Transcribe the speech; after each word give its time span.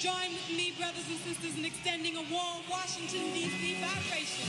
Join 0.00 0.32
with 0.32 0.48
me, 0.56 0.72
brothers 0.78 1.04
and 1.10 1.18
sisters, 1.18 1.58
in 1.58 1.64
extending 1.66 2.16
a 2.16 2.22
warm 2.32 2.62
Washington, 2.70 3.34
D.C. 3.34 3.76
vibration. 3.82 4.48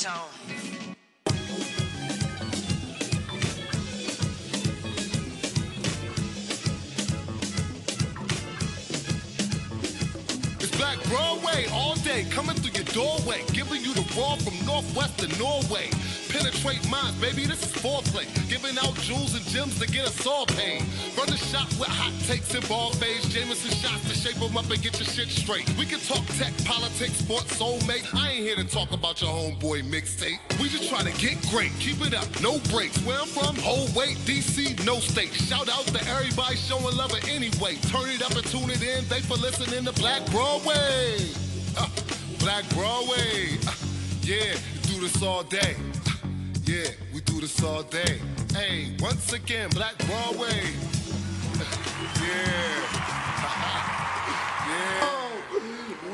Tone. 0.00 0.30
It's 10.58 10.76
Black 10.78 11.04
Broadway 11.10 11.66
all 11.70 11.96
day, 11.96 12.24
coming 12.30 12.56
through 12.56 12.82
your 12.82 12.84
doorway, 12.94 13.44
giving 13.52 13.82
you 13.82 13.92
the 13.92 14.10
raw 14.16 14.36
from 14.36 14.54
Northwest 14.64 15.18
to 15.18 15.38
Norway. 15.38 15.90
Penetrate 16.34 16.90
minds, 16.90 17.14
baby, 17.20 17.46
this 17.46 17.62
is 17.62 17.70
foreplay. 17.80 18.26
Giving 18.48 18.76
out 18.76 18.92
jewels 19.06 19.36
and 19.36 19.44
gems 19.46 19.78
to 19.78 19.86
get 19.86 20.04
us 20.04 20.26
all 20.26 20.46
paid. 20.46 20.82
Run 21.16 21.28
the 21.30 21.36
shop 21.36 21.68
with 21.78 21.86
hot 21.86 22.12
takes 22.26 22.52
and 22.52 22.68
ball 22.68 22.90
fades. 22.94 23.32
Jameson 23.32 23.70
shots 23.70 24.02
to 24.08 24.14
shape 24.18 24.42
them 24.42 24.56
up 24.56 24.68
and 24.68 24.82
get 24.82 24.98
your 24.98 25.06
shit 25.06 25.28
straight. 25.28 25.62
We 25.78 25.86
can 25.86 26.00
talk 26.00 26.26
tech, 26.34 26.52
politics, 26.64 27.22
sports, 27.22 27.56
soulmate. 27.56 28.12
I 28.12 28.32
ain't 28.32 28.42
here 28.42 28.56
to 28.56 28.64
talk 28.64 28.90
about 28.90 29.22
your 29.22 29.30
homeboy 29.30 29.84
mixtape. 29.84 30.40
We 30.60 30.68
just 30.68 30.90
trying 30.90 31.06
to 31.06 31.14
get 31.22 31.38
great, 31.52 31.70
keep 31.78 32.04
it 32.04 32.14
up, 32.14 32.26
no 32.42 32.58
breaks. 32.74 32.98
Where 33.06 33.20
I'm 33.20 33.28
from, 33.28 33.54
whole 33.62 33.86
weight, 33.94 34.18
DC, 34.26 34.84
no 34.84 34.98
state. 34.98 35.32
Shout 35.34 35.68
out 35.68 35.86
to 35.86 36.00
everybody 36.10 36.56
showing 36.56 36.96
love 36.96 37.14
anyway. 37.28 37.76
Turn 37.94 38.10
it 38.10 38.22
up 38.26 38.34
and 38.34 38.44
tune 38.46 38.70
it 38.70 38.82
in. 38.82 39.04
Thanks 39.04 39.26
for 39.26 39.38
listening 39.38 39.84
to 39.84 39.92
Black 40.02 40.26
Broadway. 40.32 41.30
Uh, 41.78 41.86
Black 42.40 42.68
Broadway. 42.70 43.54
Uh, 43.68 43.72
yeah, 44.22 44.58
do 44.82 44.98
this 45.00 45.22
all 45.22 45.44
day. 45.44 45.76
Yeah, 46.66 46.88
we 47.12 47.20
do 47.20 47.42
this 47.42 47.62
all 47.62 47.82
day. 47.82 48.18
Hey, 48.54 48.96
once 48.98 49.34
again, 49.34 49.68
Black 49.70 49.98
Broadway. 49.98 50.48
yeah. 52.22 52.80
yeah. 54.70 55.00
Oh, 55.02 55.30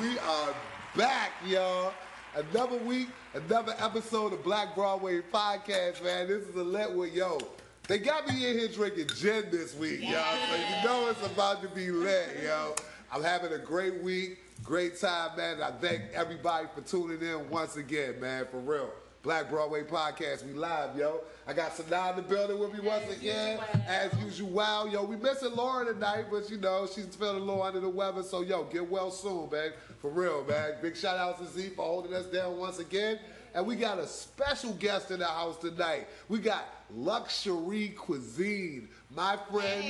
we 0.00 0.18
are 0.18 0.52
back, 0.96 1.30
y'all. 1.46 1.92
Another 2.34 2.78
week, 2.78 3.06
another 3.34 3.76
episode 3.78 4.32
of 4.32 4.42
Black 4.42 4.74
Broadway 4.74 5.20
Podcast, 5.20 6.02
man. 6.02 6.26
This 6.26 6.42
is 6.48 6.56
a 6.56 6.64
lit 6.64 6.92
with 6.96 7.14
yo. 7.14 7.38
They 7.86 7.98
got 7.98 8.26
me 8.26 8.48
in 8.48 8.58
here 8.58 8.66
drinking 8.66 9.06
gin 9.14 9.44
this 9.52 9.76
week, 9.76 10.00
y'all. 10.00 10.36
So 10.48 10.56
you 10.56 10.84
know 10.84 11.10
it's 11.10 11.24
about 11.24 11.62
to 11.62 11.68
be 11.68 11.92
lit, 11.92 12.40
yo. 12.42 12.74
I'm 13.12 13.22
having 13.22 13.52
a 13.52 13.58
great 13.58 14.02
week, 14.02 14.38
great 14.64 14.98
time, 15.00 15.36
man. 15.36 15.62
I 15.62 15.70
thank 15.70 16.02
everybody 16.12 16.66
for 16.74 16.80
tuning 16.80 17.22
in 17.22 17.48
once 17.50 17.76
again, 17.76 18.18
man, 18.18 18.46
for 18.50 18.58
real. 18.58 18.90
Black 19.22 19.50
Broadway 19.50 19.82
Podcast, 19.82 20.46
we 20.46 20.54
live, 20.54 20.96
yo. 20.96 21.20
I 21.46 21.52
got 21.52 21.72
Sanaa 21.72 22.12
in 22.12 22.16
the 22.16 22.22
building 22.22 22.58
with 22.58 22.72
me 22.72 22.80
once 22.80 23.04
again. 23.10 23.60
As 23.86 24.10
usual, 24.24 24.48
wow, 24.48 24.86
yo. 24.86 25.04
We 25.04 25.16
missing 25.16 25.54
Laura 25.54 25.84
tonight, 25.84 26.26
but 26.30 26.48
you 26.48 26.56
know, 26.56 26.86
she's 26.86 27.04
feeling 27.16 27.36
a 27.36 27.44
little 27.44 27.62
under 27.62 27.80
the 27.80 27.88
weather, 27.88 28.22
so 28.22 28.40
yo, 28.40 28.64
get 28.64 28.90
well 28.90 29.10
soon, 29.10 29.50
man. 29.50 29.72
For 29.98 30.08
real, 30.10 30.42
man. 30.46 30.76
Big 30.80 30.96
shout 30.96 31.18
out 31.18 31.38
to 31.38 31.46
Z 31.46 31.68
for 31.76 31.84
holding 31.84 32.14
us 32.14 32.24
down 32.26 32.56
once 32.56 32.78
again. 32.78 33.18
And 33.52 33.66
we 33.66 33.76
got 33.76 33.98
a 33.98 34.06
special 34.06 34.72
guest 34.72 35.10
in 35.10 35.18
the 35.18 35.26
house 35.26 35.58
tonight. 35.58 36.06
We 36.30 36.38
got 36.38 36.64
Luxury 36.90 37.88
Cuisine. 37.88 38.88
My 39.14 39.36
friend 39.50 39.84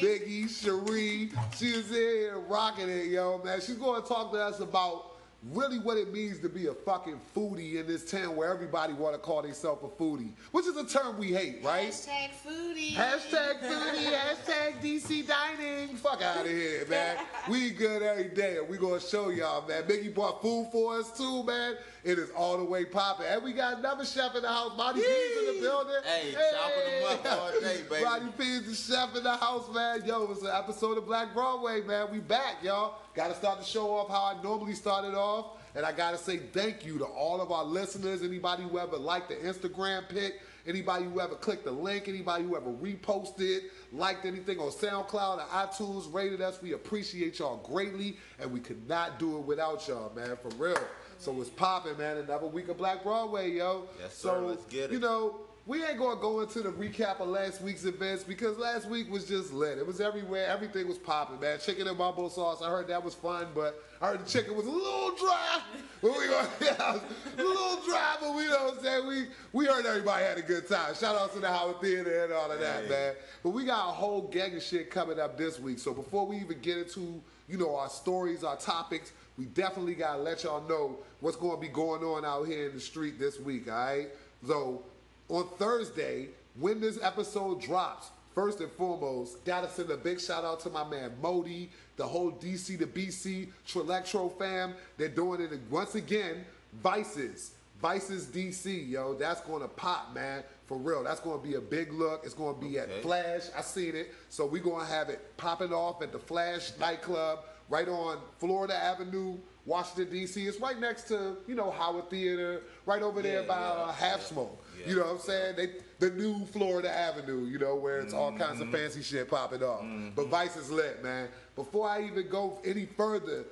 Biggie 0.00 0.48
Cherie. 0.48 1.32
She 1.56 1.70
is 1.70 1.88
here 1.88 2.38
rocking 2.46 2.88
it, 2.88 3.06
yo, 3.06 3.42
man. 3.42 3.60
She's 3.60 3.76
going 3.78 4.00
to 4.00 4.06
talk 4.06 4.30
to 4.30 4.38
us 4.38 4.60
about 4.60 5.15
really 5.52 5.78
what 5.78 5.96
it 5.96 6.12
means 6.12 6.40
to 6.40 6.48
be 6.48 6.66
a 6.66 6.74
fucking 6.74 7.20
foodie 7.34 7.76
in 7.76 7.86
this 7.86 8.10
town 8.10 8.34
where 8.36 8.52
everybody 8.52 8.92
want 8.92 9.14
to 9.14 9.18
call 9.18 9.42
themselves 9.42 9.82
a 9.84 10.02
foodie, 10.02 10.32
which 10.52 10.66
is 10.66 10.76
a 10.76 10.84
term 10.84 11.18
we 11.18 11.28
hate, 11.28 11.62
right? 11.62 11.88
Hashtag 11.90 12.30
foodie. 12.44 12.92
Hashtag 12.92 13.60
foodie, 13.60 14.12
hashtag 14.12 14.80
DC 14.82 15.26
dining. 15.26 15.96
Fuck 15.96 16.22
out 16.22 16.40
of 16.40 16.50
here, 16.50 16.86
man. 16.88 17.16
We 17.48 17.70
good 17.70 18.02
every 18.02 18.30
day, 18.30 18.58
and 18.58 18.68
we 18.68 18.76
gonna 18.76 18.98
show 18.98 19.28
y'all, 19.28 19.64
man. 19.68 19.84
Biggie 19.84 20.12
bought 20.12 20.42
food 20.42 20.68
for 20.72 20.98
us 20.98 21.16
too, 21.16 21.44
man. 21.44 21.76
It 22.02 22.18
is 22.18 22.30
all 22.30 22.56
the 22.56 22.64
way 22.64 22.84
popping. 22.84 23.26
And 23.26 23.40
we 23.44 23.52
got 23.52 23.78
another 23.78 24.04
chef 24.04 24.34
in 24.34 24.42
the 24.42 24.48
house. 24.48 24.76
Body 24.76 25.00
P's 25.00 25.38
in 25.38 25.54
the 25.54 25.60
building. 25.60 25.94
Hey, 26.04 26.32
chopping 26.32 27.22
them 27.22 27.32
up 27.32 27.40
all 27.40 27.60
day, 27.60 27.82
baby. 27.90 28.04
Body 28.04 28.26
P's 28.36 28.66
the 28.66 28.74
chef 28.74 29.14
in 29.16 29.22
the 29.22 29.36
house, 29.36 29.72
man. 29.72 30.04
Yo, 30.04 30.28
it's 30.32 30.42
an 30.42 30.50
episode 30.52 30.98
of 30.98 31.06
Black 31.06 31.32
Broadway, 31.34 31.82
man. 31.82 32.08
We 32.10 32.18
back, 32.18 32.64
y'all. 32.64 32.96
Gotta 33.16 33.34
start 33.34 33.58
the 33.58 33.64
show 33.64 33.96
off 33.96 34.10
how 34.10 34.36
I 34.36 34.42
normally 34.42 34.74
started 34.74 35.14
off. 35.14 35.56
And 35.74 35.86
I 35.86 35.92
gotta 35.92 36.18
say 36.18 36.36
thank 36.36 36.84
you 36.84 36.98
to 36.98 37.04
all 37.06 37.40
of 37.40 37.50
our 37.50 37.64
listeners, 37.64 38.22
anybody 38.22 38.62
who 38.62 38.78
ever 38.78 38.96
liked 38.98 39.30
the 39.30 39.36
Instagram 39.36 40.06
pic, 40.08 40.40
anybody 40.66 41.04
who 41.04 41.20
ever 41.20 41.34
clicked 41.34 41.64
the 41.64 41.70
link, 41.70 42.08
anybody 42.08 42.44
who 42.44 42.56
ever 42.56 42.70
reposted, 42.70 43.60
liked 43.92 44.26
anything 44.26 44.58
on 44.58 44.70
SoundCloud 44.70 45.38
or 45.38 45.48
iTunes, 45.48 46.12
rated 46.12 46.42
us. 46.42 46.60
We 46.60 46.74
appreciate 46.74 47.38
y'all 47.38 47.56
greatly, 47.58 48.18
and 48.38 48.52
we 48.52 48.60
could 48.60 48.86
not 48.86 49.18
do 49.18 49.38
it 49.38 49.44
without 49.44 49.88
y'all, 49.88 50.12
man, 50.14 50.36
for 50.42 50.50
real. 50.56 50.78
So 51.18 51.38
it's 51.40 51.50
popping, 51.50 51.96
man. 51.96 52.18
Another 52.18 52.46
week 52.46 52.68
of 52.68 52.76
Black 52.76 53.02
Broadway, 53.02 53.52
yo. 53.52 53.88
Yes, 53.98 54.14
so, 54.14 54.28
sir. 54.28 54.40
Let's 54.40 54.64
get 54.66 54.84
it. 54.84 54.92
You 54.92 55.00
know, 55.00 55.40
we 55.66 55.84
ain't 55.84 55.98
gonna 55.98 56.20
go 56.20 56.40
into 56.40 56.60
the 56.60 56.70
recap 56.70 57.18
of 57.18 57.26
last 57.26 57.60
week's 57.60 57.84
events 57.84 58.22
because 58.22 58.56
last 58.56 58.88
week 58.88 59.10
was 59.10 59.24
just 59.24 59.52
lit. 59.52 59.78
It 59.78 59.86
was 59.86 60.00
everywhere. 60.00 60.46
Everything 60.46 60.86
was 60.86 60.96
popping, 60.96 61.40
man. 61.40 61.58
Chicken 61.58 61.88
and 61.88 61.98
mumbo 61.98 62.28
sauce. 62.28 62.62
I 62.62 62.70
heard 62.70 62.86
that 62.86 63.02
was 63.02 63.14
fun, 63.14 63.48
but 63.52 63.82
I 64.00 64.08
heard 64.10 64.24
the 64.24 64.30
chicken 64.30 64.56
was 64.56 64.66
a 64.66 64.70
little 64.70 65.14
dry. 65.16 65.60
But 66.02 66.10
we 66.10 66.28
gonna, 66.28 66.48
yeah, 66.60 66.98
a 67.38 67.42
little 67.42 67.82
dry, 67.82 68.16
but 68.20 68.34
we 68.34 68.44
know 68.44 68.66
what 68.66 68.74
I'm 68.76 68.82
saying. 68.84 69.06
We 69.08 69.26
we 69.54 69.64
heard 69.64 69.86
everybody 69.86 70.24
had 70.24 70.36
a 70.36 70.42
good 70.42 70.68
time. 70.68 70.94
Shout 70.94 71.16
out 71.16 71.32
to 71.32 71.40
the 71.40 71.48
Howard 71.48 71.80
Theater 71.80 72.24
and 72.24 72.34
all 72.34 72.50
of 72.52 72.60
that, 72.60 72.88
man. 72.88 73.14
But 73.42 73.50
we 73.50 73.64
got 73.64 73.88
a 73.88 73.92
whole 73.92 74.28
gang 74.28 74.54
of 74.54 74.62
shit 74.62 74.90
coming 74.90 75.18
up 75.18 75.38
this 75.38 75.58
week. 75.58 75.78
So 75.78 75.94
before 75.94 76.26
we 76.26 76.36
even 76.36 76.60
get 76.60 76.76
into, 76.76 77.20
you 77.48 77.56
know, 77.56 77.74
our 77.76 77.88
stories, 77.88 78.44
our 78.44 78.56
topics, 78.56 79.12
we 79.38 79.46
definitely 79.46 79.94
gotta 79.94 80.20
let 80.20 80.44
y'all 80.44 80.68
know 80.68 80.98
what's 81.20 81.38
gonna 81.38 81.56
be 81.56 81.68
going 81.68 82.04
on 82.04 82.26
out 82.26 82.46
here 82.46 82.68
in 82.68 82.74
the 82.74 82.80
street 82.80 83.18
this 83.18 83.40
week, 83.40 83.68
all 83.72 83.78
right? 83.78 84.08
So 84.46 84.82
on 85.28 85.48
Thursday, 85.58 86.28
when 86.58 86.80
this 86.80 86.98
episode 87.02 87.60
drops, 87.60 88.10
first 88.34 88.60
and 88.60 88.70
foremost, 88.72 89.44
gotta 89.44 89.68
send 89.68 89.90
a 89.90 89.96
big 89.96 90.20
shout 90.20 90.44
out 90.44 90.60
to 90.60 90.70
my 90.70 90.84
man 90.84 91.12
Modi, 91.22 91.70
the 91.96 92.06
whole 92.06 92.32
DC 92.32 92.78
to 92.78 92.86
BC 92.86 93.48
Trillectro 93.66 94.36
fam. 94.38 94.74
They're 94.98 95.08
doing 95.08 95.40
it 95.40 95.50
once 95.70 95.94
again. 95.94 96.44
Vices, 96.82 97.52
Vices 97.80 98.26
DC, 98.26 98.88
yo. 98.88 99.14
That's 99.14 99.40
gonna 99.40 99.68
pop, 99.68 100.14
man. 100.14 100.42
For 100.66 100.76
real. 100.76 101.04
That's 101.04 101.20
gonna 101.20 101.42
be 101.42 101.54
a 101.54 101.60
big 101.60 101.92
look. 101.92 102.22
It's 102.24 102.34
gonna 102.34 102.58
be 102.58 102.78
at 102.78 102.90
Flash. 103.02 103.42
I 103.56 103.62
seen 103.62 103.94
it. 103.94 104.12
So 104.28 104.46
we're 104.46 104.62
gonna 104.62 104.84
have 104.84 105.08
it 105.08 105.36
popping 105.36 105.72
off 105.72 106.02
at 106.02 106.12
the 106.12 106.18
Flash 106.18 106.72
nightclub 106.78 107.40
right 107.68 107.88
on 107.88 108.18
Florida 108.38 108.74
Avenue, 108.74 109.38
Washington 109.66 110.10
D.C. 110.12 110.46
It's 110.46 110.60
right 110.60 110.78
next 110.80 111.08
to 111.08 111.36
you 111.46 111.54
know 111.54 111.70
Howard 111.72 112.08
Theater, 112.08 112.62
right 112.86 113.02
over 113.02 113.20
there 113.20 113.42
Yeah, 113.42 113.48
by 113.48 113.58
yeah, 113.60 113.66
uh, 113.66 113.92
Half 113.92 114.22
Smoke. 114.22 114.58
yeah. 114.80 114.88
You 114.88 114.96
know 114.96 115.02
what 115.02 115.12
I'm 115.14 115.18
saying? 115.18 115.56
They 115.56 115.70
the 115.98 116.10
new 116.10 116.44
Florida 116.46 116.90
Avenue, 116.90 117.46
you 117.46 117.58
know, 117.58 117.74
where 117.74 118.00
it's 118.00 118.14
all 118.14 118.30
kinds 118.32 118.60
Mm-hmm. 118.60 118.74
of 118.74 118.80
fancy 118.80 119.02
shit 119.02 119.28
popping 119.28 119.62
off. 119.62 119.84
But 120.14 120.28
Vice 120.28 120.56
is 120.56 120.70
lit, 120.70 121.02
man. 121.02 121.28
Before 121.56 121.88
I 121.88 122.02
even 122.04 122.28
go 122.28 122.58
any 122.64 122.86
further, 122.86 123.44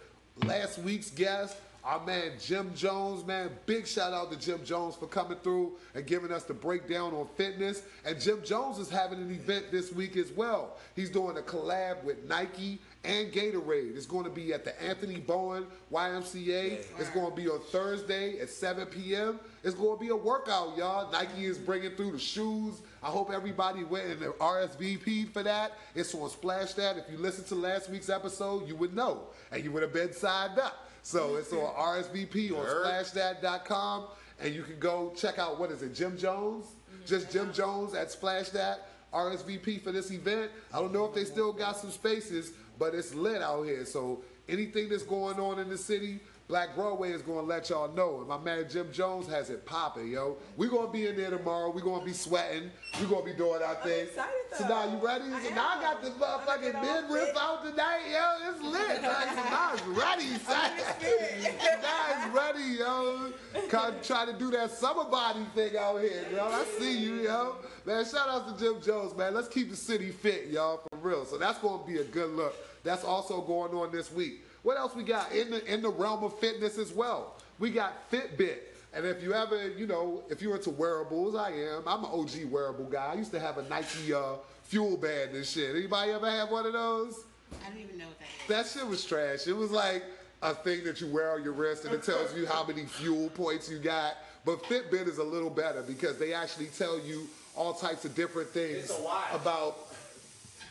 last 0.44 0.78
week's 0.78 1.10
guest. 1.10 1.56
Our 1.86 2.02
man 2.06 2.32
Jim 2.40 2.72
Jones, 2.74 3.26
man, 3.26 3.50
big 3.66 3.86
shout 3.86 4.14
out 4.14 4.32
to 4.32 4.38
Jim 4.38 4.64
Jones 4.64 4.96
for 4.96 5.06
coming 5.06 5.36
through 5.42 5.72
and 5.94 6.06
giving 6.06 6.32
us 6.32 6.44
the 6.44 6.54
breakdown 6.54 7.12
on 7.12 7.28
fitness. 7.36 7.82
And 8.06 8.18
Jim 8.18 8.40
Jones 8.42 8.78
is 8.78 8.88
having 8.88 9.18
an 9.20 9.30
event 9.30 9.66
this 9.70 9.92
week 9.92 10.16
as 10.16 10.32
well. 10.32 10.78
He's 10.96 11.10
doing 11.10 11.36
a 11.36 11.42
collab 11.42 12.02
with 12.02 12.24
Nike 12.24 12.78
and 13.04 13.32
Gatorade. 13.32 13.96
It's 13.96 14.06
going 14.06 14.24
to 14.24 14.30
be 14.30 14.52
at 14.52 14.64
the 14.64 14.80
Anthony 14.82 15.18
Bowen 15.18 15.66
YMCA. 15.92 16.84
It's 16.98 17.10
going 17.10 17.30
to 17.30 17.36
be 17.36 17.48
on 17.48 17.60
Thursday 17.70 18.38
at 18.40 18.48
7 18.48 18.86
p.m. 18.86 19.38
It's 19.62 19.74
going 19.74 19.98
to 19.98 20.00
be 20.00 20.10
a 20.10 20.16
workout, 20.16 20.76
y'all. 20.76 21.10
Nike 21.12 21.44
is 21.44 21.58
bringing 21.58 21.90
through 21.92 22.12
the 22.12 22.18
shoes. 22.18 22.80
I 23.02 23.08
hope 23.08 23.30
everybody 23.30 23.84
went 23.84 24.06
in 24.10 24.20
the 24.20 24.28
RSVP 24.28 25.30
for 25.32 25.42
that. 25.42 25.72
It's 25.94 26.14
on 26.14 26.30
Splash 26.30 26.74
That. 26.74 26.96
If 26.96 27.04
you 27.10 27.18
listened 27.18 27.46
to 27.48 27.54
last 27.54 27.90
week's 27.90 28.08
episode, 28.08 28.66
you 28.66 28.76
would 28.76 28.94
know, 28.94 29.24
and 29.52 29.62
you 29.62 29.70
would 29.72 29.82
have 29.82 29.92
been 29.92 30.12
signed 30.12 30.58
up. 30.58 30.88
So 31.02 31.36
it's 31.36 31.52
on 31.52 31.58
mm-hmm. 31.58 32.16
RSVP 32.16 32.52
on 32.52 32.64
splashthat.com, 32.64 34.06
and 34.40 34.54
you 34.54 34.62
can 34.62 34.78
go 34.78 35.12
check 35.14 35.38
out 35.38 35.60
what 35.60 35.70
is 35.70 35.82
it, 35.82 35.94
Jim 35.94 36.16
Jones? 36.16 36.64
Mm-hmm. 36.64 37.06
Just 37.06 37.30
Jim 37.30 37.52
Jones 37.52 37.94
at 37.94 38.10
Splash 38.10 38.48
That 38.50 38.88
RSVP 39.14 39.82
for 39.82 39.92
this 39.92 40.10
event. 40.10 40.50
I 40.72 40.80
don't 40.80 40.92
know 40.92 41.04
if 41.04 41.14
they 41.14 41.24
still 41.24 41.52
got 41.52 41.76
some 41.76 41.90
spaces, 41.90 42.52
but 42.78 42.94
it's 42.94 43.14
lit 43.14 43.42
out 43.42 43.64
here. 43.64 43.84
So 43.84 44.22
anything 44.48 44.88
that's 44.88 45.02
going 45.02 45.38
on 45.38 45.58
in 45.58 45.68
the 45.68 45.78
city, 45.78 46.20
Black 46.46 46.74
Broadway 46.74 47.12
is 47.12 47.22
gonna 47.22 47.42
let 47.42 47.70
y'all 47.70 47.90
know. 47.94 48.18
And 48.18 48.28
my 48.28 48.36
man 48.36 48.66
Jim 48.68 48.92
Jones 48.92 49.26
has 49.28 49.48
it 49.48 49.64
popping, 49.64 50.08
yo. 50.08 50.36
we 50.56 50.68
gonna 50.68 50.90
be 50.90 51.06
in 51.06 51.16
there 51.16 51.30
tomorrow. 51.30 51.70
we 51.70 51.80
gonna 51.80 52.04
be 52.04 52.12
sweating. 52.12 52.70
we 53.00 53.06
gonna 53.06 53.24
be 53.24 53.32
doing 53.32 53.62
our 53.62 53.76
thing. 53.76 54.08
so 54.52 54.68
now 54.68 54.84
you 54.84 54.98
ready? 55.04 55.24
So 55.24 55.54
now 55.54 55.78
I 55.78 55.80
got 55.80 56.02
the 56.02 56.10
motherfucking 56.10 56.74
all 56.74 57.02
midriff 57.02 57.36
out 57.38 57.64
tonight, 57.64 58.02
yo. 58.10 58.50
It's 58.50 58.62
lit. 58.62 59.02
Like, 59.14 59.28
so 59.28 59.34
now 59.36 59.72
it's 59.74 59.83
ready, 59.94 60.38
son. 60.38 60.70
it's 61.00 62.34
ready, 62.34 62.78
yo. 62.78 63.32
Come 63.68 63.94
try 64.02 64.26
to 64.26 64.32
do 64.32 64.50
that 64.50 64.70
summer 64.70 65.04
body 65.04 65.46
thing 65.54 65.76
out 65.76 66.00
here, 66.00 66.24
yo. 66.32 66.46
I 66.46 66.64
see 66.78 66.98
you, 66.98 67.14
yo. 67.22 67.56
Man, 67.84 68.04
shout 68.04 68.28
out 68.28 68.58
to 68.58 68.64
Jim 68.64 68.80
Jones, 68.82 69.16
man. 69.16 69.34
Let's 69.34 69.48
keep 69.48 69.70
the 69.70 69.76
city 69.76 70.10
fit, 70.10 70.48
y'all, 70.48 70.80
for 70.90 70.96
real. 70.98 71.24
So 71.24 71.38
that's 71.38 71.58
gonna 71.58 71.84
be 71.86 71.98
a 71.98 72.04
good 72.04 72.30
look. 72.30 72.54
That's 72.82 73.04
also 73.04 73.40
going 73.40 73.72
on 73.72 73.92
this 73.92 74.12
week. 74.12 74.44
What 74.62 74.76
else 74.76 74.94
we 74.94 75.02
got 75.02 75.32
in 75.32 75.50
the 75.50 75.72
in 75.72 75.82
the 75.82 75.90
realm 75.90 76.24
of 76.24 76.38
fitness 76.38 76.78
as 76.78 76.92
well? 76.92 77.36
We 77.58 77.70
got 77.70 78.10
Fitbit. 78.10 78.58
And 78.92 79.04
if 79.04 79.22
you 79.22 79.34
ever, 79.34 79.70
you 79.70 79.86
know, 79.86 80.22
if 80.30 80.40
you're 80.40 80.54
into 80.54 80.70
wearables, 80.70 81.34
I 81.34 81.50
am. 81.50 81.82
I'm 81.86 82.04
an 82.04 82.10
OG 82.12 82.50
wearable 82.50 82.84
guy. 82.84 83.10
I 83.12 83.14
used 83.14 83.32
to 83.32 83.40
have 83.40 83.58
a 83.58 83.62
Nike 83.68 84.14
uh, 84.14 84.36
FuelBand 84.70 85.34
and 85.34 85.44
shit. 85.44 85.74
Anybody 85.74 86.12
ever 86.12 86.30
have 86.30 86.50
one 86.50 86.64
of 86.64 86.72
those? 86.72 87.24
I 87.52 87.68
don't 87.68 87.78
even 87.78 87.98
know 87.98 88.06
what 88.06 88.18
that 88.18 88.62
is. 88.62 88.72
That 88.74 88.78
shit 88.78 88.88
was 88.88 89.04
trash. 89.04 89.46
It 89.46 89.56
was 89.56 89.70
like 89.70 90.04
a 90.42 90.54
thing 90.54 90.84
that 90.84 91.00
you 91.00 91.06
wear 91.08 91.32
on 91.32 91.42
your 91.42 91.52
wrist 91.52 91.84
and 91.84 91.94
it 91.94 92.02
tells 92.02 92.36
you 92.36 92.46
how 92.46 92.64
many 92.64 92.84
fuel 92.84 93.30
points 93.30 93.70
you 93.70 93.78
got. 93.78 94.16
But 94.44 94.62
Fitbit 94.64 95.08
is 95.08 95.18
a 95.18 95.24
little 95.24 95.50
better 95.50 95.82
because 95.82 96.18
they 96.18 96.34
actually 96.34 96.66
tell 96.66 97.00
you 97.00 97.26
all 97.56 97.72
types 97.72 98.04
of 98.04 98.14
different 98.14 98.50
things 98.50 98.90
about 99.32 99.76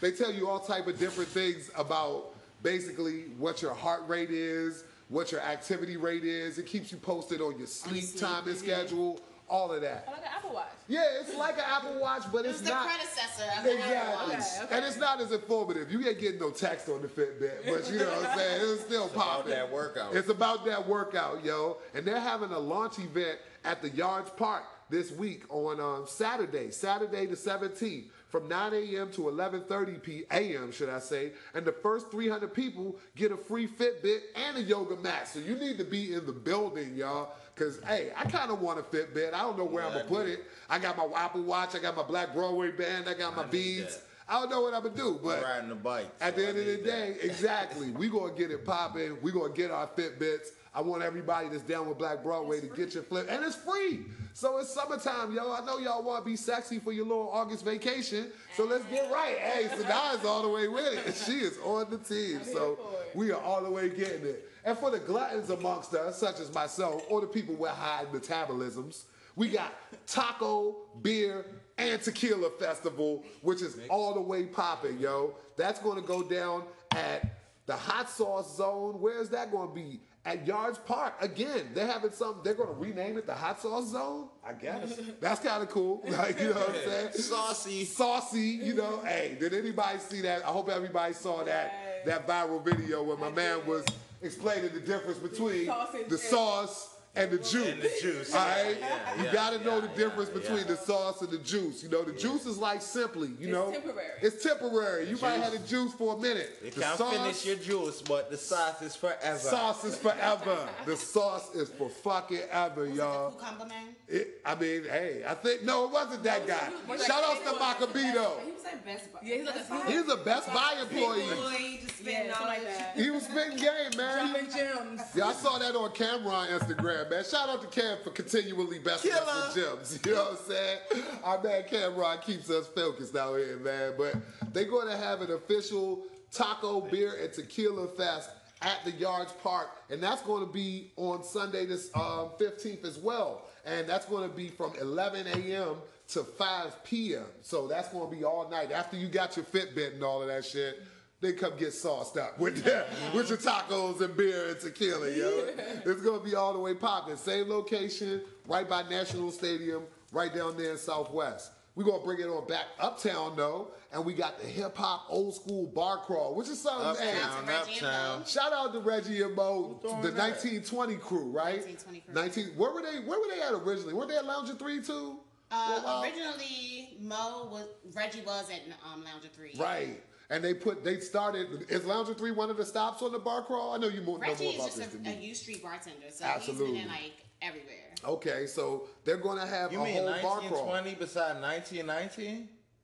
they 0.02 0.12
tell 0.12 0.32
you 0.32 0.50
all 0.50 0.60
type 0.60 0.88
of 0.88 1.00
different 1.00 1.30
things 1.30 1.72
about 1.76 2.36
basically 2.62 3.22
what 3.38 3.62
your 3.62 3.74
heart 3.74 4.04
rate 4.08 4.32
is, 4.32 4.84
what 5.08 5.32
your 5.32 5.42
activity 5.42 5.96
rate 5.98 6.26
is. 6.26 6.58
It 6.58 6.66
keeps 6.66 6.92
you 6.92 6.98
posted 6.98 7.42
on 7.42 7.58
your 7.58 7.68
sleep 7.68 8.04
sleep, 8.04 8.22
time 8.22 8.48
and 8.48 8.58
schedule, 8.58 9.22
all 9.54 9.72
of 9.72 9.82
that. 9.82 10.08
Like 10.08 10.18
an 10.18 10.24
Apple 10.36 10.54
Watch. 10.56 10.66
Yeah, 10.88 11.04
it's 11.22 11.36
like 11.38 11.58
an 11.58 11.64
Apple 11.70 12.00
Watch, 12.02 12.24
but 12.32 12.44
It 12.44 12.50
it's 12.50 12.62
was 12.62 12.70
the 12.70 12.76
predecessor 12.76 13.44
of 13.56 13.64
the 13.64 13.74
Exactly. 13.74 13.96
Apple 13.96 14.28
Watch. 14.30 14.34
Okay, 14.34 14.64
okay. 14.64 14.76
And 14.76 14.86
it's 14.86 14.98
not 14.98 15.22
as 15.22 15.32
informative. 15.32 15.92
You 15.92 16.08
ain't 16.08 16.20
getting 16.20 16.40
no 16.40 16.50
text 16.50 16.90
on 16.90 17.04
the 17.04 17.08
Fitbit, 17.08 17.66
but 17.66 17.90
you 17.92 18.00
know 18.00 18.06
what 18.08 18.30
I'm 18.32 18.38
saying? 18.38 18.62
It's 18.64 18.82
still 18.82 19.06
about 19.06 19.16
popping. 19.16 19.52
that 19.52 19.72
workout. 19.72 20.16
It's 20.16 20.30
about 20.30 20.66
that 20.66 20.88
workout, 20.88 21.46
yo. 21.46 21.78
And 21.94 22.04
they're 22.04 22.20
having 22.20 22.50
a 22.52 22.60
launch 22.60 22.98
event 22.98 23.38
at 23.64 23.82
the 23.84 23.90
Yards 23.92 24.32
Park 24.32 24.64
this 24.90 25.12
week 25.12 25.44
on 25.50 25.80
um, 25.80 26.06
Saturday, 26.08 26.72
Saturday 26.72 27.26
the 27.28 27.36
17th, 27.36 28.06
from 28.28 28.48
9 28.50 28.74
a.m. 28.74 29.12
to 29.12 29.22
11:30 29.22 30.02
p.m. 30.02 30.72
should 30.72 30.90
I 30.90 30.98
say? 30.98 31.34
And 31.54 31.64
the 31.64 31.72
first 31.72 32.10
300 32.10 32.52
people 32.54 32.96
get 33.16 33.32
a 33.32 33.38
free 33.38 33.68
Fitbit 33.68 34.20
and 34.36 34.58
a 34.58 34.62
yoga 34.64 34.96
mat. 34.96 35.28
So 35.28 35.38
you 35.40 35.56
need 35.56 35.78
to 35.78 35.84
be 35.84 36.14
in 36.16 36.26
the 36.26 36.32
building, 36.32 36.96
y'all. 36.96 37.34
Cause 37.56 37.80
hey, 37.86 38.12
I 38.16 38.24
kind 38.26 38.52
of 38.52 38.62
want 38.62 38.80
a 38.80 38.84
Fitbit. 38.84 39.34
I 39.34 39.42
don't 39.42 39.58
know 39.58 39.66
where 39.66 39.84
I'm 39.84 39.94
gonna 39.94 40.06
put 40.06 40.28
it. 40.28 40.46
I 40.70 40.80
got 40.80 40.98
my 40.98 41.08
Apple 41.16 41.44
Watch. 41.44 41.76
I 41.76 41.80
got 41.80 41.96
my 41.96 42.04
Black 42.04 42.34
Broadway 42.34 42.72
band. 42.72 43.08
I 43.08 43.14
got 43.14 43.36
my 43.36 43.44
I 43.44 43.48
beads. 43.48 43.98
that. 43.98 44.04
I 44.28 44.40
don't 44.40 44.50
know 44.50 44.62
what 44.62 44.74
I'm 44.74 44.84
gonna 44.84 44.96
do, 44.96 45.20
but 45.24 45.44
riding 45.44 45.70
the 45.70 45.76
bike. 45.76 46.10
at 46.22 46.36
the 46.36 46.48
end 46.48 46.58
of 46.58 46.66
the 46.66 46.78
day, 46.78 47.14
that. 47.14 47.26
exactly. 47.26 47.92
We 47.92 48.10
gonna 48.10 48.34
get 48.34 48.52
it 48.52 48.66
popping. 48.66 49.18
We 49.22 49.32
gonna 49.32 49.54
get 49.54 49.70
our 49.70 49.88
Fitbits. 49.88 50.50
I 50.74 50.82
want 50.82 51.04
everybody 51.04 51.50
that's 51.50 51.62
down 51.62 51.88
with 51.88 52.00
Black 52.00 52.24
Broadway 52.24 52.60
to 52.62 52.68
get 52.68 52.96
your 52.96 53.04
flip, 53.04 53.28
and 53.30 53.44
it's 53.44 53.56
free. 53.56 54.06
So 54.34 54.58
it's 54.58 54.74
summertime, 54.74 55.32
yo. 55.36 55.54
I 55.54 55.64
know 55.64 55.78
y'all 55.78 56.02
want 56.02 56.24
to 56.24 56.30
be 56.30 56.36
sexy 56.36 56.80
for 56.80 56.92
your 56.92 57.06
little 57.06 57.30
August 57.30 57.64
vacation, 57.64 58.32
so 58.56 58.66
let's 58.66 58.84
get 58.86 59.12
right. 59.12 59.38
Hey, 59.38 59.68
Sada's 59.68 60.26
all 60.26 60.42
the 60.42 60.50
way 60.50 60.68
with 60.68 61.08
it. 61.08 61.14
She 61.26 61.34
is 61.40 61.60
on 61.64 61.92
the 61.92 62.00
team, 62.00 62.42
so 62.44 62.80
we 63.14 63.32
are 63.32 63.40
all 63.40 63.64
the 63.64 63.70
way 63.70 63.90
getting 63.90 64.26
it. 64.26 64.50
And 64.66 64.78
for 64.78 64.92
the 64.92 65.00
gluttons 65.00 65.50
amongst 65.50 65.94
us, 65.94 66.18
such 66.18 66.40
as 66.40 66.54
myself, 66.54 67.04
or 67.10 67.22
the 67.22 67.28
people 67.28 67.56
with 67.56 67.72
high 67.72 68.06
metabolisms, 68.12 69.04
we 69.36 69.50
got 69.50 69.74
taco, 70.08 70.76
beer, 71.02 71.46
and 71.78 72.02
tequila 72.02 72.50
festival, 72.52 73.24
which 73.42 73.62
is 73.62 73.78
all 73.90 74.14
the 74.14 74.22
way 74.22 74.46
popping, 74.46 75.00
yo. 75.00 75.36
That's 75.58 75.80
going 75.80 76.02
to 76.02 76.08
go 76.08 76.24
down 76.24 76.64
at 76.92 77.40
the 77.66 77.76
hot 77.76 78.10
sauce 78.10 78.56
zone. 78.58 78.96
Where's 79.00 79.30
that 79.30 79.52
going 79.52 79.70
to 79.70 79.76
be? 79.76 80.00
At 80.26 80.48
Yards 80.48 80.78
Park. 80.78 81.16
Again, 81.20 81.72
they're 81.74 81.88
having 81.88 82.12
something. 82.12 82.44
They're 82.44 82.54
going 82.54 82.70
to 82.70 82.76
rename 82.76 83.18
it 83.18 83.26
the 83.26 83.34
hot 83.34 83.62
sauce 83.62 83.90
zone. 83.90 84.30
I 84.48 84.54
guess 84.54 84.98
that's 85.20 85.42
kind 85.42 85.62
of 85.62 85.70
cool. 85.70 86.02
Like 86.08 86.40
you 86.40 86.50
know 86.50 86.54
what 86.54 86.70
I'm 86.70 86.90
saying? 86.90 87.12
Saucy. 87.14 87.84
saucy. 87.84 88.40
You 88.40 88.76
know, 88.76 89.02
hey, 89.04 89.36
did 89.38 89.54
anybody 89.54 90.00
see 90.00 90.22
that? 90.22 90.44
I 90.44 90.50
hope 90.50 90.70
everybody 90.70 91.14
saw 91.14 91.44
that 91.44 92.06
that 92.06 92.28
viral 92.28 92.64
video 92.64 93.04
where 93.04 93.18
my 93.18 93.30
man 93.30 93.66
was 93.66 93.84
explaining 94.24 94.74
the 94.74 94.80
difference 94.80 95.20
between 95.20 95.68
the 96.08 96.18
sauce 96.18 96.90
and 97.16 97.30
the 97.30 97.38
juice. 97.38 97.68
And 97.68 97.82
the 97.82 97.92
juice. 98.02 98.34
All 98.34 98.40
right, 98.44 98.76
Yeah, 98.80 99.24
you 99.24 99.32
got 99.32 99.52
to 99.52 99.64
know 99.64 99.76
yeah, 99.76 99.82
the 99.82 99.88
difference 99.90 100.32
yeah, 100.34 100.40
between 100.42 100.58
yeah. 100.60 100.64
the 100.64 100.78
sauce 100.78 101.22
and 101.22 101.30
the 101.30 101.38
juice. 101.38 101.84
You 101.84 101.90
know, 101.90 102.02
the 102.04 102.14
juice 102.14 102.48
is 102.48 102.58
like 102.58 102.82
simply. 102.82 103.28
You 103.40 103.48
It's 103.48 103.48
know, 103.50 103.72
temporary. 103.72 104.10
It's 104.24 104.44
temporary. 104.44 105.10
You 105.10 105.18
might 105.18 105.34
have 105.34 105.52
the 105.52 105.60
juice 105.60 105.94
for 105.94 106.16
a 106.16 106.20
minute. 106.20 106.50
You 106.64 106.72
the 106.72 106.82
can't 106.82 106.98
sauce, 106.98 107.16
finish 107.16 107.46
your 107.46 107.56
juice, 107.58 108.02
but 108.02 108.32
the 108.32 108.38
sauce 108.38 108.82
is 108.82 108.96
forever. 108.96 109.38
sauce 109.38 109.84
is 109.86 109.96
forever. 109.96 110.58
the 110.88 110.98
sauce 110.98 111.54
is 111.54 111.70
for 111.70 111.88
fucking 111.90 112.42
ever, 112.50 112.88
y'all. 112.88 113.32
Cucumber 113.32 113.66
man. 113.68 113.90
It, 114.08 114.42
I 114.44 114.56
mean, 114.56 114.84
hey, 114.86 115.24
I 115.28 115.36
think 115.36 115.62
no, 115.64 115.86
it 115.86 115.92
wasn't 115.92 116.24
that 116.24 116.48
guy. 116.48 116.72
was 116.88 117.06
Shout 117.06 117.24
out 117.24 117.44
to 117.44 117.86
Macabito. 117.86 118.32
He 118.64 118.70
was 118.70 118.74
at 118.74 118.86
Best 118.86 119.14
Buy. 119.14 119.20
Yeah, 119.24 119.36
he's 119.36 119.46
like 119.46 119.56
Best 119.56 119.70
a- 119.70 119.74
Buy. 119.74 119.92
He's 119.92 120.10
a 120.10 120.18
Best 120.18 120.54
Buy 120.54 120.74
employee. 120.82 121.20
Boy, 121.36 121.80
just 121.84 121.98
spitting 122.00 122.26
Yeah, 122.28 122.36
all 122.40 122.48
like 122.48 122.64
that. 122.64 122.96
that. 122.96 123.04
He 123.04 123.10
was 123.10 123.24
spitting 123.24 123.58
game, 123.58 123.98
man. 123.98 124.32
Dropping 124.32 124.50
gems. 124.52 125.02
Yeah, 125.16 125.26
I 125.28 125.34
saw 125.34 125.58
that 125.60 125.76
on 125.76 125.92
camera 125.92 126.32
on 126.34 126.48
Instagram, 126.48 127.10
man. 127.10 127.24
Shout 127.24 127.50
out 127.50 127.62
to 127.62 127.68
Cam 127.68 127.98
for 128.04 128.10
continually 128.12 128.80
besting 128.80 129.12
us 129.14 129.56
with 129.56 129.66
gems. 129.66 130.00
You 130.06 130.14
know 130.14 130.24
what 130.24 130.32
I'm 130.32 130.46
saying? 130.48 130.80
Our 131.24 131.44
man 131.44 131.64
Cameron 131.70 132.18
keeps 132.26 132.50
us 132.50 132.68
focused 132.68 133.16
out 133.16 133.36
here, 133.38 133.58
man. 133.58 133.94
But 133.98 134.16
they're 134.54 134.66
going 134.66 134.88
to 134.88 134.98
have 134.98 135.22
an 135.22 135.32
official 135.32 136.04
taco, 136.32 136.82
beer, 136.82 137.14
and 137.22 137.32
tequila 137.34 137.88
fest 137.88 138.30
at 138.62 138.78
the 138.86 138.92
Yards 138.92 139.34
Park, 139.44 139.68
and 139.90 140.02
that's 140.02 140.22
going 140.22 140.46
to 140.46 140.52
be 140.52 140.92
on 140.96 141.22
Sunday, 141.24 141.66
this 141.66 141.90
um, 141.96 142.30
15th 142.40 142.86
as 142.86 142.98
well. 142.98 143.46
And 143.66 143.88
that's 143.88 144.06
going 144.06 144.30
to 144.30 144.34
be 144.36 144.48
from 144.50 144.74
11 144.80 145.28
a.m. 145.28 145.76
to 146.10 146.24
5 146.24 146.84
p.m. 146.84 147.26
So 147.42 147.68
that's 147.68 147.90
going 147.90 148.10
to 148.10 148.16
be 148.16 148.24
all 148.24 148.50
night. 148.50 148.72
After 148.72 148.98
you 148.98 149.08
got 149.08 149.36
your 149.36 149.46
Fitbit 149.46 149.94
and 149.96 150.04
all 150.04 150.22
of 150.22 150.28
that 150.28 150.46
shit, 150.46 150.80
they 151.24 151.32
come 151.32 151.54
get 151.58 151.74
sauced 151.74 152.18
up 152.18 152.38
with 152.38 152.64
that, 152.66 152.88
with 153.16 153.30
your 153.30 153.38
tacos 153.38 154.02
and 154.02 154.16
beer 154.16 154.50
and 154.50 154.60
tequila, 154.60 155.10
yo. 155.10 155.48
It's 155.86 156.02
gonna 156.02 156.20
be 156.20 156.36
all 156.36 156.52
the 156.52 156.60
way 156.60 156.74
popping. 156.74 157.16
Same 157.16 157.48
location, 157.50 158.22
right 158.46 158.68
by 158.68 158.84
National 158.90 159.32
Stadium, 159.32 159.84
right 160.12 160.36
down 160.36 160.58
there 160.58 160.74
in 160.74 160.78
Southwest. 160.78 161.52
We're 161.76 161.86
gonna 161.86 162.04
bring 162.04 162.20
it 162.20 162.28
on 162.28 162.46
back 162.46 162.66
uptown 162.78 163.36
though, 163.38 163.70
and 163.94 164.04
we 164.04 164.14
got 164.14 164.40
the 164.40 164.48
hip 164.48 164.76
hop 164.76 165.06
old 165.10 165.34
school 165.34 165.66
bar 165.68 166.00
crawl, 166.00 166.36
which 166.36 166.50
is 166.50 166.62
something. 166.62 167.04
Hey, 167.04 167.18
Uptown, 167.18 167.46
Reggie 167.48 167.86
uptown. 167.86 168.26
Shout 168.26 168.52
out 168.54 168.74
to 168.74 168.80
Reggie 168.80 169.22
and 169.24 169.34
Mo, 169.34 169.80
the 169.82 170.12
1920 170.12 170.96
crew, 170.98 171.32
right? 171.32 171.66
1920 171.66 172.02
crew. 172.02 172.14
19. 172.14 172.46
Where 172.58 172.74
were 172.74 172.82
they? 172.82 173.00
Where 173.00 173.18
were 173.18 173.28
they 173.34 173.42
at 173.42 173.54
originally? 173.54 173.94
Were 173.94 174.06
they 174.06 174.18
at 174.18 174.26
Lounge 174.26 174.52
Three 174.60 174.82
too? 174.82 175.20
For 175.54 175.74
Uh, 175.80 175.82
while? 175.84 176.04
originally, 176.04 176.98
Mo 177.00 177.48
was 177.52 177.68
Reggie 177.94 178.22
was 178.22 178.50
at 178.50 178.62
um, 178.92 179.04
Lounge 179.04 179.26
of 179.26 179.32
Three. 179.32 179.54
Right. 179.60 180.02
And 180.30 180.44
they 180.44 180.54
put 180.54 180.84
they 180.84 181.00
started 181.00 181.66
is 181.70 181.86
Lounge 181.86 182.10
of 182.10 182.18
Three 182.18 182.32
one 182.32 182.50
of 182.50 182.58
the 182.58 182.66
stops 182.66 183.02
on 183.04 183.12
the 183.12 183.20
bar 183.20 183.44
crawl? 183.44 183.74
I 183.74 183.78
know 183.78 183.88
you 183.88 184.02
more, 184.02 184.18
know 184.18 184.28
Reggie 184.28 184.44
more 184.46 184.54
is 184.54 184.56
about 184.60 184.66
just 184.68 184.78
this 184.78 184.88
than 184.88 185.06
a, 185.06 185.10
a 185.12 185.16
me. 185.18 185.26
U 185.28 185.36
Street 185.36 185.62
bartender, 185.62 186.08
so 186.10 186.26
Absolutely. 186.26 186.66
he's 186.68 186.74
been 186.76 186.84
in 186.84 186.88
like 186.90 187.26
everywhere. 187.42 187.94
Okay, 188.06 188.48
so 188.48 188.88
they're 189.06 189.18
gonna 189.18 189.46
have 189.46 189.72
You 189.72 189.82
a 189.82 189.84
mean 189.84 189.96
whole 189.98 190.06
bar 190.08 190.40
crawl. 190.48 190.66
1920 190.68 190.96
beside 190.96 191.42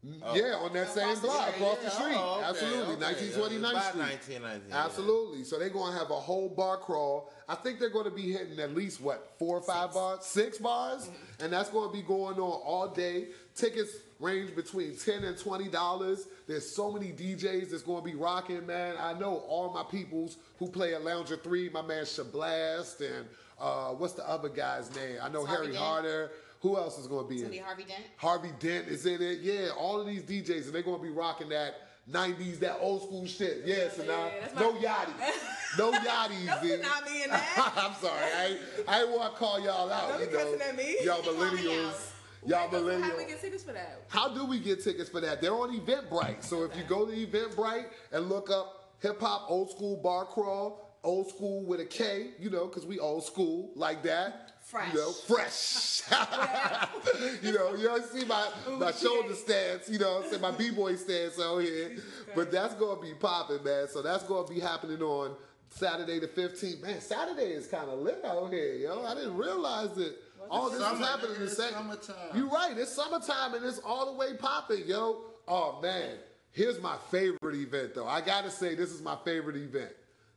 1919? 0.01 0.43
Yeah, 0.43 0.55
on 0.57 0.73
that 0.73 0.89
same 0.89 1.03
Across 1.09 1.19
the 1.21 1.27
block, 1.27 1.47
street. 1.49 1.61
across 1.61 1.77
the 1.83 1.89
street. 1.89 2.15
oh, 2.17 2.35
okay, 2.37 2.45
Absolutely, 2.49 2.93
okay. 2.93 3.03
1920 3.03 3.55
It's 3.55 3.65
9th 3.65 3.71
about 3.71 3.83
Street. 3.83 4.01
1919, 4.01 4.69
yeah. 4.69 4.85
Absolutely. 4.85 5.43
So 5.43 5.59
they're 5.59 5.69
gonna 5.69 5.97
have 5.97 6.09
a 6.11 6.19
whole 6.19 6.49
bar 6.49 6.77
crawl. 6.77 7.31
I 7.49 7.55
think 7.55 7.79
they're 7.79 7.89
gonna 7.89 8.09
be 8.11 8.31
hitting 8.31 8.59
at 8.59 8.73
least 8.75 9.01
what 9.01 9.33
four 9.37 9.57
or 9.57 9.61
five 9.61 9.93
bars, 9.93 10.25
six 10.25 10.57
bars, 10.57 11.09
and 11.41 11.51
that's 11.51 11.69
gonna 11.69 11.91
be 11.91 12.01
going 12.01 12.35
on 12.37 12.61
all 12.65 12.87
day. 12.87 13.27
Tickets 13.55 13.91
range 14.21 14.55
between 14.55 14.95
ten 14.95 15.25
and 15.25 15.37
twenty 15.37 15.67
dollars. 15.67 16.27
There's 16.47 16.69
so 16.69 16.91
many 16.91 17.07
DJs 17.11 17.71
that's 17.71 17.83
gonna 17.83 18.01
be 18.01 18.15
rocking, 18.15 18.65
man. 18.65 18.95
I 18.99 19.13
know 19.19 19.43
all 19.49 19.73
my 19.73 19.83
peoples 19.83 20.37
who 20.59 20.69
play 20.69 20.93
at 20.95 21.03
Lounge 21.03 21.31
of 21.31 21.41
Three. 21.43 21.67
My 21.69 21.81
man 21.81 22.03
Shablast 22.05 23.01
and 23.01 23.25
uh, 23.59 23.89
what's 23.89 24.13
the 24.13 24.27
other 24.29 24.47
guy's 24.47 24.95
name? 24.95 25.17
I 25.21 25.27
know 25.27 25.43
Harry. 25.43 25.75
Harder. 25.75 26.31
Who 26.61 26.77
else 26.77 26.97
is 26.97 27.07
gonna 27.07 27.27
be 27.27 27.35
It's 27.35 27.43
in 27.43 27.49
gonna 27.49 27.59
be? 27.61 27.65
Harvey 27.65 27.83
Dent. 27.83 28.03
Harvey 28.17 28.51
Dent 28.59 28.87
is 28.87 29.05
in 29.05 29.21
it. 29.21 29.39
Yeah, 29.39 29.69
all 29.77 29.99
of 30.01 30.07
these 30.07 30.23
DJs, 30.23 30.65
and 30.65 30.73
they're 30.75 30.81
gonna 30.81 31.01
be 31.01 31.09
rocking 31.09 31.49
that 31.49 31.75
90s, 32.11 32.59
that 32.59 32.77
old 32.81 33.03
school 33.03 33.25
shit. 33.27 33.61
Yeah, 33.65 33.89
so 33.89 34.03
now, 34.03 34.27
yeah, 34.27 34.47
no 34.59 34.73
yachty. 34.73 35.13
No 35.77 35.91
yachties. 35.91 36.47
Don't 36.47 37.05
me 37.05 37.23
in 37.23 37.29
that. 37.29 37.73
I'm 37.77 37.93
sorry. 38.01 38.23
I, 38.35 38.45
ain't- 38.47 38.59
I 38.89 39.01
ain't 39.03 39.11
want 39.11 39.33
to 39.33 39.37
call 39.37 39.59
y'all 39.59 39.91
out. 39.91 40.09
Don't 40.09 40.21
you 40.21 40.25
be 40.25 40.33
know. 40.33 40.39
cussing 40.39 40.61
at 40.61 40.75
me. 40.75 40.95
Y'all 41.03 41.21
They 41.21 41.27
call 41.27 41.33
me 41.35 41.57
millennials. 41.61 42.11
Y'all 42.47 42.69
millennials. 42.69 43.01
How 43.03 43.09
do 43.11 43.17
we 43.17 43.25
get 43.27 43.41
tickets 43.41 43.63
for 43.63 43.73
that? 43.73 44.01
How 44.07 44.29
do 44.33 44.45
we 44.45 44.59
get 44.59 44.83
tickets 44.83 45.09
for 45.09 45.21
that? 45.21 45.41
They're 45.41 45.53
on 45.53 45.79
Eventbrite. 45.79 46.43
So 46.43 46.63
if 46.63 46.75
you 46.75 46.83
go 46.85 47.05
to 47.05 47.11
Eventbrite 47.11 47.85
and 48.11 48.29
look 48.29 48.49
up 48.49 48.93
hip 48.99 49.21
hop 49.21 49.45
old 49.47 49.69
school 49.69 49.95
bar 49.97 50.25
crawl, 50.25 50.88
old 51.03 51.29
school 51.29 51.63
with 51.63 51.79
a 51.79 51.85
K, 51.85 52.31
you 52.39 52.49
know, 52.49 52.65
because 52.65 52.85
we 52.85 52.99
old 52.99 53.23
school 53.23 53.71
like 53.75 54.03
that. 54.03 54.53
Fresh. 54.63 54.93
You 54.93 54.99
know, 54.99 55.11
fresh. 55.11 56.01
you 57.41 57.53
know, 57.53 57.73
you 57.75 57.87
don't 57.87 58.05
see 58.05 58.23
my, 58.25 58.47
my 58.77 58.91
shoulder 58.91 59.33
stance, 59.33 59.89
you 59.89 59.97
know, 59.97 60.23
saying 60.29 60.41
my 60.41 60.51
B-boy 60.51 60.95
stance 60.95 61.39
out 61.39 61.59
here. 61.59 61.97
But 62.35 62.51
that's 62.51 62.75
gonna 62.75 63.01
be 63.01 63.13
popping, 63.13 63.63
man. 63.63 63.87
So 63.87 64.01
that's 64.03 64.23
gonna 64.23 64.47
be 64.47 64.59
happening 64.59 65.01
on 65.01 65.35
Saturday 65.69 66.19
the 66.19 66.27
15th. 66.27 66.81
Man, 66.81 67.01
Saturday 67.01 67.51
is 67.51 67.67
kind 67.67 67.89
of 67.89 67.99
lit 67.99 68.23
out 68.23 68.51
here, 68.51 68.75
yo. 68.75 69.03
I 69.05 69.15
didn't 69.15 69.37
realize 69.37 69.97
it. 69.97 70.17
All 70.49 70.69
this 70.69 70.79
is 70.79 70.99
happening 70.99 71.35
nigga, 71.35 71.37
the 71.37 71.43
it's 71.45 71.57
same. 71.57 71.73
summertime. 71.73 72.15
You 72.35 72.49
right. 72.49 72.75
It's 72.77 72.91
summertime 72.91 73.53
and 73.55 73.65
it's 73.65 73.79
all 73.79 74.11
the 74.11 74.17
way 74.17 74.35
popping, 74.37 74.83
yo. 74.85 75.21
Oh 75.47 75.79
man, 75.81 76.17
here's 76.51 76.81
my 76.81 76.95
favorite 77.11 77.55
event 77.55 77.95
though. 77.95 78.07
I 78.07 78.21
gotta 78.21 78.51
say 78.51 78.75
this 78.75 78.91
is 78.91 79.01
my 79.01 79.17
favorite 79.25 79.57
event. 79.57 79.91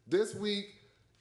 This 0.06 0.34
week, 0.34 0.66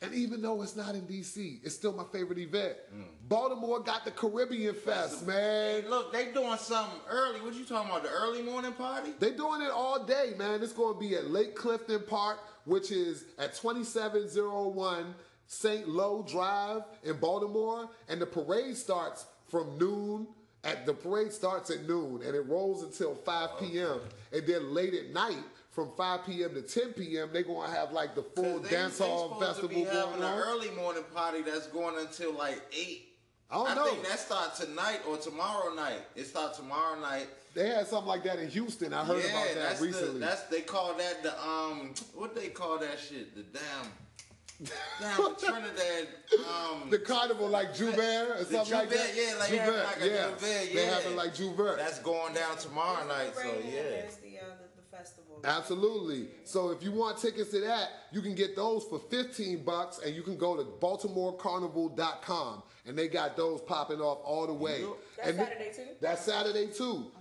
and 0.02 0.14
even 0.16 0.42
though 0.42 0.64
it's 0.64 0.76
not 0.76 0.96
in 0.96 1.02
DC, 1.02 1.60
it's 1.64 1.76
still 1.76 1.94
my 1.94 2.06
favorite 2.12 2.40
event. 2.40 2.76
Mm. 2.94 3.04
Baltimore 3.30 3.82
got 3.82 4.04
the 4.04 4.12
Caribbean 4.12 4.74
Fest, 4.74 5.28
man. 5.28 5.84
Hey, 5.84 5.88
look, 5.88 6.12
they 6.12 6.32
doing 6.32 6.58
something 6.58 7.00
early. 7.08 7.40
What 7.42 7.54
you 7.54 7.66
talking 7.66 7.92
about? 7.92 8.04
The 8.04 8.10
early 8.10 8.42
morning 8.42 8.74
party? 8.74 9.12
They 9.20 9.32
doing 9.32 9.62
it 9.62 9.70
all 9.70 10.04
day, 10.04 10.34
man. 10.38 10.64
It's 10.64 10.74
going 10.74 10.96
to 10.96 11.00
be 11.00 11.16
at 11.16 11.30
Lake 11.30 11.56
Clifton 11.56 12.02
Park, 12.08 12.40
which 12.66 12.92
is 12.92 13.26
at 13.38 13.54
2701 13.56 15.14
St. 15.46 15.88
Lo 15.88 16.26
Drive 16.28 16.84
in 17.04 17.18
Baltimore, 17.18 17.90
and 18.10 18.20
the 18.20 18.26
parade 18.26 18.78
starts 18.78 19.26
from 19.50 19.78
noon. 19.78 20.28
At 20.64 20.86
the 20.86 20.94
parade 20.94 21.34
starts 21.34 21.72
at 21.72 21.88
noon 21.88 22.22
and 22.24 22.36
it 22.36 22.42
rolls 22.42 22.84
until 22.84 23.16
5 23.16 23.50
p.m. 23.60 24.00
And 24.32 24.46
then 24.46 24.74
late 24.74 24.94
at 24.94 25.12
night, 25.12 25.44
from 25.72 25.90
5 25.98 26.26
p.m. 26.26 26.54
to 26.54 26.62
10 26.62 26.94
p.m., 26.94 27.30
they're 27.34 27.44
gonna 27.44 27.72
have 27.74 27.92
like 27.92 28.14
the 28.16 28.24
full 28.24 28.60
'Cause 28.60 28.64
they- 28.64 28.70
dance 28.76 28.98
they 28.98 29.08
hall 29.08 29.30
supposed 29.30 29.46
festival 29.46 29.70
to 29.70 29.76
be 29.76 29.82
having 29.84 30.20
going 30.20 30.24
an 30.24 30.40
early 30.40 30.70
morning 30.72 31.04
party 31.14 31.42
that's 31.42 31.68
going 31.68 31.98
until 31.98 32.34
like 32.34 32.62
eight. 32.72 33.08
I 33.50 33.56
don't 33.56 33.68
I 33.70 33.76
know. 33.76 33.86
think 33.86 34.08
that 34.08 34.20
starts 34.20 34.60
tonight 34.60 35.02
or 35.08 35.18
tomorrow 35.18 35.74
night. 35.74 36.00
It 36.16 36.26
starts 36.26 36.58
tomorrow 36.58 37.00
night. 37.00 37.28
They 37.54 37.68
had 37.68 37.86
something 37.88 38.08
like 38.08 38.24
that 38.24 38.40
in 38.40 38.48
Houston. 38.50 38.94
I 38.94 39.04
heard 39.04 39.22
yeah, 39.24 39.30
about 39.32 39.48
that 39.48 39.56
that's 39.56 39.82
recently. 39.82 40.14
The, 40.14 40.20
that's 40.20 40.44
they 40.44 40.62
call 40.62 40.94
that 40.94 41.22
the 41.22 41.38
um 41.44 41.94
what 42.16 42.34
they 42.34 42.48
call 42.48 42.78
that 42.80 42.98
shit 42.98 43.36
the 43.36 43.44
damn 43.44 44.70
damn 45.02 45.36
Trinidad 45.36 46.08
um 46.48 46.90
the 46.90 47.00
carnival 47.00 47.50
like 47.50 47.74
J'ouvert 47.74 48.40
or 48.40 48.44
the 48.46 48.54
something 48.54 48.74
like 48.74 48.90
that. 48.90 49.12
Yeah, 49.16 49.36
like 49.40 49.50
having 49.50 49.76
like 49.84 50.02
a 50.02 50.08
yeah. 50.08 50.16
J'ouvert, 50.28 50.40
They 50.74 50.86
yeah. 50.86 50.94
having 50.96 51.16
like 51.18 51.36
J'ouvert. 51.36 51.78
that's 51.78 52.00
going 52.00 52.34
down 52.34 52.58
tomorrow 52.58 53.06
night. 53.08 53.36
So 53.36 53.44
yeah. 53.44 53.82
There's 53.82 54.16
the, 54.18 54.38
uh, 54.38 54.44
the, 54.62 54.68
the 54.78 54.84
festival. 55.02 55.40
Absolutely. 55.44 56.28
So 56.44 56.70
if 56.70 56.84
you 56.84 56.92
want 56.92 57.18
tickets 57.18 57.50
to 57.52 57.62
that, 57.62 57.90
you 58.12 58.22
can 58.22 58.36
get 58.36 58.56
those 58.56 58.84
for 58.84 59.00
15 59.00 59.64
bucks 59.64 60.00
and 60.06 60.16
you 60.16 60.22
can 60.22 60.38
go 60.38 60.56
to 60.56 60.64
baltimorecarnival.com 60.64 62.64
and 62.86 62.98
they 62.98 63.08
got 63.08 63.36
those 63.36 63.62
popping 63.62 64.00
off 64.00 64.20
all 64.24 64.48
the 64.48 64.54
way. 64.54 64.84
That's 65.18 65.30
And 65.30 65.38
Saturday 65.38 65.72
too? 65.76 65.88
That's 66.00 66.22
Saturday 66.22 66.68
too. 66.68 67.12
Oh 67.16 67.20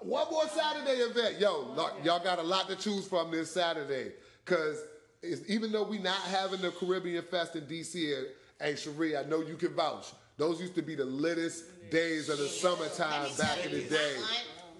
One 0.00 0.30
more 0.30 0.48
Saturday 0.48 1.00
event. 1.00 1.40
Yo, 1.40 1.48
oh, 1.48 1.72
look, 1.76 1.94
y'all 2.04 2.22
got 2.22 2.38
a 2.38 2.42
lot 2.42 2.68
to 2.68 2.76
choose 2.76 3.06
from 3.06 3.30
this 3.30 3.50
Saturday. 3.50 4.12
Cause 4.44 4.82
even 5.48 5.72
though 5.72 5.84
we 5.84 5.98
not 5.98 6.20
having 6.22 6.60
the 6.60 6.70
Caribbean 6.70 7.22
Fest 7.22 7.56
in 7.56 7.62
DC, 7.62 8.24
hey 8.60 8.76
Cherie, 8.76 9.16
I 9.16 9.22
know 9.24 9.40
you 9.40 9.56
can 9.56 9.74
vouch. 9.74 10.12
Those 10.36 10.60
used 10.60 10.74
to 10.74 10.82
be 10.82 10.96
the 10.96 11.04
littest 11.04 11.90
days 11.90 12.28
of 12.28 12.38
the 12.38 12.48
summertime 12.48 13.30
back 13.38 13.64
in 13.64 13.70
the 13.70 13.82
you, 13.82 13.88
day. 13.88 14.16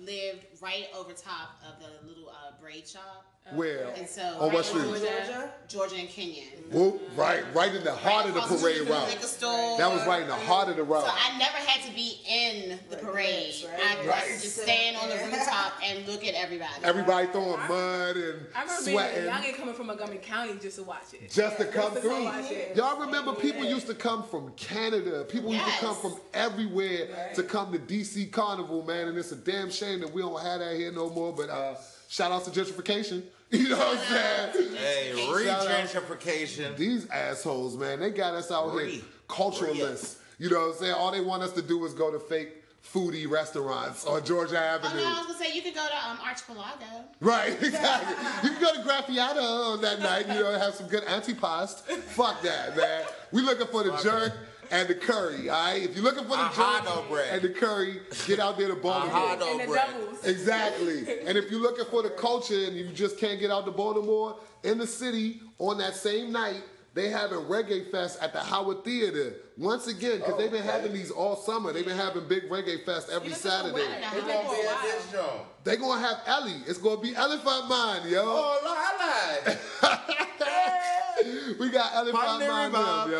Lived 0.05 0.45
right 0.61 0.87
over 0.95 1.13
top 1.13 1.57
of 1.67 1.81
the 1.81 2.07
little 2.07 2.29
uh, 2.29 2.61
braid 2.61 2.87
shop. 2.87 3.34
Where? 3.53 3.89
And 3.95 4.09
so 4.09 4.23
On 4.41 4.47
right 4.49 4.55
what 4.55 4.65
street? 4.65 4.85
Georgia? 4.85 5.51
Georgia 5.69 5.97
and 5.97 6.09
Kenyon. 6.09 6.47
Whoop, 6.73 7.03
right, 7.15 7.43
right 7.55 7.75
in 7.75 7.85
the 7.85 7.93
heart 7.95 8.27
of 8.27 8.35
the 8.35 8.41
parade 8.41 8.87
the 8.87 8.91
route. 8.91 9.21
store. 9.23 9.77
That 9.77 9.93
was 9.93 10.07
right 10.07 10.23
in 10.23 10.29
the 10.29 10.35
heart 10.35 10.71
of 10.71 10.77
the 10.77 10.83
route. 10.83 11.05
So 11.05 11.11
I 11.13 11.37
never 11.39 11.59
had 11.59 11.87
to 11.87 11.95
be 11.95 12.21
in 12.27 12.79
the 12.89 12.97
parade. 12.97 13.55
right? 13.71 13.81
I 13.81 13.95
could 13.97 14.07
Right. 14.09 14.25
just 14.41 14.63
stand 14.63 14.97
on 14.97 15.11
the 15.11 15.17
rooftop 15.17 15.75
and 15.85 16.07
look 16.09 16.25
at 16.25 16.35
everybody. 16.35 16.73
Everybody 16.83 17.27
throwing 17.29 17.61
mud 17.69 18.17
and 18.17 18.47
I 18.57 18.63
remember 18.63 18.85
being 18.85 18.97
sweating 18.97 19.25
young 19.27 19.45
and 19.45 19.55
coming 19.57 19.75
from 19.75 19.87
Montgomery 19.89 20.19
County 20.23 20.55
just 20.63 20.77
to 20.77 20.83
watch 20.85 21.13
it. 21.13 21.31
just 21.31 21.59
to 21.59 21.67
come 21.67 21.95
to 21.95 22.01
through. 22.01 22.25
watch 22.25 22.51
it. 22.51 22.75
Y'all 22.77 22.99
remember 22.99 23.35
people 23.35 23.63
used 23.67 23.87
to 23.89 23.95
come 23.95 24.23
from 24.23 24.53
Canada. 24.57 25.23
People 25.25 25.53
used 25.53 25.67
to 25.67 25.73
come 25.85 25.97
from 25.97 26.15
everywhere 26.33 27.33
to 27.35 27.43
come 27.43 27.73
to 27.73 27.79
DC 27.79 28.25
Carnival, 28.33 28.83
man. 28.85 29.09
And 29.09 29.19
it's 29.19 29.33
a 29.33 29.37
damn 29.37 29.71
shame 29.71 30.01
that 30.01 30.13
we 30.15 30.23
don't 30.23 30.41
have 30.41 30.61
that 30.61 30.77
here 30.77 30.91
no 30.93 31.11
more. 31.11 31.31
But 31.33 31.51
uh, 31.51 31.75
shout 32.09 32.33
out 32.33 32.45
to 32.45 32.51
gentrification. 32.51 33.23
You 33.51 33.69
know 33.69 33.79
what 33.79 33.99
I'm 33.99 34.53
saying? 34.53 34.75
Hey, 34.75 35.13
re-gentrification. 35.13 36.77
These 36.77 37.09
assholes, 37.09 37.77
man, 37.77 38.01
they 38.01 38.11
got 38.11 38.35
us 38.35 38.51
out 38.51 38.77
here 38.77 39.01
culturalists. 39.29 40.17
You 40.39 40.51
know 40.51 40.61
what 40.61 40.73
I'm 40.73 40.79
saying? 40.79 40.95
All 40.95 41.13
they 41.13 41.21
want 41.21 41.45
us 41.45 41.53
to 41.53 41.63
do 41.63 41.85
is 41.85 41.95
go 41.95 42.11
to 42.11 42.19
fake 42.19 42.65
foodie 42.93 43.31
restaurants 43.31 44.07
on 44.07 44.25
Georgia 44.25 44.59
Avenue. 44.59 44.89
Oh 44.93 44.97
Avenue. 44.97 45.03
no, 45.03 45.09
I 45.09 45.19
was 45.19 45.27
gonna 45.27 45.39
say 45.39 45.55
you 45.55 45.63
could 45.63 45.75
go 45.75 45.87
to 45.87 46.09
um, 46.11 46.19
Archipelago. 46.25 47.05
Right, 47.21 47.53
exactly. 47.63 48.49
you 48.49 48.57
can 48.57 48.61
go 48.61 48.75
to 48.75 48.89
Graffiata 48.89 49.73
on 49.75 49.81
that 49.83 50.01
night, 50.01 50.27
you 50.29 50.35
know, 50.35 50.59
have 50.59 50.75
some 50.75 50.89
good 50.89 51.05
antipasto. 51.05 51.83
Fuck 51.83 52.43
that, 52.43 52.77
man. 52.77 53.05
We 53.33 53.43
looking 53.43 53.67
for 53.69 53.85
the 53.85 53.97
jerk 54.03 54.33
and 54.71 54.89
the 54.89 54.95
curry, 54.95 55.49
all 55.49 55.65
right? 55.73 55.83
If 55.83 55.95
you're 55.95 56.05
looking 56.05 56.25
for 56.25 56.31
the 56.31 56.43
Ahado 56.43 56.85
jerk 57.01 57.09
bread. 57.11 57.29
and 57.33 57.43
the 57.43 57.49
curry, 57.59 58.01
get 58.27 58.39
out 58.41 58.57
there 58.59 58.69
to 58.69 58.75
Baltimore. 58.77 59.31
And 59.33 59.61
the 59.61 59.67
bread. 59.67 59.89
doubles. 59.93 60.25
Exactly. 60.25 61.21
And 61.27 61.37
if 61.39 61.51
you're 61.51 61.61
looking 61.61 61.85
for 61.87 62.03
the 62.03 62.11
culture 62.11 62.65
and 62.67 62.77
you 62.77 62.89
just 62.89 63.19
can't 63.19 63.41
get 63.41 63.51
out 63.51 63.65
to 63.67 63.71
Baltimore, 63.71 64.39
in 64.63 64.79
the 64.79 64.87
city 64.87 65.41
on 65.59 65.79
that 65.79 65.95
same 65.95 66.33
night, 66.33 66.63
they 66.95 67.09
having 67.09 67.39
Reggae 67.41 67.91
Fest 67.91 68.23
at 68.23 68.33
the 68.33 68.39
Howard 68.39 68.85
Theater. 68.85 69.35
Once 69.59 69.89
again, 69.89 70.19
because 70.19 70.37
they've 70.39 70.51
been 70.51 70.61
Okay. 70.63 70.71
having 70.71 70.93
these 70.93 71.11
all 71.11 71.35
summer. 71.35 71.73
They've 71.73 71.85
been 71.85 71.97
having 71.97 72.27
big 72.29 72.49
Reggae 72.49 72.85
Fest 72.87 73.09
every 73.11 73.29
Even 73.29 73.39
for 73.41 73.49
Saturday. 73.49 73.75
women, 73.75 74.01
They 74.13 74.21
gonna 74.21 74.49
be 74.51 74.67
at 74.67 74.83
this 74.83 75.13
joint. 75.13 75.43
They 75.65 75.77
gonna 75.77 76.01
have 76.01 76.21
Ellie. 76.27 76.63
It's 76.69 76.79
gonna 76.79 77.01
be 77.01 77.15
Elephant 77.17 77.69
Man, 77.69 78.09
yo. 78.09 78.23
Oh, 78.25 78.61
Lord, 78.65 78.79
I 78.81 79.43
lied. 79.45 79.59
We 81.59 81.71
got 81.71 81.95
Elephant 81.95 82.17
Pandy 82.49 82.73
Mind, 82.73 83.11
yo. 83.13 83.19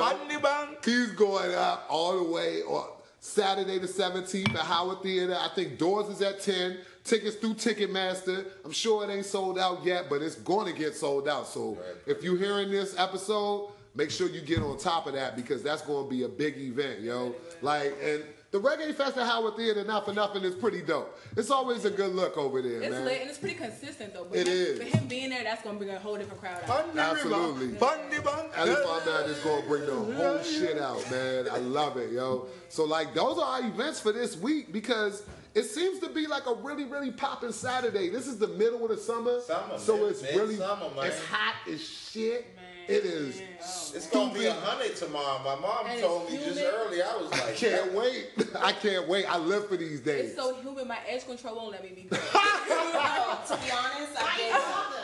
He's 0.85 1.11
going 1.13 1.55
up 1.55 1.87
all 1.89 2.23
the 2.25 2.31
way 2.31 2.63
on 2.63 2.89
Saturday 3.21 3.79
the 3.79 3.87
17th 3.87 4.51
at 4.55 4.61
Howard 4.61 5.03
Theater. 5.03 5.37
I 5.39 5.49
think 5.55 5.79
doors 5.79 6.09
is 6.09 6.21
at 6.23 6.41
10. 6.41 6.79
Tickets 7.05 7.37
through 7.37 7.55
Ticketmaster. 7.55 8.47
I'm 8.65 8.73
sure 8.73 9.09
it 9.09 9.13
ain't 9.13 9.27
sold 9.27 9.59
out 9.59 9.85
yet, 9.85 10.09
but 10.09 10.23
it's 10.23 10.37
going 10.37 10.73
to 10.73 10.79
get 10.79 10.95
sold 10.95 11.29
out. 11.29 11.47
So 11.47 11.79
if 12.07 12.23
you're 12.23 12.39
hearing 12.39 12.71
this 12.71 12.99
episode, 12.99 13.71
make 13.95 14.11
sure 14.11 14.29
you 14.29 14.41
get 14.41 14.61
on 14.61 14.79
top 14.79 15.07
of 15.07 15.13
that 15.13 15.37
because 15.37 15.63
that's 15.63 15.83
going 15.83 16.05
to 16.05 16.11
be 16.11 16.23
a 16.25 16.29
big 16.29 16.57
event, 16.57 17.01
yo. 17.01 17.35
Like, 17.61 17.95
and 18.03 18.25
the 18.55 18.61
Reggae 18.61 18.95
Fest 18.95 19.17
at 19.19 19.27
Howard 19.27 19.57
Theater, 19.57 19.83
not 19.83 20.05
for 20.05 20.13
nothing, 20.13 20.45
is 20.45 20.55
pretty 20.55 20.81
dope. 20.81 21.19
It's 21.37 21.51
always 21.51 21.85
a 21.85 21.91
good 21.91 22.15
look 22.15 22.39
over 22.39 22.63
there, 22.63 22.83
It's 22.83 22.91
man. 22.93 23.05
lit 23.05 23.21
and 23.23 23.29
it's 23.29 23.39
pretty 23.41 23.57
consistent 23.57 24.15
though. 24.15 24.29
But 24.31 24.39
It 24.39 24.47
him, 24.47 24.53
is. 24.55 24.79
For 24.79 24.97
him 24.97 25.09
being 25.09 25.31
there, 25.31 25.43
that's 25.43 25.65
gonna 25.65 25.77
bring 25.77 25.91
a 25.91 25.99
whole 25.99 26.17
different 26.17 26.41
crowd 26.41 26.63
out. 26.63 26.67
Pandy 26.95 27.01
Absolutely. 27.01 27.67
river, 27.73 27.85
pandy 27.85 28.19
bang. 28.23 28.51
Elephant 28.55 29.07
Man 29.07 29.25
is 29.29 29.39
gonna 29.41 29.67
bring 29.67 29.87
the 29.87 29.95
whole 30.15 30.39
shit 30.45 30.79
out, 30.79 31.11
man. 31.11 31.49
I 31.51 31.59
love 31.59 31.97
it, 31.97 32.13
yo. 32.13 32.47
So 32.69 32.85
like 32.85 33.13
those 33.13 33.39
are 33.39 33.61
our 33.61 33.67
events 33.69 33.99
for 33.99 34.13
this 34.13 34.37
week 34.37 34.73
because 34.73 35.25
it 35.57 35.65
seems 35.65 35.99
to 35.99 36.09
be 36.09 36.29
like 36.29 36.47
a 36.47 36.55
really, 36.55 36.85
really 36.85 37.11
popping 37.11 37.51
Saturday. 37.51 38.09
This 38.09 38.29
is 38.29 38.39
the 38.39 38.49
middle 38.49 38.85
of 38.85 38.91
the 38.91 38.97
summer, 38.99 39.41
Summer, 39.41 39.79
so 39.79 39.97
man. 39.97 40.11
it's 40.11 40.23
really 40.23 40.57
summer, 40.59 40.91
man. 40.95 41.07
it's 41.07 41.25
hot 41.25 41.57
as 41.69 41.81
shit. 41.83 42.55
Man, 42.55 42.65
it 42.87 43.05
is. 43.05 43.43
Man. 43.65 43.75
Oh, 43.77 43.93
It's 43.97 44.07
gonna 44.09 44.35
be 44.35 44.47
a 44.47 44.53
hundred 44.53 44.97
tomorrow. 44.97 45.39
My 45.45 45.55
mom 45.61 45.87
And 45.87 46.01
told 46.01 46.31
me 46.31 46.37
just 46.39 46.61
early. 46.61 47.03
I 47.03 47.17
was 47.17 47.31
like, 47.31 47.43
I 47.43 47.47
like, 47.47 47.57
can't 47.57 47.93
wait. 47.95 48.27
I 48.61 48.73
can't 48.73 49.09
wait. 49.09 49.25
I 49.27 49.39
live 49.39 49.69
for 49.69 49.77
these 49.77 50.01
days. 50.01 50.31
It's 50.31 50.37
so 50.37 50.55
humid, 50.57 50.87
my 50.87 50.99
edge 51.09 51.27
control 51.27 51.57
won't 51.57 51.73
let 51.73 51.83
me 51.83 51.91
be 51.95 52.03
good. 52.11 52.19
No, 52.19 53.39
to 53.47 53.57
be 53.63 53.71
honest, 53.71 54.13
I 54.17 54.23
Why 54.23 54.37
gave 54.37 54.49
you 54.49 54.55
up. 54.55 54.65
bother? 54.65 55.01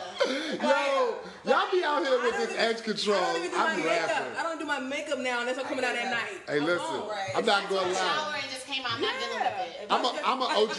Yo, 0.61 1.51
y'all 1.51 1.71
be 1.73 1.83
out 1.83 2.07
here 2.07 2.21
with 2.23 2.37
this 2.37 2.51
even- 2.51 2.57
edge 2.61 2.83
control. 2.83 3.17
I 3.17 3.33
don't 3.33 3.37
even 3.45 3.51
do 3.51 3.57
I'm 3.57 3.77
makeup. 3.79 4.09
laughing. 4.09 4.33
I 4.39 4.43
don't 4.43 4.59
do 4.59 4.67
my 4.67 4.81
makeup 4.81 5.19
now 5.19 5.41
unless 5.41 5.59
I'm 5.59 5.65
coming 5.65 5.85
out 5.85 5.97
at 5.97 6.11
night. 6.11 6.41
Hey, 6.47 6.57
I 6.57 6.59
listen, 6.59 6.79
won't. 6.87 7.11
Right. 7.11 7.31
I'm 7.37 7.47
not 7.47 7.69
gonna 7.71 7.89
lie. 7.89 7.95
shower 7.95 8.35
and 8.35 8.51
just 8.53 8.67
came 8.67 8.85
out. 8.85 8.93
I'm 8.95 9.01
not 9.01 9.15
dealing 9.19 9.41
with 9.41 9.47
it. 9.81 9.87
I'm 9.91 10.05
a, 10.05 10.13
I'm 10.25 10.41
a 10.43 10.45
OG, 10.45 10.77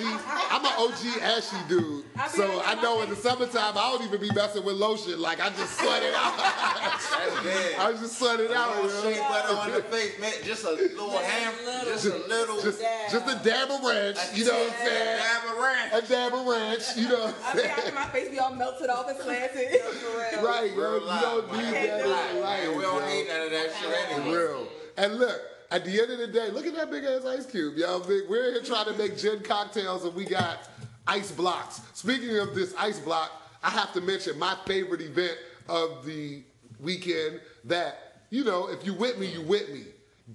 I'm 0.51 0.63
an 0.65 0.71
OG 0.77 1.21
ashy 1.23 1.57
dude. 1.67 2.05
So 2.29 2.61
I 2.63 2.75
know 2.81 3.01
in 3.01 3.09
the 3.09 3.15
summertime 3.15 3.73
I 3.77 3.91
don't 3.91 4.03
even 4.03 4.21
be 4.21 4.31
messing 4.33 4.63
with 4.63 4.75
lotion. 4.75 5.19
Like 5.19 5.41
I 5.41 5.49
just 5.49 5.77
sweat 5.79 6.03
it 6.03 6.13
out. 6.13 6.37
that's 6.37 7.43
bad. 7.43 7.70
I 7.79 7.91
just 7.93 8.17
sweat 8.17 8.39
it 8.39 8.51
out. 8.51 8.73
Don't 8.75 8.89
shea 9.03 9.19
butter 9.19 9.55
on 9.55 9.71
the 9.71 9.81
face, 9.83 10.19
man. 10.19 10.33
Just 10.43 10.63
a 10.65 10.71
little 10.71 11.09
ham, 11.17 11.53
just 11.85 12.05
a 12.05 12.17
little. 12.27 12.61
Just, 12.61 12.81
just 13.11 13.27
a 13.27 13.43
dab 13.43 13.69
of 13.71 13.83
ranch. 13.83 14.17
You 14.33 14.45
know 14.45 14.53
what 14.53 14.71
I'm 14.73 14.87
saying? 14.87 15.17
A 15.17 15.21
Dab 15.21 15.43
of 15.51 15.57
ranch. 15.57 15.93
A 15.93 16.07
dab 16.07 16.33
of 16.33 16.45
ranch. 16.47 16.83
You 16.97 17.09
know 17.09 17.25
what 17.25 17.35
I 17.45 17.49
I'm 17.49 17.55
be 17.55 17.61
saying? 17.61 17.71
after 17.77 17.95
my 17.95 18.05
face 18.09 18.29
be 18.29 18.39
all 18.39 18.53
melted 18.55 18.89
off 18.89 19.07
and 19.09 19.17
slanted. 19.19 19.81
For. 19.81 20.45
Right, 20.45 20.71
bro. 20.75 20.95
You 20.95 21.21
don't 21.21 21.51
need 21.53 21.73
that 21.73 22.03
do 22.03 22.05
in 22.05 22.09
it. 22.37 22.41
life, 22.41 22.63
Man, 22.67 22.77
we 22.77 22.81
don't 22.83 23.01
yo. 23.01 23.07
need 23.09 23.27
none 23.27 23.41
of 23.41 23.51
that 23.51 23.69
shit 23.79 23.89
For 23.89 24.13
anyway. 24.21 24.37
real. 24.37 24.67
And 24.97 25.19
look, 25.19 25.41
at 25.71 25.85
the 25.85 26.01
end 26.01 26.11
of 26.11 26.17
the 26.19 26.27
day, 26.27 26.49
look 26.49 26.65
at 26.65 26.75
that 26.75 26.91
big 26.91 27.03
ass 27.05 27.25
ice 27.25 27.45
cube, 27.45 27.77
yo. 27.77 27.99
Big, 27.99 28.23
we're 28.29 28.51
here 28.53 28.61
trying 28.61 28.85
to 28.85 28.93
make 28.97 29.17
gin 29.17 29.39
cocktails 29.41 30.03
and 30.05 30.13
we 30.15 30.25
got 30.25 30.67
ice 31.07 31.31
blocks. 31.31 31.81
Speaking 31.93 32.37
of 32.39 32.53
this 32.55 32.73
ice 32.77 32.99
block, 32.99 33.31
I 33.63 33.69
have 33.69 33.93
to 33.93 34.01
mention 34.01 34.37
my 34.39 34.55
favorite 34.65 35.01
event 35.01 35.37
of 35.69 36.05
the 36.05 36.43
weekend 36.81 37.39
that, 37.65 38.23
you 38.29 38.43
know, 38.43 38.67
if 38.67 38.85
you 38.85 38.93
with 38.93 39.17
me, 39.19 39.27
you 39.27 39.41
with 39.41 39.69
me. 39.69 39.83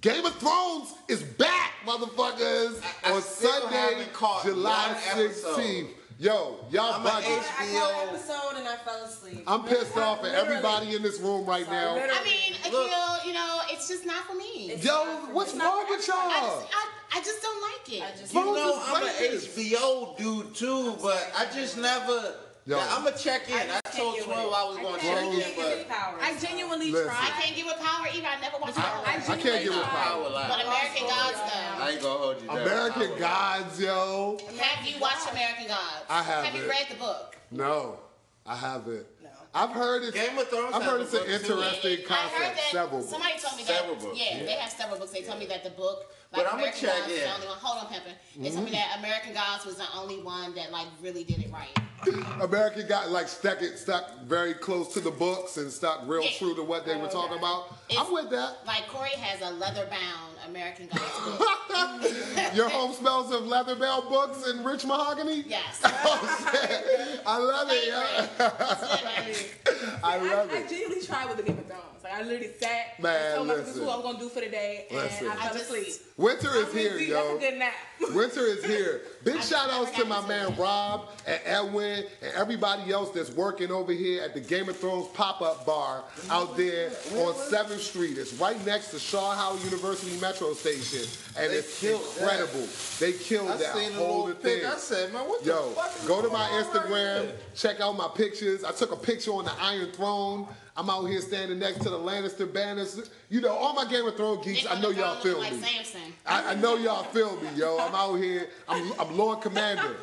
Game 0.01 0.25
of 0.25 0.35
Thrones 0.35 0.93
is 1.07 1.23
back, 1.23 1.73
motherfuckers, 1.85 2.81
I- 3.03 3.09
I 3.09 3.13
on 3.13 3.21
Sunday, 3.21 4.05
July 4.43 4.87
one 4.87 4.97
episode. 5.25 5.57
16th. 5.59 5.89
Yo, 6.19 6.65
y'all 6.71 6.93
I'm 6.95 7.05
a 7.05 7.09
bugging. 7.09 7.37
H- 7.37 7.43
I 7.59 7.65
HBO. 7.67 7.79
caught 7.79 7.93
an 8.03 8.09
episode 8.09 8.57
and 8.57 8.67
I 8.67 8.75
fell 8.77 9.03
asleep. 9.05 9.43
I'm 9.45 9.63
pissed 9.65 9.95
off 9.97 10.23
at 10.25 10.33
everybody 10.33 10.95
in 10.95 11.03
this 11.03 11.19
room 11.19 11.45
right 11.45 11.69
now. 11.69 11.93
Literally. 11.93 12.11
I 12.19 12.23
mean, 12.23 12.55
I 12.65 12.69
Look. 12.71 13.25
you 13.27 13.33
know, 13.33 13.59
it's 13.69 13.87
just 13.87 14.03
not 14.03 14.25
for 14.25 14.33
me. 14.33 14.71
It's 14.71 14.83
Yo, 14.83 14.91
for- 15.27 15.33
what's 15.33 15.51
it's 15.51 15.59
not 15.59 15.65
wrong 15.75 15.85
with 15.89 16.07
y'all? 16.07 16.17
just, 16.29 16.73
I, 16.73 16.87
I 17.13 17.21
just 17.21 17.41
don't 17.43 17.61
like 17.61 17.93
it. 17.93 18.01
I 18.03 18.19
just 18.19 18.33
You 18.33 18.45
know, 18.45 18.81
I'm 18.83 19.03
an. 19.03 19.09
HBO 19.09 20.17
dude 20.17 20.55
too, 20.55 20.95
but 21.03 21.31
I 21.37 21.45
just 21.53 21.77
never. 21.77 22.33
Yo. 22.67 22.75
Yeah, 22.75 22.85
I'm 22.91 23.05
gonna 23.05 23.15
check 23.17 23.47
in. 23.49 23.55
I 23.55 23.79
I, 23.79 23.89
told 23.95 24.15
get 24.17 24.25
12 24.25 24.53
I 24.53 24.63
was 24.67 24.75
gonna 24.75 24.99
check 24.99 25.23
in, 25.23 25.55
but 25.55 25.87
I 26.21 26.35
genuinely 26.37 26.91
Listen. 26.91 27.09
I 27.09 27.29
can't 27.39 27.55
get 27.55 27.65
with 27.65 27.79
power 27.79 28.07
either. 28.13 28.27
I 28.27 28.41
never 28.41 28.57
watched 28.59 28.75
power. 28.75 29.03
I 29.07 29.15
I 29.15 29.19
can't 29.19 29.41
genuinely 29.41 29.63
get 29.63 29.71
with 29.71 29.83
power 29.87 30.29
line. 30.29 30.49
But 30.49 30.65
American 30.67 31.07
Gods, 31.07 31.37
though. 31.47 31.83
I 31.83 31.89
ain't 31.93 32.01
gonna 32.01 32.19
hold 32.19 32.41
you 32.41 32.47
down. 32.47 32.57
American 32.57 33.19
Gods, 33.19 33.79
yo. 33.79 34.37
Have 34.59 34.85
you 34.85 34.99
watched 34.99 35.31
American 35.31 35.67
Gods? 35.67 36.03
I 36.09 36.21
Have 36.21 36.43
haven't. 36.43 36.61
you 36.61 36.69
read 36.69 36.87
the 36.89 36.95
book? 36.95 37.37
No, 37.51 37.99
I 38.45 38.55
haven't. 38.57 39.05
No. 39.23 39.29
I've 39.53 39.69
heard 39.71 40.03
it. 40.03 40.13
Game 40.13 40.37
of 40.37 40.49
Thrones 40.49 40.75
I've 40.75 40.83
heard 40.83 41.01
it's 41.01 41.13
an 41.13 41.19
book, 41.19 41.27
too. 41.27 41.33
interesting 41.35 41.91
I 42.11 42.13
heard 42.13 42.31
concept. 42.35 42.55
that 42.57 42.69
Several. 42.73 42.99
books. 42.99 43.09
somebody 43.11 43.33
told 43.39 43.55
me 43.57 43.63
Several 43.63 43.95
that. 43.95 44.03
books. 44.03 44.19
Yeah, 44.19 44.39
they 44.43 44.51
have 44.59 44.71
several 44.71 44.99
books. 44.99 45.11
They 45.13 45.21
told 45.21 45.39
me 45.39 45.45
that 45.45 45.63
the 45.63 45.69
book, 45.71 46.11
But 46.31 46.43
like 46.43 46.53
I'ma 46.53 46.63
check 46.71 46.81
Gods, 46.81 47.07
was 47.07 47.17
in. 47.17 47.23
the 47.23 47.33
only 47.35 47.47
one. 47.47 47.57
Hold 47.59 47.85
on, 47.85 47.93
Pimpin. 47.93 48.43
They 48.43 48.49
told 48.51 48.65
me 48.65 48.71
that 48.71 48.99
American 48.99 49.33
Gods 49.33 49.65
was 49.65 49.75
the 49.77 49.85
only 49.95 50.21
one 50.21 50.53
that 50.55 50.71
like 50.71 50.87
really 51.01 51.23
did 51.23 51.39
it 51.39 51.51
right. 51.51 51.69
American 52.41 52.87
got 52.87 53.09
like 53.11 53.27
stuck 53.27 53.61
it 53.61 53.77
stuck 53.79 54.21
very 54.23 54.53
close 54.53 54.93
to 54.93 54.99
the 54.99 55.09
books 55.09 55.57
and 55.57 55.71
stuck 55.71 56.01
real 56.05 56.21
Yeah. 56.23 56.29
true 56.37 56.53
to 56.55 56.63
what 56.63 56.85
they 56.85 56.95
were 56.97 57.07
talking 57.07 57.37
about. 57.37 57.67
It's- 57.89 58.05
I'm 58.05 58.13
with 58.13 58.29
that. 58.31 58.57
Like 58.67 58.87
Corey 58.89 59.09
has 59.11 59.41
a 59.41 59.51
leather-bound 59.55 60.35
American 60.47 60.87
Gods 60.87 61.01
book. 61.37 62.53
Your 62.53 62.69
home 62.69 62.93
smells 62.93 63.31
of 63.33 63.47
leather 63.47 63.75
bound 63.75 64.09
books 64.09 64.45
and 64.47 64.65
rich 64.65 64.85
mahogany. 64.85 65.43
yes. 65.47 65.81
Oh. 66.09 67.21
I 67.25 67.37
love 67.37 67.67
it. 67.71 67.83
Favorite. 67.83 68.35
yo. 68.39 68.45
It, 68.45 69.03
man. 69.03 69.99
I 70.03 70.17
love 70.17 70.49
I 70.51 70.57
it. 70.57 70.69
genuinely 70.69 71.05
tried 71.05 71.27
with 71.27 71.37
the 71.37 71.43
Game 71.43 71.57
of 71.57 71.65
Thrones. 71.65 71.96
Like 72.09 72.19
I 72.19 72.23
literally 72.23 72.53
sat, 72.59 72.99
Man, 73.01 73.15
and 73.25 73.35
told 73.35 73.47
myself 73.47 73.65
this 73.65 73.75
is 73.75 73.81
what 73.81 73.89
I 73.93 73.95
was 73.97 74.05
gonna 74.05 74.19
do 74.19 74.29
for 74.29 74.39
the 74.41 74.47
day, 74.49 74.85
and 74.89 74.99
Listen. 74.99 75.27
I 75.27 75.31
I 75.31 75.35
fell 75.35 75.53
just- 75.53 75.65
asleep. 75.65 75.93
Winter 76.17 76.47
is 76.55 76.63
I 76.63 76.73
mean, 76.73 76.75
here, 76.77 76.97
see, 76.97 77.09
yo. 77.09 77.13
That's 77.15 77.45
a 77.45 77.49
good 77.51 77.59
nap. 77.59 77.73
Winter 78.15 78.45
is 78.47 78.65
here. 78.65 79.01
Big 79.23 79.35
I 79.35 79.39
shout 79.41 79.69
outs 79.69 79.91
to 79.91 80.05
my 80.05 80.27
man 80.27 80.47
into 80.47 80.59
Rob 80.59 81.09
and 81.27 81.39
Edwin 81.45 82.05
and 82.23 82.33
everybody 82.33 82.91
else 82.91 83.11
that's 83.11 83.29
working 83.31 83.69
over 83.71 83.91
here 83.91 84.23
at 84.23 84.33
the 84.33 84.39
Game 84.39 84.67
of 84.67 84.77
Thrones 84.77 85.07
pop 85.13 85.41
up 85.43 85.63
bar 85.67 86.03
out 86.31 86.57
there 86.57 86.87
on 87.11 87.33
7th 87.35 87.77
Street. 87.79 88.17
It's 88.17 88.33
right 88.33 88.63
next 88.65 88.87
to 88.91 88.99
Shaw 88.99 89.35
Howard 89.35 89.63
University 89.63 90.19
Metro 90.19 90.53
Station. 90.53 91.07
And 91.37 91.51
They 91.51 91.57
it's 91.57 91.79
killed 91.79 92.01
that. 92.01 92.21
incredible. 92.21 92.67
They 92.99 93.11
killed 93.13 93.51
I 93.51 93.57
that 93.57 93.75
seen 93.75 93.91
a 93.91 93.93
whole 93.95 94.25
little 94.25 94.41
thing. 94.41 94.61
pic. 94.61 94.65
I 94.67 94.77
said, 94.77 95.13
man, 95.13 95.27
what 95.29 95.45
Yo, 95.45 95.69
the 95.69 95.75
fuck 95.75 95.95
is 95.99 96.07
go 96.07 96.21
to 96.23 96.29
my 96.29 96.45
on 96.49 96.51
right 96.51 96.65
Instagram, 96.73 97.31
check 97.55 97.79
out 97.79 97.95
my 97.95 98.07
pictures. 98.15 98.63
I 98.63 98.71
took 98.71 98.91
a 98.91 98.95
picture 98.97 99.31
on 99.33 99.45
the 99.45 99.53
Iron 99.61 99.91
Throne. 99.91 100.47
I'm 100.77 100.91
out 100.91 101.05
here 101.05 101.19
standing 101.21 101.57
next 101.57 101.79
to 101.79 101.89
the 101.89 101.97
Lannister 101.97 102.51
banners. 102.53 103.09
You 103.29 103.41
know, 103.41 103.49
all 103.51 103.73
my 103.73 103.85
Game 103.85 104.05
of 104.05 104.15
Thrones 104.15 104.45
geeks, 104.45 104.67
I 104.69 104.79
know 104.79 104.91
y'all 104.91 105.15
feel 105.15 105.39
like 105.39 105.53
me. 105.53 105.59
Samson. 105.59 106.13
I, 106.23 106.51
I 106.51 106.55
know 106.55 106.75
y'all 106.77 107.03
feel 107.05 107.35
me, 107.41 107.49
yo. 107.55 107.79
I'm 107.79 107.95
out 107.95 108.15
here. 108.17 108.47
I'm, 108.69 108.93
I'm 108.99 109.17
Lord 109.17 109.41
Commander. 109.41 109.95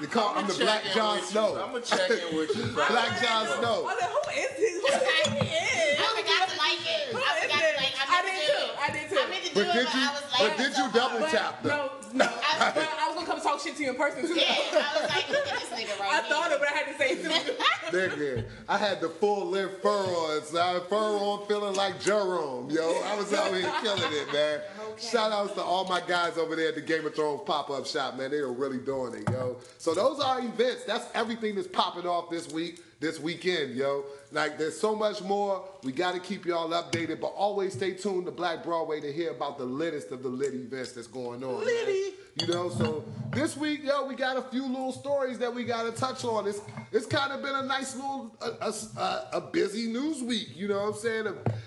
They 0.00 0.06
call, 0.06 0.32
I'm 0.34 0.48
the 0.48 0.54
Black 0.54 0.86
in 0.86 0.92
Jon 0.94 1.16
with 1.16 1.24
you. 1.24 1.30
Snow. 1.32 1.62
I'm 1.62 1.72
gonna 1.72 1.84
check 1.84 2.08
in 2.10 2.34
with 2.36 2.56
you. 2.56 2.64
bro. 2.72 2.86
Black 2.88 3.20
Jon 3.20 3.46
I 3.46 3.58
Snow. 3.60 3.82
was 3.82 3.96
like, 4.00 4.08
who 4.08 4.30
is 4.40 4.50
this? 4.56 4.80
Who 4.80 5.36
is 5.36 5.42
he? 5.44 6.00
I 6.00 6.08
forgot 6.16 6.48
to 6.48 6.56
like 6.56 6.80
it. 6.80 7.12
I 7.12 7.40
forgot 7.44 7.60
to 7.60 7.76
like. 7.76 7.92
I, 8.00 8.04
I 8.08 8.22
did 8.24 8.40
to 8.40 8.52
too. 8.56 8.66
I 8.80 8.90
did 8.90 9.01
too. 9.12 9.20
I 9.20 9.28
meant 9.30 9.44
to 9.44 9.54
do 9.54 9.54
But 9.54 9.68
it, 9.68 9.72
did 9.74 9.86
but 9.86 9.94
you? 9.94 10.00
I 10.00 10.12
was 10.12 10.22
like, 10.40 10.48
But 10.48 10.56
did 10.58 10.68
you 10.68 10.84
so 10.88 10.90
double 10.92 11.18
hard. 11.20 11.30
tap 11.30 11.64
No, 11.64 11.68
though? 11.68 11.90
no. 12.18 12.24
but 12.58 12.88
I 12.98 13.04
was 13.08 13.14
gonna 13.14 13.26
come 13.26 13.40
talk 13.40 13.60
shit 13.60 13.76
to 13.76 13.82
you 13.82 13.90
in 13.90 13.96
person 13.96 14.22
too. 14.26 14.34
Yeah, 14.34 14.44
I 14.48 15.00
was 15.00 15.10
like, 15.10 15.28
look 15.30 15.46
at 15.46 15.60
this 15.60 15.70
nigga 15.70 16.00
right 16.00 16.08
I 16.08 16.20
here. 16.20 16.30
thought 16.30 16.52
it, 16.52 16.58
but 16.58 16.68
I 16.68 16.72
had 16.72 16.86
to 16.92 16.98
say 16.98 17.08
it 17.12 17.22
too. 17.22 17.52
Nigga, 17.92 18.44
I 18.68 18.78
had 18.78 19.00
the 19.02 19.08
full 19.10 19.46
length 19.46 19.82
fur 19.82 19.88
on, 19.90 20.42
so 20.44 20.58
I 20.60 20.72
had 20.74 20.82
fur 20.88 20.96
on 20.96 21.46
feeling 21.46 21.74
like 21.74 22.00
Jerome, 22.00 22.70
yo. 22.70 22.82
I 23.04 23.16
was 23.16 23.32
out 23.34 23.52
here 23.52 23.70
killing 23.82 24.02
it, 24.12 24.32
man. 24.32 24.60
Shout 24.98 25.30
outs 25.32 25.52
to 25.54 25.62
all 25.62 25.84
my 25.86 26.00
guys 26.00 26.38
over 26.38 26.56
there 26.56 26.68
at 26.68 26.74
the 26.74 26.80
Game 26.80 27.04
of 27.06 27.14
Thrones 27.14 27.42
pop 27.44 27.68
up 27.70 27.86
shop, 27.86 28.16
man. 28.16 28.30
They 28.30 28.38
are 28.38 28.50
really 28.52 28.78
doing 28.78 29.14
it, 29.14 29.28
yo. 29.30 29.58
So 29.78 29.92
those 29.94 30.20
are 30.20 30.38
events. 30.40 30.84
That's 30.84 31.06
everything 31.14 31.54
that's 31.54 31.68
popping 31.68 32.06
off 32.06 32.30
this 32.30 32.50
week, 32.50 32.80
this 33.02 33.20
weekend, 33.20 33.74
yo. 33.74 34.04
Like 34.30 34.56
there's 34.56 34.78
so 34.78 34.94
much 34.96 35.20
more. 35.22 35.62
We 35.82 35.92
got 35.92 36.14
to 36.14 36.20
keep 36.20 36.46
y'all 36.46 36.70
updated, 36.70 37.20
but 37.20 37.26
always 37.36 37.74
stay 37.74 37.92
tuned 37.92 38.24
to 38.26 38.32
Black 38.32 38.62
Broadway 38.64 39.00
to 39.00 39.12
hear 39.12 39.32
about 39.32 39.58
the 39.58 39.64
littest 39.64 40.10
of 40.12 40.22
the 40.22 40.28
lit 40.30 40.54
events 40.54 40.92
that's 40.92 41.08
going 41.08 41.44
on. 41.44 41.60
Litty. 41.62 42.14
You 42.40 42.46
know, 42.46 42.70
so 42.70 43.04
this 43.32 43.58
week, 43.58 43.82
yo, 43.84 44.06
we 44.06 44.14
got 44.14 44.38
a 44.38 44.42
few 44.42 44.64
little 44.66 44.92
stories 44.92 45.38
that 45.40 45.54
we 45.54 45.64
got 45.64 45.82
to 45.82 45.92
touch 46.00 46.24
on. 46.24 46.46
It's 46.46 46.62
it's 46.90 47.04
kind 47.04 47.30
of 47.30 47.42
been 47.42 47.54
a 47.54 47.62
nice 47.64 47.94
little 47.94 48.34
a, 48.40 48.46
a, 48.66 48.72
a- 49.02 49.28
a 49.34 49.40
busy 49.52 49.88
news 49.92 50.22
week. 50.22 50.56
You 50.56 50.68
know 50.68 50.78
what 50.80 50.94
I'm 50.94 51.00
saying? 51.00 51.26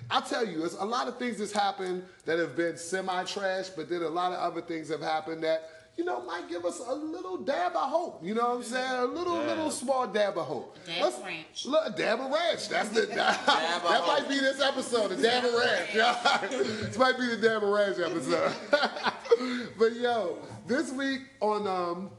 I 0.09 0.21
tell 0.21 0.47
you, 0.47 0.65
it's 0.65 0.75
a 0.75 0.85
lot 0.85 1.07
of 1.07 1.19
things 1.19 1.37
that's 1.37 1.51
happened 1.51 2.03
that 2.25 2.39
have 2.39 2.55
been 2.55 2.77
semi 2.77 3.23
trash, 3.25 3.69
but 3.69 3.89
then 3.89 4.01
a 4.01 4.09
lot 4.09 4.31
of 4.31 4.39
other 4.39 4.61
things 4.61 4.89
have 4.89 5.01
happened 5.01 5.43
that 5.43 5.69
you 5.97 6.03
know 6.03 6.21
might 6.25 6.49
give 6.49 6.65
us 6.65 6.79
a 6.85 6.93
little 6.93 7.37
dab 7.37 7.71
of 7.73 7.89
hope. 7.89 8.23
You 8.23 8.33
know 8.35 8.49
what 8.49 8.55
I'm 8.57 8.63
saying? 8.63 8.91
A 8.99 9.05
little 9.05 9.37
little 9.37 9.71
small 9.71 10.07
dab 10.07 10.37
of 10.37 10.45
hope. 10.45 10.77
Dab 10.85 11.03
Let's- 11.03 11.19
ranch. 11.21 11.65
Look, 11.65 11.87
a 11.87 11.97
dab 11.97 12.19
of 12.19 12.31
ranch. 12.31 12.67
That's 12.69 12.89
the 12.89 13.01
that, 13.01 13.15
Dab 13.45 13.83
of 13.83 13.89
that 13.89 14.01
hope. 14.01 14.07
might 14.07 14.29
be 14.29 14.39
this 14.39 14.59
episode, 14.61 15.09
the 15.09 15.21
dab 15.21 15.45
of 15.45 15.53
ranch. 15.53 15.89
Yeah. 15.95 16.37
this 16.49 16.97
might 16.97 17.17
be 17.17 17.27
the 17.27 17.37
dab 17.37 17.63
of 17.63 17.69
ranch 17.69 17.97
episode. 17.99 18.53
but 19.79 19.95
yo, 19.95 20.37
this 20.67 20.91
week 20.91 21.21
on 21.41 21.67
um 21.67 22.09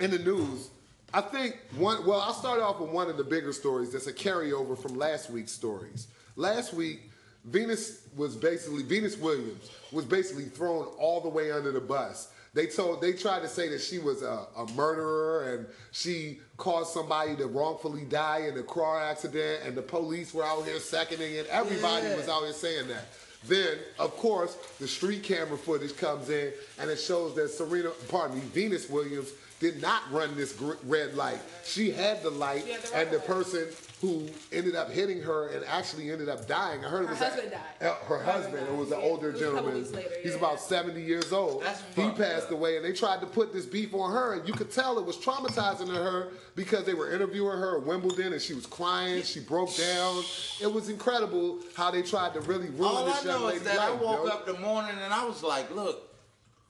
in 0.00 0.10
the 0.10 0.18
news, 0.18 0.70
I 1.12 1.20
think 1.20 1.58
one. 1.76 2.06
Well, 2.06 2.20
I'll 2.20 2.32
start 2.34 2.60
off 2.60 2.80
with 2.80 2.90
one 2.90 3.08
of 3.10 3.16
the 3.16 3.24
bigger 3.24 3.52
stories. 3.52 3.92
That's 3.92 4.06
a 4.06 4.12
carryover 4.12 4.76
from 4.78 4.96
last 4.96 5.30
week's 5.30 5.52
stories. 5.52 6.08
Last 6.36 6.72
week, 6.72 7.10
Venus 7.44 8.08
was 8.16 8.36
basically 8.36 8.82
Venus 8.84 9.18
Williams 9.18 9.70
was 9.92 10.04
basically 10.06 10.44
thrown 10.44 10.86
all 10.98 11.20
the 11.20 11.28
way 11.28 11.52
under 11.52 11.72
the 11.72 11.80
bus. 11.80 12.28
They 12.54 12.66
told 12.66 13.00
they 13.00 13.14
tried 13.14 13.40
to 13.40 13.48
say 13.48 13.68
that 13.68 13.80
she 13.80 13.98
was 13.98 14.22
a, 14.22 14.46
a 14.56 14.66
murderer 14.72 15.54
and 15.54 15.66
she 15.90 16.40
caused 16.58 16.92
somebody 16.92 17.34
to 17.36 17.46
wrongfully 17.46 18.04
die 18.04 18.46
in 18.48 18.58
a 18.58 18.62
car 18.62 19.02
accident, 19.02 19.62
and 19.64 19.74
the 19.74 19.82
police 19.82 20.34
were 20.34 20.44
out 20.44 20.64
here 20.64 20.78
seconding 20.78 21.32
it. 21.32 21.46
Everybody 21.46 22.08
was 22.08 22.28
out 22.28 22.42
here 22.42 22.52
saying 22.52 22.88
that. 22.88 23.06
Then, 23.46 23.78
of 23.98 24.16
course, 24.16 24.56
the 24.78 24.86
street 24.86 25.22
camera 25.22 25.58
footage 25.58 25.96
comes 25.96 26.30
in 26.30 26.52
and 26.78 26.90
it 26.90 26.96
shows 26.96 27.34
that 27.34 27.48
Serena, 27.48 27.90
pardon 28.08 28.38
me, 28.38 28.44
Venus 28.52 28.88
Williams 28.88 29.32
did 29.58 29.80
not 29.80 30.02
run 30.12 30.36
this 30.36 30.60
red 30.84 31.14
light. 31.14 31.40
She 31.64 31.90
had 31.90 32.22
the 32.22 32.30
light, 32.30 32.64
Yeah, 32.66 32.78
and 32.94 33.10
the 33.10 33.18
person 33.20 33.66
who 34.02 34.26
ended 34.52 34.74
up 34.74 34.90
hitting 34.90 35.22
her 35.22 35.46
and 35.50 35.64
actually 35.64 36.10
ended 36.10 36.28
up 36.28 36.46
dying. 36.48 36.84
I 36.84 36.88
heard 36.88 37.04
it 37.04 37.06
Her 37.06 37.12
was 37.12 37.20
a- 37.20 37.24
husband 37.30 37.52
died. 37.52 37.86
uh, 37.88 37.94
her 38.06 38.18
husband. 38.22 38.66
It 38.68 38.74
was 38.76 38.90
an 38.90 38.98
Yeah, 38.98 39.06
older 39.06 39.28
it 39.28 39.32
was 39.34 39.40
a 39.40 39.44
couple 39.44 39.56
gentleman. 39.60 39.82
weeks 39.82 39.94
later, 39.94 40.10
He's 40.24 40.32
yeah. 40.32 40.38
about 40.38 40.60
70 40.60 41.00
years 41.00 41.32
old. 41.32 41.62
That's 41.62 41.80
he 41.94 42.10
passed 42.10 42.46
up. 42.46 42.50
away, 42.50 42.76
and 42.76 42.84
they 42.84 42.92
tried 42.92 43.20
to 43.20 43.26
put 43.26 43.52
this 43.52 43.64
beef 43.64 43.94
on 43.94 44.10
her, 44.10 44.34
and 44.34 44.46
you 44.48 44.54
could 44.54 44.72
tell 44.72 44.98
it 44.98 45.04
was 45.06 45.16
traumatizing 45.18 45.86
to 45.86 45.94
her 45.94 46.30
because 46.56 46.84
they 46.84 46.94
were 46.94 47.12
interviewing 47.14 47.56
her 47.56 47.78
at 47.78 47.86
Wimbledon, 47.86 48.32
and 48.32 48.42
she 48.42 48.54
was 48.54 48.66
crying. 48.66 49.22
She 49.22 49.38
broke 49.38 49.74
down. 49.76 50.24
It 50.60 50.72
was 50.72 50.88
incredible 50.88 51.60
how 51.76 51.92
they 51.92 52.02
tried 52.02 52.34
to 52.34 52.40
really 52.40 52.70
ruin 52.70 52.84
All 52.96 53.04
this 53.04 53.24
I 53.24 53.28
young 53.28 53.40
know 53.42 53.46
is 53.48 53.52
lady's 53.54 53.62
that 53.64 53.78
I 53.78 53.90
life. 53.90 54.00
woke 54.00 54.26
yo. 54.26 54.32
up 54.32 54.46
the 54.46 54.54
morning 54.58 54.96
and 55.00 55.14
I 55.14 55.24
was 55.24 55.44
like, 55.44 55.72
look, 55.72 56.11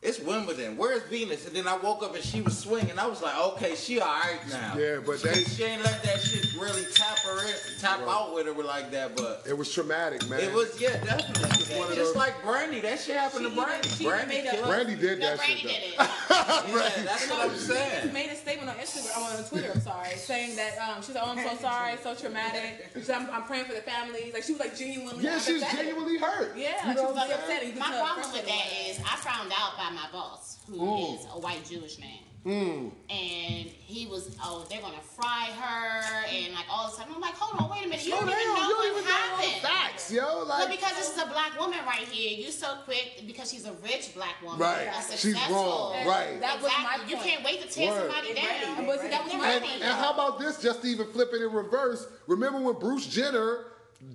it's 0.03 0.19
Wimbledon. 0.19 0.77
Where's 0.77 1.03
Venus? 1.05 1.47
And 1.47 1.55
then 1.55 1.69
I 1.69 1.77
woke 1.77 2.03
up 2.03 2.15
and 2.15 2.25
she 2.25 2.41
was 2.43 2.59
swinging. 2.59 2.99
I 2.99 3.07
was 3.07 3.23
like, 3.23 3.39
okay, 3.53 3.77
she 3.77 4.01
all 4.01 4.09
right 4.09 4.41
now. 4.51 4.75
Yeah, 4.77 4.99
but 5.07 5.23
they- 5.23 5.45
she 5.45 5.63
ain't 5.63 5.85
let 5.85 6.03
that 6.03 6.21
shit 6.21 6.53
really 6.61 6.83
tap 6.93 7.19
her 7.21 7.47
in, 7.47 7.55
tap 7.79 8.01
out 8.09 8.35
with 8.35 8.47
her 8.47 8.53
like 8.65 8.91
that. 8.91 9.15
But 9.17 9.45
It 9.49 9.57
was 9.57 9.73
traumatic, 9.73 10.29
man. 10.29 10.41
it 10.41 10.53
was 10.53 10.81
yeah, 10.81 11.03
definitely. 11.05 11.79
one 11.79 11.89
of 11.89 11.95
Just 11.95 12.15
those- 12.15 12.17
like 12.17 12.43
Brandy, 12.43 12.81
that 12.81 12.99
shit 12.99 13.17
happened 13.17 13.45
She 13.45 13.51
to 13.55 13.63
Brandy. 13.63 13.87
even- 13.89 13.99
she 13.99 14.05
Brandy 14.05 14.35
made 14.35 14.47
a- 14.47 14.51
killed. 14.51 14.67
Brandy 14.67 14.95
did 14.97 15.19
No, 15.21 15.27
that 15.27 15.37
Brandy 15.39 15.57
shit. 15.57 15.71
did 15.71 15.95
it. 15.95 15.95
Yeah, 16.43 17.03
that's 17.05 17.31
what 17.31 17.41
I'm 17.51 17.57
saying. 17.57 17.91
She 17.91 18.01
saying. 18.03 18.13
made 18.13 18.31
a 18.31 18.35
statement 18.37 18.69
on 18.71 18.77
Instagram, 18.77 19.39
on 19.39 19.45
Twitter, 19.45 19.71
I'm 19.75 19.81
sorry, 19.81 20.17
saying 20.17 20.57
that 20.57 20.77
um, 20.79 21.03
she's 21.03 21.15
like, 21.15 21.25
oh, 21.25 21.31
I'm 21.37 21.47
so 21.47 21.55
sorry, 21.63 21.95
so 22.03 22.15
traumatic. 22.15 22.91
She 22.95 23.03
said, 23.03 23.17
I'm, 23.23 23.31
I'm 23.31 23.43
praying 23.45 23.67
for 23.67 23.75
the 23.75 23.83
families. 23.83 24.35
Like, 24.35 24.43
she 24.43 24.53
was 24.53 24.61
like 24.61 24.77
genuinely 24.77 25.23
Yeah, 25.23 25.39
she's 25.39 25.61
genuinely 25.63 26.19
hurt. 26.19 26.57
Yeah, 26.57 26.89
you 26.89 26.95
know 26.95 27.01
she 27.01 27.07
was 27.07 27.15
like 27.17 27.31
upset. 27.31 27.63
My 27.79 27.87
problem 27.95 28.17
with 28.33 28.43
frustrated 28.43 28.49
that 28.49 28.67
with 28.89 28.99
is 28.99 29.05
I 29.07 29.17
found 29.23 29.53
out 29.55 29.77
by 29.79 29.91
my 29.95 30.09
boss, 30.13 30.59
who 30.69 30.77
mm. 30.79 31.15
is 31.19 31.25
a 31.27 31.39
white 31.39 31.65
Jewish 31.69 31.99
man. 31.99 32.19
Mm. 32.45 32.91
And 33.09 33.71
he 33.71 34.07
was, 34.09 34.37
oh, 34.43 34.67
they're 34.69 34.81
gonna 34.81 35.01
fry 35.15 35.47
her 35.55 36.27
and 36.27 36.53
like 36.53 36.65
all 36.69 36.87
this 36.87 36.97
stuff. 36.97 37.07
I'm 37.15 37.21
like, 37.21 37.35
hold 37.35 37.63
on, 37.63 37.71
wait 37.71 37.87
a 37.87 37.89
minute, 37.89 38.05
you 38.05 38.11
Slow 38.11 38.27
don't 38.27 38.31
even 38.31 38.49
know 38.49 38.57
don't 38.57 38.79
what 38.79 38.91
even 38.91 39.05
know 39.05 39.11
all 39.15 39.37
the 39.37 39.43
happened. 39.45 39.63
facts, 39.63 40.13
yo. 40.13 40.23
Well, 40.23 40.47
Like, 40.49 40.71
because 40.71 40.97
this 40.97 41.11
uh, 41.11 41.23
is 41.23 41.23
a 41.23 41.27
black 41.31 41.57
woman 41.59 41.79
right 41.87 42.03
here, 42.09 42.37
you 42.37 42.51
so 42.51 42.79
quick 42.85 43.23
because 43.29 43.49
she's 43.49 43.65
a 43.65 43.73
rich 43.85 44.11
black 44.17 44.43
woman. 44.43 44.59
Right. 44.59 44.89
A 44.91 45.03
She's 45.13 45.21
successful- 45.39 45.55
wrong. 45.95 46.05
Right. 46.05 46.41
That 46.41 46.61
was 46.61 46.73
my 46.73 46.99
exactly. 46.99 47.15
You 47.15 47.17
can't 47.23 47.45
wait 47.45 47.63
to 47.63 47.69
tear 47.69 47.91
Word. 47.93 48.11
somebody 48.11 48.29
They 48.35 48.41
down. 48.41 48.47
ready. 48.51 48.87
But 48.87 49.11
that 49.11 49.23
was 49.23 49.33
They're 49.33 49.41
my 49.41 49.53
And, 49.53 49.65
and 49.65 49.83
how 50.03 50.13
about 50.13 50.41
this? 50.41 50.61
Just 50.61 50.83
to 50.83 50.89
even 50.89 51.07
flip 51.13 51.31
it 51.33 51.43
in 51.43 51.53
reverse. 51.53 52.09
Remember 52.27 52.59
when 52.61 52.75
Bruce 52.81 53.07
Jenner 53.07 53.67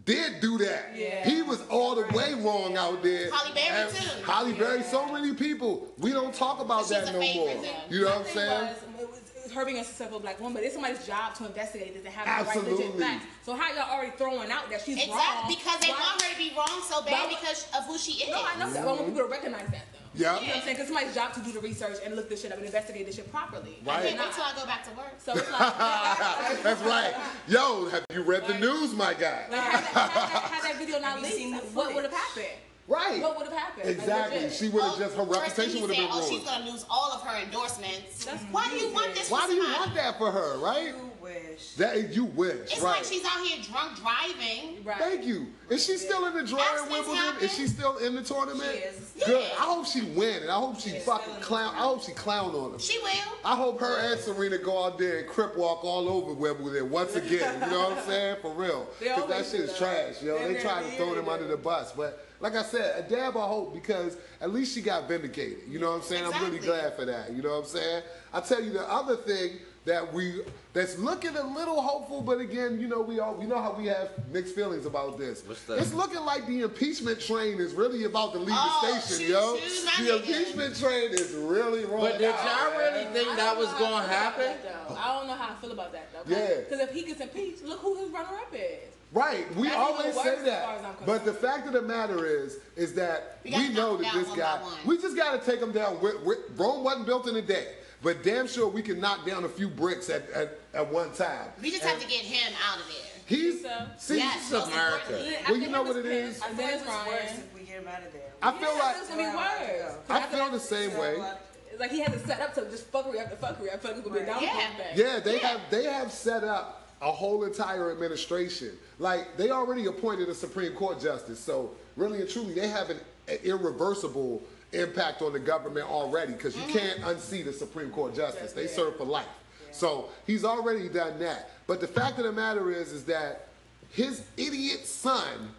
did 0.06 0.39
do 0.41 0.58
that. 0.60 0.91
Yeah. 0.95 1.28
He 1.30 1.41
was 1.41 1.62
all 1.69 1.95
the 1.95 2.06
way 2.15 2.34
wrong 2.36 2.76
out 2.78 3.02
there. 3.04 3.32
Halle 3.32 3.54
Berry, 3.54 3.82
And 3.84 3.89
too. 3.95 4.23
Halle 4.23 4.54
Berry, 4.54 4.84
so 4.84 5.12
many 5.12 5.34
people. 5.34 5.88
We 5.97 6.12
don't 6.12 6.34
talk 6.34 6.60
about 6.60 6.88
that 6.89 7.06
no 7.08 7.13
more. 7.13 7.21
favorite, 7.21 7.62
though. 7.62 7.95
You 7.95 8.02
know 8.04 8.10
My 8.10 8.17
what 8.17 8.28
I'm 8.28 8.34
saying? 8.34 8.50
Was, 8.67 8.78
it 9.02 9.10
was, 9.10 9.45
it 9.45 9.52
her 9.54 9.65
being 9.65 9.80
a 9.80 9.84
successful 9.84 10.19
black 10.19 10.39
woman, 10.39 10.56
but 10.56 10.63
it's 10.63 10.73
somebody's 10.73 11.06
job 11.08 11.34
to 11.36 11.45
investigate 11.45 11.93
this 11.93 12.04
and 12.06 12.13
have 12.13 12.45
the 12.45 12.50
right 12.62 12.67
legit 12.78 13.00
facts. 13.00 13.26
So 13.43 13.56
how 13.56 13.73
y'all 13.73 13.89
already 13.95 14.12
throwing 14.17 14.52
out 14.52 14.69
that 14.69 14.82
she's 14.82 14.97
wrong? 15.08 15.17
Exactly, 15.17 15.56
because 15.56 15.80
they 15.80 15.88
Why- 15.88 16.00
want 16.00 16.21
her 16.21 16.32
to 16.34 16.38
be 16.38 16.52
wrong 16.56 16.82
so 16.84 17.02
bad 17.04 17.30
because 17.30 17.67
of 17.78 17.86
who 17.86 17.97
she 17.97 18.23
is. 18.23 18.30
No, 18.30 18.43
I 18.43 18.60
know 18.60 18.69
that. 18.71 18.84
but 18.84 18.89
I 18.91 18.93
want 18.93 19.08
people 19.08 19.23
to 19.23 19.32
recognize 19.32 19.67
that 19.71 19.86
though. 19.93 20.00
Yeah. 20.17 20.39
You 20.39 20.41
know 20.41 20.47
what 20.47 20.56
I'm 20.58 20.62
saying? 20.63 20.75
Because 20.75 20.88
somebody's 20.88 21.15
job 21.15 21.34
to 21.34 21.39
do 21.41 21.51
the 21.51 21.60
research 21.60 21.97
and 22.03 22.15
look 22.15 22.30
this 22.30 22.41
shit 22.41 22.51
up 22.51 22.58
and 22.58 22.65
investigate 22.65 23.06
this 23.06 23.15
shit 23.15 23.32
properly. 23.32 23.77
I 23.86 23.88
Right. 23.89 24.10
can't 24.10 24.19
wait 24.19 24.34
till 24.34 24.43
I 24.43 24.53
go 24.56 24.65
back 24.65 24.84
to 24.86 24.91
work. 24.97 25.15
So 25.19 25.34
it's 25.34 25.51
like, 25.51 25.77
That's 26.63 26.82
right. 26.82 27.13
Yo, 27.47 27.88
have 27.89 28.03
you 28.13 28.23
read 28.23 28.47
the 28.47 28.58
news, 28.58 28.93
my 28.93 29.13
guy? 29.13 29.45
like 29.49 29.60
had, 29.60 29.84
that, 29.84 29.84
had, 29.84 30.10
that, 30.12 30.41
had 30.51 30.63
that 30.71 30.77
video 30.80 30.99
not 31.01 31.19
Have 31.19 31.21
you 31.21 31.32
seen 31.32 31.51
leaked, 31.53 31.65
what 31.75 31.93
would 31.93 32.03
have 32.03 32.13
happened? 32.13 32.45
Right. 32.88 33.21
What 33.21 33.38
would 33.38 33.47
have 33.47 33.58
happened? 33.58 33.89
Exactly. 33.89 34.38
legit. 34.39 34.53
She 34.53 34.69
would 34.69 34.82
have 34.82 34.93
Oh, 34.95 34.99
just 34.99 35.15
her 35.17 35.23
reputation 35.23 35.82
would 35.82 35.89
have 35.89 35.97
said, 35.97 36.10
been 36.10 36.23
Oh, 36.23 36.30
she's 36.30 36.43
gonna 36.43 36.69
lose 36.71 36.86
all 36.89 37.12
of 37.12 37.21
her 37.21 37.38
endorsements. 37.43 38.23
That's 38.25 38.41
Why 38.43 38.69
do 38.69 38.77
you 38.77 38.93
want 38.93 39.13
this? 39.13 39.30
Why 39.30 39.45
do 39.45 39.53
you 39.56 39.63
want 39.63 39.93
that 39.95 40.17
for 40.17 40.32
her, 40.32 40.58
right? 40.60 40.93
You 41.28 41.50
wish. 41.52 41.72
That 41.74 42.13
you 42.16 42.26
wish, 42.26 42.56
It's 42.72 42.80
right? 42.82 42.98
like 42.98 43.04
she's 43.06 43.24
out 43.26 43.46
here 43.46 43.58
drunk 43.70 43.98
driving. 43.98 44.84
Right. 44.84 44.98
Thank 44.98 45.26
you. 45.26 45.48
Is 45.70 45.86
she 45.86 45.98
still 45.98 46.26
in 46.26 46.34
the 46.36 46.44
draw 46.44 46.60
at 46.60 46.66
Accidents 46.82 47.08
Wimbledon? 47.08 47.44
Is 47.44 47.54
she 47.56 47.68
still 47.68 47.98
in 47.98 48.16
the 48.16 48.22
tournament? 48.24 48.70
She 48.72 48.78
is. 48.80 49.13
Good. 49.26 49.42
Yeah. 49.42 49.48
I 49.60 49.63
hope 49.63 49.86
she 49.86 50.02
win, 50.02 50.44
and 50.44 50.52
I 50.52 50.56
hope 50.56 50.80
she 50.80 50.92
She 50.92 51.00
fucking 51.00 51.24
still 51.24 51.34
in 51.36 51.40
the 51.40 51.46
clown. 51.46 51.74
I 51.76 51.80
hope 51.80 52.04
she 52.04 52.12
clown 52.13 52.52
on 52.56 52.74
him. 52.74 52.80
She 52.80 52.98
will. 53.00 53.10
I 53.44 53.56
hope 53.56 53.80
her 53.80 54.12
and 54.12 54.20
Serena 54.20 54.58
go 54.58 54.86
out 54.86 54.98
there 54.98 55.20
and 55.20 55.28
crip 55.28 55.58
walk 55.58 55.84
all 55.84 56.08
over 56.10 56.34
Wimbledon 56.34 56.90
once 56.90 57.16
again. 57.16 57.62
You 57.62 57.72
know 57.72 57.90
what 57.90 57.98
I'm 57.98 58.06
saying? 58.06 58.38
For 58.42 58.54
real. 58.54 58.88
Because 59.00 59.28
that 59.30 59.46
shit 59.46 59.62
is 59.62 59.70
that. 59.72 59.78
trash, 59.78 60.22
yo. 60.24 60.38
They're 60.38 60.54
They 60.54 60.62
try 60.62 60.84
to 60.84 60.90
throw 60.92 61.08
year, 61.08 61.16
them 61.16 61.30
under 61.30 61.48
the 61.48 61.58
bus. 61.58 61.92
But 61.94 62.26
like 62.40 62.56
I 62.56 62.62
said, 62.63 63.04
a 63.06 63.10
dab 63.10 63.36
of 63.36 63.50
hope 63.50 63.74
because 63.74 64.18
at 64.42 64.52
least 64.54 64.76
she 64.76 64.82
got 64.82 65.08
vindicated. 65.08 65.60
You 65.68 65.80
know 65.80 65.90
what 65.92 65.98
I'm 65.98 66.02
saying? 66.04 66.26
I'm 66.32 66.44
really 66.44 66.60
glad 66.60 66.96
for 66.96 67.06
that. 67.06 67.34
You 67.34 67.42
know 67.42 67.50
what 67.52 67.60
I'm 67.62 67.66
saying? 67.66 68.04
I 68.34 68.42
tell 68.42 68.62
you 68.63 68.72
the 68.72 68.90
other 68.92 69.16
thing 69.16 69.54
that 69.88 70.13
we 70.13 70.41
that's 70.73 71.00
looking 71.00 71.36
a 71.36 71.47
little 71.47 71.82
hopeful, 71.82 72.21
but 72.21 72.39
again, 72.39 72.80
you 72.80 72.88
know, 72.88 73.02
we 73.02 73.19
all 73.19 73.34
we 73.34 73.45
know 73.45 73.60
how 73.60 73.73
we 73.73 73.88
have 73.88 74.10
mixed 74.32 74.54
feelings 74.54 74.86
about 74.86 75.17
this. 75.17 75.43
What's 75.47 75.63
that? 75.63 75.80
It's 75.80 75.93
looking 75.93 76.19
like 76.21 76.45
the 76.45 76.62
impeachment 76.62 77.19
train 77.19 77.60
is 77.60 77.73
really 77.73 78.04
about 78.04 78.34
to 78.34 78.39
leave 78.39 78.50
Oh, 78.52 78.80
the 78.93 79.00
station, 79.00 79.28
choo-choo, 79.28 79.34
yo. 79.34 79.54
my 79.86 80.04
The 80.04 80.04
nigga. 80.12 80.38
impeachment 80.38 80.76
train 80.80 81.12
is 81.13 81.34
really 81.34 81.86
wrong. 81.86 82.02
But 82.02 82.19
did 82.19 82.36
y'all 82.36 82.78
really 82.78 83.06
think 83.13 83.36
that 83.38 83.58
was 83.58 83.69
I 83.69 83.71
don't 83.71 83.80
know 83.82 83.88
gonna 83.97 84.08
how 84.08 84.28
I 84.30 84.32
feel 84.34 84.45
happen? 84.47 84.58
that. 84.65 84.97
I 85.00 85.17
don't 85.17 85.28
know 85.28 85.34
how 85.34 85.54
I 85.54 85.62
feel 85.62 85.71
about 85.71 85.91
that 85.93 86.10
though. 86.13 86.32
Yeah. 86.36 86.47
Because 86.60 86.80
if 86.82 86.91
he 86.91 87.04
gets 87.04 87.21
impeached, 87.21 87.63
look 87.63 87.80
who 87.80 87.95
his 87.95 88.10
runner-up 88.12 88.54
is. 88.54 88.93
Right, 89.13 89.45
we 89.56 89.69
That's 89.69 89.78
always 89.78 90.08
even 90.08 90.21
say 90.21 90.43
that. 90.43 90.80
as 90.80 90.84
I'm 90.86 90.91
But 91.06 91.23
the 91.23 91.34
fact 91.34 91.65
of 91.65 91.71
the 91.71 91.82
matter 91.82 92.26
is, 92.26 92.58
is 92.76 92.93
that 92.95 93.39
We 93.45 93.52
we, 93.52 93.69
know 93.69 93.95
that 93.95 94.13
this 94.13 94.28
guy, 94.36 94.56
one 94.56 94.62
by 94.63 94.65
one. 94.67 94.73
we 94.86 94.97
just 94.97 95.15
got 95.15 95.41
to 95.41 95.50
take 95.50 95.62
him 95.62 95.71
down. 95.71 96.02
we 96.02 96.10
we 96.26 96.36
Rome 96.58 96.84
wasn't 96.84 97.06
built 97.06 97.26
in 97.30 97.38
a 97.38 97.41
day, 97.41 97.67
but 98.01 98.23
damn 98.23 98.47
sure 98.47 98.67
we 98.67 98.81
can 98.81 98.99
knock 98.99 99.25
down 99.25 99.43
a 99.43 99.49
few 99.49 99.67
bricks 99.69 100.10
at, 100.10 100.29
at, 100.31 100.60
at 100.73 100.91
one 100.91 101.12
time. 101.13 101.49
We 101.62 101.71
just 101.71 101.83
have 101.83 101.99
to 102.01 102.07
get 102.07 102.19
him 102.21 102.53
out 102.69 102.79
of 102.79 102.86
there. 102.88 103.03
He's 103.25 103.62
So? 103.62 103.88
see, 103.97 104.17
Yes, 104.17 104.51
it's 104.51 104.67
America. 104.67 104.95
importantly. 105.07 105.36
Well, 105.49 105.57
you 105.57 105.67
know 105.69 105.83
what 105.83 105.95
it 105.97 106.05
is. 106.05 106.41
I 106.41 106.47
and 106.47 106.57
feel 106.57 106.67
then 106.67 106.86
like 106.88 106.88
it's 106.88 107.07
it's 107.07 107.07
worse 107.38 107.39
if 107.47 107.53
we 107.53 107.60
get 107.62 107.81
him 107.81 107.88
out 107.88 108.03
of 108.05 108.13
there. 108.13 108.31
I 108.41 108.51
feel 108.51 108.73
Yeah, 108.73 108.79
like 108.83 108.95
it's 108.99 109.10
gonna 109.10 109.31
be 109.31 109.36
worse. 109.38 109.95
I 110.10 110.21
feel 110.27 110.49
the 110.51 110.60
same 110.60 110.91
So, 110.91 111.01
way. 111.01 111.19
uh, 111.19 111.33
It's 111.71 111.79
like 111.81 111.91
he 111.91 111.99
has 111.99 112.13
it 112.15 112.25
set 112.25 112.39
up 112.41 112.53
to 112.55 112.62
just 112.69 112.89
fuckery 112.91 113.17
after 113.21 113.36
fuckery. 113.36 113.73
I 113.73 113.77
feel 113.77 113.91
like 113.91 113.99
it's 113.99 114.07
gonna 114.07 114.19
be 114.21 114.25
a 114.25 114.31
Right. 114.33 114.41
Yeah. 114.41 114.53
back. 114.77 114.88
Yeah, 114.95 115.19
they 115.19 115.41
Yeah. 115.41 115.47
have 115.47 115.62
they 115.69 115.83
have 115.83 116.12
set 116.12 116.43
up 116.45 116.88
a 117.01 117.12
whole 117.12 117.43
entire 117.43 117.91
administration. 117.91 118.77
Like 118.97 119.36
they 119.38 119.51
already 119.51 119.88
appointed 119.88 120.29
a 120.29 120.33
Supreme 120.36 120.73
Court 120.73 121.01
justice, 121.01 121.39
so 121.39 121.71
really 121.97 122.21
and 122.21 122.29
truly 122.29 122.53
they 122.53 122.67
have 122.69 122.89
an 122.89 122.99
irreversible 123.43 124.41
impact 124.73 125.21
on 125.21 125.34
the 125.34 125.39
government 125.39 125.89
already 125.89 126.34
because 126.34 126.56
you 126.56 126.73
can't 126.73 126.99
unseat 127.06 127.47
a 127.47 127.53
Supreme 127.53 127.89
Court 127.89 128.15
justice. 128.15 128.53
They 128.53 128.67
serve 128.67 128.97
for 128.97 129.06
life. 129.06 129.27
So 129.71 130.10
he's 130.25 130.43
already 130.43 130.89
done 130.89 131.19
that. 131.19 131.51
But 131.67 131.82
the 131.82 131.88
fact 131.88 132.17
of 132.17 132.25
the 132.25 132.32
matter 132.32 132.71
is, 132.71 132.91
is 132.91 133.06
that 133.06 133.47
his 133.91 134.23
idiot 134.38 134.86
son 134.86 135.51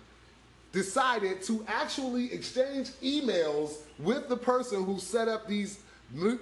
decided 0.73 1.43
to 1.43 1.65
actually 1.67 2.33
exchange 2.33 2.89
emails 3.03 3.77
with 3.99 4.29
the 4.29 4.37
person 4.37 4.85
who 4.85 4.99
set 4.99 5.29
up 5.29 5.47
these 5.49 5.81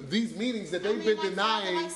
these 0.09 0.37
meetings 0.37 0.71
that 0.71 0.85
they've 0.85 1.05
mean, 1.05 1.17
been 1.17 1.31
denying 1.31 1.91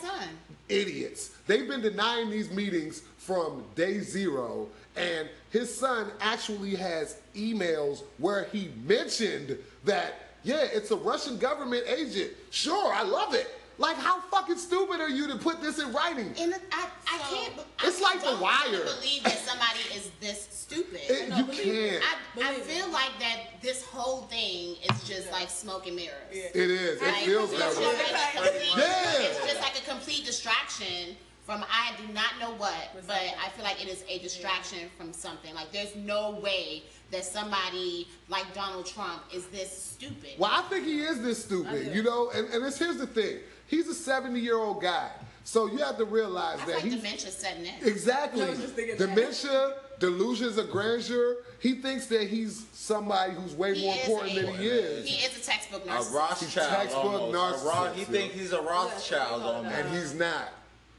idiots. 0.68 1.30
They've 1.46 1.68
been 1.68 1.82
denying 1.82 2.30
these 2.30 2.50
meetings 2.50 3.02
from 3.16 3.64
day 3.76 4.00
zero, 4.00 4.68
and 4.96 5.28
his 5.50 5.72
son 5.72 6.10
actually 6.20 6.74
has 6.76 7.18
emails 7.36 8.02
where 8.18 8.44
he 8.44 8.70
mentioned 8.84 9.56
that, 9.84 10.29
yeah, 10.42 10.66
it's 10.72 10.90
a 10.90 10.96
Russian 10.96 11.38
government 11.38 11.84
agent. 11.86 12.30
Sure, 12.50 12.92
I 12.92 13.02
love 13.02 13.34
it. 13.34 13.48
Like, 13.78 13.96
how 13.96 14.20
fucking 14.30 14.58
stupid 14.58 15.00
are 15.00 15.08
you 15.08 15.26
to 15.28 15.36
put 15.36 15.62
this 15.62 15.78
in 15.78 15.90
writing? 15.92 16.34
And 16.38 16.54
I, 16.70 16.86
I 17.06 17.18
So- 17.18 17.34
can't. 17.34 17.56
be- 17.56 17.62
It's 17.84 18.00
like 18.02 18.20
The 18.20 18.26
don't 18.26 18.40
Wire. 18.42 18.84
believe 18.84 19.22
that 19.24 19.38
somebody 19.38 19.80
is 19.96 20.10
this 20.20 20.48
stupid. 20.50 21.00
It- 21.08 21.28
No, 21.30 21.38
you 21.38 21.44
can't. 21.46 22.04
I, 22.04 22.50
I 22.50 22.54
feel 22.60 22.86
it. 22.86 22.92
like 22.92 23.12
that 23.20 23.62
this 23.62 23.82
whole 23.86 24.22
thing 24.22 24.76
is 24.84 25.04
just 25.08 25.32
like 25.32 25.48
smoke 25.48 25.86
and 25.86 25.96
mirrors. 25.96 26.12
Yeah. 26.30 26.42
It 26.54 26.70
is. 26.70 27.00
It 27.00 27.14
feels 27.24 27.52
it's 27.52 27.58
that 27.58 27.76
way. 27.78 28.12
like 28.12 28.32
complete- 28.34 28.76
Yeah. 28.76 29.12
It's 29.22 29.38
just 29.50 29.60
like 29.62 29.78
a 29.78 29.88
complete 29.90 30.26
distraction 30.26 31.16
from 31.46 31.64
I 31.64 31.92
do 32.06 32.12
not 32.12 32.38
know 32.38 32.50
what, 32.58 32.90
but 33.06 33.16
I 33.16 33.48
feel 33.48 33.64
like 33.64 33.82
it 33.82 33.88
is 33.88 34.04
a 34.08 34.18
distraction 34.18 34.90
from 34.98 35.14
something. 35.14 35.54
Like 35.54 35.72
there's 35.72 35.96
no 35.96 36.32
way 36.42 36.82
that 37.10 37.24
somebody 37.24 38.08
like 38.28 38.52
Donald 38.54 38.86
Trump 38.86 39.22
is 39.32 39.46
this 39.48 39.70
stupid. 39.70 40.30
Well, 40.38 40.50
I 40.52 40.62
think 40.62 40.84
he 40.86 41.00
is 41.00 41.20
this 41.22 41.44
stupid, 41.44 41.94
you 41.94 42.02
know. 42.02 42.30
And, 42.34 42.48
and 42.52 42.64
it's, 42.64 42.78
here's 42.78 42.98
the 42.98 43.06
thing: 43.06 43.38
he's 43.66 43.88
a 43.88 43.94
70 43.94 44.38
year 44.38 44.56
old 44.58 44.80
guy, 44.82 45.10
so 45.44 45.66
you 45.66 45.78
have 45.78 45.96
to 45.98 46.04
realize 46.04 46.58
That's 46.58 46.68
that 46.70 46.74
like 46.76 46.84
he's 46.84 46.96
dementia 46.96 47.30
setting 47.30 47.66
in. 47.66 47.74
exactly 47.82 48.42
I 48.44 48.50
was 48.50 48.72
that. 48.72 48.98
dementia, 48.98 49.74
delusions 49.98 50.56
of 50.58 50.70
grandeur. 50.70 51.36
He 51.58 51.74
thinks 51.74 52.06
that 52.06 52.26
he's 52.28 52.64
somebody 52.72 53.34
who's 53.34 53.54
way 53.54 53.74
He 53.74 53.84
more 53.86 53.94
important 53.96 54.38
a- 54.38 54.42
than 54.46 54.54
he 54.54 54.66
is, 54.66 55.06
He 55.08 55.24
is 55.26 55.36
a 55.36 55.44
textbook 55.44 55.84
A. 55.86 55.88
Rothschild 55.88 56.68
textbook 56.70 57.04
almost. 57.04 57.64
A 57.64 57.68
Roth- 57.68 57.92
narcissist, 57.92 57.94
he 57.96 58.04
thinks 58.04 58.34
he's 58.34 58.52
a 58.52 58.62
Rothschild 58.62 59.42
almost. 59.42 59.74
and 59.76 59.88
he's 59.94 60.14
not. 60.14 60.48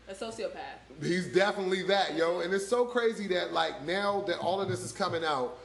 A 0.07 0.13
sociopath. 0.13 1.01
He's 1.01 1.33
definitely 1.33 1.83
that, 1.83 2.15
yo. 2.17 2.41
And 2.41 2.53
it's 2.53 2.67
so 2.67 2.85
crazy 2.85 3.27
that 3.29 3.53
like 3.53 3.83
now 3.85 4.21
that 4.27 4.37
all 4.39 4.61
of 4.61 4.67
this 4.69 4.81
is 4.81 4.91
coming 4.91 5.23
out, 5.23 5.57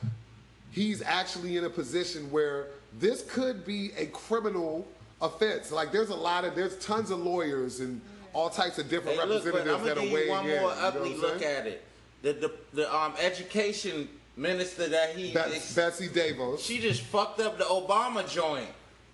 he's 0.76 1.00
actually 1.02 1.56
in 1.56 1.64
a 1.64 1.70
position 1.70 2.30
where 2.30 2.66
this 3.00 3.22
could 3.28 3.64
be 3.64 3.90
a 3.96 4.06
criminal 4.06 4.86
offense. 5.22 5.72
Like 5.72 5.90
there's 5.90 6.10
a 6.10 6.14
lot 6.14 6.44
of 6.44 6.54
there's 6.54 6.76
tons 6.78 7.10
of 7.10 7.18
lawyers 7.18 7.80
and 7.80 8.00
all 8.34 8.50
types 8.50 8.78
of 8.78 8.88
different 8.90 9.18
Hey, 9.18 9.26
look, 9.26 9.44
representatives 9.44 9.82
gonna 9.82 9.94
that 9.94 9.98
are 9.98 10.14
weighing 10.14 10.28
one 10.28 10.44
in. 10.46 10.60
more 10.60 10.70
you 10.70 10.76
know 10.76 10.86
ugly 10.86 11.14
look 11.16 11.42
at 11.42 11.66
it. 11.66 11.82
The 12.22 12.34
the, 12.34 12.52
the 12.74 12.94
um 12.94 13.14
education 13.18 14.08
minister 14.36 14.86
that 14.88 15.16
he 15.16 15.28
Be- 15.28 15.34
Betsy 15.74 16.08
DeVos. 16.08 16.60
she 16.60 16.78
just 16.78 17.00
fucked 17.00 17.40
up 17.40 17.56
the 17.56 17.64
Obama 17.64 18.30
joint. 18.30 18.68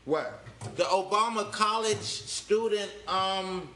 what? 0.04 0.40
The 0.76 0.82
Obama 0.84 1.50
college 1.52 1.98
student 2.02 2.90
um 3.06 3.68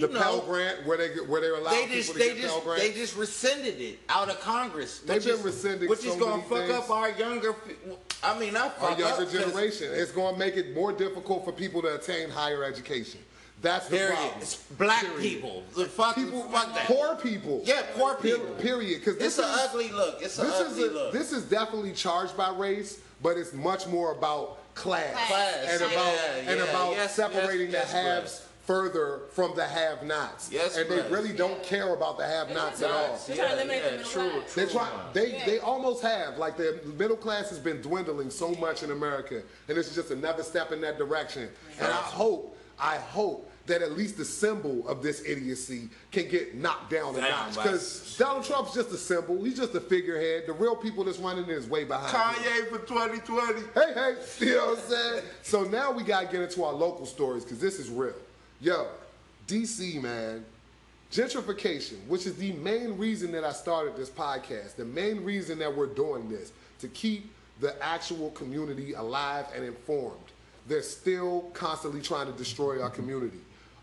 The 0.00 0.08
know, 0.08 0.18
Pell 0.20 0.40
Grant, 0.40 0.84
where 0.86 0.98
they 0.98 1.08
where 1.24 1.40
they 1.40 1.48
allow 1.48 1.70
they 1.70 1.86
people 1.86 2.12
to 2.14 2.18
they 2.18 2.28
get 2.34 2.36
just 2.38 2.54
Pell 2.54 2.60
Grants. 2.62 2.82
they 2.82 2.92
just 2.92 3.16
rescinded 3.16 3.80
it 3.80 3.98
out 4.08 4.28
of 4.28 4.40
Congress. 4.40 4.98
They've 5.00 5.16
which 5.16 5.24
been 5.24 5.34
is- 5.34 5.42
rescinding 5.42 5.88
which 5.88 6.00
so 6.00 6.12
is 6.12 6.16
gonna 6.16 6.42
fuck 6.42 6.58
things. 6.58 6.72
up 6.72 6.90
our 6.90 7.10
younger. 7.10 7.54
I 8.22 8.38
mean, 8.38 8.54
not 8.54 8.76
our 8.80 8.98
younger 8.98 9.26
generation. 9.30 9.88
It's 9.92 10.10
going 10.12 10.34
to 10.34 10.38
make 10.38 10.56
it 10.56 10.74
more 10.74 10.90
difficult 10.92 11.44
for 11.44 11.52
people 11.52 11.82
to 11.82 11.94
attain 11.94 12.30
higher 12.30 12.64
education. 12.64 13.20
That's 13.62 13.88
the 13.88 13.96
Period. 13.98 14.14
problem. 14.16 14.40
It's 14.42 14.56
black 14.56 15.00
Period. 15.02 15.20
people. 15.22 15.62
The 15.76 15.84
fuck, 15.86 16.14
People, 16.14 16.42
fuck 16.44 16.74
that. 16.74 16.86
poor 16.86 17.16
people. 17.16 17.62
Yeah, 17.64 17.82
poor 17.94 18.14
people. 18.14 18.46
Period. 18.60 19.00
Because 19.00 19.14
It's 19.16 19.36
this 19.36 19.38
an 19.38 19.44
is 19.44 19.60
ugly 19.68 19.88
look. 19.90 20.18
It's 20.22 20.38
an 20.38 20.46
this 20.46 20.60
is 20.60 20.72
ugly 20.72 20.88
a, 20.88 20.90
look. 20.90 21.12
this 21.12 21.32
is 21.32 21.44
definitely 21.44 21.92
charged 21.92 22.36
by 22.36 22.50
race, 22.50 23.00
but 23.22 23.36
it's 23.38 23.52
much 23.52 23.86
more 23.86 24.12
about 24.12 24.58
class, 24.74 25.14
Class. 25.28 25.56
and 25.68 25.80
Yeah, 25.80 25.86
about 25.86 26.18
and 26.38 26.58
yeah. 26.60 26.64
about 26.66 26.90
Yes, 26.92 27.14
separating 27.14 27.70
yes, 27.70 27.90
the 27.90 27.96
haves 27.96 28.42
further 28.66 29.22
from 29.30 29.54
the 29.54 29.64
have-nots. 29.64 30.50
Yes, 30.52 30.76
and 30.76 30.90
they 30.90 30.96
Brett. 30.96 31.10
really 31.10 31.32
don't 31.32 31.62
care 31.62 31.94
about 31.94 32.18
the 32.18 32.26
have-nots 32.26 32.82
at 32.82 32.90
all. 32.90 33.18
They're 33.26 33.36
trying 33.36 33.48
to 33.50 33.54
eliminate 33.62 33.98
the 33.98 34.04
true, 34.04 34.30
class. 34.30 34.52
true. 34.52 34.66
They 34.66 34.72
try. 34.72 34.90
They 35.12 35.42
they 35.46 35.58
almost 35.60 36.02
have 36.02 36.36
like 36.38 36.56
the 36.56 36.80
middle 36.98 37.16
class 37.16 37.48
has 37.50 37.58
been 37.58 37.80
dwindling 37.80 38.30
so 38.30 38.52
much 38.56 38.82
in 38.82 38.90
America, 38.90 39.42
and 39.68 39.76
this 39.76 39.88
is 39.88 39.94
just 39.94 40.10
another 40.10 40.42
step 40.42 40.72
in 40.72 40.80
that 40.80 40.98
direction. 40.98 41.48
And 41.78 41.86
I 41.86 41.92
hope, 41.92 42.56
I 42.78 42.96
hope 42.96 43.50
that 43.66 43.82
at 43.82 43.92
least 43.92 44.16
the 44.16 44.24
symbol 44.24 44.86
of 44.88 45.02
this 45.02 45.22
idiocy 45.26 45.88
can 46.12 46.28
get 46.28 46.54
knocked 46.54 46.90
down 46.90 47.16
a 47.16 47.20
notch. 47.20 47.54
Because 47.54 48.16
Donald 48.16 48.44
Trump's 48.44 48.72
just 48.72 48.90
a 48.92 48.96
symbol. 48.96 49.42
He's 49.42 49.56
just 49.56 49.74
a 49.74 49.80
figurehead. 49.80 50.44
The 50.46 50.52
real 50.52 50.76
people 50.76 51.02
that's 51.02 51.18
running 51.18 51.44
it 51.44 51.50
is 51.50 51.66
way 51.68 51.82
behind. 51.84 52.36
him. 52.36 52.44
Kanye 52.44 52.68
for 52.68 52.78
2020. 52.86 53.60
Hey, 53.74 53.92
hey, 53.94 54.14
you 54.46 54.54
know 54.54 54.66
what 54.66 54.78
I'm 54.78 54.84
saying? 54.84 55.22
So 55.42 55.64
now 55.64 55.90
we 55.90 56.04
gotta 56.04 56.26
get 56.26 56.42
into 56.42 56.62
our 56.64 56.72
local 56.72 57.06
stories 57.06 57.42
because 57.44 57.58
this 57.58 57.78
is 57.80 57.90
real. 57.90 58.14
Yo, 58.60 58.86
DC 59.46 60.02
man, 60.02 60.42
gentrification, 61.12 61.98
which 62.06 62.24
is 62.24 62.36
the 62.36 62.52
main 62.52 62.96
reason 62.96 63.30
that 63.32 63.44
I 63.44 63.52
started 63.52 63.96
this 63.96 64.08
podcast, 64.08 64.76
the 64.76 64.84
main 64.84 65.22
reason 65.24 65.58
that 65.58 65.74
we're 65.74 65.86
doing 65.86 66.30
this, 66.30 66.52
to 66.80 66.88
keep 66.88 67.30
the 67.60 67.74
actual 67.84 68.30
community 68.30 68.94
alive 68.94 69.44
and 69.54 69.62
informed. 69.62 70.16
They're 70.68 70.82
still 70.82 71.50
constantly 71.52 72.00
trying 72.00 72.26
to 72.26 72.32
destroy 72.32 72.82
our 72.82 72.90
community. 72.90 73.38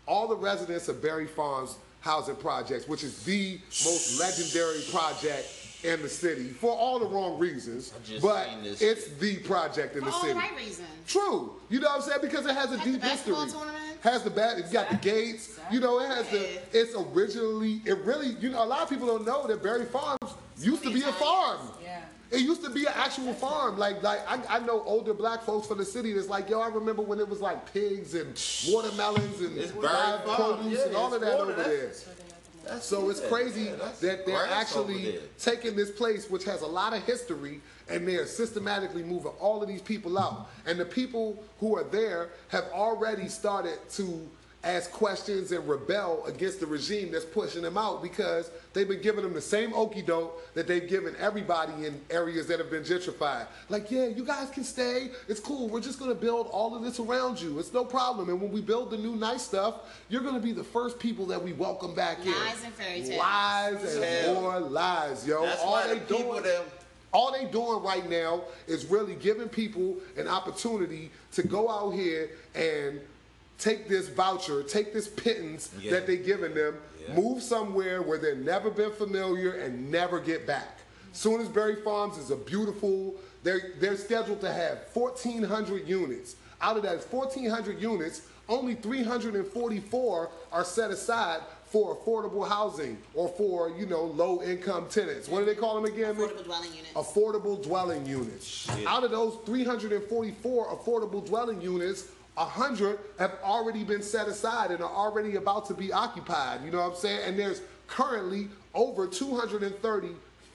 All 0.06 0.26
the 0.26 0.36
residents 0.36 0.88
of 0.88 1.00
Barry 1.00 1.26
Farms 1.26 1.76
housing 2.00 2.36
projects, 2.36 2.88
which 2.88 3.04
is 3.04 3.22
the 3.24 3.58
most 3.84 4.18
legendary 4.18 4.82
project 4.90 5.63
in 5.84 6.00
the 6.02 6.08
city 6.08 6.48
for 6.48 6.70
all 6.72 6.98
the 6.98 7.06
wrong 7.06 7.38
reasons, 7.38 7.92
I 7.94 8.06
just 8.08 8.22
but 8.22 8.46
seen 8.48 8.62
this 8.64 8.80
it's 8.82 9.08
the 9.18 9.36
project 9.38 9.94
in 9.94 10.00
For 10.00 10.06
the 10.06 10.12
all 10.12 10.20
city. 10.22 10.32
the 10.32 10.38
right 10.38 10.56
reasons. 10.56 10.88
True. 11.06 11.54
You 11.68 11.80
know 11.80 11.88
what 11.88 11.96
I'm 11.96 12.02
saying? 12.02 12.20
Because 12.22 12.46
it 12.46 12.54
has 12.54 12.72
a 12.72 12.78
Has 12.78 12.86
the 12.86 12.92
deep 12.92 13.02
history. 13.02 13.34
tournament? 13.34 13.98
Has 14.02 14.22
the 14.22 14.30
bat 14.30 14.58
it's 14.58 14.72
got 14.72 14.88
the 14.90 14.96
gates. 14.96 15.58
You 15.70 15.80
know, 15.80 16.00
it 16.00 16.06
has 16.08 16.28
the 16.30 16.46
it's 16.72 16.94
originally 16.94 17.80
it 17.84 17.98
really 17.98 18.28
you 18.40 18.50
know, 18.50 18.62
a 18.62 18.66
lot 18.66 18.80
of 18.82 18.88
people 18.90 19.06
don't 19.06 19.26
know 19.26 19.46
that 19.46 19.62
Barry 19.62 19.84
Farms 19.84 20.18
used 20.58 20.82
to 20.82 20.92
be 20.92 21.02
a 21.02 21.12
farm. 21.12 21.58
Yeah. 21.82 22.00
It 22.30 22.40
used 22.40 22.64
to 22.64 22.70
be 22.70 22.84
an 22.86 22.92
actual 22.96 23.32
farm. 23.34 23.78
Like 23.78 24.02
like 24.02 24.20
I, 24.26 24.56
I 24.56 24.58
know 24.60 24.82
older 24.84 25.14
black 25.14 25.42
folks 25.42 25.66
from 25.66 25.78
the 25.78 25.84
city 25.84 26.12
that's 26.14 26.28
like, 26.28 26.48
yo, 26.48 26.60
I 26.60 26.68
remember 26.68 27.02
when 27.02 27.20
it 27.20 27.28
was 27.28 27.40
like 27.40 27.72
pigs 27.72 28.14
and 28.14 28.28
watermelons 28.68 29.40
and 29.40 29.56
It's 29.58 29.74
live 29.74 30.24
produce 30.24 30.78
yeah, 30.78 30.86
and 30.86 30.96
all 30.96 31.12
of 31.14 31.20
that 31.20 31.38
water, 31.38 31.52
over 31.52 31.62
that's- 31.62 32.04
there. 32.04 32.14
That's 32.66 32.86
So 32.86 33.10
it's 33.10 33.20
crazy 33.20 33.64
Yeah, 33.64 33.90
that 34.00 34.26
they're 34.26 34.46
actually 34.46 35.18
taking 35.38 35.76
this 35.76 35.90
place, 35.90 36.30
which 36.30 36.44
has 36.44 36.62
a 36.62 36.66
lot 36.66 36.94
of 36.94 37.02
history, 37.04 37.60
and 37.88 38.06
they're 38.06 38.26
systematically 38.26 39.02
moving 39.02 39.32
all 39.40 39.62
of 39.62 39.68
these 39.68 39.82
people 39.82 40.18
out. 40.18 40.48
And 40.66 40.78
the 40.78 40.84
people 40.84 41.42
who 41.60 41.76
are 41.76 41.84
there 41.84 42.30
have 42.48 42.64
already 42.72 43.28
started 43.28 43.78
to 43.92 44.28
ask 44.64 44.90
questions 44.90 45.52
and 45.52 45.66
rebel 45.68 46.24
against 46.26 46.60
the 46.60 46.66
regime 46.66 47.12
that's 47.12 47.24
pushing 47.24 47.62
them 47.62 47.76
out 47.76 48.02
because 48.02 48.50
they've 48.72 48.88
been 48.88 49.02
giving 49.02 49.22
them 49.22 49.34
the 49.34 49.40
same 49.40 49.72
okie 49.72 50.04
doke 50.04 50.54
that 50.54 50.66
they've 50.66 50.88
given 50.88 51.14
everybody 51.18 51.86
in 51.86 52.00
areas 52.10 52.46
that 52.46 52.58
have 52.58 52.70
been 52.70 52.82
gentrified. 52.82 53.46
Like, 53.68 53.90
yeah, 53.90 54.06
you 54.06 54.24
guys 54.24 54.50
can 54.50 54.64
stay. 54.64 55.10
It's 55.28 55.40
cool. 55.40 55.68
We're 55.68 55.80
just 55.80 55.98
gonna 55.98 56.14
build 56.14 56.48
all 56.48 56.74
of 56.74 56.82
this 56.82 56.98
around 56.98 57.40
you. 57.40 57.58
It's 57.58 57.72
no 57.72 57.84
problem. 57.84 58.28
And 58.28 58.40
when 58.40 58.50
we 58.50 58.60
build 58.60 58.90
the 58.90 58.98
new 58.98 59.16
nice 59.16 59.42
stuff, 59.42 59.82
you're 60.08 60.22
gonna 60.22 60.40
be 60.40 60.52
the 60.52 60.64
first 60.64 60.98
people 60.98 61.26
that 61.26 61.42
we 61.42 61.52
welcome 61.52 61.94
back 61.94 62.24
in. 62.24 62.32
Lies 62.32 62.64
and 62.64 62.74
fairy 62.74 63.02
tales. 63.02 63.18
Lies 63.18 63.94
and 63.94 64.02
Tales. 64.02 64.40
more 64.40 64.60
lies, 64.60 65.26
yo. 65.26 65.44
That's 65.44 65.60
all 65.60 65.72
why 65.72 65.86
they 65.88 65.98
the 65.98 66.00
people 66.00 66.32
doing, 66.32 66.42
them 66.42 66.64
all 67.14 67.32
they 67.32 67.44
doing 67.44 67.82
right 67.82 68.10
now 68.10 68.42
is 68.66 68.86
really 68.86 69.14
giving 69.14 69.48
people 69.48 69.96
an 70.16 70.26
opportunity 70.26 71.10
to 71.32 71.44
go 71.44 71.70
out 71.70 71.92
here 71.92 72.30
and 72.56 73.00
take 73.58 73.88
this 73.88 74.08
voucher, 74.08 74.62
take 74.62 74.92
this 74.92 75.08
pittance 75.08 75.70
Yeah. 75.80 75.92
that 75.92 76.06
they 76.06 76.16
giving 76.16 76.54
them, 76.54 76.76
Yeah. 77.06 77.14
move 77.14 77.42
somewhere 77.42 78.02
where 78.02 78.18
they've 78.18 78.36
never 78.36 78.70
been 78.70 78.92
familiar 78.92 79.52
and 79.52 79.90
never 79.90 80.18
get 80.20 80.46
back. 80.46 80.78
Soon 81.12 81.40
as 81.40 81.48
Barry 81.48 81.76
Farms 81.76 82.18
is 82.18 82.30
a 82.30 82.36
beautiful, 82.36 83.14
they're 83.44 83.72
they're 83.80 83.96
scheduled 83.96 84.40
to 84.40 84.52
have 84.52 84.78
1,400 84.92 85.86
units. 85.88 86.34
Out 86.60 86.76
of 86.76 86.82
that 86.82 87.02
1,400 87.04 87.80
units, 87.80 88.22
only 88.48 88.74
344 88.74 90.30
are 90.52 90.64
set 90.64 90.90
aside 90.90 91.40
for 91.66 91.96
affordable 91.96 92.46
housing 92.46 92.96
or 93.14 93.28
for 93.36 93.70
you 93.70 93.86
know 93.86 94.04
low 94.04 94.42
income 94.42 94.86
tenants. 94.88 95.28
What 95.28 95.40
do 95.40 95.44
they 95.46 95.54
call 95.54 95.74
them 95.80 95.84
again? 95.92 96.14
Mick? 96.16 96.28
Affordable 96.30 96.44
dwelling 96.44 96.70
units. 96.72 96.92
affordable 96.94 97.62
dwelling 97.62 98.06
units. 98.06 98.68
Out 98.86 99.04
of 99.04 99.10
those 99.10 99.38
344 99.46 100.66
affordable 100.76 101.24
dwelling 101.24 101.60
units, 101.60 102.04
100 102.34 102.98
have 103.18 103.38
already 103.42 103.84
been 103.84 104.02
set 104.02 104.26
aside 104.26 104.70
and 104.70 104.82
are 104.82 104.90
already 104.90 105.36
about 105.36 105.66
to 105.66 105.74
be 105.74 105.92
occupied. 105.92 106.64
You 106.64 106.70
know 106.70 106.78
what 106.78 106.92
I'm 106.92 106.96
saying? 106.96 107.20
And 107.24 107.38
there's 107.38 107.62
currently 107.86 108.48
over 108.74 109.06
230 109.06 110.08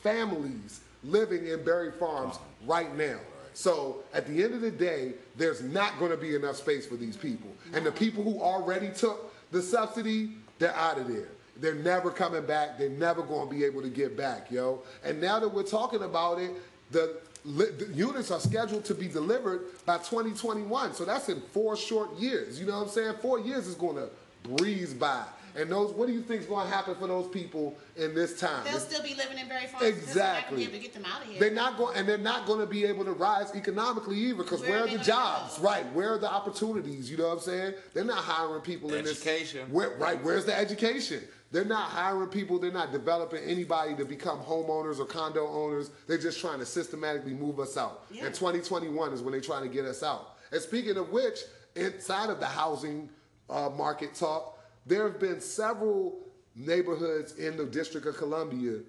families 0.03 0.81
living 1.03 1.47
in 1.47 1.63
Barry 1.63 1.91
Farms 1.91 2.37
right 2.65 2.95
now. 2.97 3.19
So 3.53 4.03
at 4.13 4.27
the 4.27 4.43
end 4.43 4.53
of 4.53 4.61
the 4.61 4.71
day, 4.71 5.13
there's 5.35 5.61
not 5.61 5.97
going 5.99 6.11
to 6.11 6.17
be 6.17 6.35
enough 6.35 6.57
space 6.57 6.85
for 6.85 6.95
these 6.95 7.17
people. 7.17 7.49
And 7.73 7.85
the 7.85 7.91
people 7.91 8.23
who 8.23 8.41
already 8.41 8.89
took 8.89 9.33
the 9.51 9.61
subsidy, 9.61 10.31
they're 10.59 10.75
out 10.75 10.97
of 10.97 11.07
there. 11.07 11.29
They're 11.57 11.75
never 11.75 12.09
coming 12.09 12.45
back. 12.45 12.77
They're 12.77 12.89
never 12.89 13.21
going 13.21 13.49
to 13.49 13.55
be 13.55 13.65
able 13.65 13.81
to 13.81 13.89
get 13.89 14.15
back, 14.15 14.49
yo. 14.49 14.81
And 15.03 15.19
now 15.19 15.39
that 15.39 15.49
we're 15.49 15.63
talking 15.63 16.03
about 16.03 16.39
it, 16.39 16.51
the 16.91 17.17
units 17.45 18.31
are 18.31 18.39
scheduled 18.39 18.85
to 18.85 18.93
be 18.95 19.07
delivered 19.07 19.61
by 19.85 19.97
2021. 19.97 20.93
So 20.93 21.05
that's 21.05 21.29
in 21.29 21.41
four 21.41 21.75
short 21.77 22.13
years. 22.17 22.59
You 22.59 22.65
know 22.67 22.77
what 22.79 22.83
I'm 22.87 22.89
saying? 22.89 23.13
Four 23.21 23.39
years 23.39 23.67
is 23.67 23.75
going 23.75 23.95
to 23.95 24.09
breeze 24.43 24.93
by. 24.93 25.23
And 25.55 25.71
those, 25.71 25.91
what 25.93 26.07
do 26.07 26.13
you 26.13 26.21
think 26.21 26.41
is 26.41 26.47
going 26.47 26.67
to 26.67 26.73
happen 26.73 26.93
for 26.95 27.07
those 27.07 27.27
people 27.27 27.75
in 27.97 28.13
this 28.13 28.39
time? 28.39 28.63
They'll 28.65 28.77
still 28.79 29.01
be 29.01 29.15
living 29.15 29.39
in 29.39 29.47
Barry 29.49 29.65
Farms. 29.65 29.81
They're 29.81 29.91
not 29.91 29.97
gonna 29.97 30.09
Exactly. 30.11 30.57
be 30.57 30.63
able 30.63 30.73
to 30.73 30.79
get 30.79 30.93
them 30.93 31.05
out 31.05 31.21
of 31.23 31.27
here. 31.27 31.39
They're 31.39 31.51
not 31.51 31.75
going, 31.77 31.97
and 31.97 32.07
they're 32.07 32.17
not 32.19 32.45
going 32.45 32.59
to 32.59 32.67
be 32.67 32.85
able 32.85 33.03
to 33.05 33.13
rise 33.13 33.53
economically 33.55 34.17
either. 34.17 34.43
Because 34.43 34.61
Where 34.61 34.69
where, 34.69 34.79
are 34.81 34.87
are 34.87 34.97
the 34.97 35.03
jobs? 35.03 35.57
go? 35.57 35.63
Right? 35.63 35.91
Where 35.93 36.13
are 36.13 36.17
the 36.19 36.31
opportunities? 36.31 37.09
You 37.09 37.17
know 37.17 37.27
what 37.29 37.33
I'm 37.33 37.39
saying? 37.39 37.73
They're 37.95 38.03
not 38.03 38.23
hiring 38.23 38.61
people 38.61 38.93
in 38.93 39.03
this 39.03 39.19
Education. 39.25 39.71
Where, 39.71 39.89
right? 39.97 40.23
Where's 40.23 40.45
the 40.45 40.55
education? 40.57 41.23
They're 41.51 41.65
not 41.65 41.89
hiring 41.89 42.29
people. 42.29 42.59
They're 42.59 42.71
not 42.71 42.91
developing 42.91 43.43
anybody 43.43 43.95
to 43.95 44.05
become 44.05 44.39
homeowners 44.39 44.99
or 44.99 45.05
condo 45.05 45.47
owners. 45.47 45.89
They're 46.07 46.17
just 46.17 46.39
trying 46.39 46.59
to 46.59 46.65
systematically 46.65 47.33
move 47.33 47.59
us 47.59 47.75
out. 47.75 48.05
Yeah. 48.11 48.25
And 48.25 48.35
2021 48.35 49.13
is 49.13 49.21
when 49.21 49.31
they're 49.31 49.41
trying 49.41 49.63
to 49.63 49.69
get 49.69 49.85
us 49.85 50.03
out. 50.03 50.35
And 50.51 50.61
speaking 50.61 50.97
of 50.97 51.09
which, 51.09 51.39
inside 51.75 52.29
of 52.29 52.39
the 52.39 52.45
housing 52.45 53.09
uh, 53.49 53.69
market 53.69 54.13
talk, 54.13 54.59
there 54.85 55.03
have 55.03 55.19
been 55.19 55.41
several 55.41 56.19
neighborhoods 56.55 57.35
in 57.35 57.57
the 57.57 57.65
District 57.65 58.05
of 58.05 58.17
Columbia 58.17 58.79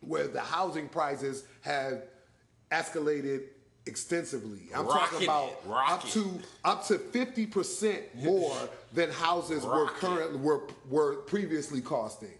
where 0.00 0.28
the 0.28 0.40
housing 0.40 0.88
prices 0.88 1.44
have 1.62 2.02
escalated 2.70 3.44
extensively. 3.86 4.62
I'm 4.74 4.86
talking 4.86 4.96
Rocketed, 4.96 5.22
about 5.24 5.44
up 5.48 5.62
rocketed. 5.66 6.12
to 6.12 6.40
up 6.64 6.86
to 6.86 6.98
50% 6.98 8.14
more 8.16 8.56
than 8.92 9.10
houses 9.10 9.64
were 9.64 9.86
currently 9.88 10.38
were 10.38 10.62
were 10.88 11.16
previously 11.16 11.80
costing. 11.80 12.30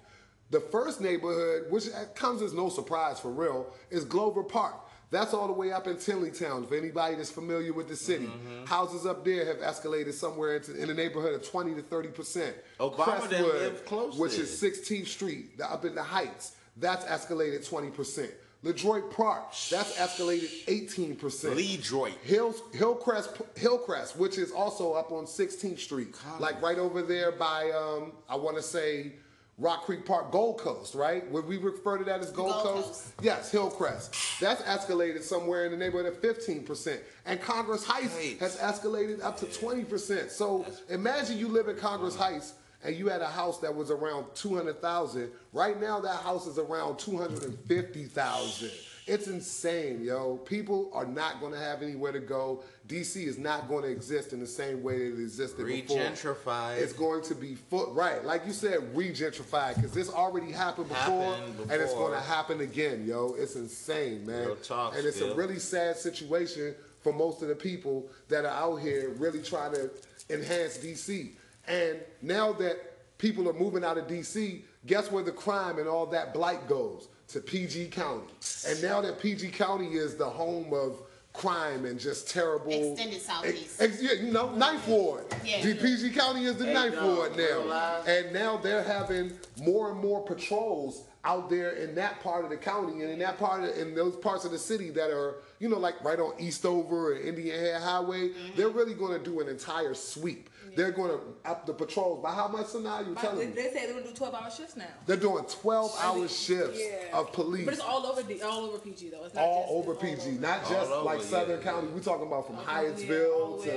The 0.51 0.61
first 0.61 1.01
neighborhood, 1.01 1.71
which 1.71 1.87
comes 2.15 2.41
as 2.43 2.53
no 2.53 2.69
surprise 2.69 3.19
for 3.19 3.31
real, 3.31 3.73
is 3.91 4.05
Glover 4.05 4.43
Park. 4.45 4.75
That's 5.11 5.35
all 5.35 5.47
the 5.47 5.53
way 5.53 5.71
up 5.73 5.87
in 5.87 5.97
Tenleytown. 5.97 6.69
For 6.69 6.75
anybody 6.77 7.15
that's 7.15 7.31
familiar 7.31 7.73
with 7.73 7.89
the 7.89 7.95
city, 7.97 8.27
Mm-hmm. 8.27 8.65
houses 8.67 9.07
up 9.07 9.25
there 9.25 9.45
have 9.47 9.59
escalated 9.59 10.13
somewhere 10.15 10.57
into, 10.57 10.75
in 10.81 10.89
the 10.89 10.95
neighborhood 10.95 11.35
of 11.35 11.49
20 11.49 11.75
to 11.77 11.83
30 11.83 12.09
percent. 12.09 12.57
Obama 12.81 13.29
them 13.29 13.43
live 13.45 13.85
close 13.87 14.17
which 14.17 14.35
is 14.35 14.51
16th 14.61 15.07
Street, 15.07 15.59
the- 15.59 15.71
up 15.71 15.85
in 15.85 15.95
the 15.95 16.03
Heights, 16.03 16.53
that's 16.77 17.05
escalated 17.07 17.69
20 17.69 17.91
percent. 17.91 18.31
LeDroit 18.67 19.11
Park, 19.13 19.53
that's 19.71 19.97
escalated 19.97 20.51
18 20.67 21.17
percent. 21.17 21.57
Lee 21.57 21.77
Droit. 21.77 22.15
Hill, 22.25 22.55
Hillcrest, 22.73 23.41
Hillcrest, 23.55 24.17
which 24.17 24.39
is 24.39 24.51
also 24.51 24.93
up 24.93 25.13
on 25.13 25.25
16th 25.25 25.79
Street, 25.79 26.15
like 26.41 26.61
right 26.61 26.79
over 26.79 27.03
there 27.03 27.31
by, 27.33 27.71
um, 27.71 28.13
I 28.29 28.35
want 28.35 28.57
to 28.57 28.63
say, 28.63 29.13
Rock 29.59 29.85
Creek 29.85 30.05
Park, 30.05 30.33
Gold 30.33 30.59
Coast, 30.59 30.95
right? 30.95 31.31
Would 31.31 31.47
we 31.47 31.57
refer 31.57 31.97
to 31.97 32.05
that 32.05 32.21
as 32.21 32.31
Gold, 32.31 32.53
Gold 32.53 32.65
Coast? 32.65 32.87
Coast. 32.87 33.13
Yes, 33.23 33.51
Hillcrest. 33.51 34.15
That's 34.39 34.61
escalated 34.63 35.23
somewhere 35.23 35.65
in 35.65 35.71
the 35.71 35.79
neighborhood 35.79 36.13
of 36.13 36.21
15%. 36.21 36.99
And 37.25 37.41
Congress 37.41 37.83
Heights 37.85 38.15
Heights. 38.15 38.41
has 38.41 38.57
escalated 38.59 39.23
up 39.25 39.39
to 39.39 39.47
20%. 39.47 40.31
So 40.31 40.67
imagine 40.91 41.39
you 41.39 41.49
live 41.49 41.69
in 41.69 41.77
Congress 41.77 42.17
Heights 42.17 42.53
and 42.85 42.97
you 42.97 43.09
had 43.09 43.21
a 43.21 43.27
house 43.27 43.59
that 43.61 43.75
was 43.75 43.91
around 43.91 44.27
200,000. 44.35 45.31
Right 45.53 45.81
now 45.81 46.01
that 46.01 46.17
house 46.17 46.47
is 46.47 46.59
around 46.59 46.99
250,000. 46.99 48.71
It's 49.07 49.29
insane, 49.29 50.03
yo. 50.03 50.39
People 50.39 50.91
are 50.93 51.07
not 51.07 51.39
going 51.39 51.53
to 51.53 51.59
have 51.59 51.81
anywhere 51.81 52.11
to 52.11 52.19
go. 52.19 52.65
DC 52.89 53.25
is 53.25 53.39
not 53.39 53.69
going 53.69 53.85
to 53.85 53.89
exist 53.89 54.33
in 54.33 54.41
the 54.41 54.47
same 54.49 54.83
way 54.83 54.99
that 54.99 55.17
it 55.17 55.23
existed 55.23 55.65
before. 55.65 55.97
Regentrified. 55.97 56.79
It's 56.79 56.93
going 56.93 57.23
to 57.23 57.37
be 57.37 57.55
foot 57.55 57.91
right, 57.93 58.25
like 58.25 58.45
you 58.47 58.53
said, 58.53 58.81
regentrified, 58.97 59.77
because 59.77 59.93
this 59.93 60.11
already 60.11 60.51
happened 60.51 60.89
before, 60.89 61.37
Happened 61.37 61.71
and 61.71 61.81
it's 61.81 61.95
going 61.95 62.15
to 62.15 62.21
happen 62.21 62.63
again, 62.63 63.07
yo. 63.07 63.37
It's 63.39 63.55
insane, 63.55 64.27
man. 64.27 64.47
Real 64.47 64.57
talk, 64.57 64.97
and 64.97 65.07
it's 65.07 65.21
a 65.21 65.33
really 65.37 65.61
sad 65.61 65.97
situation 65.97 66.75
for 67.03 67.13
most 67.13 67.43
of 67.43 67.49
the 67.49 67.55
people 67.55 68.09
that 68.29 68.45
are 68.45 68.49
out 68.49 68.81
here 68.81 69.15
really 69.19 69.41
trying 69.41 69.73
to 69.75 69.89
enhance 70.31 70.79
DC. 70.79 71.31
And 71.69 71.99
now 72.23 72.53
that 72.55 73.19
people 73.19 73.49
are 73.49 73.53
moving 73.53 73.85
out 73.85 73.99
of 73.99 74.07
DC, 74.07 74.63
guess 74.87 75.11
where 75.11 75.23
the 75.23 75.33
crime 75.33 75.79
and 75.79 75.89
all 75.89 76.07
that 76.07 76.33
blight 76.35 76.69
goes? 76.69 77.09
To 77.29 77.41
PG 77.41 77.89
County. 77.89 78.33
And 78.69 78.81
now 78.81 79.01
that 79.01 79.19
PG 79.21 79.51
County 79.51 79.95
is 79.95 80.15
the 80.17 80.29
home 80.29 80.73
of 80.73 81.03
crime 81.33 81.85
and 81.85 81.99
just 81.99 82.31
terrible 82.31 82.71
Extended 82.93 83.21
Southeast. 83.21 83.83
Ex- 83.83 84.03
yeah, 84.03 84.13
you 84.13 84.33
know, 84.33 84.55
Ninth 84.55 84.87
Ward. 84.89 85.25
Yeah. 85.45 85.63
The 85.63 85.75
PG 85.75 86.11
County 86.11 86.45
is 86.45 86.57
the 86.57 86.67
Hey, 86.67 86.75
Ninth 86.75 87.03
Ward 87.03 87.37
now. 87.37 88.03
And 88.07 88.33
now 88.33 88.57
they're 88.57 88.83
having 88.83 89.33
more 89.61 89.91
and 89.91 90.01
more 90.01 90.25
patrols 90.25 91.03
out 91.27 91.51
there 91.51 91.71
in 91.73 91.95
that 91.97 92.21
part 92.23 92.45
of 92.45 92.51
the 92.51 92.57
county 92.57 93.03
and 93.03 93.11
in 93.11 93.19
that 93.19 93.37
part 93.37 93.65
of 93.65 93.77
in 93.77 93.95
those 93.95 94.15
parts 94.17 94.45
of 94.45 94.53
the 94.53 94.59
city 94.59 94.91
that 94.91 95.11
are 95.11 95.35
you 95.59 95.69
know 95.69 95.77
like 95.79 96.03
right 96.05 96.21
on 96.21 96.33
Eastover 96.39 97.15
and 97.15 97.25
Indian 97.27 97.59
Head 97.59 97.83
Highway, 97.83 98.29
mm-hmm. 98.29 98.57
they're 98.57 98.69
really 98.69 98.95
going 98.95 99.19
to 99.19 99.23
do 99.25 99.41
an 99.41 99.49
entire 99.49 99.93
sweep. 99.95 100.49
They're 100.77 100.91
going 100.93 101.11
to 101.11 101.21
up 101.51 101.65
the 101.65 101.73
patrols 101.73 102.23
by 102.23 102.33
how 102.35 102.49
much? 102.49 102.67
So 102.67 102.81
now 102.81 103.01
you 103.01 103.13
My- 103.15 103.21
telling 103.21 103.39
They, 103.39 103.47
me 103.47 103.53
they 103.55 103.63
say 103.73 103.87
they're 103.87 103.95
gonna 103.95 104.07
do 104.07 104.13
twelve 104.15 104.35
hour 104.35 104.51
shifts 104.51 104.77
now. 104.77 104.85
they're 105.07 105.17
doing 105.17 105.45
12 105.63 105.97
hour 106.03 106.29
shifts 106.29 106.79
Yeah. 106.79 107.17
of 107.19 107.33
police 107.33 107.65
But 107.65 107.75
it's 107.75 107.83
all 107.83 108.07
over 108.07 108.23
the 108.23 108.43
all 108.43 108.67
over 108.67 108.79
PG 108.79 109.09
though. 109.11 109.25
It's 109.25 109.35
not 109.35 109.43
all 109.45 109.63
just, 109.63 109.73
over 109.73 109.93
it's 109.93 110.03
PG, 110.25 110.37
over. 110.37 110.41
not 110.47 110.69
just 110.69 110.91
All 110.93 111.05
like 111.05 111.19
over, 111.19 111.27
Southern 111.27 111.59
yeah, 111.59 111.65
County. 111.65 111.89
We're 111.89 112.01
talking 112.01 112.27
about 112.27 112.47
from 112.47 112.57
Okay, 112.59 112.71
Hyattsville 112.71 113.65
the 113.65 113.71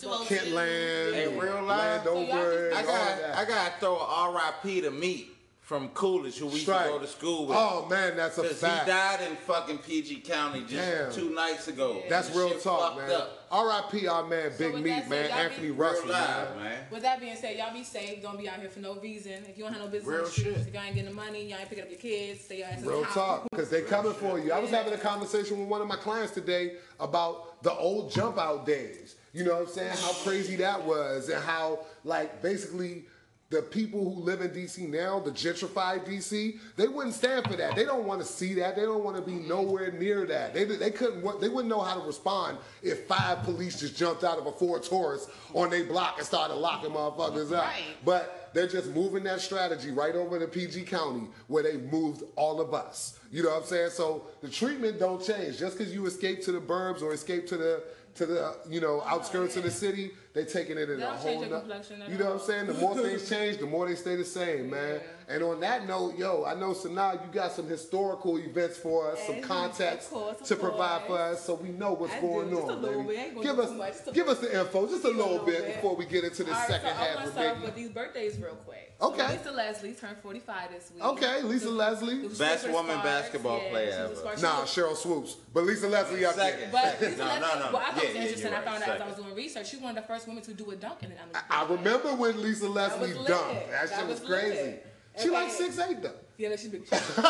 to 0.00 0.08
oh, 0.08 0.20
up 0.22 0.26
to- 0.26 0.34
Kentland, 0.34 1.14
Hey, 1.14 1.32
and 1.32 1.40
real 1.40 1.62
life? 1.62 2.02
So 2.04 2.14
Landover, 2.18 2.70
just- 2.70 2.82
I 2.82 2.82
got 2.84 3.38
I 3.38 3.44
got 3.48 3.72
to 3.74 3.80
throw 3.80 3.96
a 3.96 4.04
R.I.P. 4.04 4.80
to 4.82 4.90
Meat 4.90 5.36
from 5.70 5.88
Coolidge, 5.90 6.36
who 6.36 6.46
we 6.46 6.54
used 6.54 6.62
Strike. 6.64 6.86
to 6.86 6.90
go 6.90 6.98
to 6.98 7.06
school 7.06 7.46
with. 7.46 7.56
Oh 7.56 7.86
man, 7.88 8.16
that's 8.16 8.36
a 8.38 8.42
Cause 8.42 8.54
fact. 8.54 8.86
he 8.86 8.90
died 8.90 9.20
in 9.30 9.36
fucking 9.36 9.78
PG 9.78 10.16
County 10.22 10.62
just 10.62 10.72
Damn. 10.74 11.12
two 11.12 11.32
nights 11.32 11.68
ago. 11.68 12.02
That's 12.08 12.26
This 12.26 12.36
real 12.36 12.48
shit 12.48 12.62
talk, 12.64 12.94
fucked 12.96 13.06
man. 13.08 13.20
Up. 13.20 13.46
R.I.P. 13.52 14.08
our 14.08 14.26
man, 14.26 14.50
Big 14.58 14.72
with 14.74 14.82
Meat, 14.82 14.90
that 14.90 15.02
said, 15.02 15.10
man, 15.10 15.28
y'all 15.30 15.38
Anthony 15.38 15.66
be- 15.68 15.70
Russell, 15.70 16.08
live, 16.08 16.56
man. 16.56 16.64
man. 16.64 16.78
With 16.90 17.02
that 17.02 17.20
being 17.20 17.36
said, 17.36 17.56
y'all 17.56 17.72
be 17.72 17.84
safe. 17.84 18.20
Don't 18.20 18.36
be 18.36 18.48
out 18.48 18.58
here 18.58 18.68
for 18.68 18.80
no 18.80 18.96
reason. 18.96 19.44
If 19.48 19.56
you 19.56 19.62
don't 19.62 19.72
have 19.72 19.82
no 19.82 19.86
business 19.88 20.08
Real 20.08 20.18
on 20.18 20.24
the 20.24 20.30
shit. 20.32 20.56
if 20.66 20.74
y'all 20.74 20.82
ain't 20.82 20.94
getting 20.96 21.10
the 21.10 21.14
money, 21.16 21.46
y'all 21.48 21.58
ain't 21.60 21.68
picking 21.68 21.84
up 21.84 21.90
your 21.90 22.00
kids, 22.00 22.40
stay 22.40 22.58
your 22.58 22.66
ass 22.66 22.80
in 22.82 22.88
Real 22.88 22.98
the 22.98 23.04
house. 23.06 23.14
talk, 23.14 23.48
because 23.52 23.70
they 23.70 23.82
coming 23.82 24.12
for 24.14 24.40
you. 24.40 24.50
I 24.50 24.58
was 24.58 24.70
having 24.70 24.92
a 24.92 24.98
conversation 24.98 25.60
with 25.60 25.68
one 25.68 25.80
of 25.80 25.86
my 25.86 25.96
clients 25.96 26.32
today 26.34 26.78
about 26.98 27.62
the 27.62 27.72
old 27.72 28.10
jump 28.10 28.38
out 28.38 28.66
days. 28.66 29.14
You 29.32 29.44
know 29.44 29.52
what 29.54 29.68
I'm 29.68 29.72
saying? 29.72 29.96
How 29.96 30.12
crazy 30.24 30.56
that 30.56 30.84
was, 30.84 31.28
and 31.28 31.40
how 31.44 31.78
like 32.02 32.42
basically 32.42 33.04
the 33.50 33.60
people 33.60 34.14
who 34.14 34.20
live 34.20 34.40
in 34.42 34.50
DC 34.50 34.88
now, 34.88 35.18
the 35.18 35.32
gentrified 35.32 36.06
DC, 36.06 36.58
they 36.76 36.86
wouldn't 36.86 37.16
stand 37.16 37.44
for 37.46 37.56
that. 37.56 37.74
They 37.74 37.84
don't 37.84 38.04
want 38.04 38.20
to 38.20 38.26
see 38.26 38.54
that. 38.54 38.76
They 38.76 38.82
don't 38.82 39.02
want 39.02 39.16
to 39.16 39.22
be 39.22 39.32
nowhere 39.32 39.90
near 39.90 40.24
that. 40.26 40.54
They 40.54 40.64
they 40.64 40.92
couldn't 40.92 41.40
they 41.40 41.48
wouldn't 41.48 41.68
know 41.68 41.80
how 41.80 41.98
to 41.98 42.06
respond 42.06 42.58
if 42.80 43.06
five 43.06 43.42
police 43.42 43.80
just 43.80 43.96
jumped 43.96 44.22
out 44.22 44.38
of 44.38 44.46
a 44.46 44.52
Ford 44.52 44.84
Taurus 44.84 45.26
on 45.52 45.68
their 45.70 45.84
block 45.84 46.14
and 46.18 46.26
started 46.26 46.54
locking 46.54 46.90
motherfuckers 46.92 47.52
up. 47.52 47.64
Right. 47.64 47.82
But 48.04 48.50
they're 48.54 48.68
just 48.68 48.90
moving 48.90 49.24
that 49.24 49.40
strategy 49.40 49.90
right 49.90 50.14
over 50.14 50.38
to 50.38 50.46
PG 50.46 50.84
County 50.84 51.26
where 51.48 51.64
they 51.64 51.76
moved 51.76 52.22
all 52.36 52.60
of 52.60 52.72
us. 52.72 53.18
You 53.32 53.42
know 53.42 53.50
what 53.50 53.62
I'm 53.62 53.68
saying? 53.68 53.90
So 53.90 54.26
the 54.42 54.48
treatment 54.48 54.98
don't 54.98 55.24
change. 55.24 55.58
Just 55.58 55.78
because 55.78 55.92
you 55.92 56.06
escape 56.06 56.42
to 56.44 56.52
the 56.52 56.60
burbs 56.60 57.02
or 57.02 57.12
escape 57.12 57.46
to 57.48 57.56
the 57.56 57.84
to 58.14 58.26
the 58.26 58.56
you 58.68 58.80
know 58.80 59.02
outskirts 59.06 59.56
of 59.56 59.62
the 59.62 59.70
city, 59.70 60.12
they 60.34 60.44
taking 60.44 60.78
it 60.78 60.90
in 60.90 60.98
They 60.98 61.04
a 61.04 61.10
whole 61.10 61.40
change 61.40 61.52
complexion 61.52 62.02
You 62.08 62.18
know 62.18 62.26
what 62.26 62.34
I'm 62.34 62.40
saying? 62.40 62.66
The 62.66 62.74
more 62.74 62.94
things 62.96 63.28
change, 63.28 63.58
the 63.58 63.66
more 63.66 63.86
they 63.88 63.94
stay 63.94 64.16
the 64.16 64.24
same, 64.24 64.70
man. 64.70 65.00
And 65.30 65.44
on 65.44 65.60
that 65.60 65.86
note, 65.86 66.18
yo, 66.18 66.44
I 66.44 66.54
know 66.54 66.70
Sanaa, 66.72 67.12
you 67.24 67.32
got 67.32 67.52
some 67.52 67.68
historical 67.68 68.36
events 68.38 68.76
for 68.78 69.12
us, 69.12 69.24
some 69.26 69.36
Hey, 69.36 69.40
context 69.42 70.08
of 70.08 70.12
course, 70.14 70.40
of 70.40 70.46
to 70.48 70.56
provide 70.56 71.06
for 71.06 71.16
us, 71.18 71.44
so 71.44 71.54
we 71.54 71.68
know 71.68 71.92
what's 71.92 72.12
I 72.14 72.20
going 72.20 72.50
do, 72.50 72.56
just 72.56 72.68
a 72.68 72.72
on, 72.72 72.82
little 72.82 73.02
baby. 73.04 73.14
bit. 73.14 73.18
I 73.18 73.22
ain't 73.26 73.34
gonna 73.36 73.46
Give 73.46 73.58
us, 73.60 73.70
much, 73.70 74.14
give 74.14 74.28
us 74.28 74.38
the 74.40 74.58
info, 74.60 74.86
just 74.88 74.92
a 74.92 74.96
Just 74.96 75.04
a 75.04 75.08
little 75.16 75.30
little 75.34 75.46
bit 75.46 75.64
bit. 75.66 75.74
before 75.76 75.94
we 75.94 76.04
get 76.06 76.24
into 76.24 76.42
the 76.42 76.50
All 76.52 76.58
right, 76.58 76.68
second 76.68 76.88
so 76.90 76.94
I 76.96 77.04
half 77.04 77.14
want 77.14 77.28
of 77.28 77.34
to 77.34 77.40
start 77.40 77.56
Biggie. 77.58 77.62
with 77.64 77.74
these 77.76 77.88
birthdays 77.90 78.38
real 78.38 78.54
quick. 78.56 78.92
Okay. 79.00 79.26
So 79.28 79.32
Lisa 79.32 79.52
Leslie 79.52 79.92
turned 79.92 80.16
45 80.18 80.70
this 80.72 80.90
week. 80.92 81.04
Okay, 81.04 81.42
Lisa 81.42 81.64
The- 81.66 81.70
Leslie. 81.70 82.26
the 82.26 82.34
Best 82.36 82.68
woman 82.68 82.98
Sparks, 82.98 83.04
basketball 83.04 83.62
yeah, 83.62 83.70
player 83.70 83.92
she 83.92 83.98
was 84.02 84.18
a 84.18 84.26
ever. 84.26 84.36
spark. 84.36 84.42
Nah, 84.42 84.64
Sheryl 84.64 84.96
Swoopes, 84.96 85.36
but 85.54 85.62
Lisa 85.64 85.88
Leslie 85.88 86.24
up 86.24 86.34
there. 86.34 86.50
Second. 86.58 86.72
But 86.72 87.00
Lisa 87.00 87.16
No, 87.18 87.24
Leslie, 87.24 87.40
no, 87.40 87.66
no. 87.66 87.72
what 87.72 87.82
I 87.82 87.84
thought 87.92 88.02
Yeah, 88.02 88.08
was 88.08 88.14
yeah, 88.16 88.20
interesting, 88.22 88.50
you're 88.50 88.60
I 88.60 88.64
found 88.64 88.80
right. 88.80 88.88
out 88.90 88.96
as 88.96 89.02
I 89.02 89.06
was 89.06 89.16
doing 89.16 89.34
research, 89.36 89.70
she 89.70 89.76
was 89.76 89.82
one 89.84 89.96
of 89.96 90.02
the 90.02 90.08
first 90.12 90.26
women 90.26 90.42
to 90.42 90.52
do 90.54 90.70
a 90.72 90.76
dunk 90.76 91.04
in 91.04 91.10
the 91.10 91.16
I 91.48 91.64
remember 91.70 92.14
when 92.16 92.42
Lisa 92.42 92.68
Leslie 92.68 93.14
was 93.14 93.28
dunked. 93.28 93.70
That 93.70 93.88
shit 93.90 94.06
was 94.08 94.20
was 94.20 94.28
crazy. 94.28 94.74
Lit. 95.14 95.22
She 95.22 95.30
like 95.30 95.50
six 95.50 95.78
eight 95.78 96.02
though. 96.02 96.12
Yeah, 96.38 96.48
no, 96.50 96.56
she's 96.56 96.68
big. 96.68 96.86
That's 96.86 97.18
a 97.18 97.22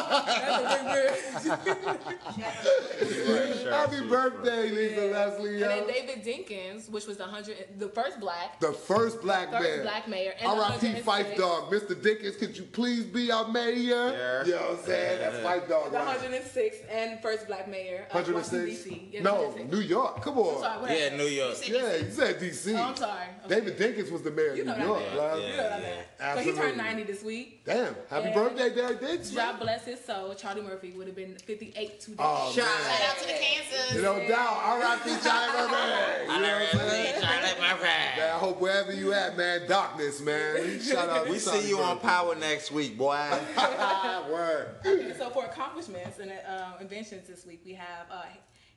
big 1.45 1.97
girl. 1.97 3.37
Happy 3.73 4.01
birthday, 4.09 4.71
Lisa 4.71 5.01
Leslie. 5.07 5.63
And 5.63 5.71
then 5.71 5.87
David 5.87 6.25
Dinkins, 6.25 6.91
which 6.91 7.07
was 7.07 7.17
the 7.17 7.25
hundred, 7.25 7.57
the 7.79 7.89
first 7.89 8.21
black. 8.21 8.61
The 8.61 8.73
first 8.73 9.21
black 9.23 9.51
the 9.51 9.59
First 9.59 9.71
man. 9.71 9.83
black 9.83 10.09
mayor 10.09 10.33
and 10.41 10.51
the 10.59 10.63
R.I.P. 10.63 10.87
106. 11.03 11.07
Phife 11.07 11.37
Dawg. 11.37 11.71
Mr. 11.73 11.95
Dinkins, 11.95 12.39
could 12.39 12.57
you 12.57 12.65
please 12.65 13.05
be 13.05 13.31
our 13.31 13.49
mayor? 13.49 13.75
Yeah. 13.75 14.45
You 14.45 14.53
know 14.53 14.57
what 14.59 14.71
I'm 14.81 14.85
saying? 14.85 15.19
That's 15.21 15.37
Phife 15.39 15.69
Dawg. 15.69 15.93
The 15.93 15.99
right? 15.99 16.19
106th 16.19 16.75
and 16.91 17.21
first 17.21 17.47
black 17.47 17.69
mayor 17.69 18.07
of 18.11 18.15
106? 18.15 18.87
Yeah, 19.13 19.23
No, 19.23 19.35
106. 19.43 19.73
New 19.73 19.81
York. 19.81 20.23
Come 20.23 20.35
I'm 20.35 20.41
on. 20.41 20.61
sorry, 20.61 20.99
Yeah. 20.99 21.17
New 21.17 21.25
York. 21.25 21.57
Yeah, 21.69 21.97
you 21.97 22.11
said 22.11 22.39
D.C. 22.41 22.75
Oh, 22.75 22.83
I'm 22.83 22.97
sorry. 22.97 23.23
Okay. 23.47 23.61
David 23.61 23.79
Dinkins 23.79 24.11
was 24.11 24.23
the 24.23 24.31
mayor 24.31 24.51
of 24.53 24.57
You 24.59 24.65
know 24.65 24.77
New 24.77 24.85
York. 24.85 25.01
meant. 25.01 25.17
love. 25.17 25.41
You 25.43 25.49
know 25.57 25.63
what 25.63 25.73
I 25.73 25.81
meant. 25.81 26.07
So 26.21 26.51
he 26.53 26.53
turned 26.59 26.77
90 26.77 27.03
this 27.05 27.23
week. 27.23 27.65
Damn. 27.65 27.95
Happy 28.09 28.27
And- 28.27 28.35
birthday, 28.35 28.75
Derek 28.75 29.01
Dinkins. 29.01 29.35
God 29.35 29.59
bless 29.61 29.85
his 29.85 30.01
soul. 30.05 30.35
Charlie 30.35 30.63
Murphy 30.63 30.91
would 30.93 31.07
have 31.07 31.17
been 31.17 31.37
58 31.37 32.01
today. 32.01 32.17
Oh, 32.19 32.53
Shout. 32.55 32.67
Shout 32.67 33.11
out 33.11 33.19
to 33.19 33.27
the 33.27 33.33
Kansas. 33.69 34.03
know, 34.03 34.29
doubt. 34.29 34.61
R.I.P. 34.65 35.11
Charlie 35.23 35.71
Murphy. 35.71 36.33
You 36.33 36.41
know 36.41 36.59
what 36.59 36.75
I'm 36.75 36.89
saying? 36.91 37.21
Man, 37.21 38.35
I 38.35 38.39
hope 38.39 38.61
wherever 38.61 38.93
you 38.93 39.13
at, 39.13 39.37
man, 39.37 39.69
darkness, 39.69 40.21
man. 40.21 40.81
Shout 40.81 41.09
out 41.09 41.27
to 41.27 41.31
We 41.33 41.39
Charlie 41.39 41.61
see 41.61 41.69
you 41.69 41.79
on 41.81 41.97
Murphy. 41.97 42.07
Power 42.09 42.35
next 42.35 42.73
week, 42.73 42.99
boy. 42.99 43.17
Word. 44.31 44.69
Okay, 44.85 45.13
so 45.17 45.31
for 45.31 45.45
accomplishments 45.45 46.19
and 46.19 46.33
uh, 46.49 46.73
inventions 46.81 47.29
this 47.29 47.47
week, 47.47 47.63
we 47.65 47.75
have 47.75 48.07
uh, 48.11 48.23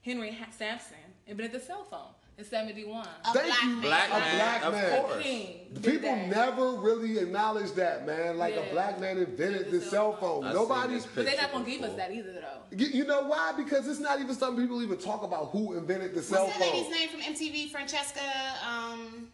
Henry 0.01 0.31
ha- 0.31 0.47
Sampson 0.55 0.97
invented 1.27 1.59
the 1.59 1.65
cell 1.65 1.83
phone 1.83 2.13
in 2.37 2.43
71. 2.45 3.05
A 3.25 3.33
Thank 3.33 3.45
black 3.45 3.61
you. 3.63 3.69
man. 3.69 3.81
Black 3.81 4.09
A 4.09 4.19
man, 4.19 4.35
black 4.37 4.63
of 4.63 4.73
man. 4.73 5.01
course. 5.01 5.23
King 5.23 5.59
People 5.75 6.15
that. 6.15 6.27
never 6.29 6.71
really 6.73 7.19
acknowledge 7.19 7.71
that, 7.73 8.05
man. 8.07 8.37
Like 8.37 8.55
a 8.55 8.65
black 8.71 8.99
man 8.99 9.17
invented 9.17 9.67
The 9.71 9.77
the 9.79 9.81
cell 9.85 10.13
phone. 10.17 10.43
I 10.45 10.47
seen 10.51 10.55
Nobody. 10.61 10.93
this 10.95 11.05
But 11.05 11.25
they're 11.25 11.37
not 11.41 11.51
gonna 11.51 11.65
give 11.65 11.81
us 11.83 11.95
that 11.95 12.11
either, 12.11 12.33
though. 12.33 12.75
You 12.77 12.87
you 12.87 13.05
know 13.05 13.27
why? 13.27 13.53
Because 13.55 13.87
it's 13.87 13.99
not 13.99 14.19
even 14.19 14.35
something 14.35 14.63
people 14.63 14.81
even 14.81 14.97
talk 14.97 15.23
about 15.23 15.49
who 15.51 15.77
invented 15.77 16.13
the 16.15 16.21
cell 16.23 16.47
phone. 16.47 16.59
What's 16.59 16.59
that 16.59 16.73
lady's 16.73 16.91
name 16.91 17.09
from 17.09 17.21
MTV? 17.21 17.69
Francesca. 17.71 18.21
Um, 18.67 19.27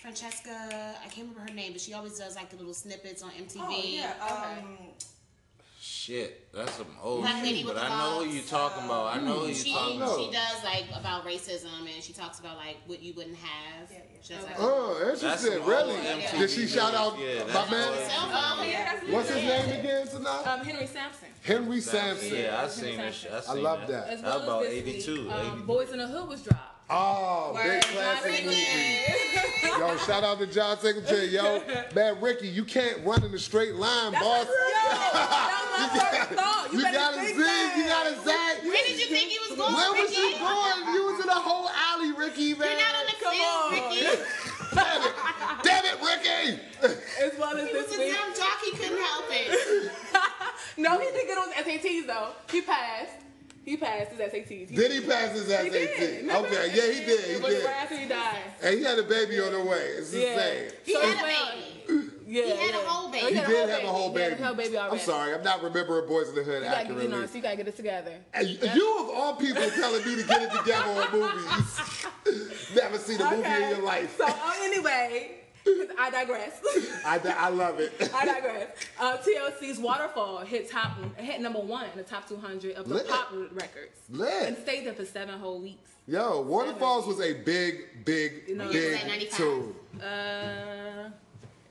Francesca. 0.00 0.96
I 1.04 1.08
can't 1.08 1.28
remember 1.28 1.40
her 1.40 1.54
name, 1.54 1.72
but 1.72 1.80
she 1.80 1.92
always 1.94 2.18
does 2.18 2.36
like 2.36 2.50
the 2.50 2.56
little 2.56 2.74
snippets 2.74 3.22
on 3.22 3.30
MTV. 3.30 3.58
Oh, 3.60 3.82
yeah. 3.84 4.12
Okay. 4.24 4.60
Um, 4.60 4.78
Shit, 6.08 6.54
that's 6.54 6.72
some 6.72 6.86
old 7.02 7.20
Black 7.20 7.44
shit. 7.44 7.66
But 7.66 7.76
I 7.76 7.88
know 7.90 8.20
who 8.20 8.24
box. 8.24 8.34
you 8.34 8.40
talking 8.40 8.84
about. 8.86 9.14
I 9.14 9.20
know 9.20 9.40
who 9.40 9.48
you 9.48 9.54
She 9.54 9.72
talking 9.74 9.96
about. 10.00 10.18
she 10.18 10.30
does 10.30 10.64
like 10.64 10.84
about 10.98 11.26
racism 11.26 11.80
and 11.94 12.02
she 12.02 12.14
talks 12.14 12.40
about 12.40 12.56
like 12.56 12.78
what 12.86 13.02
you 13.02 13.12
wouldn't 13.12 13.36
have. 13.36 13.90
She 14.22 14.32
does, 14.32 14.44
like, 14.44 14.54
Oh, 14.58 14.98
interesting. 15.12 15.62
Really? 15.64 15.92
old 15.96 16.00
MTV 16.00 16.38
Did 16.38 16.48
she 16.50 16.66
shout 16.66 16.94
out 16.94 17.18
Yeah, 17.18 17.44
my 17.52 17.70
man? 17.70 17.88
old. 17.88 18.10
cell 18.10 18.56
phone. 18.56 18.68
Yeah, 18.70 18.94
What's 19.10 19.28
his 19.28 19.42
name 19.44 19.80
again 19.80 20.06
tonight? 20.08 20.42
Um, 20.46 20.60
Henry 20.64 20.86
Sampson. 20.86 21.28
Henry 21.42 21.80
Sampson. 21.82 22.34
Yeah, 22.34 22.56
I 22.56 22.60
Henry 22.60 22.70
seen 22.70 22.96
that 22.96 23.14
shit. 23.14 23.30
I, 23.32 23.40
seen 23.40 23.62
love 23.62 23.86
that. 23.88 24.08
As 24.08 24.22
That 24.22 24.26
well 24.28 24.38
was 24.38 24.44
about 24.48 24.64
as 24.64 24.84
this 24.84 25.08
82. 25.08 25.22
week, 25.24 25.32
um, 25.32 25.46
82. 25.46 25.62
Boyz 25.66 25.92
n 25.92 25.98
the 25.98 26.06
Hood 26.08 26.28
was 26.28 26.40
dropped. 26.42 26.67
Oh, 26.90 27.52
big 27.54 27.66
Word. 27.66 27.82
classic 27.84 28.36
John 28.36 28.44
movie. 28.46 29.78
Yo, 29.78 29.96
shout 29.98 30.24
out 30.24 30.38
to 30.38 30.46
John 30.46 30.78
Singleton, 30.78 31.30
yo. 31.30 31.62
Man, 31.94 32.20
Ricky, 32.20 32.48
you 32.48 32.64
can't 32.64 33.04
run 33.04 33.22
in 33.24 33.34
a 33.34 33.38
straight 33.38 33.74
line, 33.74 34.12
boss. 34.12 34.46
That 34.88 35.90
was 35.92 36.00
my 36.02 36.08
first 36.18 36.30
thought. 36.32 36.72
You, 36.72 36.78
You 36.78 36.84
better 36.84 36.96
gotta 36.96 37.20
zig, 37.26 37.36
you 37.76 37.84
gotta 37.86 38.14
zag. 38.24 38.64
Where 38.64 38.82
did 38.86 38.98
you 38.98 39.06
think 39.06 39.30
he 39.30 39.38
was 39.48 39.56
going, 39.58 39.74
Where 39.74 39.92
was 39.92 40.10
Ricky? 40.10 40.20
you 40.20 40.38
going? 40.40 40.94
You 40.94 41.04
was 41.12 41.20
in 41.22 41.28
a 41.28 41.34
whole 41.38 41.68
alley, 41.68 42.12
Ricky, 42.12 42.54
man. 42.54 42.66
You're 42.68 42.80
not 42.80 42.94
on 42.98 43.06
the 43.06 43.16
Come 43.22 43.32
field, 43.36 43.62
on. 43.62 43.94
Ricky. 43.94 44.22
Damn 44.74 45.02
it, 45.02 45.14
damn 45.62 45.84
it, 45.84 45.98
Ricky. 46.02 46.60
As 47.22 47.38
well 47.38 47.56
as 47.56 47.68
He 47.68 47.74
was 47.76 47.94
a 47.94 47.98
week. 47.98 48.12
dumb 48.12 48.34
jock. 48.36 48.58
He 48.64 48.70
couldn't 48.72 48.98
help 48.98 49.24
it. 49.30 49.92
No, 50.76 50.98
he 50.98 51.06
did 51.06 51.26
good 51.26 51.38
on 51.38 51.52
his 51.52 51.64
SATs 51.82 52.06
though. 52.06 52.30
He 52.50 52.60
passed. 52.62 53.12
He 53.68 53.76
passed 53.76 54.12
his 54.12 54.20
SATs. 54.32 54.74
Did 54.74 54.92
he 54.92 55.00
pass 55.02 55.32
his 55.32 55.46
SAT? 55.48 55.64
He 55.64 55.70
did. 55.70 56.30
Okay, 56.30 56.72
yeah, 56.74 56.92
he 56.92 57.04
did. 57.04 57.20
He 57.24 57.32
It 57.32 57.42
was 57.42 57.54
did. 57.54 57.64
right 57.66 57.74
after 57.82 57.96
he 57.98 58.08
died. 58.08 58.38
And 58.62 58.78
he 58.78 58.82
had 58.82 58.98
a 58.98 59.02
baby 59.02 59.38
on 59.40 59.52
the 59.52 59.60
way. 59.62 59.88
It's 59.98 60.10
the 60.10 60.20
Yeah. 60.20 60.36
same. 60.38 60.70
He 60.84 60.92
So 60.94 61.00
had 61.02 61.18
a 61.18 61.22
baby. 61.22 62.10
Yeah, 62.26 62.42
He 62.44 62.50
had 62.50 62.74
a 62.74 62.86
whole 62.88 63.10
baby. 63.10 63.24
Oh, 63.24 63.28
He 63.28 63.34
had 63.36 63.46
did 63.46 63.68
have 63.68 63.84
a 63.84 63.86
whole 63.88 64.12
He 64.14 64.20
had 64.20 64.30
baby. 64.30 64.42
a 64.42 64.46
whole 64.46 64.54
baby 64.54 64.78
I'm 64.78 64.98
sorry, 64.98 65.34
I'm 65.34 65.42
not 65.42 65.62
remembering 65.62 66.08
Boyz 66.08 66.28
n 66.28 66.34
the 66.34 66.42
Hood 66.44 66.62
You 66.62 66.68
gotta, 66.68 66.76
accurately. 66.78 67.04
you 67.04 67.10
know, 67.10 67.26
so 67.26 67.34
you 67.36 67.42
gotta 67.42 67.56
get 67.56 67.68
it 67.68 67.76
together. 67.76 68.12
And 68.34 68.48
you 68.48 68.98
of 69.00 69.10
all 69.10 69.34
people 69.36 69.68
telling 69.70 70.04
me 70.06 70.16
to 70.16 70.22
get 70.28 70.42
it 70.42 70.50
together 70.50 70.88
on 70.88 71.12
movies. 71.12 71.80
Never 72.74 72.98
seen 72.98 73.20
a 73.20 73.30
movie 73.30 73.48
in 73.48 73.68
your 73.70 73.82
life. 73.82 74.16
So 74.16 74.24
uh, 74.26 74.52
anyway, 74.62 75.37
I 75.98 76.10
digress. 76.10 76.60
I, 77.04 77.20
I 77.36 77.48
love 77.48 77.80
it. 77.80 77.92
I 78.14 78.24
digress. 78.24 78.68
Uh, 79.00 79.16
TLC's 79.18 79.78
Waterfall 79.78 80.38
hit 80.38 80.70
top, 80.70 80.92
hit 81.16 81.40
number 81.40 81.58
one 81.60 81.86
in 81.90 81.96
the 81.96 82.04
top 82.04 82.28
200 82.28 82.76
of 82.76 82.88
the 82.88 82.94
Lit. 82.94 83.08
pop 83.08 83.32
records, 83.52 83.96
Lit. 84.10 84.48
and 84.48 84.56
stayed 84.58 84.86
there 84.86 84.94
for 84.94 85.04
seven 85.04 85.38
whole 85.38 85.60
weeks. 85.60 85.90
Yo, 86.06 86.40
Waterfalls 86.42 87.06
was 87.06 87.20
a 87.20 87.34
big, 87.34 88.04
big, 88.04 88.44
You 88.48 88.56
know, 88.56 88.70
big 88.72 88.92
was 88.92 89.00
that 89.02 89.08
95? 89.08 89.36
tune. 89.36 89.74
Uh, 90.00 91.10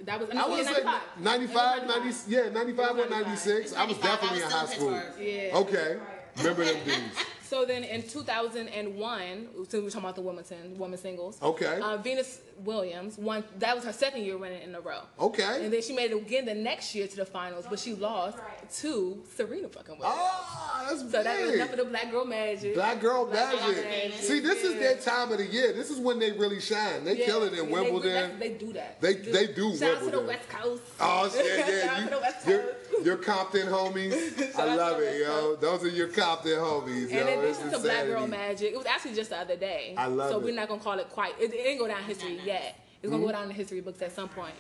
that 0.01 0.19
was 0.19 0.29
I 0.29 0.47
was 0.47 0.59
yeah, 0.65 0.71
like 0.71 1.19
95. 1.19 1.87
95, 1.87 1.87
90, 1.87 2.15
yeah, 2.27 2.49
95 2.49 2.97
or 2.99 3.09
96. 3.09 3.73
I 3.73 3.85
was 3.85 3.97
95, 3.97 4.03
definitely 4.03 4.27
I 4.29 4.35
in 4.37 4.43
was 4.43 4.53
high 4.53 4.65
still 4.65 4.77
school. 4.79 4.91
Pittsburgh. 4.93 5.25
Yeah. 5.25 5.57
Okay. 5.57 5.97
Remember 6.37 6.65
them 6.65 6.75
dudes. 6.85 6.99
So 7.47 7.63
then 7.63 7.85
in 7.85 8.03
2001, 8.03 9.47
so 9.69 9.79
we're 9.81 9.89
talking 9.89 9.99
about 10.01 10.15
the 10.15 10.21
Wimbledon 10.21 10.77
women's 10.77 11.01
singles. 11.01 11.37
Okay. 11.41 11.79
Uh, 11.81 11.95
Venus 11.97 12.41
Williams 12.65 13.17
won. 13.17 13.43
That 13.59 13.73
was 13.75 13.85
her 13.85 13.93
second 13.93 14.23
year 14.23 14.37
winning 14.37 14.61
in 14.63 14.75
a 14.75 14.81
row. 14.81 15.01
Okay. 15.19 15.63
And 15.63 15.71
then 15.71 15.81
she 15.81 15.93
made 15.93 16.11
it 16.11 16.17
again 16.17 16.43
the 16.45 16.53
next 16.53 16.93
year 16.93 17.07
to 17.07 17.15
the 17.15 17.25
finals, 17.25 17.65
but 17.69 17.79
she 17.79 17.93
lost 17.95 18.37
to 18.79 19.23
Serena 19.33 19.69
fucking 19.69 19.97
Williams. 19.97 20.19
Ah, 20.19 20.85
that's 20.89 21.01
so 21.09 21.23
that 21.23 21.41
was 21.41 21.53
enough 21.53 21.71
of 21.71 21.77
the 21.77 21.85
black 21.85 22.11
girl 22.11 22.25
magic. 22.25 22.73
Black 22.73 22.99
girl 22.99 23.25
Black 23.25 23.51
girl 23.53 23.61
magic. 23.69 23.85
magic. 23.85 24.13
See, 24.15 24.39
this 24.41 24.63
is 24.63 24.73
their 24.75 24.97
time 24.97 25.31
of 25.31 25.37
the 25.37 25.45
year. 25.45 25.71
This 25.71 25.89
is 25.89 25.99
when 25.99 26.19
they 26.19 26.33
really 26.33 26.59
shine. 26.59 27.05
They 27.05 27.17
Yeah. 27.19 27.25
kill 27.27 27.43
it 27.43 27.53
in 27.53 27.69
Wimbledon. 27.69 28.39
They, 28.39 28.49
they 28.49 28.53
do 28.57 28.73
that. 28.73 28.99
They- 28.99 29.13
they 29.13 29.47
do 29.47 29.75
Shout 29.77 29.95
out 29.97 30.03
to 30.03 30.09
the 30.11 30.19
West 30.21 30.49
Coast. 30.49 30.83
Oh 30.99 31.29
shit, 31.29 31.45
Shout 31.65 31.69
yeah, 31.69 31.91
out 31.95 32.03
to 32.09 32.15
the 32.15 32.19
West 32.21 32.45
Coast. 32.45 32.86
Your, 32.97 33.05
your 33.05 33.17
Compton 33.17 33.67
homies. 33.67 34.55
I 34.55 34.75
love 34.75 34.99
it, 35.01 35.21
yo. 35.21 35.55
Those 35.55 35.83
are 35.83 35.89
your 35.89 36.07
Compton 36.07 36.53
homies, 36.57 37.11
yo. 37.11 37.19
And 37.19 37.29
in 37.29 37.39
It's 37.49 37.59
addition 37.59 37.71
to 37.71 37.79
Black 37.79 38.05
Girl. 38.05 38.27
Magic, 38.27 38.71
it 38.73 38.77
was 38.77 38.85
actually 38.85 39.13
just 39.15 39.29
the 39.29 39.37
other 39.37 39.55
day. 39.55 39.93
I 39.97 40.07
love 40.07 40.31
so 40.31 40.37
it. 40.39 40.43
we're 40.43 40.53
not 40.55 40.67
gonna 40.67 40.81
call 40.81 40.99
it 40.99 41.09
quite. 41.09 41.33
It, 41.39 41.45
it 41.45 41.63
didn't 41.63 41.79
go 41.79 41.87
down 41.87 42.03
history 42.03 42.39
yet. 42.43 42.79
It's 43.01 43.09
gonna 43.11 43.17
Mm-hmm. 43.17 43.25
go 43.27 43.31
down 43.31 43.43
in 43.43 43.47
the 43.49 43.53
history 43.55 43.81
books 43.81 44.01
at 44.01 44.11
some 44.11 44.29
point. 44.29 44.55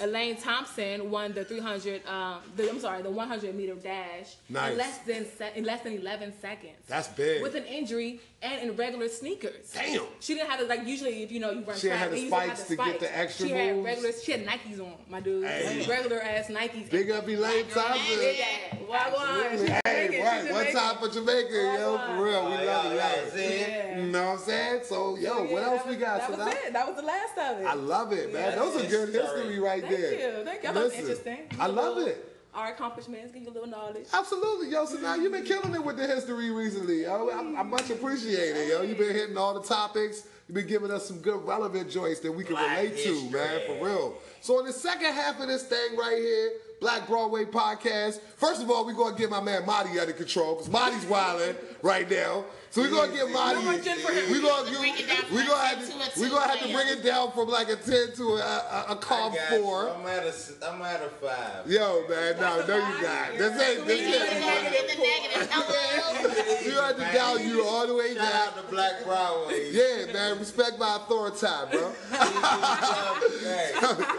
Elaine 0.00 0.36
Thompson 0.36 1.10
won 1.10 1.32
the 1.32 1.44
300. 1.44 2.06
Um, 2.06 2.38
the, 2.54 2.70
I'm 2.70 2.78
sorry, 2.78 3.02
the 3.02 3.10
100 3.10 3.52
meter 3.56 3.74
dash 3.74 4.36
Nice. 4.48 4.70
in 4.72 4.78
less 4.78 4.98
than 4.98 5.26
se- 5.26 5.52
in 5.56 5.64
less 5.64 5.82
than 5.82 5.94
11 5.94 6.34
seconds. 6.40 6.76
That's 6.86 7.08
big. 7.08 7.42
With 7.42 7.56
an 7.56 7.64
injury 7.64 8.20
and 8.40 8.70
in 8.70 8.76
regular 8.76 9.08
sneakers. 9.08 9.72
Damn. 9.74 10.02
She 10.20 10.34
didn't 10.34 10.48
have 10.50 10.60
to 10.60 10.66
like 10.66 10.86
usually 10.86 11.22
if 11.24 11.32
you 11.32 11.40
know 11.40 11.50
you 11.50 11.62
run 11.64 11.76
She 11.76 11.88
didn't 11.88 11.98
track, 11.98 12.00
have 12.00 12.10
the 12.12 12.16
you 12.18 12.22
usually 12.24 12.40
have 12.48 12.58
spikes 12.58 12.68
to 12.68 12.76
get 12.76 13.00
the 13.00 13.18
extra 13.18 13.46
She 13.48 13.52
had 13.52 13.84
regular. 13.84 14.12
She 14.12 14.32
had 14.32 14.46
Nikes 14.46 14.80
on, 14.80 14.92
my 15.08 15.20
dude. 15.20 15.44
Hey. 15.44 15.84
Regular 15.88 16.20
ass 16.22 16.46
Nikes. 16.46 16.88
Big 16.90 17.10
up 17.10 17.28
Elaine 17.28 17.64
Thompson. 17.66 18.18
Big 18.18 18.40
ass. 18.40 18.78
Wagwan. 18.88 19.50
She's 19.50 19.60
Hey, 19.84 20.06
Jamaican. 20.06 20.24
right. 20.24 20.42
She's 20.44 20.52
One 20.52 20.72
time 20.72 20.96
for 20.98 21.08
Jamaica, 21.08 21.52
yo. 21.52 21.98
For 22.06 22.22
real. 22.24 22.46
We 22.46 22.52
Oh, 22.56 22.64
love 22.64 22.64
y'all- 22.64 22.92
it. 22.92 22.96
y'all 22.96 23.30
see 23.32 23.40
it? 23.42 23.68
Yeah. 23.68 23.98
You 23.98 24.06
know 24.12 24.22
what 24.24 24.32
I'm 24.38 24.38
saying? 24.44 24.80
So, 24.84 25.16
yo, 25.16 25.20
Yeah, 25.44 25.52
what 25.52 25.62
else 25.64 25.82
that 25.82 25.88
we 25.88 25.96
got? 25.96 26.18
That 26.20 26.26
So 26.30 26.36
was 26.36 26.46
now- 26.54 26.60
it. 26.66 26.72
That 26.72 26.86
was 26.86 26.96
the 26.96 27.02
last 27.02 27.38
of 27.38 27.60
it. 27.60 27.66
I 27.66 27.74
love 27.74 28.12
it, 28.12 28.32
man. 28.32 28.42
Yeah, 28.52 28.54
Those 28.56 28.76
are 28.76 28.86
good 28.88 29.08
history. 29.14 29.20
history 29.42 29.58
right 29.58 29.82
Thank 29.82 29.96
there. 29.96 30.12
you. 30.38 30.44
Thank 30.44 30.62
you. 30.62 30.68
I 30.68 30.72
thought 30.72 30.80
it 30.80 30.84
was 30.84 30.94
interesting. 30.94 31.38
I 31.58 31.66
love 31.66 31.98
it. 31.98 32.24
Our 32.58 32.72
accomplishments, 32.72 33.32
give 33.32 33.44
you 33.44 33.50
a 33.50 33.52
little 33.52 33.68
knowledge. 33.68 34.06
Absolutely, 34.12 34.70
yo. 34.70 34.84
So 34.84 34.98
now 34.98 35.14
you've 35.14 35.30
been 35.30 35.44
killing 35.44 35.72
it 35.76 35.84
with 35.84 35.96
the 35.96 36.08
history 36.08 36.50
recently, 36.50 37.02
yo. 37.02 37.28
I, 37.28 37.60
I 37.60 37.62
much 37.62 37.88
appreciate 37.90 38.56
it, 38.56 38.68
yo. 38.68 38.82
You've 38.82 38.98
been 38.98 39.14
hitting 39.14 39.38
all 39.38 39.54
the 39.54 39.62
topics. 39.62 40.26
You've 40.48 40.56
been 40.56 40.66
giving 40.66 40.90
us 40.90 41.06
some 41.06 41.20
good 41.20 41.46
relevant 41.46 41.88
joints 41.88 42.18
that 42.20 42.32
we 42.32 42.42
can 42.42 42.54
Black 42.54 42.78
relate 42.78 42.98
to, 43.04 43.30
man, 43.30 43.60
for 43.64 43.84
real. 43.84 44.14
So 44.40 44.58
in 44.58 44.66
the 44.66 44.72
second 44.72 45.12
half 45.12 45.40
of 45.40 45.46
this 45.46 45.62
thing 45.62 45.96
right 45.96 46.16
here, 46.18 46.50
Black 46.80 47.06
Broadway 47.06 47.44
podcast. 47.44 48.20
First 48.36 48.60
of 48.60 48.70
all, 48.72 48.84
we're 48.84 48.92
gonna 48.92 49.16
get 49.16 49.30
my 49.30 49.40
man 49.40 49.64
Marty 49.64 49.98
under 50.00 50.12
control 50.12 50.54
because 50.54 50.68
Marty's 50.68 51.04
wilding 51.06 51.54
right 51.82 52.10
now. 52.10 52.44
So 52.70 52.82
we're 52.82 52.90
gonna 52.90 53.12
get 53.12 53.30
Marty. 53.30 53.62
more 53.64 53.78
gin 53.78 53.98
for 53.98 54.12
him. 54.12 54.30
We 54.30 54.42
gonna 54.42 54.70
Bring 54.78 54.94
it 54.94 55.08
down 55.08 55.16
we 55.32 55.38
from 55.38 55.46
gonna 55.48 55.52
a 55.52 55.66
have 55.66 55.80
to 55.80 55.86
to 56.14 56.20
we 56.20 56.26
2, 56.28 56.34
gonna 56.34 56.48
have 56.48 56.58
to 56.60 56.72
bring 56.72 56.88
it 56.88 57.02
down 57.02 57.32
from 57.32 57.48
like 57.48 57.68
a 57.70 57.76
ten 57.76 58.12
to 58.16 58.22
a 58.34 58.36
a, 58.44 58.86
a 58.90 58.96
calm 58.96 59.32
four. 59.48 59.88
I'm 59.88 60.06
at 60.06 60.24
a, 60.26 60.34
I'm 60.68 60.82
at 60.82 61.02
a 61.02 61.08
five. 61.08 61.66
Yo, 61.70 62.04
man, 62.10 62.36
no, 62.36 62.66
no, 62.66 62.76
you 62.76 63.02
not. 63.02 63.38
This 63.38 63.60
ain't 63.60 63.86
this 63.86 64.00
You 64.00 64.12
the 64.12 64.34
ain't. 64.34 64.40
negative, 64.40 64.96
the 64.96 65.02
negative. 65.02 65.48
Hello. 65.50 65.74
You 66.64 66.72
had 66.74 66.96
to 66.96 67.02
down 67.16 67.46
you 67.46 67.64
all 67.64 67.86
the 67.86 67.94
way 67.94 68.14
Shout 68.14 68.32
down. 68.32 68.48
out 68.48 68.56
to 68.56 68.62
Black 68.70 69.04
Broadway. 69.04 69.70
Yeah, 69.72 70.12
man, 70.12 70.38
respect 70.38 70.78
my 70.78 70.96
authority, 70.96 71.46
bro. 71.70 71.92
hey, 72.10 73.70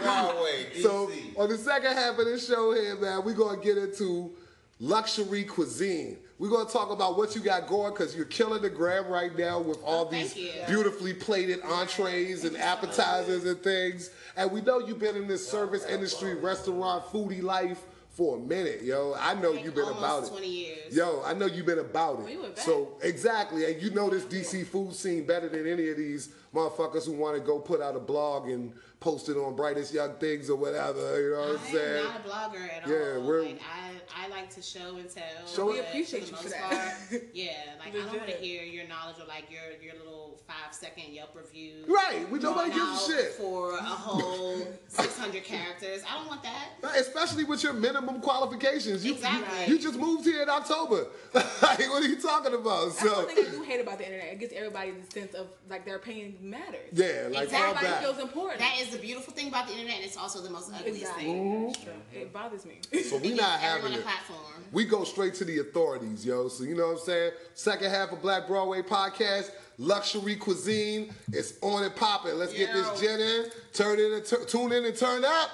Broadway, 0.02 0.66
DC. 0.74 0.82
So 0.82 1.10
on 1.36 1.48
the 1.48 1.58
second 1.58 1.92
half 1.92 2.18
of 2.18 2.24
this 2.24 2.46
show 2.48 2.72
here, 2.74 2.96
man, 2.96 3.22
we're 3.24 3.34
gonna 3.34 3.60
get 3.62 3.78
into 3.78 4.32
luxury 4.80 5.44
cuisine. 5.44 6.16
We're 6.40 6.48
gonna 6.48 6.70
talk 6.70 6.90
about 6.90 7.18
what 7.18 7.34
you 7.34 7.42
got 7.42 7.66
going 7.66 7.92
because 7.92 8.16
you're 8.16 8.24
killing 8.24 8.62
the 8.62 8.70
gram 8.70 9.08
right 9.08 9.36
now 9.36 9.60
with 9.60 9.76
oh, 9.82 9.86
all 9.86 10.06
Oh, 10.06 10.10
these 10.10 10.34
you. 10.34 10.50
beautifully 10.66 11.12
plated 11.12 11.60
entrees 11.62 12.44
and 12.44 12.56
appetizers 12.56 13.44
and 13.44 13.62
things. 13.62 14.08
And 14.38 14.50
we 14.50 14.62
know 14.62 14.78
you've 14.78 14.98
been 14.98 15.16
in 15.16 15.28
this 15.28 15.46
service 15.46 15.84
industry, 15.84 16.34
restaurant, 16.36 17.04
foodie 17.04 17.42
life 17.42 17.82
for 18.08 18.38
a 18.38 18.40
minute, 18.40 18.82
yo. 18.82 19.14
I 19.20 19.34
know 19.34 19.52
you've 19.52 19.74
been 19.74 19.88
about 19.88 20.24
it. 20.24 20.28
20 20.30 20.46
years. 20.46 20.96
Yo, 20.96 21.22
I 21.26 21.34
know 21.34 21.44
you've 21.44 21.66
been 21.66 21.78
about 21.78 22.20
it. 22.20 22.34
Oh, 22.34 22.40
went 22.40 22.56
back. 22.56 22.64
So 22.64 22.88
exactly, 23.02 23.66
and 23.70 23.82
you 23.82 23.90
know 23.90 24.08
this 24.08 24.24
DC 24.24 24.66
food 24.66 24.94
scene 24.94 25.26
better 25.26 25.48
than 25.50 25.66
any 25.66 25.90
of 25.90 25.98
these 25.98 26.30
motherfuckers 26.54 27.04
who 27.04 27.12
want 27.12 27.36
to 27.36 27.42
go 27.42 27.58
put 27.58 27.82
out 27.82 27.96
a 27.96 28.00
blog 28.00 28.48
and 28.48 28.72
post 29.00 29.30
it 29.30 29.36
on 29.38 29.56
Brightest 29.56 29.94
Young 29.94 30.12
Things 30.16 30.50
or 30.50 30.56
whatever. 30.56 31.20
You 31.22 31.30
know 31.32 31.40
what 31.40 31.60
I'm 31.60 31.72
saying? 31.72 31.76
I 31.76 31.80
saying? 31.80 32.06
am 32.06 32.12
not 32.12 32.20
a 32.20 32.28
blogger 32.28 32.64
at 32.68 32.86
Yeah, 32.86 33.16
all. 33.16 33.26
we're- 33.26 33.46
like, 33.46 33.60
I, 33.62 34.24
I 34.26 34.28
like 34.28 34.50
to 34.54 34.62
show 34.62 34.96
and 34.96 35.08
tell. 35.08 35.24
Show- 35.46 35.66
but 35.66 35.72
We 35.72 35.80
appreciate 35.80 36.24
the 36.26 36.30
you 36.32 36.36
for 36.36 36.48
that. 36.50 36.70
part, 37.10 37.22
yeah, 37.32 37.52
like 37.78 37.94
I 37.94 37.98
don't 37.98 38.08
want 38.18 38.26
to 38.28 38.36
hear 38.36 38.62
your 38.62 38.86
knowledge 38.88 39.16
or 39.20 39.26
like 39.26 39.50
your 39.50 39.62
your 39.82 39.94
little 39.94 40.38
five 40.46 40.74
second 40.74 41.12
Yelp 41.14 41.34
review. 41.34 41.84
Right, 41.88 42.28
we 42.30 42.38
nobody 42.40 42.72
gives 42.72 43.08
a 43.08 43.12
shit. 43.12 43.32
for 43.32 43.72
a 43.78 43.82
whole 43.82 44.58
six 44.88 45.18
hundred 45.18 45.44
characters. 45.44 46.02
I 46.08 46.18
don't 46.18 46.26
want 46.28 46.42
that. 46.42 46.68
Right, 46.82 46.96
Especially 47.00 47.44
with 47.44 47.62
your 47.62 47.72
minimum 47.72 48.20
qualifications. 48.20 49.04
You, 49.04 49.14
Exactly. 49.14 49.66
you, 49.66 49.74
you 49.76 49.82
just 49.82 49.98
moved 49.98 50.24
here 50.26 50.42
in 50.42 50.50
October. 50.50 51.06
like, 51.34 51.78
what 51.88 52.02
are 52.02 52.06
you 52.08 52.20
talking 52.20 52.52
about? 52.54 52.88
That's 52.88 53.02
one 53.02 53.14
So, 53.14 53.22
thing 53.26 53.46
I 53.46 53.50
do 53.50 53.62
hate 53.62 53.80
about 53.80 53.98
the 53.98 54.04
internet. 54.04 54.32
It 54.34 54.40
gives 54.40 54.52
everybody 54.52 54.90
the 54.92 55.10
sense 55.10 55.34
of 55.34 55.46
like 55.70 55.84
their 55.86 55.96
opinion 55.96 56.36
matters. 56.42 56.90
yeah, 56.92 57.28
like 57.30 57.52
all 57.54 57.60
Everybody 57.74 58.04
feels 58.04 58.18
important. 58.18 58.58
That 58.60 58.76
is 58.80 58.89
the 58.92 58.98
beautiful 58.98 59.32
thing 59.32 59.48
about 59.48 59.66
the 59.66 59.72
internet, 59.74 59.96
and 59.96 60.04
it's 60.04 60.16
also 60.16 60.40
the 60.40 60.50
most 60.50 60.72
ugliest 60.72 61.00
exactly. 61.00 61.24
thing. 61.24 61.66
That's 61.66 61.82
true. 61.84 61.92
It 62.12 62.32
bothers 62.32 62.64
me. 62.66 62.80
So 63.02 63.16
we 63.18 63.28
It 63.32 63.36
not 63.36 63.58
having 63.60 63.84
everyone 63.86 63.92
a 63.92 63.98
it. 64.00 64.04
platform. 64.04 64.64
We 64.72 64.84
go 64.84 65.04
straight 65.04 65.34
to 65.34 65.44
the 65.44 65.58
authorities, 65.60 66.24
yo. 66.24 66.48
So 66.48 66.64
you 66.64 66.74
know 66.76 66.86
what 66.88 66.92
I'm 67.00 67.04
saying? 67.04 67.32
Second 67.54 67.90
half 67.90 68.12
of 68.12 68.22
Black 68.22 68.46
Broadway 68.46 68.82
podcast, 68.82 69.50
luxury 69.78 70.36
cuisine. 70.36 71.12
It's 71.32 71.54
on 71.62 71.82
and 71.84 71.94
popping. 71.96 72.34
Let's 72.34 72.52
get 72.54 72.72
this 72.72 72.86
Yo. 72.86 73.00
jet 73.08 73.20
in. 73.20 73.46
Turn 73.72 73.98
in 73.98 74.12
and 74.12 74.24
tu- 74.24 74.44
tune 74.46 74.72
in 74.72 74.84
and 74.84 74.96
turn 74.96 75.24
up. 75.24 75.50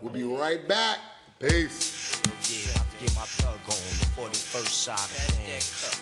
We'll 0.00 0.12
be 0.12 0.22
right 0.22 0.66
back. 0.66 0.98
Peace. 1.40 2.20
Yeah, 2.48 2.80
I 2.80 3.04
get 3.04 3.14
my 3.14 3.22
thug 3.22 3.54
on 3.54 3.58
before 3.66 4.28
the 4.28 4.34
first 4.36 4.82
side 4.82 4.94
of 4.98 5.10
things. 5.10 5.93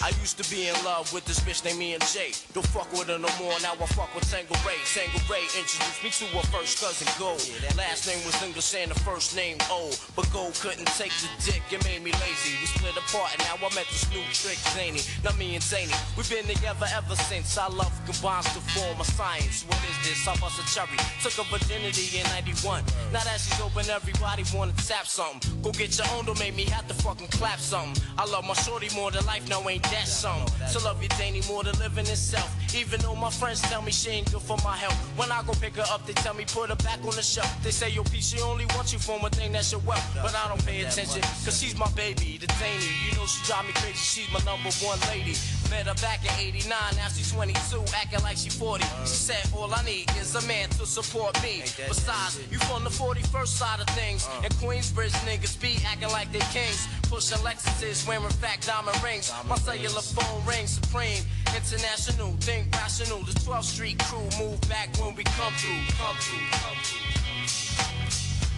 I 0.00 0.08
used 0.24 0.40
to 0.40 0.46
be 0.48 0.68
in 0.68 0.74
love 0.80 1.12
with 1.12 1.26
this 1.26 1.40
bitch 1.40 1.62
named 1.62 1.78
me 1.78 1.92
and 1.92 2.00
Jay. 2.08 2.32
Don't 2.56 2.64
fuck 2.72 2.88
with 2.96 3.12
her 3.12 3.20
no 3.20 3.28
more, 3.36 3.52
now 3.60 3.76
I 3.76 3.86
fuck 3.92 4.08
with 4.14 4.24
Tanqueray. 4.32 4.80
Tango 4.88 5.20
Ray 5.28 5.44
introduced 5.52 6.00
me 6.00 6.08
to 6.08 6.24
her 6.40 6.46
first 6.48 6.80
cousin 6.80 7.04
Gold. 7.20 7.44
Last 7.76 8.08
name 8.08 8.24
was 8.24 8.32
English 8.40 8.72
and 8.72 8.90
the 8.90 8.98
first 9.04 9.36
name 9.36 9.60
O. 9.68 9.92
But 10.16 10.24
Gold 10.32 10.56
couldn't 10.56 10.88
take 10.96 11.12
the 11.20 11.28
dick, 11.44 11.60
it 11.68 11.84
made 11.84 12.00
me 12.00 12.16
lazy. 12.16 12.56
We 12.56 12.66
split 12.72 12.96
apart 12.96 13.36
and 13.36 13.44
now 13.44 13.60
I 13.60 13.68
met 13.76 13.84
this 13.92 14.08
new 14.08 14.24
trick, 14.32 14.56
Henny. 14.72 15.04
Now 15.20 15.36
me 15.36 15.52
and 15.52 15.64
Henny, 15.64 15.92
we've 16.16 16.28
been 16.32 16.48
together 16.48 16.88
ever 16.96 17.16
since. 17.28 17.60
I 17.60 17.68
love 17.68 17.92
combines 18.08 18.48
to 18.56 18.60
form 18.72 18.96
a 19.00 19.04
science. 19.04 19.68
What 19.68 19.84
is 19.84 20.00
this? 20.00 20.24
I 20.24 20.32
bust 20.40 20.56
a 20.56 20.64
cherry. 20.72 20.96
Took 21.20 21.36
a 21.36 21.44
virginity 21.52 22.16
in 22.16 22.24
91. 22.40 22.88
Now 23.12 23.20
that 23.20 23.36
she's 23.36 23.60
open, 23.60 23.84
everybody 23.92 24.48
wanna 24.56 24.72
tap 24.80 25.04
something. 25.04 25.44
Go 25.60 25.72
get 25.76 25.92
your 26.00 26.08
own, 26.16 26.24
don't 26.24 26.40
make 26.40 26.56
me 26.56 26.64
have 26.72 26.88
to 26.88 26.96
fucking 27.04 27.28
clap 27.28 27.60
something. 27.60 28.00
I 28.16 28.24
love 28.24 28.48
my 28.48 28.56
shorty 28.56 28.88
more 28.96 29.10
than 29.10 29.26
life, 29.26 29.44
now 29.44 29.60
ain't 29.68 29.89
that 29.90 30.06
something? 30.06 30.48
To 30.72 30.78
love 30.84 31.02
you, 31.02 31.08
Danny, 31.10 31.42
more 31.48 31.62
than 31.62 31.78
living 31.78 32.06
itself. 32.06 32.48
Even 32.74 33.00
though 33.00 33.14
my 33.14 33.30
friends 33.30 33.60
tell 33.62 33.82
me 33.82 33.90
she 33.90 34.10
ain't 34.10 34.30
good 34.32 34.42
for 34.42 34.56
my 34.64 34.76
health. 34.76 34.94
When 35.16 35.30
I 35.32 35.42
go 35.42 35.52
pick 35.54 35.76
her 35.76 35.86
up, 35.90 36.06
they 36.06 36.12
tell 36.14 36.34
me 36.34 36.44
put 36.46 36.70
her 36.70 36.76
back 36.76 36.98
on 37.04 37.16
the 37.16 37.22
shelf. 37.22 37.50
They 37.62 37.70
say, 37.70 37.90
yo, 37.90 38.02
P, 38.04 38.20
she 38.20 38.40
only 38.40 38.66
wants 38.76 38.92
you 38.92 38.98
for 38.98 39.18
one 39.18 39.30
thing, 39.30 39.52
that's 39.52 39.72
your 39.72 39.80
wealth. 39.82 40.06
But 40.14 40.34
I 40.34 40.48
don't 40.48 40.64
pay 40.64 40.80
attention, 40.82 41.22
cause 41.44 41.58
she's 41.60 41.76
my 41.76 41.90
baby, 41.92 42.38
the 42.38 42.46
Danny. 42.46 42.86
You 43.08 43.16
know 43.16 43.26
she 43.26 43.44
drive 43.44 43.66
me 43.66 43.72
crazy, 43.74 43.98
she's 43.98 44.32
my 44.32 44.40
number 44.44 44.70
one 44.84 44.98
lady. 45.08 45.34
Met 45.70 45.86
her 45.86 45.94
back 46.02 46.24
in 46.24 46.32
89, 46.38 46.70
now 46.96 47.08
she's 47.08 47.32
22, 47.32 47.84
acting 47.94 48.22
like 48.22 48.36
she 48.36 48.50
40. 48.50 48.84
She 49.02 49.18
said, 49.18 49.42
all 49.56 49.72
I 49.72 49.82
need 49.84 50.10
is 50.18 50.34
a 50.34 50.46
man 50.46 50.68
to 50.70 50.86
support 50.86 51.40
me. 51.42 51.62
Besides, 51.88 52.40
you 52.50 52.58
from 52.70 52.84
the 52.84 52.90
41st 52.90 53.46
side 53.46 53.80
of 53.80 53.86
things. 53.94 54.28
And 54.42 54.52
Queensbridge 54.54 55.14
niggas 55.26 55.60
be 55.60 55.78
acting 55.86 56.10
like 56.10 56.32
they 56.32 56.40
kings. 56.50 56.88
Pushing 57.08 57.38
Lexuses, 57.38 58.06
wearing 58.06 58.28
fat 58.42 58.60
diamond 58.62 59.00
rings. 59.02 59.32
My 59.48 59.56
phone 59.88 60.44
rings 60.46 60.70
supreme. 60.70 61.22
International, 61.56 62.32
think 62.40 62.68
rational. 62.74 63.20
The 63.20 63.32
12th 63.32 63.64
Street 63.64 63.98
crew 64.04 64.28
move 64.38 64.60
back 64.68 64.88
when 65.00 65.14
we 65.14 65.24
come 65.24 65.52
through. 65.54 65.80
Come 65.96 66.16
through, 66.16 66.46
come 66.52 66.76
through. 66.82 67.10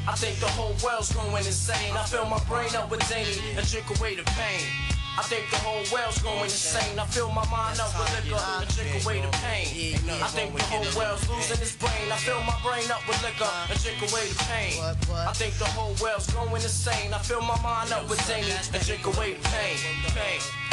I 0.09 0.17
think 0.17 0.39
the 0.41 0.49
whole 0.49 0.75
world's 0.83 1.13
going 1.13 1.47
insane. 1.47 1.97
I 1.97 2.05
fill 2.05 2.27
my 2.27 2.43
brain 2.51 2.75
up 2.75 2.91
with 2.91 3.03
henny 3.03 3.39
and 3.57 3.67
drink 3.71 3.87
away 3.99 4.17
the 4.17 4.25
pain. 4.35 4.67
I 5.15 5.23
think 5.23 5.49
the 5.51 5.59
whole 5.61 5.85
world's 5.93 6.21
going 6.23 6.43
insane. 6.43 6.99
I 6.99 7.07
fill 7.07 7.31
my 7.31 7.45
mind 7.53 7.79
up 7.79 7.93
with 7.95 8.11
liquor 8.17 8.43
and 8.43 8.69
drink 8.75 9.05
away 9.05 9.21
the 9.21 9.31
pain. 9.45 9.95
I 10.09 10.27
think 10.27 10.57
the 10.57 10.65
whole 10.65 10.89
world's 10.97 11.29
losing 11.29 11.61
its 11.63 11.77
brain. 11.77 12.11
I 12.11 12.17
fill 12.17 12.43
my 12.43 12.59
brain 12.65 12.91
up 12.91 13.07
with 13.07 13.23
liquor 13.23 13.53
and 13.71 13.79
drink 13.79 14.01
away 14.03 14.27
the 14.27 14.39
pain. 14.51 14.75
I 15.15 15.33
think 15.37 15.55
the 15.59 15.71
whole 15.71 15.95
world's 16.03 16.27
going 16.33 16.51
insane. 16.51 17.13
I 17.15 17.19
fill 17.19 17.43
my 17.43 17.61
mind 17.63 17.93
up 17.93 18.09
with 18.09 18.19
henny 18.27 18.51
and 18.51 18.83
drink 18.83 19.07
away 19.07 19.35
the 19.35 19.49
pain. 19.49 19.77
Pain. 20.17 20.72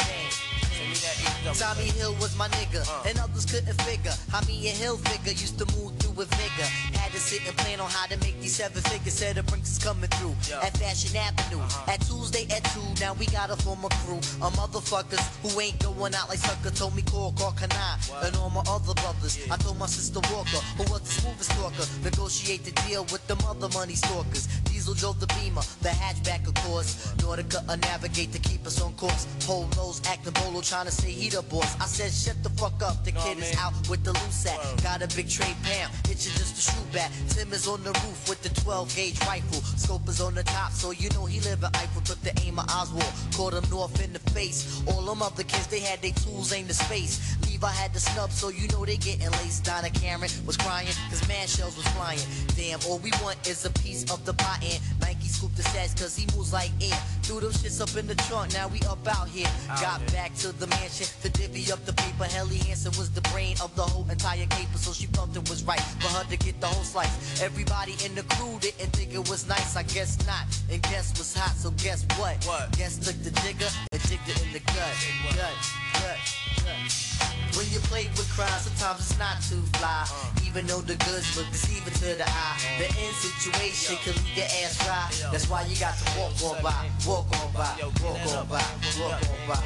Tommy 1.00 1.88
Hill 1.96 2.14
was 2.20 2.36
my 2.36 2.48
nigga, 2.48 2.84
and 3.08 3.18
others 3.18 3.46
couldn't 3.46 3.80
figure 3.82 4.12
how 4.30 4.40
me 4.46 4.68
and 4.68 4.76
Hill 4.76 4.96
figure 4.98 5.32
used 5.32 5.58
to 5.58 5.64
move 5.76 5.96
through 5.98 6.12
with 6.12 6.28
vigor. 6.34 6.68
Had 6.98 7.12
to 7.12 7.18
sit 7.18 7.46
and 7.48 7.56
plan 7.56 7.80
on 7.80 7.88
how 7.90 8.06
to 8.06 8.16
make 8.18 8.38
these 8.40 8.54
seven 8.56 8.82
figures. 8.82 9.14
Said 9.14 9.36
the 9.36 9.42
Brinks 9.44 9.70
is 9.72 9.78
coming 9.78 10.10
through 10.10 10.36
Yeah. 10.48 10.60
at 10.60 10.76
Fashion 10.76 11.16
Avenue. 11.16 11.62
At 11.88 12.00
Tuesday 12.02 12.46
at 12.50 12.64
2, 12.74 12.80
now 13.00 13.14
we 13.14 13.26
got 13.26 13.50
a 13.50 13.56
former 13.56 13.88
crew 14.04 14.18
of 14.44 14.52
motherfuckers 14.56 15.20
who 15.42 15.58
ain't 15.60 15.78
going 15.82 16.14
out 16.14 16.28
like 16.28 16.38
sucker. 16.38 16.70
Told 16.70 16.94
me 16.94 17.02
call, 17.02 17.32
call 17.32 17.52
Kanai, 17.52 18.26
and 18.26 18.36
all 18.36 18.50
my 18.50 18.62
other 18.68 18.94
brothers. 18.94 19.38
I 19.50 19.56
told 19.56 19.78
my 19.78 19.86
sister 19.86 20.20
Walker, 20.32 20.60
who 20.76 20.84
was 20.92 21.00
the 21.02 21.20
smoothest 21.20 21.50
talker, 21.52 21.86
negotiate 22.04 22.64
the 22.64 22.72
deal 22.86 23.04
with 23.04 23.26
the 23.26 23.36
mother 23.36 23.68
money 23.70 23.94
stalkers. 23.94 24.48
Diesel 24.80 24.94
drove 24.94 25.20
the 25.20 25.26
Beamer, 25.34 25.60
the 25.82 25.90
hatchback 25.90 26.48
of 26.48 26.54
course. 26.64 27.12
Nautica 27.18 27.60
a 27.68 27.76
navigate 27.76 28.32
to 28.32 28.38
keep 28.38 28.66
us 28.66 28.80
on 28.80 28.94
course. 28.94 29.26
Hold 29.44 29.76
nose, 29.76 30.00
acting 30.06 30.32
bolo, 30.32 30.62
trying 30.62 30.86
to 30.86 30.90
say 30.90 31.10
he 31.10 31.28
the 31.28 31.42
boss. 31.42 31.78
I 31.78 31.84
said 31.84 32.10
shut 32.10 32.42
the 32.42 32.48
fuck 32.56 32.82
up, 32.82 33.04
the 33.04 33.12
kid 33.12 33.36
is 33.36 33.54
out 33.58 33.74
with 33.90 34.04
the 34.04 34.12
loose 34.12 34.46
at. 34.46 34.82
Got 34.82 35.02
a 35.02 35.08
big 35.14 35.28
tray 35.28 35.54
Pam, 35.64 35.90
itching 36.04 36.32
just 36.32 36.56
to 36.56 36.72
shoot 36.72 36.92
back. 36.94 37.12
Tim 37.28 37.52
is 37.52 37.68
on 37.68 37.82
the 37.82 37.90
roof 37.90 38.26
with 38.26 38.40
the 38.40 38.48
12 38.62 38.96
gauge 38.96 39.20
rifle. 39.26 39.60
Scope 39.76 40.08
is 40.08 40.18
on 40.18 40.34
the 40.34 40.44
top, 40.44 40.72
so 40.72 40.92
you 40.92 41.10
know 41.10 41.26
he 41.26 41.40
live 41.40 41.62
in 41.62 41.68
Eiffel. 41.74 42.00
Took 42.00 42.22
the 42.22 42.32
aim 42.40 42.58
of 42.58 42.64
Oswald, 42.70 43.12
caught 43.34 43.52
him 43.52 43.68
north 43.68 44.02
in 44.02 44.14
the 44.14 44.18
face. 44.32 44.82
All 44.86 45.02
them 45.02 45.20
other 45.20 45.42
kids, 45.42 45.66
they 45.66 45.80
had 45.80 46.00
their 46.00 46.12
tools 46.12 46.54
aimed 46.54 46.68
to 46.68 46.74
space. 46.74 47.36
Levi 47.44 47.68
had 47.68 47.92
the 47.92 48.00
snub, 48.00 48.30
so 48.30 48.48
you 48.48 48.66
know 48.68 48.86
they 48.86 48.96
getting 48.96 49.30
laced. 49.42 49.64
Donna 49.64 49.90
Karan 49.90 50.30
was 50.46 50.56
crying, 50.56 50.88
cause 51.10 51.26
man 51.28 51.46
shells 51.46 51.76
was 51.76 51.86
flying. 51.88 52.20
Damn, 52.56 52.80
all 52.88 52.98
we 53.00 53.12
want 53.22 53.36
is 53.46 53.66
a 53.66 53.70
piece 53.70 54.10
of 54.10 54.24
the 54.24 54.32
pie 54.32 54.69
and 54.70 54.80
Nike 55.00 55.28
scooped 55.28 55.56
the 55.56 55.62
sets 55.62 55.94
cause 55.94 56.16
he 56.16 56.26
moves 56.36 56.52
like 56.52 56.70
air. 56.80 56.98
Threw 57.22 57.40
them 57.40 57.52
shits 57.52 57.80
up 57.80 57.96
in 57.96 58.06
the 58.06 58.14
trunk, 58.26 58.52
now 58.52 58.68
we 58.68 58.80
up 58.88 59.06
out 59.06 59.28
here. 59.28 59.50
Got 59.80 60.00
back 60.12 60.34
to 60.36 60.52
the 60.52 60.66
mansion 60.68 61.06
to 61.22 61.28
divvy 61.30 61.70
up 61.72 61.84
the 61.84 61.92
paper. 61.92 62.24
Helly 62.24 62.58
Hansen 62.58 62.92
was 62.98 63.10
the 63.10 63.22
brain 63.32 63.56
of 63.62 63.74
the 63.76 63.82
whole 63.82 64.08
entire 64.10 64.46
caper, 64.46 64.78
so 64.78 64.92
she 64.92 65.06
felt 65.06 65.36
it 65.36 65.48
was 65.48 65.64
right 65.64 65.80
for 66.00 66.08
her 66.18 66.24
to 66.24 66.36
get 66.36 66.60
the 66.60 66.66
whole 66.66 66.84
slice. 66.84 67.42
Everybody 67.42 67.96
in 68.04 68.14
the 68.14 68.22
crew 68.34 68.58
didn't 68.60 68.92
think 68.92 69.14
it 69.14 69.28
was 69.28 69.48
nice, 69.48 69.76
I 69.76 69.82
guess 69.82 70.18
not. 70.26 70.44
And 70.70 70.82
guess 70.82 71.16
was 71.18 71.34
hot, 71.34 71.56
so 71.56 71.70
guess 71.82 72.04
what? 72.16 72.42
What? 72.44 72.76
Guess 72.76 72.98
took 72.98 73.16
the 73.22 73.30
digger 73.42 73.70
and 73.92 74.00
jigged 74.08 74.28
it 74.28 74.42
in 74.46 74.52
the 74.52 74.60
gut. 74.60 74.94
Gut, 75.34 75.56
gut, 75.94 76.18
gut. 76.64 77.10
When 77.56 77.66
you 77.70 77.80
play 77.90 78.06
with 78.16 78.30
crime, 78.30 78.48
sometimes 78.60 79.00
it's 79.00 79.18
not 79.18 79.42
too 79.42 79.62
fly. 79.78 80.06
Even 80.50 80.66
though 80.66 80.80
the 80.80 80.96
goods 80.96 81.36
look 81.36 81.46
deceiving 81.52 81.94
to 81.94 82.18
the 82.18 82.26
eye. 82.26 82.58
The 82.78 82.86
end 82.86 83.14
situation 83.14 83.96
can 84.02 84.14
leave 84.14 84.36
your 84.36 84.46
ass 84.66 84.82
dry. 84.82 85.30
That's 85.30 85.48
why 85.48 85.62
you 85.62 85.78
got 85.78 85.94
to 85.96 86.18
walk 86.18 86.34
on 86.42 86.60
by, 86.60 86.90
walk 87.06 87.30
on 87.38 87.52
by, 87.52 87.70
walk 88.02 88.34
on 88.34 88.48
by, 88.48 88.64
walk 88.98 89.14
on 89.14 89.46
by. 89.46 89.62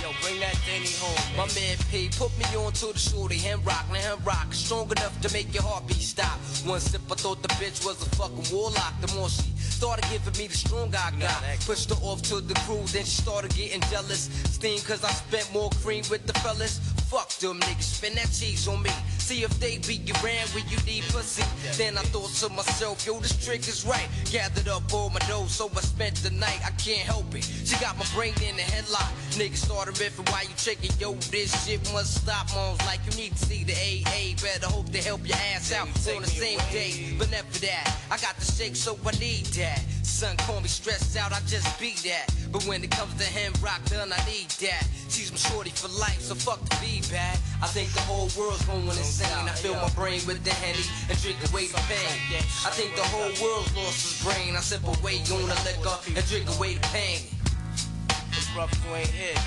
Yo, 0.00 0.08
bring 0.22 0.40
that 0.40 0.56
Danny 0.64 0.88
home. 0.96 1.36
My 1.36 1.44
man 1.52 1.76
P 1.90 2.08
put 2.16 2.32
me 2.38 2.44
on 2.56 2.72
to 2.72 2.86
the 2.94 2.98
shorty, 2.98 3.36
him 3.36 3.60
rock, 3.64 3.84
let 3.92 4.00
him 4.00 4.18
rock. 4.24 4.54
Strong 4.54 4.92
enough 4.92 5.20
to 5.20 5.30
make 5.34 5.52
your 5.52 5.62
heartbeat 5.62 5.98
stop. 5.98 6.38
One 6.64 6.80
sip, 6.80 7.02
I 7.10 7.14
thought 7.14 7.42
the 7.42 7.48
bitch 7.60 7.84
was 7.84 8.00
a 8.00 8.08
fucking 8.16 8.46
warlock. 8.50 8.94
The 9.02 9.14
more 9.14 9.28
she 9.28 9.52
started 9.58 10.08
giving 10.10 10.38
me 10.40 10.46
the 10.46 10.56
strong 10.56 10.88
I 10.94 11.12
got. 11.20 11.42
Pushed 11.66 11.90
her 11.90 12.00
off 12.00 12.22
to 12.30 12.40
the 12.40 12.54
crew, 12.64 12.82
then 12.86 13.04
she 13.04 13.20
started 13.20 13.54
getting 13.54 13.82
jealous. 13.90 14.30
Steam 14.56 14.80
cause 14.80 15.04
I 15.04 15.10
spent 15.10 15.52
more 15.52 15.68
cream 15.82 16.04
with 16.10 16.26
the 16.26 16.32
fellas. 16.40 16.80
Fuck 17.08 17.30
them 17.40 17.58
niggas, 17.60 17.82
spend 17.82 18.16
that 18.16 18.30
cheese 18.30 18.68
on 18.68 18.82
me. 18.82 18.90
See 19.16 19.42
if 19.42 19.58
they 19.60 19.78
beat 19.78 20.06
you 20.06 20.12
around 20.22 20.48
when 20.52 20.68
you 20.68 20.76
need 20.84 21.04
pussy. 21.04 21.42
Then 21.76 21.96
I 21.96 22.02
thought 22.02 22.28
to 22.40 22.48
myself, 22.50 23.06
yo, 23.06 23.18
this 23.18 23.32
trick 23.44 23.66
is 23.66 23.86
right. 23.86 24.08
Gathered 24.30 24.68
up 24.68 24.92
all 24.92 25.08
my 25.08 25.18
dough, 25.20 25.46
so 25.46 25.70
I 25.74 25.80
spent 25.80 26.16
the 26.16 26.30
night. 26.30 26.60
I 26.66 26.70
can't 26.72 27.06
help 27.08 27.34
it. 27.34 27.44
She 27.44 27.76
got 27.80 27.96
my 27.96 28.04
brain 28.14 28.34
in 28.46 28.56
the 28.56 28.62
headlock. 28.62 29.08
Niggas 29.40 29.56
started 29.56 29.94
riffing 29.94 30.30
while 30.30 30.44
you 30.44 30.54
checking, 30.56 30.90
yo, 31.00 31.14
this 31.32 31.48
shit 31.64 31.80
must 31.94 32.22
stop. 32.22 32.46
Mom's 32.54 32.84
like, 32.84 33.00
you 33.06 33.16
need 33.16 33.34
to 33.36 33.44
see 33.46 33.64
the 33.64 33.72
AA. 33.72 34.36
Better 34.42 34.66
hope 34.66 34.90
they 34.90 35.00
help 35.00 35.26
your 35.26 35.38
ass 35.54 35.72
out 35.72 35.86
on 35.88 36.22
the 36.22 36.28
same 36.28 36.58
day. 36.70 37.16
But 37.18 37.30
never 37.30 37.58
that. 37.60 37.96
I 38.10 38.18
got 38.18 38.36
the 38.36 38.44
shake, 38.44 38.76
so 38.76 38.98
I 39.06 39.12
need 39.12 39.46
that. 39.56 39.80
Son 40.18 40.36
call 40.38 40.60
me 40.60 40.66
stressed 40.66 41.16
out, 41.16 41.30
I 41.30 41.38
just 41.46 41.78
be 41.78 41.94
that. 42.02 42.26
But 42.50 42.66
when 42.66 42.82
it 42.82 42.90
comes 42.90 43.14
to 43.22 43.22
him, 43.22 43.52
rock 43.62 43.78
done, 43.84 44.10
I 44.10 44.18
need 44.26 44.50
that. 44.66 44.82
She's 45.06 45.30
my 45.30 45.38
shorty 45.38 45.70
for 45.70 45.86
life, 45.94 46.18
so 46.18 46.34
fuck 46.34 46.58
the 46.58 46.74
be 46.82 47.06
bad. 47.06 47.38
I 47.62 47.70
think 47.70 47.86
the 47.94 48.02
whole 48.02 48.26
world's 48.34 48.66
going 48.66 48.82
insane. 48.98 49.46
I 49.46 49.54
fill 49.54 49.78
my 49.78 49.88
brain 49.94 50.18
with 50.26 50.42
the 50.42 50.50
henny 50.50 50.82
and 51.06 51.14
drink 51.22 51.38
away 51.46 51.70
the 51.70 51.78
pain. 51.86 52.42
I 52.66 52.70
think 52.74 52.98
the 52.98 53.06
whole 53.14 53.30
world's 53.38 53.70
lost 53.78 54.02
his 54.02 54.18
brain. 54.26 54.58
I 54.58 54.58
sip 54.58 54.82
away 54.82 55.22
on 55.30 55.46
the 55.46 55.54
liquor 55.62 55.94
and 56.10 56.26
drink 56.26 56.50
away 56.50 56.74
the 56.74 56.86
pain. 56.90 57.22
Cause 58.34 58.50
brother, 58.58 58.74
you 58.90 58.98
ain't 58.98 59.14
here. 59.14 59.38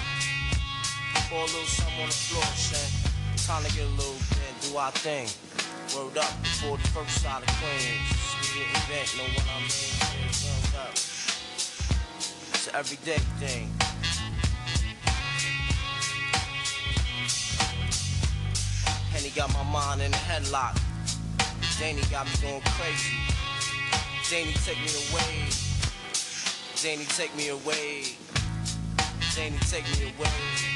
Pour 1.28 1.44
a 1.44 1.52
little 1.52 1.68
something 1.68 2.00
on 2.00 2.08
the 2.08 2.16
floor, 2.16 2.48
son. 2.56 2.88
Time 3.44 3.68
to 3.68 3.72
get 3.76 3.84
a 3.92 3.96
little 4.00 4.16
bit, 4.40 4.56
do 4.64 4.80
our 4.80 4.96
thing. 5.04 5.28
Word 5.92 6.16
up 6.16 6.32
before 6.40 6.80
the 6.80 6.88
first 6.96 7.20
side 7.20 7.44
of 7.44 7.52
Queens. 7.60 8.41
We 8.54 8.60
get 8.60 9.16
know 9.18 9.24
what 9.24 9.46
I 9.48 9.60
mean? 9.62 9.70
It's 12.54 12.68
an 12.68 12.76
everyday 12.76 13.18
thing. 13.40 13.72
Henny 19.12 19.30
got 19.30 19.54
my 19.54 19.64
mind 19.72 20.02
in 20.02 20.12
a 20.12 20.18
headlock. 20.18 20.78
Danny 21.80 22.02
got 22.12 22.26
me 22.26 22.34
going 22.42 22.62
crazy. 22.76 23.18
Danny 24.30 24.54
take 24.66 24.80
me 24.80 24.92
away. 25.12 25.48
Danny 26.84 27.06
take 27.06 27.34
me 27.38 27.50
away. 27.50 28.18
Danny 29.34 29.58
take 29.70 29.86
me 29.98 30.14
away. 30.18 30.71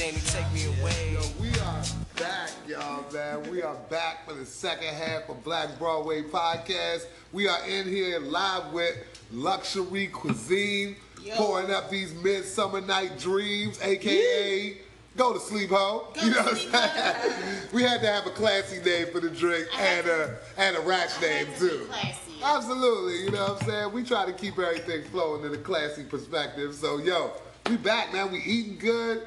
Danny 0.00 0.16
take 0.28 0.50
me 0.54 0.64
away. 0.64 1.12
Yo, 1.12 1.20
we 1.38 1.50
are 1.60 1.82
back, 2.16 2.50
y'all, 2.66 3.04
man. 3.12 3.50
We 3.50 3.60
are 3.60 3.74
back 3.90 4.26
for 4.26 4.32
the 4.32 4.46
second 4.46 4.94
half 4.94 5.28
of 5.28 5.44
Black 5.44 5.78
Broadway 5.78 6.22
Podcast. 6.22 7.04
We 7.32 7.48
are 7.48 7.58
in 7.68 7.86
here 7.86 8.18
live 8.18 8.72
with 8.72 8.96
Luxury 9.30 10.06
Cuisine, 10.06 10.96
pouring 11.34 11.70
up 11.70 11.90
these 11.90 12.14
Midsummer 12.14 12.80
Night 12.80 13.18
Dreams, 13.18 13.78
aka 13.82 14.78
Go 15.18 15.34
to 15.34 15.38
Sleep 15.38 15.68
Ho. 15.68 16.08
You 16.22 16.30
know 16.30 16.44
what 16.44 16.52
I'm 16.52 16.56
saying? 16.56 17.32
we 17.74 17.82
had 17.82 18.00
to 18.00 18.06
have 18.06 18.26
a 18.26 18.30
classy 18.30 18.82
name 18.82 19.08
for 19.12 19.20
the 19.20 19.28
drink 19.28 19.66
and 19.78 20.06
a, 20.06 20.38
and 20.56 20.76
a 20.78 20.80
ratch 20.80 21.20
name, 21.20 21.44
to 21.58 21.58
too. 21.58 21.86
classy. 21.90 22.32
Absolutely, 22.42 23.24
you 23.24 23.32
know 23.32 23.52
what 23.52 23.60
I'm 23.60 23.68
saying? 23.68 23.92
We 23.92 24.04
try 24.04 24.24
to 24.24 24.32
keep 24.32 24.58
everything 24.58 25.04
flowing 25.10 25.44
in 25.44 25.52
a 25.52 25.58
classy 25.58 26.04
perspective. 26.04 26.74
So, 26.74 26.96
yo, 26.96 27.32
we 27.68 27.76
back, 27.76 28.14
man. 28.14 28.32
We 28.32 28.38
eating 28.38 28.78
good. 28.78 29.26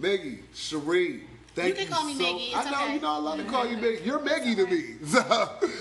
Miggy, 0.00 0.38
Cherie, 0.54 1.22
thank 1.54 1.68
You 1.78 1.84
can 1.84 1.92
call 1.92 2.04
me 2.04 2.14
so- 2.14 2.36
it's 2.38 2.56
I 2.56 2.70
know, 2.70 2.84
okay. 2.84 2.94
you 2.94 3.00
know, 3.00 3.12
I 3.12 3.16
love 3.18 3.38
to 3.38 3.44
call 3.44 3.66
you 3.66 3.76
Miggy. 3.84 4.04
You're 4.04 4.18
Miggy 4.20 4.56
to 4.56 4.66
me. 4.66 4.82
So, 5.06 5.22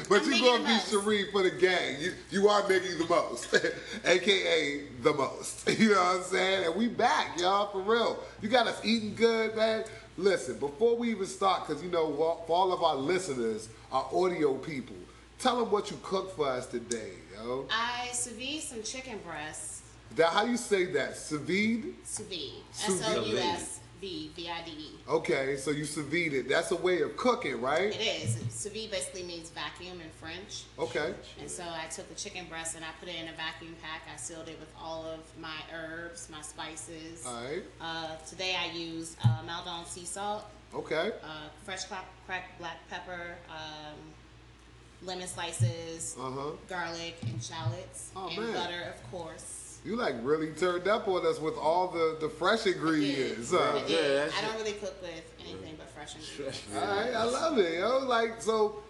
but 0.10 0.26
you're 0.26 0.40
gonna 0.40 0.64
be 0.64 0.70
most. 0.72 0.90
Cherie 0.92 1.32
for 1.32 1.44
the 1.44 1.52
gang. 1.52 1.96
You, 2.02 2.14
you 2.30 2.48
are 2.50 2.62
Miggy 2.64 2.98
the 2.98 3.06
most, 3.08 3.54
aka 4.06 4.84
the 5.02 5.14
most. 5.14 5.70
You 5.80 5.90
know 5.92 5.96
what 5.96 6.16
I'm 6.18 6.24
saying? 6.24 6.66
And 6.66 6.76
we 6.76 6.88
back, 6.88 7.40
y'all, 7.40 7.68
for 7.72 7.82
real. 7.82 8.20
You 8.42 8.50
got 8.50 8.68
us 8.68 8.80
eating 8.84 9.16
good, 9.16 9.56
man. 9.56 9.86
Listen, 10.18 10.58
before 10.60 10.98
we 10.98 11.12
even 11.12 11.26
start, 11.26 11.66
because 11.68 11.82
you 11.82 11.90
know, 11.90 12.12
for 12.46 12.56
all 12.56 12.74
of 12.74 12.84
our 12.84 12.96
listeners, 12.96 13.70
our 13.92 14.08
audio 14.14 14.56
people, 14.56 14.96
tell 15.40 15.58
them 15.60 15.72
what 15.72 15.90
you 15.90 15.98
cooked 16.04 16.36
for 16.36 16.48
us 16.48 16.68
today, 16.68 17.14
yo. 17.34 17.66
I 17.72 18.10
sous 18.12 18.34
vide 18.34 18.62
some 18.62 18.84
chicken 18.84 19.20
breasts. 19.26 19.82
Now, 20.18 20.28
how 20.28 20.44
you 20.44 20.58
say 20.58 20.86
that? 20.92 21.16
Sous 21.16 21.40
vide? 21.40 21.94
Sous 22.04 22.26
vide. 22.26 22.52
Sous 22.74 23.02
S 23.02 23.16
O 23.16 23.24
U 23.26 23.38
S 23.38 23.80
V 24.02 24.32
V 24.36 24.50
I 24.50 24.64
D 24.66 24.72
E. 24.72 24.90
Okay, 25.08 25.56
so 25.58 25.70
you 25.72 25.86
sous 25.86 26.04
vide 26.06 26.34
it. 26.34 26.50
That's 26.50 26.72
a 26.72 26.76
way 26.76 27.02
of 27.04 27.16
cooking, 27.16 27.62
right? 27.62 27.94
It 27.96 28.02
is. 28.02 28.36
Sous 28.50 28.72
vide 28.74 28.90
basically 28.92 29.24
means 29.24 29.52
vacuum 29.52 30.02
in 30.02 30.10
French. 30.20 30.64
Okay. 30.80 31.14
And 31.40 31.50
so 31.50 31.64
I 31.64 31.86
took 31.86 32.10
the 32.10 32.16
chicken 32.16 32.46
breast 32.50 32.76
and 32.76 32.84
I 32.84 32.90
put 33.00 33.08
it 33.10 33.16
in 33.22 33.28
a 33.30 33.34
vacuum 33.34 33.76
pack. 33.82 34.02
I 34.12 34.18
sealed 34.18 34.48
it 34.50 34.60
with 34.60 34.70
all 34.82 35.06
of 35.06 35.20
my 35.40 35.56
herbs, 35.74 36.28
my 36.32 36.42
spices. 36.42 37.24
All 37.28 37.44
right. 37.44 37.64
Uh, 37.80 38.16
today 38.28 38.56
I 38.60 38.72
used 38.76 39.18
uh, 39.24 39.38
Maldon 39.46 39.86
sea 39.86 40.06
salt, 40.06 40.46
Okay. 40.74 41.12
uh, 41.24 41.50
fresh 41.64 41.84
cracked 41.86 42.58
black 42.60 42.78
pepper, 42.90 43.36
um, 43.50 43.98
lemon 45.04 45.28
slices, 45.28 46.16
Uh-huh. 46.20 46.52
garlic, 46.68 47.18
and 47.24 47.42
shallots, 47.44 48.10
Oh, 48.16 48.30
and 48.30 48.38
man. 48.40 48.54
butter, 48.54 48.94
of 48.96 49.12
course. 49.12 49.61
You 49.84 49.96
like 49.96 50.16
really 50.22 50.52
turned 50.52 50.88
up 50.88 51.08
on 51.08 51.26
us 51.26 51.40
with 51.40 51.58
all 51.58 51.88
the, 51.88 52.18
the 52.22 52.30
fresh 52.30 52.68
ingredients. 52.68 53.52
I 53.54 53.58
huh? 53.58 53.80
did. 53.88 53.90
Yeah, 53.90 54.32
I 54.38 54.46
don't 54.46 54.58
really 54.58 54.74
cook 54.74 55.02
with 55.02 55.34
anything 55.44 55.76
but 55.78 55.90
fresh 55.90 56.16
ingredients. 56.16 56.64
All 56.76 56.82
right, 56.82 57.14
I 57.14 57.24
love 57.24 57.58
it, 57.58 57.80
yo. 57.80 58.00
Like, 58.06 58.42
so 58.42 58.84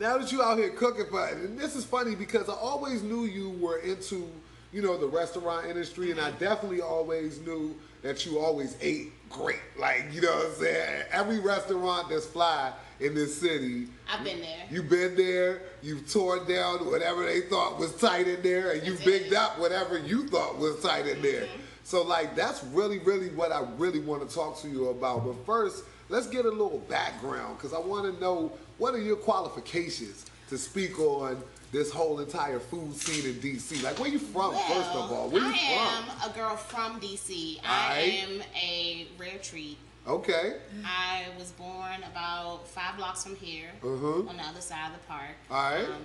now 0.00 0.16
that 0.16 0.32
you 0.32 0.42
out 0.42 0.56
here 0.56 0.70
cooking 0.70 1.06
for, 1.10 1.26
and 1.26 1.58
this 1.58 1.76
is 1.76 1.84
funny 1.84 2.14
because 2.14 2.48
I 2.48 2.54
always 2.54 3.02
knew 3.02 3.24
you 3.24 3.50
were 3.60 3.78
into, 3.78 4.26
you 4.72 4.80
know, 4.80 4.96
the 4.96 5.06
restaurant 5.06 5.66
industry, 5.66 6.10
and 6.10 6.18
I 6.18 6.30
mm-hmm. 6.30 6.38
definitely 6.38 6.80
always 6.80 7.38
knew 7.40 7.76
that 8.02 8.24
you 8.24 8.38
always 8.38 8.76
ate 8.80 9.12
great. 9.28 9.60
Like, 9.78 10.06
you 10.10 10.22
know 10.22 10.32
what 10.32 10.46
I'm 10.46 10.54
saying? 10.54 11.04
Every 11.10 11.40
restaurant 11.40 12.08
that's 12.08 12.26
fly 12.26 12.72
in 13.00 13.14
this 13.14 13.40
city. 13.40 13.88
I've 14.10 14.24
been 14.24 14.40
there. 14.40 14.64
You've 14.70 14.88
been 14.88 15.16
there. 15.16 15.62
You've 15.82 16.10
torn 16.10 16.46
down 16.46 16.86
whatever 16.90 17.24
they 17.24 17.42
thought 17.42 17.78
was 17.78 17.94
tight 17.96 18.28
in 18.28 18.42
there, 18.42 18.72
and 18.72 18.86
you 18.86 18.96
bigged. 19.04 19.32
Mm-hmm. 19.32 19.36
up 19.36 19.58
whatever 19.58 19.98
you 19.98 20.28
thought 20.28 20.58
was 20.58 20.80
tight 20.82 21.06
in 21.06 21.22
there. 21.22 21.46
So 21.82 22.02
like 22.02 22.34
that's 22.34 22.64
really, 22.64 22.98
really 22.98 23.28
what 23.30 23.52
I 23.52 23.66
really 23.76 24.00
want 24.00 24.28
to 24.28 24.34
talk 24.34 24.58
to 24.62 24.68
you 24.68 24.88
about. 24.88 25.24
But 25.24 25.44
first, 25.44 25.84
let's 26.08 26.26
get 26.26 26.46
a 26.46 26.50
little 26.50 26.84
background 26.88 27.58
because 27.58 27.74
I 27.74 27.78
want 27.78 28.12
to 28.12 28.20
know 28.20 28.52
what 28.78 28.94
are 28.94 29.00
your 29.00 29.16
qualifications 29.16 30.26
to 30.48 30.58
speak 30.58 30.98
on 30.98 31.42
this 31.72 31.90
whole 31.90 32.20
entire 32.20 32.60
food 32.60 32.94
scene 32.94 33.28
in 33.28 33.40
DC. 33.40 33.82
Like 33.82 33.98
where 33.98 34.08
you 34.08 34.18
from, 34.18 34.52
first 34.52 34.90
of 34.90 35.12
all? 35.12 35.28
Where 35.28 35.42
you 35.42 35.48
from? 35.48 35.58
I 35.58 36.14
am 36.22 36.30
a 36.30 36.34
girl 36.34 36.56
from 36.56 37.00
DC. 37.00 37.60
I 37.64 38.24
am 38.24 38.42
a 38.54 39.06
rare 39.18 39.38
treat. 39.42 39.76
Okay. 40.06 40.56
I 40.84 41.26
was 41.38 41.50
born 41.52 42.02
about 42.10 42.68
five 42.68 42.96
blocks 42.96 43.22
from 43.22 43.36
here, 43.36 43.70
Mhm. 43.82 44.28
on 44.28 44.36
the 44.36 44.42
other 44.42 44.60
side 44.60 44.88
of 44.92 45.00
the 45.00 45.06
park. 45.06 45.30
Alright. 45.50 45.88
Um, 45.88 46.02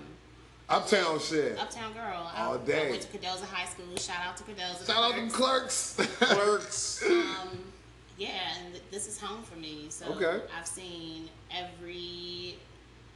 Uptown 0.69 1.19
shit. 1.19 1.57
Uptown 1.59 1.93
girl. 1.93 2.31
All 2.35 2.53
I, 2.53 2.57
day. 2.63 2.87
I 2.87 2.91
went 2.91 3.01
to 3.01 3.07
Cardozo 3.17 3.45
High 3.45 3.65
School. 3.67 3.97
Shout 3.97 4.17
out 4.25 4.37
to 4.37 4.43
Cardozo. 4.43 4.85
Shout 4.85 5.03
out 5.03 5.15
to 5.15 5.19
them 5.19 5.29
clerks. 5.31 5.95
Clerks. 6.19 7.03
Um, 7.03 7.73
yeah, 8.17 8.29
and 8.63 8.73
th- 8.73 8.83
this 8.91 9.07
is 9.07 9.19
home 9.19 9.41
for 9.43 9.55
me. 9.57 9.87
So 9.89 10.05
Okay. 10.13 10.43
I've 10.57 10.67
seen 10.67 11.27
every 11.51 12.57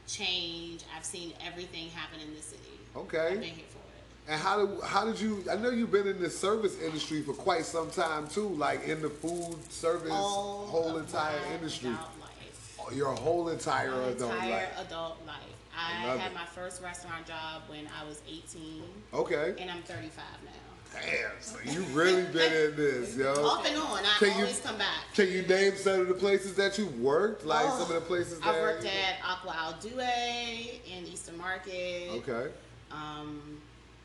change. 0.08 0.82
I've 0.96 1.04
seen 1.04 1.32
everything 1.46 1.90
happen 1.90 2.18
in 2.20 2.34
this 2.34 2.46
city. 2.46 2.62
Okay. 2.96 3.18
I've 3.34 3.40
been 3.40 3.42
here 3.54 3.64
for. 3.70 3.78
And 4.26 4.40
how 4.40 4.64
did 4.66 4.82
how 4.82 5.04
did 5.04 5.20
you? 5.20 5.44
I 5.50 5.56
know 5.56 5.70
you've 5.70 5.92
been 5.92 6.06
in 6.06 6.20
the 6.20 6.30
service 6.30 6.80
industry 6.80 7.20
for 7.22 7.34
quite 7.34 7.64
some 7.66 7.90
time 7.90 8.26
too, 8.26 8.48
like 8.48 8.84
in 8.88 9.02
the 9.02 9.10
food 9.10 9.56
service 9.70 10.10
All 10.10 10.66
whole 10.66 10.96
entire 10.96 11.38
industry. 11.54 11.90
life. 11.90 12.88
Your 12.94 13.12
whole 13.12 13.48
entire 13.48 13.90
My 13.90 13.96
adult 14.08 14.32
entire 14.32 14.50
life. 14.50 14.78
adult 14.86 15.26
life. 15.26 15.36
I 15.76 16.06
I, 16.12 16.16
had 16.16 16.30
it. 16.30 16.34
my 16.34 16.44
first 16.46 16.82
restaurant 16.82 17.26
job 17.26 17.62
when 17.66 17.86
I 18.00 18.04
was 18.06 18.22
18, 18.28 18.82
Okay. 19.12 19.54
and 19.58 19.70
I'm 19.70 19.82
35 19.82 20.22
now. 20.44 21.00
Damn. 21.00 21.30
So 21.40 21.56
you 21.64 21.80
really 21.92 22.22
been 22.32 22.52
in 22.70 22.76
this, 22.76 23.16
yo. 23.16 23.32
Off 23.44 23.66
and 23.66 23.76
on, 23.76 24.04
I 24.04 24.16
Can 24.18 24.28
you- 24.28 24.34
always 24.34 24.60
come 24.60 24.78
back. 24.78 25.12
Can 25.14 25.28
you 25.32 25.42
name 25.42 25.76
some 25.76 26.00
of 26.02 26.08
the 26.08 26.14
places 26.14 26.54
that 26.54 26.78
you 26.78 26.86
worked? 27.00 27.44
Like 27.44 27.66
Oh, 27.66 27.70
some 27.84 27.96
of 27.96 28.02
the 28.02 28.06
places 28.06 28.38
that 28.38 28.48
I've 28.54 28.60
worked 28.60 28.84
at 28.84 29.16
Aqua 29.26 29.54
Al 29.58 29.72
Due 29.80 29.98
in 29.98 31.06
Eastern 31.06 31.36
Market. 31.38 32.10
Okay. 32.28 32.52
Um, 32.92 33.60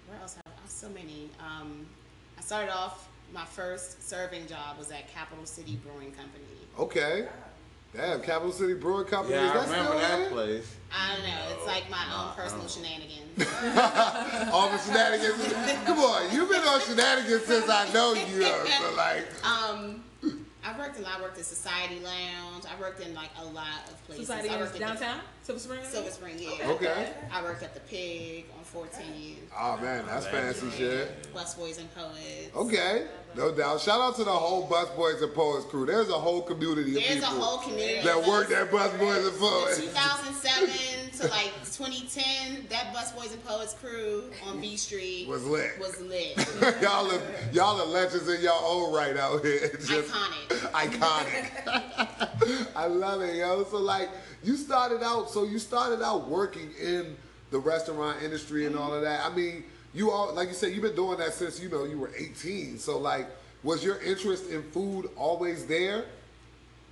where 0.09 0.19
else 0.21 0.35
have 0.35 0.43
I? 0.47 0.67
So 0.67 0.89
many. 0.89 1.29
Um, 1.39 1.85
I 2.37 2.41
started 2.41 2.73
off. 2.73 3.07
My 3.31 3.45
first 3.45 4.07
serving 4.09 4.47
job 4.47 4.79
was 4.79 4.89
at 4.91 5.07
Capital 5.13 5.45
City 5.45 5.79
Brewing 5.83 6.11
Company. 6.13 6.45
Okay. 6.79 7.27
Damn, 7.95 8.21
Capital 8.21 8.51
City 8.51 8.73
Brewing 8.73 9.05
Company. 9.05 9.35
Yeah, 9.35 9.49
is 9.49 9.51
I 9.51 9.53
that 9.53 9.65
remember 9.69 9.91
still 9.91 9.99
that 9.99 10.17
there? 10.17 10.29
place. 10.29 10.75
I 10.91 11.15
don't 11.15 11.23
know. 11.23 11.55
It's 11.55 11.67
like 11.67 11.89
my 11.91 12.05
own 12.15 12.35
personal 12.35 12.67
shenanigans. 12.67 13.37
All 14.51 14.69
the 14.69 14.77
shenanigans. 14.79 15.53
Come 15.85 15.99
on, 15.99 16.33
you've 16.33 16.49
been 16.49 16.61
on 16.63 16.81
shenanigans 16.81 17.45
since 17.45 17.69
I 17.69 17.91
know 17.93 18.13
you. 18.13 18.41
So 18.43 18.93
like, 18.97 19.25
Um, 19.45 20.03
I 20.63 20.77
worked 20.77 20.97
in. 20.99 21.05
I 21.05 21.21
worked 21.21 21.37
at 21.37 21.45
Society 21.45 21.99
Lounge. 22.01 22.65
I 22.65 22.79
worked 22.79 22.99
in 23.01 23.13
like 23.13 23.29
a 23.39 23.45
lot 23.45 23.87
of 23.87 24.05
places. 24.05 24.27
Society 24.27 24.49
I 24.49 24.53
in 24.55 24.59
worked 24.59 24.73
at 24.73 24.79
the- 24.79 24.85
downtown, 24.85 25.21
Silver 25.43 25.59
Spring. 25.59 25.79
Silver 25.83 26.11
Spring, 26.11 26.35
yeah. 26.37 26.67
Okay. 26.71 27.13
I 27.31 27.41
worked 27.41 27.63
at 27.63 27.73
the 27.73 27.79
Pig 27.81 28.45
on 28.57 28.63
14. 28.65 29.37
oh 29.57 29.77
man, 29.77 30.05
that's 30.05 30.25
fancy 30.27 30.69
shit. 30.71 31.33
Busboys 31.33 31.79
and 31.79 31.93
Poets. 31.95 32.55
Okay, 32.55 33.07
no 33.35 33.53
doubt. 33.55 33.79
Shout 33.81 34.01
out 34.01 34.15
to 34.17 34.23
the 34.23 34.31
whole 34.31 34.67
Busboys 34.67 35.21
and 35.21 35.33
Poets 35.33 35.65
crew. 35.65 35.85
There's 35.85 36.09
a 36.09 36.13
whole 36.13 36.41
community 36.41 36.95
of 36.97 37.03
There's 37.03 37.23
a 37.23 37.27
people 37.27 37.41
whole 37.41 37.57
community 37.59 38.01
that 38.03 38.27
worked 38.27 38.51
at 38.51 38.69
Busboys 38.71 39.27
and 39.29 39.37
Poets. 39.39 39.77
2007 39.79 41.11
to 41.19 41.27
like 41.27 41.51
2010, 41.65 42.67
that 42.69 42.93
Busboys 42.93 43.33
and 43.33 43.43
Poets 43.45 43.73
crew 43.73 44.23
on 44.47 44.59
B 44.59 44.75
Street 44.77 45.27
Was 45.27 45.45
lit. 45.45 45.71
Was 45.79 45.99
lit. 46.01 46.35
y'all 46.81 47.11
are 47.11 47.21
y'all 47.51 47.79
are 47.79 47.85
legends 47.85 48.27
in 48.27 48.41
y'all 48.41 48.63
own 48.65 48.93
right 48.93 49.15
out 49.17 49.43
here. 49.43 49.59
It's 49.73 49.87
just 49.89 50.11
Iconic. 50.11 50.99
iconic. 50.99 52.67
I 52.75 52.85
love 52.87 53.21
it, 53.21 53.35
yo. 53.35 53.63
So 53.65 53.77
like 53.77 54.09
you 54.43 54.55
started 54.55 55.03
out, 55.03 55.29
so 55.29 55.43
you 55.43 55.59
started 55.59 56.01
out 56.01 56.27
working 56.29 56.71
in 56.81 57.15
the 57.51 57.59
restaurant 57.59 58.21
industry 58.23 58.65
and 58.65 58.75
all 58.75 58.93
of 58.93 59.01
that. 59.01 59.25
I 59.25 59.35
mean, 59.35 59.63
you 59.93 60.11
all 60.11 60.33
like 60.33 60.49
you 60.49 60.53
said, 60.53 60.73
you've 60.73 60.83
been 60.83 60.95
doing 60.95 61.17
that 61.19 61.33
since 61.33 61.59
you 61.59 61.69
know 61.69 61.85
you 61.85 61.97
were 61.97 62.11
18. 62.17 62.77
So 62.77 62.97
like, 62.97 63.27
was 63.63 63.83
your 63.83 64.01
interest 64.01 64.49
in 64.49 64.63
food 64.63 65.09
always 65.15 65.65
there? 65.65 66.05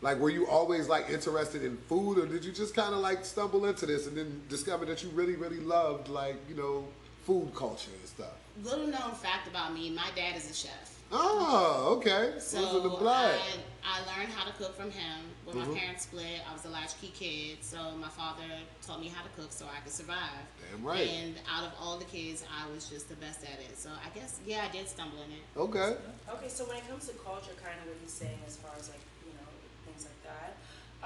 Like, 0.01 0.19
were 0.19 0.29
you 0.29 0.47
always 0.47 0.87
like 0.87 1.09
interested 1.09 1.63
in 1.63 1.77
food, 1.89 2.19
or 2.19 2.27
did 2.27 2.45
you 2.45 2.51
just 2.51 2.75
kind 2.75 2.93
of 2.93 2.99
like 2.99 3.25
stumble 3.25 3.65
into 3.65 3.85
this 3.85 4.05
and 4.07 4.15
then 4.15 4.41
discover 4.47 4.85
that 4.85 5.03
you 5.03 5.09
really, 5.09 5.35
really 5.35 5.59
loved 5.59 6.07
like 6.07 6.35
you 6.49 6.55
know 6.55 6.85
food 7.25 7.53
culture 7.55 7.91
and 7.99 8.07
stuff? 8.07 8.33
Little 8.63 8.87
known 8.87 9.13
fact 9.13 9.47
about 9.47 9.73
me, 9.73 9.89
my 9.89 10.09
dad 10.15 10.35
is 10.35 10.49
a 10.49 10.53
chef. 10.53 10.96
Oh, 11.11 11.95
okay. 11.97 12.33
So 12.39 12.57
Those 12.59 12.75
are 12.75 12.79
the 12.83 12.95
blood. 12.99 13.39
I, 13.39 13.99
I 14.03 14.17
learned 14.17 14.33
how 14.33 14.43
to 14.45 14.51
cook 14.57 14.75
from 14.75 14.91
him. 14.91 15.31
When 15.45 15.55
Mhm. 15.55 15.67
my 15.71 15.79
parents 15.79 16.03
split, 16.03 16.41
I 16.43 16.51
was 16.51 16.65
a 16.65 16.69
latchkey 16.69 17.13
kid, 17.15 17.63
so 17.63 17.95
my 17.95 18.09
father 18.09 18.43
taught 18.85 18.99
me 18.99 19.07
how 19.07 19.23
to 19.23 19.29
cook 19.39 19.51
so 19.51 19.65
I 19.71 19.79
could 19.79 19.93
survive. 19.93 20.43
Damn 20.59 20.83
right. 20.83 21.07
And 21.07 21.39
out 21.47 21.63
of 21.63 21.71
all 21.79 21.97
the 21.97 22.05
kids, 22.05 22.43
I 22.51 22.67
was 22.71 22.89
just 22.89 23.07
the 23.07 23.15
best 23.15 23.43
at 23.43 23.59
it. 23.63 23.77
So 23.79 23.89
I 24.03 24.09
guess, 24.17 24.39
yeah, 24.45 24.67
I 24.67 24.71
did 24.75 24.87
stumble 24.89 25.21
in 25.23 25.31
it. 25.31 25.43
Okay. 25.55 25.95
Okay, 26.27 26.49
so 26.49 26.65
when 26.65 26.75
it 26.77 26.87
comes 26.89 27.07
to 27.07 27.13
culture, 27.23 27.55
kind 27.63 27.79
of 27.79 27.87
what 27.87 27.95
he's 28.03 28.11
saying 28.11 28.39
as 28.45 28.57
far 28.57 28.71
as 28.77 28.89
like, 28.89 28.99
you 29.23 29.31
know, 29.39 29.47
things 29.87 30.03
like 30.03 30.19
that, 30.27 30.57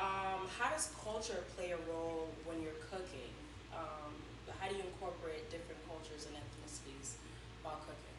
um, 0.01 0.49
how 0.57 0.71
does 0.73 0.89
culture 1.03 1.43
play 1.55 1.71
a 1.77 1.81
role 1.93 2.29
when 2.45 2.61
you're 2.63 2.81
cooking? 2.89 3.29
Um, 3.69 4.17
how 4.57 4.67
do 4.67 4.75
you 4.75 4.81
incorporate 4.81 5.45
different 5.51 5.77
cultures 5.85 6.25
and 6.25 6.33
ethnicities 6.41 7.21
while 7.61 7.77
cooking? 7.85 8.17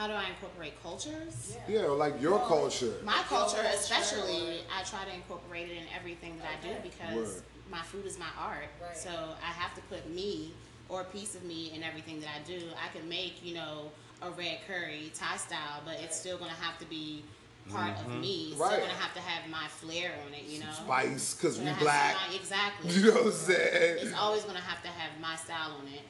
How 0.00 0.06
do 0.06 0.14
I 0.14 0.30
incorporate 0.30 0.82
cultures? 0.82 1.58
Yeah, 1.68 1.82
like 1.82 2.22
your 2.22 2.38
culture. 2.46 2.94
My 3.04 3.20
culture, 3.28 3.56
culture, 3.56 3.68
especially, 3.74 4.60
I 4.74 4.82
try 4.82 5.04
to 5.04 5.14
incorporate 5.14 5.68
it 5.68 5.76
in 5.76 5.84
everything 5.94 6.38
that 6.38 6.46
I 6.48 6.66
do 6.66 6.74
because 6.82 7.14
Word. 7.14 7.42
my 7.70 7.82
food 7.82 8.06
is 8.06 8.18
my 8.18 8.32
art. 8.40 8.64
Right. 8.80 8.96
So 8.96 9.10
I 9.10 9.52
have 9.52 9.74
to 9.74 9.82
put 9.82 10.08
me 10.08 10.54
or 10.88 11.02
a 11.02 11.04
piece 11.04 11.34
of 11.34 11.44
me 11.44 11.72
in 11.74 11.82
everything 11.82 12.18
that 12.20 12.30
I 12.30 12.42
do. 12.48 12.62
I 12.82 12.96
can 12.96 13.06
make, 13.10 13.44
you 13.44 13.52
know, 13.52 13.90
a 14.22 14.30
red 14.30 14.60
curry 14.66 15.12
Thai 15.14 15.36
style, 15.36 15.82
but 15.84 16.00
it's 16.00 16.18
still 16.18 16.38
gonna 16.38 16.52
have 16.52 16.78
to 16.78 16.86
be 16.86 17.22
part 17.68 17.90
of 17.90 18.06
mm-hmm. 18.06 18.22
me. 18.22 18.48
It's 18.52 18.58
Right. 18.58 18.72
still 18.72 18.80
gonna 18.86 18.98
have 18.98 19.12
to 19.12 19.20
have 19.20 19.50
my 19.50 19.68
flair 19.68 20.14
on 20.26 20.32
it, 20.32 20.44
you 20.44 20.60
know. 20.60 20.72
Spice, 20.72 21.34
cause 21.34 21.58
we 21.58 21.70
black. 21.78 22.16
some- 22.16 22.40
exactly. 22.40 22.90
You 22.94 23.08
know 23.08 23.14
what 23.16 23.26
I'm 23.26 23.32
saying? 23.32 23.98
It's 24.00 24.14
always 24.14 24.44
gonna 24.44 24.60
have 24.60 24.82
to 24.82 24.88
have 24.88 25.20
my 25.20 25.36
style 25.36 25.72
on 25.78 25.88
it. 25.88 26.00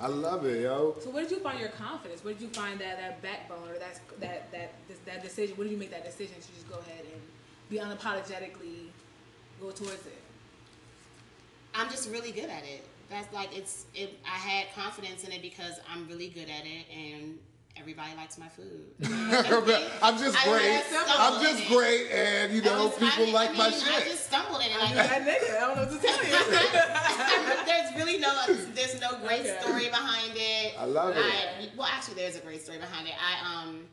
I 0.00 0.06
love 0.08 0.44
it, 0.46 0.62
yo. 0.62 0.96
So 1.00 1.10
where 1.10 1.22
did 1.22 1.32
you 1.32 1.40
find 1.40 1.60
your 1.60 1.70
confidence? 1.70 2.24
Where 2.24 2.34
did 2.34 2.42
you 2.42 2.48
find 2.48 2.78
that 2.80 2.98
that 2.98 3.22
backbone 3.22 3.68
or 3.68 3.78
that 3.78 4.00
that 4.20 4.50
that 4.52 4.72
that 5.06 5.22
decision? 5.22 5.56
Where 5.56 5.64
did 5.64 5.72
you 5.72 5.78
make 5.78 5.90
that 5.90 6.04
decision 6.04 6.34
to 6.34 6.52
just 6.52 6.68
go 6.68 6.78
ahead 6.78 7.04
and 7.12 7.22
be 7.70 7.78
unapologetically 7.78 8.88
go 9.60 9.70
towards 9.70 10.06
it? 10.06 10.20
I'm 11.74 11.88
just 11.88 12.10
really 12.10 12.32
good 12.32 12.50
at 12.50 12.64
it. 12.64 12.84
That's 13.08 13.32
like 13.32 13.56
it's. 13.56 13.86
It, 13.94 14.18
I 14.24 14.36
had 14.36 14.74
confidence 14.74 15.24
in 15.24 15.32
it 15.32 15.42
because 15.42 15.80
I'm 15.90 16.08
really 16.08 16.28
good 16.28 16.48
at 16.48 16.64
it, 16.64 16.86
and 16.94 17.38
everybody 17.76 18.14
likes 18.16 18.38
my 18.38 18.48
food. 18.48 18.86
I'm 20.02 20.18
just 20.18 20.36
I 20.38 20.48
great. 20.48 20.82
I'm 21.08 21.42
just 21.42 21.62
it. 21.62 21.68
great, 21.68 22.10
and 22.10 22.52
you 22.52 22.62
know, 22.62 22.84
was- 22.86 22.94
people 22.98 23.28
I, 23.28 23.32
like 23.32 23.50
I 23.50 23.56
my 23.56 23.70
shit. 23.70 23.88
I 23.88 24.00
just 24.08 24.26
stumbled 24.26 24.60
in 24.60 24.70
it. 24.70 24.76
I'm 24.78 24.96
Like, 24.96 25.08
that 25.08 25.22
nigga. 25.22 25.56
I 25.56 25.60
don't 25.60 25.76
know 25.76 25.82
what 25.82 25.90
to 25.90 25.98
tell 26.06 26.24
you. 26.24 27.64
there's 27.66 27.94
really 27.96 28.18
no, 28.18 28.32
there's 28.74 29.00
no 29.00 29.18
great 29.26 29.40
Okay. 29.40 29.58
story 29.60 29.88
behind 29.88 30.32
it. 30.36 30.74
I 30.78 30.84
love 30.84 31.14
it. 31.16 31.70
Well, 31.76 31.88
actually, 31.90 32.14
there's 32.14 32.36
a 32.36 32.40
great 32.40 32.62
story 32.62 32.78
behind 32.78 33.06
it. 33.08 33.14
I 33.20 33.62
um, 33.64 33.84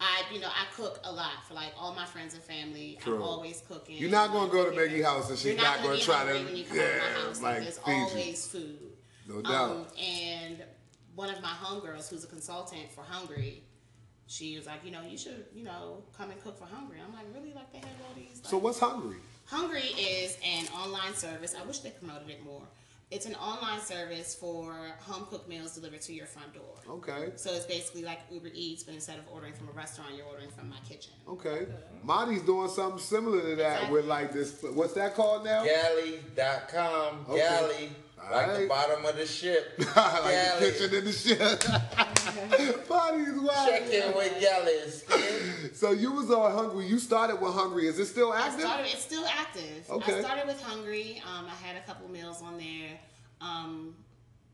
I 0.00 0.22
you 0.32 0.40
know 0.40 0.48
I 0.48 0.66
cook 0.74 1.00
a 1.04 1.12
lot 1.12 1.46
for 1.48 1.54
like 1.54 1.72
all 1.78 1.94
my 1.94 2.04
friends 2.06 2.34
and 2.34 2.42
family. 2.42 2.98
True. 3.02 3.16
I'm 3.16 3.22
always 3.22 3.62
cooking. 3.66 3.96
You're 3.96 4.10
not 4.10 4.32
gonna 4.32 4.50
go 4.50 4.68
to 4.70 4.76
Maggie 4.76 5.02
house 5.02 5.30
and 5.30 5.38
she's 5.38 5.56
not, 5.56 5.64
not 5.78 5.82
gonna 5.82 5.96
be 5.96 6.00
try 6.02 6.24
to, 6.32 6.44
when 6.44 6.56
you 6.56 6.64
come 6.64 6.76
yeah, 6.76 6.82
over 6.84 6.98
my 6.98 7.20
house. 7.26 7.42
like 7.42 7.62
There's 7.62 7.80
always 7.86 8.46
food. 8.46 8.78
No 9.28 9.42
doubt. 9.42 9.70
Um, 9.70 9.86
and 10.00 10.62
one 11.16 11.30
of 11.30 11.42
my 11.42 11.48
homegirls, 11.48 12.08
who's 12.08 12.22
a 12.22 12.28
consultant 12.28 12.92
for 12.92 13.00
Hungry, 13.00 13.62
she 14.28 14.56
was 14.56 14.66
like, 14.66 14.84
you 14.84 14.90
know, 14.90 15.02
you 15.02 15.16
should, 15.16 15.46
you 15.54 15.64
know, 15.64 16.02
come 16.16 16.30
and 16.30 16.40
cook 16.42 16.58
for 16.58 16.66
Hungry. 16.66 16.98
I'm 17.04 17.12
like, 17.14 17.26
really? 17.34 17.54
Like 17.54 17.72
they 17.72 17.78
have 17.78 17.88
all 18.06 18.14
these. 18.14 18.40
So 18.44 18.58
what's 18.58 18.78
hungry? 18.78 19.16
Hungry 19.46 19.80
is 19.80 20.36
an 20.44 20.66
online 20.68 21.14
service. 21.14 21.54
I 21.60 21.64
wish 21.64 21.78
they 21.80 21.90
promoted 21.90 22.28
it 22.28 22.44
more. 22.44 22.62
It's 23.12 23.26
an 23.26 23.36
online 23.36 23.80
service 23.80 24.34
for 24.34 24.74
home 24.98 25.26
cooked 25.30 25.48
meals 25.48 25.76
delivered 25.76 26.00
to 26.02 26.12
your 26.12 26.26
front 26.26 26.52
door. 26.52 26.74
Okay. 26.90 27.30
So 27.36 27.54
it's 27.54 27.64
basically 27.64 28.02
like 28.02 28.18
Uber 28.32 28.48
Eats, 28.52 28.82
but 28.82 28.94
instead 28.94 29.20
of 29.20 29.24
ordering 29.32 29.52
from 29.52 29.68
a 29.68 29.72
restaurant, 29.72 30.16
you're 30.16 30.26
ordering 30.26 30.50
from 30.50 30.68
my 30.68 30.78
kitchen. 30.88 31.12
Okay. 31.28 31.68
Monty's 32.02 32.42
doing 32.42 32.68
something 32.68 32.98
similar 32.98 33.40
to 33.42 33.56
that 33.56 33.92
with 33.92 34.06
like 34.06 34.32
this. 34.32 34.60
What's 34.74 34.94
that 34.94 35.14
called 35.14 35.44
now? 35.44 35.64
Galley.com. 35.64 37.26
Okay. 37.28 37.38
Galley. 37.38 37.90
Like 38.30 38.58
the 38.60 38.66
bottom 38.66 39.04
of 39.04 39.16
the 39.16 39.26
ship. 39.26 39.74
like 39.78 39.94
Galley. 39.94 40.66
the 40.66 40.72
kitchen 40.72 40.94
in 40.94 41.04
the 41.04 41.12
shit. 41.12 42.88
Bodies 42.88 43.28
wild. 43.34 43.68
Check 43.68 43.90
in 43.90 44.14
with 44.14 44.40
Galley's. 44.40 45.04
So 45.78 45.90
you 45.92 46.12
was 46.12 46.30
on 46.30 46.52
Hungry. 46.52 46.86
You 46.86 46.98
started 46.98 47.40
with 47.40 47.52
Hungry. 47.54 47.86
Is 47.86 47.98
it 47.98 48.06
still 48.06 48.32
active? 48.34 48.60
started. 48.60 48.86
It's 48.86 49.02
still 49.04 49.24
active. 49.26 49.88
Okay. 49.90 50.14
I 50.16 50.20
started 50.20 50.46
with 50.46 50.60
Hungry. 50.62 51.22
Um, 51.26 51.46
I 51.46 51.66
had 51.66 51.76
a 51.76 51.86
couple 51.86 52.08
meals 52.08 52.42
on 52.42 52.56
there. 52.58 52.98
Um, 53.40 53.94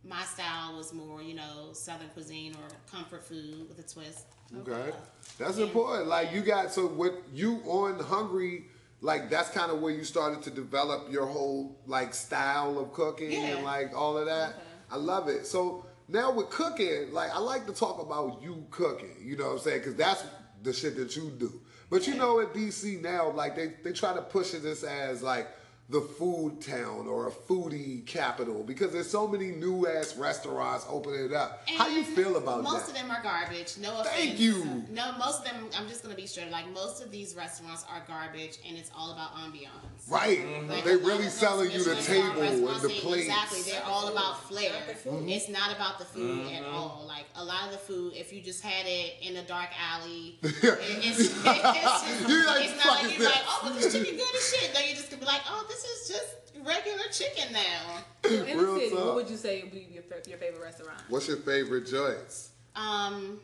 my 0.04 0.22
style 0.24 0.76
was 0.76 0.92
more, 0.92 1.22
you 1.22 1.34
know, 1.34 1.70
Southern 1.72 2.08
cuisine 2.08 2.54
or 2.56 2.68
comfort 2.90 3.22
food 3.24 3.68
with 3.68 3.78
a 3.78 3.88
twist. 3.88 4.26
Okay, 4.58 4.90
that's 5.38 5.58
Yeah. 5.58 5.64
important. 5.64 6.08
Like 6.08 6.32
you 6.32 6.40
got 6.42 6.72
so 6.72 6.86
what 6.88 7.14
you 7.32 7.60
on 7.64 7.98
Hungry. 8.00 8.66
Like 9.02 9.28
that's 9.30 9.50
kind 9.50 9.72
of 9.72 9.80
where 9.80 9.92
you 9.92 10.04
started 10.04 10.42
to 10.44 10.50
develop 10.50 11.10
your 11.10 11.26
whole 11.26 11.76
like 11.86 12.14
style 12.14 12.78
of 12.78 12.92
cooking 12.92 13.34
and 13.34 13.64
like 13.64 13.92
all 13.94 14.16
of 14.16 14.26
that. 14.26 14.54
I 14.90 14.96
love 14.96 15.28
it. 15.28 15.44
So 15.44 15.84
now 16.06 16.30
with 16.32 16.50
cooking, 16.50 17.12
like 17.12 17.34
I 17.34 17.38
like 17.38 17.66
to 17.66 17.72
talk 17.72 18.00
about 18.00 18.40
you 18.42 18.64
cooking. 18.70 19.16
You 19.20 19.36
know 19.36 19.46
what 19.46 19.52
I'm 19.54 19.58
saying? 19.58 19.78
Because 19.80 19.96
that's 19.96 20.24
the 20.62 20.72
shit 20.72 20.96
that 20.96 21.16
you 21.16 21.30
do. 21.36 21.60
But 21.90 22.06
you 22.06 22.14
know, 22.14 22.38
in 22.38 22.46
DC 22.48 23.02
now, 23.02 23.32
like 23.32 23.56
they 23.56 23.74
they 23.82 23.92
try 23.92 24.14
to 24.14 24.22
push 24.22 24.52
this 24.52 24.84
as 24.84 25.20
like 25.20 25.48
the 25.92 26.00
food 26.00 26.60
town 26.62 27.06
or 27.06 27.28
a 27.28 27.30
foodie 27.30 28.04
capital 28.06 28.62
because 28.64 28.92
there's 28.92 29.10
so 29.10 29.28
many 29.28 29.50
new 29.50 29.86
ass 29.86 30.16
restaurants 30.16 30.86
opening 30.88 31.34
up. 31.34 31.62
How 31.76 31.84
do 31.86 31.92
you 31.92 32.02
feel 32.02 32.36
about 32.38 32.62
most 32.62 32.86
that? 32.86 32.96
of 32.96 33.02
them 33.02 33.10
are 33.10 33.22
garbage. 33.22 33.76
No 33.78 34.00
offense. 34.00 34.08
Thank 34.16 34.40
you. 34.40 34.84
No, 34.90 35.12
most 35.18 35.40
of 35.40 35.44
them. 35.44 35.66
I'm 35.78 35.86
just 35.88 36.02
gonna 36.02 36.14
be 36.14 36.26
straight. 36.26 36.50
Like 36.50 36.66
most 36.72 37.02
of 37.04 37.10
these 37.10 37.36
restaurants 37.36 37.84
are 37.90 38.02
garbage, 38.08 38.58
and 38.66 38.76
it's 38.78 38.90
all 38.96 39.12
about 39.12 39.34
ambiance. 39.34 39.68
Right. 40.08 40.40
Like, 40.68 40.82
They 40.84 40.94
a 40.94 40.96
lot 40.96 41.06
really 41.06 41.28
selling 41.28 41.70
you 41.70 41.84
the 41.84 41.94
table 41.96 42.40
and 42.42 42.66
the 42.66 42.88
they- 42.88 42.94
plates. 43.00 43.26
Exactly. 43.28 43.60
They're 43.70 43.84
all 43.84 44.08
about 44.08 44.42
flair. 44.48 44.72
Mhm. 45.04 45.30
It's 45.30 45.48
not 45.48 45.74
about 45.76 45.98
the 45.98 46.04
food 46.06 46.46
at 46.52 46.62
Mm-hmm. 46.62 46.74
all. 46.74 47.04
Like 47.06 47.26
a 47.36 47.44
lot 47.44 47.66
of 47.66 47.72
the 47.72 47.78
food, 47.78 48.14
if 48.16 48.32
you 48.32 48.40
just 48.40 48.62
had 48.62 48.86
it 48.86 49.16
in 49.20 49.36
a 49.36 49.42
dark 49.44 49.68
alley, 49.78 50.38
it- 50.42 50.54
it's, 50.62 51.18
it's, 51.20 51.28
just, 51.28 51.44
like, 51.44 52.64
it's 52.64 52.84
not 52.84 52.94
like 52.94 53.02
you're 53.02 53.18
this?" 53.18 53.28
like, 53.28 53.44
oh, 53.46 53.60
but 53.64 53.74
this 53.74 53.92
chicken 53.92 54.16
good 54.16 54.34
as 54.34 54.50
shit. 54.50 54.74
No, 54.74 54.80
you're 54.80 54.96
just 54.96 55.10
gonna 55.10 55.20
be 55.20 55.26
like, 55.26 55.42
oh, 55.48 55.64
this 55.68 55.81
is 55.84 56.08
just 56.08 56.66
regular 56.66 57.04
chicken 57.10 57.52
now. 57.52 58.04
In 58.30 58.56
the 58.58 58.74
city, 58.78 58.90
talk. 58.90 59.04
what 59.06 59.14
would 59.16 59.30
you 59.30 59.36
say 59.36 59.62
would 59.62 59.72
be 59.72 59.88
your, 59.90 60.04
your 60.28 60.38
favorite 60.38 60.62
restaurant? 60.62 61.00
What's 61.08 61.28
your 61.28 61.38
favorite 61.38 61.86
joints? 61.86 62.50
Um, 62.76 63.40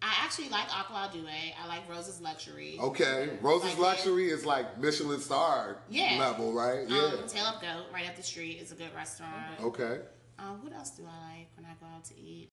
I 0.00 0.12
actually 0.24 0.48
like 0.48 0.66
Aqua 0.76 1.10
Due. 1.12 1.24
I 1.62 1.66
like 1.68 1.88
Rose's 1.88 2.20
Luxury. 2.20 2.76
Okay, 2.80 3.30
Rose's 3.40 3.70
Like 3.78 3.96
Luxury 3.96 4.30
is 4.30 4.44
like 4.44 4.78
Michelin 4.80 5.20
star 5.20 5.78
Yeah. 5.88 6.16
level, 6.18 6.52
right? 6.52 6.88
Yeah. 6.88 6.98
Um, 7.20 7.28
Tail 7.28 7.44
Up 7.46 7.60
Goat, 7.62 7.86
right 7.92 8.08
up 8.08 8.16
the 8.16 8.22
street, 8.22 8.58
is 8.60 8.72
a 8.72 8.74
good 8.74 8.94
restaurant. 8.94 9.60
okay. 9.60 10.00
Um, 10.38 10.62
what 10.64 10.72
else 10.72 10.90
do 10.90 11.04
I 11.04 11.36
like 11.38 11.46
when 11.56 11.64
I 11.66 11.74
go 11.80 11.86
out 11.94 12.04
to 12.06 12.18
eat? 12.18 12.48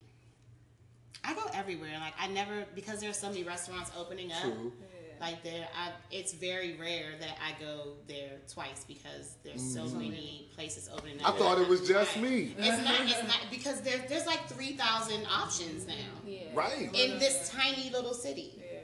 I 1.24 1.34
go 1.34 1.42
everywhere. 1.54 1.98
Like 2.00 2.14
I 2.20 2.28
never 2.28 2.66
because 2.76 3.00
there's 3.02 3.18
so 3.18 3.30
many 3.30 3.44
restaurants 3.44 3.92
opening 3.98 4.32
up. 4.32 4.42
True. 4.42 4.72
Like 5.20 5.44
there, 5.44 5.68
I, 5.78 5.92
it's 6.12 6.34
very 6.34 6.76
rare 6.76 7.12
that 7.20 7.38
I 7.46 7.60
go 7.62 7.94
there 8.08 8.38
twice 8.52 8.86
because 8.88 9.36
there's 9.44 9.62
so 9.62 9.86
many 9.86 10.50
places 10.56 10.90
opening 10.94 11.22
up. 11.22 11.36
I 11.36 11.38
thought 11.38 11.60
it 11.60 11.68
was 11.68 11.88
just 11.88 12.18
me. 12.18 12.56
It's 12.58 12.84
not. 12.86 13.02
It's 13.02 13.24
not 13.24 13.40
because 13.52 13.82
there, 13.82 14.00
there's 14.08 14.26
like 14.26 14.48
three 14.48 14.74
thousand 14.74 15.26
options 15.28 15.86
now 15.88 15.94
Yeah. 16.26 16.44
Right. 16.54 16.90
in 16.94 17.20
this 17.20 17.50
tiny 17.54 17.90
little 17.92 18.14
city. 18.14 18.54
Yeah. 18.58 18.80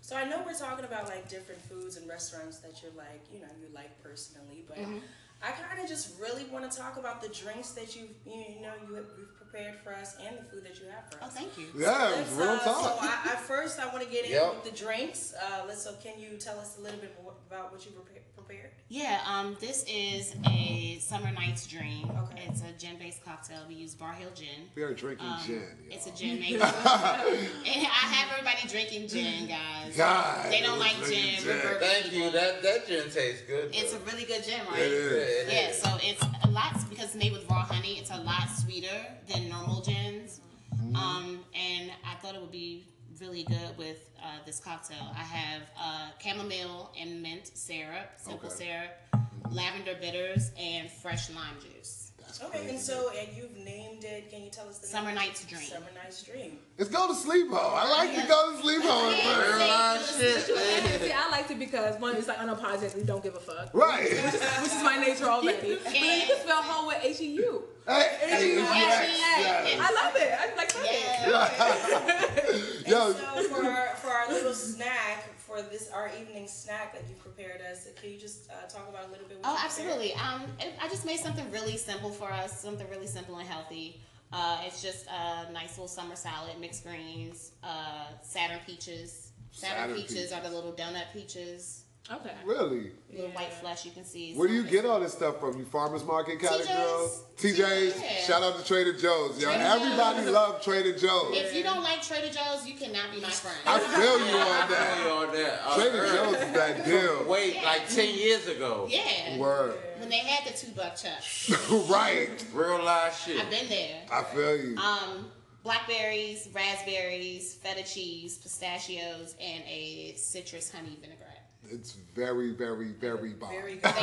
So 0.00 0.16
I 0.16 0.24
know 0.24 0.42
we're 0.46 0.54
talking 0.54 0.84
about 0.84 1.08
like 1.08 1.28
different 1.28 1.60
foods 1.62 1.96
and 1.96 2.08
restaurants 2.08 2.58
that 2.58 2.82
you're 2.82 2.92
like, 2.96 3.22
you 3.32 3.40
know, 3.40 3.46
you 3.60 3.66
like 3.74 4.00
personally, 4.02 4.64
but 4.68 4.78
Mm-hmm. 4.78 4.98
I 5.42 5.52
kind 5.52 5.80
of 5.80 5.88
just 5.88 6.20
really 6.20 6.44
want 6.52 6.70
to 6.70 6.76
talk 6.76 6.96
about 6.98 7.22
the 7.22 7.28
drinks 7.28 7.70
that 7.70 7.96
you 7.96 8.02
you 8.26 8.60
know 8.62 8.72
you 8.86 8.94
have 8.94 9.06
you've 9.18 9.34
prepared 9.36 9.76
for 9.82 9.92
us 9.94 10.16
and 10.26 10.38
the 10.38 10.42
food 10.44 10.64
that 10.64 10.78
you 10.78 10.86
have 10.94 11.10
for 11.10 11.16
us. 11.16 11.22
Oh, 11.22 11.26
us. 11.26 11.34
thank 11.34 11.58
you. 11.58 11.66
Yeah, 11.76 12.12
Let's, 12.14 12.32
real 12.32 12.48
uh, 12.50 12.58
talk. 12.58 12.82
So 12.84 12.96
I, 13.00 13.20
I 13.32 13.36
first 13.36 13.80
I 13.80 13.86
want 13.88 14.02
to 14.04 14.10
get 14.10 14.24
in 14.26 14.32
Yep. 14.32 14.54
with 14.64 14.72
the 14.72 14.84
drinks. 14.84 15.34
Uh, 15.34 15.64
let's. 15.66 15.82
So 15.82 15.94
can 16.02 16.20
you 16.20 16.36
tell 16.38 16.58
us 16.58 16.76
a 16.78 16.82
little 16.82 17.00
bit 17.00 17.16
more 17.22 17.32
about 17.50 17.72
what 17.72 17.84
you 17.84 17.92
prepared? 18.36 18.70
Yeah, 18.88 19.20
um, 19.26 19.56
this 19.60 19.84
is 19.88 20.34
a 20.48 20.98
summer 21.00 21.30
night's 21.30 21.66
dream. 21.66 22.10
Okay. 22.10 22.42
It's 22.48 22.62
a 22.62 22.72
gin-based 22.78 23.24
cocktail. 23.24 23.60
We 23.68 23.74
use 23.76 23.94
Barr 23.94 24.12
Hill 24.12 24.30
gin. 24.34 24.68
we 24.74 24.82
are 24.82 24.92
drinking 24.92 25.26
Um, 25.28 25.38
gin. 25.46 25.62
It's 25.88 26.06
a 26.08 26.10
gin 26.10 26.40
made. 26.40 26.54
and 26.54 26.62
I 26.64 28.04
have 28.10 28.32
everybody 28.36 28.66
drinking 28.68 29.06
gin, 29.08 29.46
guys. 29.46 29.96
God, 29.96 30.50
they 30.50 30.60
don't 30.60 30.80
like 30.80 30.96
gin. 31.06 31.36
gin. 31.38 31.46
We're 31.46 31.62
bourbon 31.62 31.78
Thank 31.80 32.12
you. 32.12 32.30
That 32.30 32.62
that 32.62 32.86
gin 32.88 33.04
tastes 33.10 33.42
good. 33.46 33.70
It's 33.72 33.92
though. 33.92 33.98
a 33.98 34.12
really 34.12 34.24
good 34.24 34.42
gin, 34.44 34.60
right? 34.70 34.80
It 34.80 34.90
is. 34.92 35.29
Yeah, 35.30 35.52
Yeah, 35.52 35.58
it 35.68 35.70
is. 35.70 35.82
so 35.82 35.88
it's 36.02 36.22
a 36.44 36.48
lot 36.50 36.74
because 36.88 37.06
it's 37.06 37.14
made 37.14 37.32
with 37.32 37.48
raw 37.50 37.62
honey. 37.62 37.98
It's 37.98 38.10
a 38.10 38.16
lot 38.18 38.48
sweeter 38.56 39.00
than 39.28 39.48
normal 39.48 39.80
gins, 39.82 40.40
Mm-hmm. 40.76 40.96
um, 40.96 41.40
and 41.54 41.90
I 42.04 42.14
thought 42.22 42.34
it 42.34 42.40
would 42.40 42.50
be 42.52 42.86
really 43.20 43.42
good 43.42 43.76
with 43.76 43.98
uh, 44.22 44.38
this 44.46 44.60
cocktail. 44.60 45.04
I 45.14 45.22
have 45.22 45.62
uh, 45.78 46.08
chamomile 46.22 46.90
and 46.98 47.22
mint 47.22 47.46
syrup, 47.54 48.08
simple 48.16 48.48
Okay. 48.48 48.64
syrup, 48.64 49.20
lavender 49.50 49.94
bitters, 50.00 50.52
and 50.58 50.90
fresh 50.90 51.28
lime 51.30 51.56
juice. 51.60 52.09
That's 52.38 52.54
Okay, 52.54 52.68
and 52.68 52.78
so 52.78 53.10
and 53.18 53.28
you've 53.36 53.56
named 53.64 54.04
it. 54.04 54.30
Can 54.30 54.44
you 54.44 54.50
tell 54.50 54.68
us 54.68 54.78
the 54.78 54.86
Summer 54.86 55.06
name? 55.08 55.16
Night's 55.16 55.44
Dream. 55.44 55.62
Summer 55.62 55.86
Night's 56.00 56.22
Dream. 56.22 56.58
Let's 56.78 56.90
go 56.90 57.08
to 57.08 57.14
sleep 57.14 57.48
home. 57.50 57.72
I 57.74 57.88
like 57.90 58.14
to 58.14 58.22
go 58.28 58.52
to 58.52 58.58
sleep 58.62 58.82
home 58.82 59.12
Yeah. 59.16 59.34
first. 59.34 59.58
Real 59.58 59.68
life 59.68 60.16
shit. 60.46 61.00
See, 61.02 61.12
I 61.12 61.28
liked 61.30 61.50
it 61.50 61.58
because 61.58 61.98
one, 62.00 62.14
it's 62.16 62.28
like 62.28 62.38
unapologetically 62.38 63.04
don't 63.06 63.22
give 63.22 63.34
a 63.34 63.40
fuck, 63.40 63.74
Right. 63.74 64.10
which 64.12 64.72
is 64.72 64.82
my 64.84 64.96
nature 64.96 65.28
already. 65.28 65.74
But 65.82 65.92
then 65.92 66.20
you 66.20 66.26
can 66.28 66.38
spell 66.40 66.62
whole 66.62 66.86
with 66.86 66.98
H 67.02 67.20
E 67.20 67.26
U. 67.34 67.64
Hey, 67.88 68.16
hey, 68.20 68.54
yes, 68.56 69.08
yes. 69.18 69.80
I 69.80 69.92
love 69.92 70.14
it. 70.16 70.32
I 70.38 70.54
like 70.56 70.70
fuck 70.70 70.86
it. 70.86 72.84
Yo, 72.88 73.06
And 73.08 73.16
so 73.16 73.42
for 73.54 73.64
our, 73.66 73.88
for 73.96 74.08
our 74.10 74.28
little 74.32 74.54
snack, 74.54 75.24
for 75.50 75.62
this 75.62 75.90
our 75.90 76.10
evening 76.20 76.46
snack 76.46 76.92
that 76.92 77.02
you 77.08 77.14
prepared 77.16 77.60
us, 77.60 77.88
can 78.00 78.10
you 78.10 78.18
just 78.18 78.48
uh, 78.50 78.68
talk 78.68 78.88
about 78.88 79.08
a 79.08 79.10
little 79.10 79.26
bit? 79.26 79.38
What 79.38 79.46
Oh, 79.46 79.58
absolutely. 79.64 80.14
Um, 80.14 80.42
I 80.80 80.88
just 80.88 81.04
made 81.04 81.18
something 81.18 81.50
really 81.50 81.76
simple 81.76 82.10
for 82.10 82.30
us, 82.30 82.60
something 82.60 82.88
really 82.88 83.08
simple 83.08 83.36
and 83.38 83.48
healthy. 83.48 84.00
Uh, 84.32 84.58
it's 84.64 84.80
just 84.80 85.06
a 85.08 85.50
nice 85.52 85.70
little 85.70 85.88
summer 85.88 86.14
salad, 86.14 86.52
mixed 86.60 86.84
greens, 86.84 87.52
uh, 87.64 88.06
Saturn 88.22 88.60
peaches. 88.64 89.32
Saturn, 89.50 89.76
Saturn 89.78 89.96
peaches, 89.96 90.14
peaches. 90.14 90.32
are 90.32 90.40
the 90.40 90.50
little 90.50 90.72
donut 90.72 91.12
peaches, 91.12 91.79
Okay. 92.12 92.30
really? 92.44 92.90
little 93.12 93.30
white 93.30 93.52
flesh 93.52 93.84
you 93.84 93.92
can 93.92 94.04
see. 94.04 94.34
Where 94.34 94.48
do 94.48 94.54
you 94.54 94.64
get 94.64 94.84
all 94.84 94.98
this 94.98 95.12
stuff 95.12 95.38
from? 95.38 95.56
You 95.58 95.64
farmers 95.64 96.04
market 96.04 96.40
kind 96.40 96.60
of 96.60 96.66
TJ's. 96.66 96.76
girls? 96.76 97.24
TJ's. 97.38 98.00
Yeah. 98.02 98.14
Shout 98.26 98.42
out 98.42 98.58
to 98.58 98.64
Trader 98.64 98.94
Joe's, 98.94 99.40
yo. 99.40 99.48
Trader 99.48 99.62
Everybody 99.62 100.22
Joe's. 100.24 100.30
love 100.32 100.62
Trader 100.62 100.96
Joe's. 100.98 101.36
If 101.36 101.54
you 101.54 101.62
don't 101.62 101.82
like 101.84 102.02
Trader 102.02 102.32
Joe's, 102.32 102.66
you 102.66 102.74
cannot 102.74 103.12
be 103.14 103.20
my 103.20 103.28
friend. 103.30 103.56
I 103.66 103.78
feel 103.78 104.18
you 104.18 104.36
on 104.38 104.62
I 104.64 104.66
that. 104.68 104.96
feel 104.96 105.04
you 105.04 105.12
on 105.28 105.32
that. 105.34 105.60
Uh, 105.64 105.74
Trader 105.76 105.98
early. 105.98 106.16
Joe's 106.32 106.42
is 106.48 106.52
that 106.52 106.84
deal. 106.86 107.24
Wait, 107.28 107.62
like 107.64 107.88
ten 107.88 108.12
years 108.14 108.48
ago. 108.48 108.86
yeah. 108.90 109.36
Word. 109.38 109.74
When 109.98 110.08
they 110.08 110.18
had 110.18 110.52
the 110.52 110.56
two 110.58 110.72
buck 110.72 110.96
chuck. 110.96 111.22
right. 111.90 112.44
Real 112.52 112.82
life 112.82 113.22
shit. 113.24 113.40
I've 113.40 113.50
been 113.50 113.68
there. 113.68 114.00
I 114.12 114.22
feel 114.24 114.56
you. 114.56 114.76
Um, 114.78 115.26
blackberries, 115.62 116.48
raspberries, 116.52 117.54
feta 117.54 117.84
cheese, 117.84 118.38
pistachios, 118.38 119.36
and 119.40 119.62
a 119.68 120.14
citrus 120.16 120.72
honey 120.72 120.96
vinaigrette. 121.00 121.29
It's 121.68 121.92
very, 122.14 122.52
very, 122.52 122.88
very 122.88 123.30
bomb. 123.30 123.50
Very 123.50 123.76
good. 123.76 123.94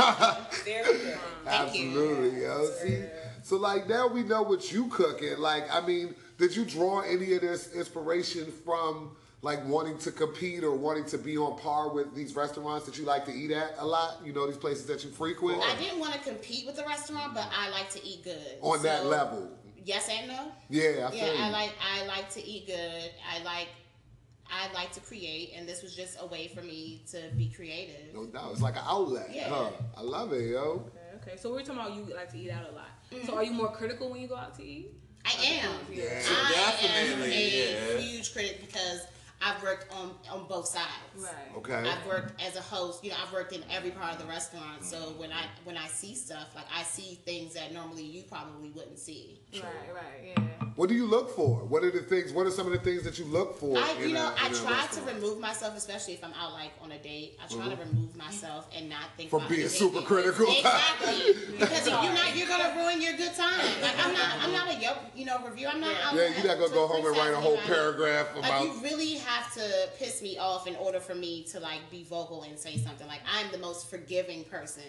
Very 0.64 0.98
good. 1.00 1.20
Thank 1.44 1.76
you. 1.76 1.92
Absolutely, 1.96 2.42
yo. 2.42 2.66
See, 2.82 3.04
so 3.44 3.58
like 3.58 3.90
now 3.90 4.08
we 4.08 4.24
know 4.24 4.42
what 4.42 4.72
you 4.72 4.88
cooking. 4.88 5.38
Like, 5.38 5.66
I 5.72 5.86
mean, 5.86 6.16
did 6.38 6.56
you 6.56 6.66
draw 6.66 7.02
any 7.02 7.34
of 7.34 7.42
this 7.42 7.74
inspiration 7.74 8.52
from 8.64 9.16
like 9.42 9.66
wanting 9.68 9.98
to 10.00 10.12
compete 10.12 10.64
or 10.64 10.76
wanting 10.76 11.06
to 11.06 11.18
be 11.18 11.38
on 11.38 11.58
par 11.60 11.90
with 11.90 12.16
these 12.16 12.36
restaurants 12.36 12.86
that 12.86 12.98
you 12.98 13.06
like 13.06 13.26
to 13.26 13.32
eat 13.34 13.52
at 13.52 13.76
a 13.80 13.86
lot? 13.86 14.20
You 14.24 14.34
know, 14.34 14.48
these 14.48 14.58
places 14.58 14.86
that 14.86 15.04
you 15.04 15.10
frequent 15.10 15.62
I 15.62 15.76
didn't 15.76 16.00
want 16.00 16.14
to 16.14 16.20
compete 16.20 16.66
with 16.66 16.76
the 16.76 16.86
restaurant, 16.86 17.34
but 17.34 17.48
I 17.52 17.70
like 17.70 17.90
to 17.92 18.06
eat 18.06 18.24
good. 18.24 18.40
on 18.62 18.82
that 18.84 19.06
level. 19.06 19.52
Yes 19.84 20.10
and 20.10 20.28
no. 20.28 20.52
Yeah, 20.70 21.08
I 21.08 21.12
feel 21.12 21.34
Yeah. 21.34 21.46
I 21.46 21.50
like 21.50 21.74
I 21.82 22.06
like 22.06 22.30
to 22.32 22.46
eat 22.46 22.68
good. 22.68 23.12
I 23.34 23.44
like 23.44 23.70
I 24.52 24.72
like 24.74 24.92
to 24.94 25.00
create, 25.00 25.54
and 25.56 25.68
this 25.68 25.82
was 25.82 25.96
just 25.96 26.18
a 26.22 26.26
way 26.26 26.48
for 26.48 26.62
me 26.62 27.02
to 27.12 27.22
be 27.36 27.50
creative. 27.50 28.14
no 28.14 28.26
doubt, 28.26 28.52
it's 28.52 28.62
like 28.62 28.76
an 28.76 28.84
outlet. 28.86 29.30
Yeah. 29.32 29.50
Huh? 29.50 29.70
I 29.96 30.02
love 30.02 30.34
it, 30.34 30.50
yo. 30.50 30.86
Okay, 30.88 31.32
okay. 31.32 31.38
So 31.38 31.52
we're 31.52 31.62
talking 31.62 31.82
about 31.82 31.96
you 31.96 32.06
like 32.16 32.32
to 32.32 32.38
eat 32.38 32.52
out 32.52 32.70
a 32.70 32.74
lot. 32.74 32.86
Mm-hmm. 33.12 33.26
So 33.26 33.36
are 33.36 33.44
you 33.44 33.52
more 33.52 33.72
critical 33.72 34.10
when 34.10 34.22
you 34.22 34.28
go 34.28 34.36
out 34.36 34.56
to 34.56 34.64
eat? 34.64 34.92
I 35.26 35.44
am. 35.46 35.72
Um, 35.72 35.78
yeah. 35.92 36.22
I 36.26 36.86
am 36.86 37.22
a 37.22 37.28
yeah. 37.28 37.98
huge 37.98 38.32
critic 38.34 38.62
because 38.66 39.02
I've 39.42 39.62
worked 39.62 39.92
on 39.94 40.12
on 40.32 40.48
both 40.48 40.68
sides. 40.68 40.86
Right. 41.18 41.58
Okay. 41.58 41.90
I've 41.90 42.06
worked 42.08 42.42
as 42.42 42.56
a 42.56 42.62
host. 42.62 43.04
You 43.04 43.12
know, 43.12 43.18
I've 43.24 43.32
worked 43.32 43.54
in 43.54 43.64
every 43.70 43.92
part 43.92 44.14
of 44.14 44.20
the 44.20 44.26
restaurant. 44.26 44.84
So 44.84 44.98
when 45.18 45.32
I 45.32 45.46
when 45.64 45.78
I 45.78 45.88
see 45.88 46.16
stuff, 46.16 46.56
like 46.56 46.66
I 46.74 46.84
see 46.84 47.20
things 47.26 47.54
that 47.54 47.74
normally 47.74 48.04
you 48.04 48.24
probably 48.24 48.70
wouldn't 48.70 49.00
see. 49.00 49.40
Right, 49.54 49.64
right, 49.94 50.04
yeah. 50.26 50.44
What 50.76 50.90
do 50.90 50.96
you 50.96 51.08
look 51.08 51.36
for? 51.36 51.66
What 51.66 51.84
are 51.84 51.90
the 51.90 52.02
things? 52.02 52.32
What 52.32 52.46
are 52.46 52.52
some 52.52 52.68
of 52.68 52.72
the 52.72 52.78
things 52.80 53.02
that 53.04 53.18
you 53.18 53.26
look 53.26 53.60
for? 53.60 53.76
I, 53.76 53.94
you 53.94 54.14
know, 54.14 54.28
a- 54.28 54.36
I 54.38 54.50
try 54.50 54.86
to 54.86 55.02
remove 55.12 55.40
myself, 55.40 55.76
especially 55.76 56.14
if 56.14 56.24
I'm 56.24 56.34
out 56.34 56.54
like 56.54 56.72
on 56.84 56.92
a 56.92 57.00
date. 57.00 57.40
I 57.44 57.48
try 57.52 57.66
to 57.66 57.72
mm-hmm. 57.72 57.90
remove 57.90 58.16
myself 58.16 58.70
and 58.76 58.88
not 58.88 59.06
think 59.18 59.32
From 59.32 59.48
being 59.48 59.70
super 59.70 60.02
critical. 60.02 60.46
Exactly, 60.48 61.34
because 61.58 61.88
if 61.88 61.88
you're 61.88 62.14
not, 62.14 62.36
you're 62.36 62.48
gonna 62.48 62.76
ruin 62.76 63.02
your 63.02 63.18
good 63.18 63.34
time. 63.34 63.58
Like 63.82 63.98
I'm 64.06 64.14
not, 64.14 64.22
I'm 64.34 64.52
mm-hmm. 64.52 64.52
not 64.52 64.76
a 64.76 64.80
Yelp, 64.80 64.98
you 65.16 65.26
know, 65.26 65.40
review. 65.44 65.68
I'm 65.68 65.80
not. 65.82 65.96
out 66.04 66.14
Yeah, 66.14 66.28
you're 66.38 66.46
not 66.46 66.60
gonna 66.60 66.74
go 66.74 66.86
home 66.86 67.06
and 67.08 67.18
write 67.18 67.34
a 67.34 67.38
whole 67.38 67.58
anybody. 67.58 67.74
paragraph 67.74 68.36
Like 68.36 68.46
about. 68.46 68.64
you 68.66 68.74
really 68.84 69.16
have 69.16 69.52
to 69.56 69.90
piss 69.98 70.22
me 70.22 70.38
off 70.38 70.68
in 70.68 70.76
order 70.76 71.00
for 71.00 71.16
me 71.16 71.44
to 71.46 71.60
like 71.60 71.80
be 71.90 72.04
vocal 72.04 72.44
and 72.44 72.60
say 72.60 72.78
something. 72.78 73.08
Like 73.08 73.22
I'm 73.34 73.52
the 73.52 73.58
most 73.58 73.90
forgiving 73.90 74.44
person 74.44 74.84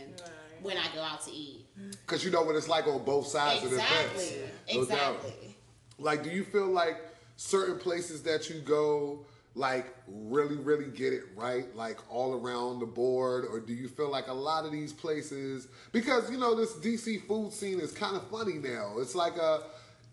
when 0.63 0.77
I 0.77 0.87
go 0.95 1.01
out 1.03 1.23
to 1.27 1.31
eat. 1.33 1.67
Because 1.91 2.25
you 2.25 2.31
know 2.31 2.43
what 2.43 2.57
it's 2.57 2.69
like 2.69 2.87
on 2.87 3.05
both 3.05 3.27
sides 3.27 3.65
of 3.65 3.71
the 3.71 3.77
Exactly, 3.77 4.25
fence. 4.25 4.51
No 4.75 4.85
doubt. 4.85 5.17
exactly. 5.17 5.57
Like, 5.99 6.23
do 6.23 6.31
you 6.31 6.45
feel 6.45 6.67
like 6.69 6.97
certain 7.37 7.79
places 7.79 8.23
that 8.23 8.49
you 8.49 8.61
go, 8.61 9.27
like, 9.55 9.95
really, 10.07 10.57
really 10.57 10.87
get 10.87 11.13
it 11.13 11.25
right, 11.37 11.75
like 11.77 11.99
all 12.11 12.35
around 12.35 12.81
the 12.81 12.87
board? 12.87 13.45
Or 13.51 13.61
do 13.61 13.73
you 13.75 13.89
feel 13.89 14.11
like 14.11 14.29
a 14.29 14.33
lot 14.33 14.65
of 14.65 14.73
these 14.73 14.93
places, 14.93 15.69
because, 15.93 16.31
you 16.31 16.39
know, 16.39 16.55
this 16.55 16.75
DC 16.75 17.27
food 17.27 17.53
scene 17.53 17.81
is 17.81 17.93
kind 17.93 18.17
of 18.17 18.29
funny 18.29 18.55
now. 18.55 18.95
It's 18.99 19.15
like 19.15 19.37
a, 19.37 19.63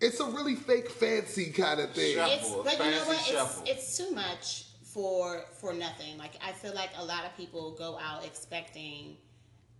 it's 0.02 0.20
a 0.20 0.26
really 0.26 0.56
fake 0.56 0.90
fancy 0.90 1.52
kind 1.52 1.80
of 1.80 1.92
thing. 1.92 2.16
Shuffle. 2.16 2.64
It's, 2.66 2.78
but 2.78 2.86
you 2.86 2.92
know 2.92 2.98
fancy 2.98 3.08
what? 3.08 3.18
It's, 3.18 3.28
shuffle. 3.28 3.64
it's 3.68 3.98
too 3.98 4.12
much 4.12 4.66
for 4.84 5.44
for 5.60 5.74
nothing. 5.74 6.18
Like 6.18 6.34
I 6.46 6.52
feel 6.52 6.74
like 6.74 6.90
a 6.98 7.04
lot 7.04 7.26
of 7.26 7.36
people 7.38 7.76
go 7.78 7.98
out 8.02 8.26
expecting, 8.26 9.18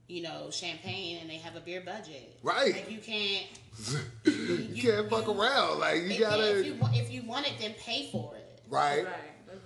you 0.08 0.22
know, 0.22 0.50
champagne 0.52 1.18
and 1.22 1.30
they 1.30 1.38
have 1.38 1.56
a 1.56 1.60
beer 1.62 1.82
budget. 1.86 2.38
Right. 2.44 2.74
Like 2.74 2.92
you 2.92 3.00
can't. 3.00 3.46
you 4.26 4.82
can't 4.82 5.10
fuck 5.10 5.28
around. 5.28 5.80
Like, 5.80 6.02
you 6.04 6.10
if, 6.12 6.20
gotta. 6.20 6.60
If 6.60 6.66
you, 6.66 6.76
want, 6.76 6.96
if 6.96 7.12
you 7.12 7.24
want 7.24 7.48
it, 7.48 7.54
then 7.60 7.74
pay 7.80 8.10
for 8.12 8.36
it. 8.36 8.62
right? 8.70 9.06
Right. 9.06 9.14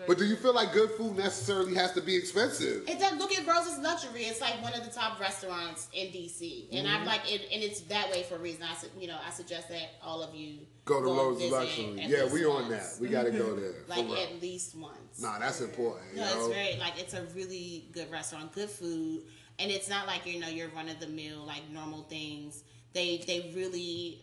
But 0.07 0.17
do 0.17 0.25
you 0.25 0.35
feel 0.37 0.53
like 0.53 0.71
good 0.71 0.91
food 0.91 1.17
necessarily 1.17 1.75
has 1.75 1.91
to 1.93 2.01
be 2.01 2.15
expensive? 2.15 2.87
It 2.87 2.99
does 2.99 3.17
look 3.17 3.31
at 3.37 3.45
Rose's 3.45 3.79
Luxury. 3.79 4.21
It's 4.21 4.39
like 4.39 4.61
one 4.63 4.73
of 4.73 4.83
the 4.85 4.89
top 4.91 5.19
restaurants 5.19 5.87
in 5.93 6.07
DC, 6.07 6.67
and 6.71 6.87
Mm-hmm. 6.87 6.95
I'm 7.01 7.05
like, 7.05 7.21
it, 7.31 7.41
and 7.53 7.61
it's 7.61 7.81
that 7.81 8.09
way 8.09 8.23
for 8.23 8.35
a 8.35 8.39
reason. 8.39 8.63
I, 8.63 8.75
su- 8.75 8.87
you 8.99 9.07
know, 9.07 9.17
I 9.25 9.29
suggest 9.31 9.67
that 9.69 9.89
all 10.01 10.23
of 10.23 10.33
you 10.33 10.59
Go 10.85 11.01
to 11.01 11.07
and 11.09 11.17
Rose 11.17 11.51
Luxury. 11.51 11.93
Yeah, 12.07 12.23
least 12.23 12.33
we 12.33 12.45
on 12.45 12.69
that. 12.69 12.87
We 13.01 13.09
gotta 13.09 13.31
go 13.31 13.55
there. 13.55 13.73
for 13.87 13.89
like 13.89 14.05
real. 14.05 14.15
at 14.15 14.41
least 14.41 14.75
once. 14.75 15.21
Nah, 15.21 15.37
that's 15.37 15.59
important. 15.61 16.05
You 16.13 16.21
No, 16.21 16.25
it's 16.27 16.35
know? 16.35 16.49
very 16.49 16.77
like 16.77 16.93
it's 16.99 17.13
a 17.13 17.23
really 17.35 17.85
good 17.91 18.09
restaurant, 18.11 18.53
good 18.53 18.69
food, 18.69 19.23
and 19.60 19.70
it's 19.72 19.89
not 19.89 20.07
like 20.07 20.26
you 20.26 20.39
know 20.39 20.47
you're 20.47 20.70
run 20.70 20.89
of 20.89 20.99
the 20.99 21.07
mill 21.07 21.45
like 21.45 21.70
normal 21.72 22.03
things. 22.03 22.64
They 22.93 23.18
they 23.28 23.51
really 23.55 24.22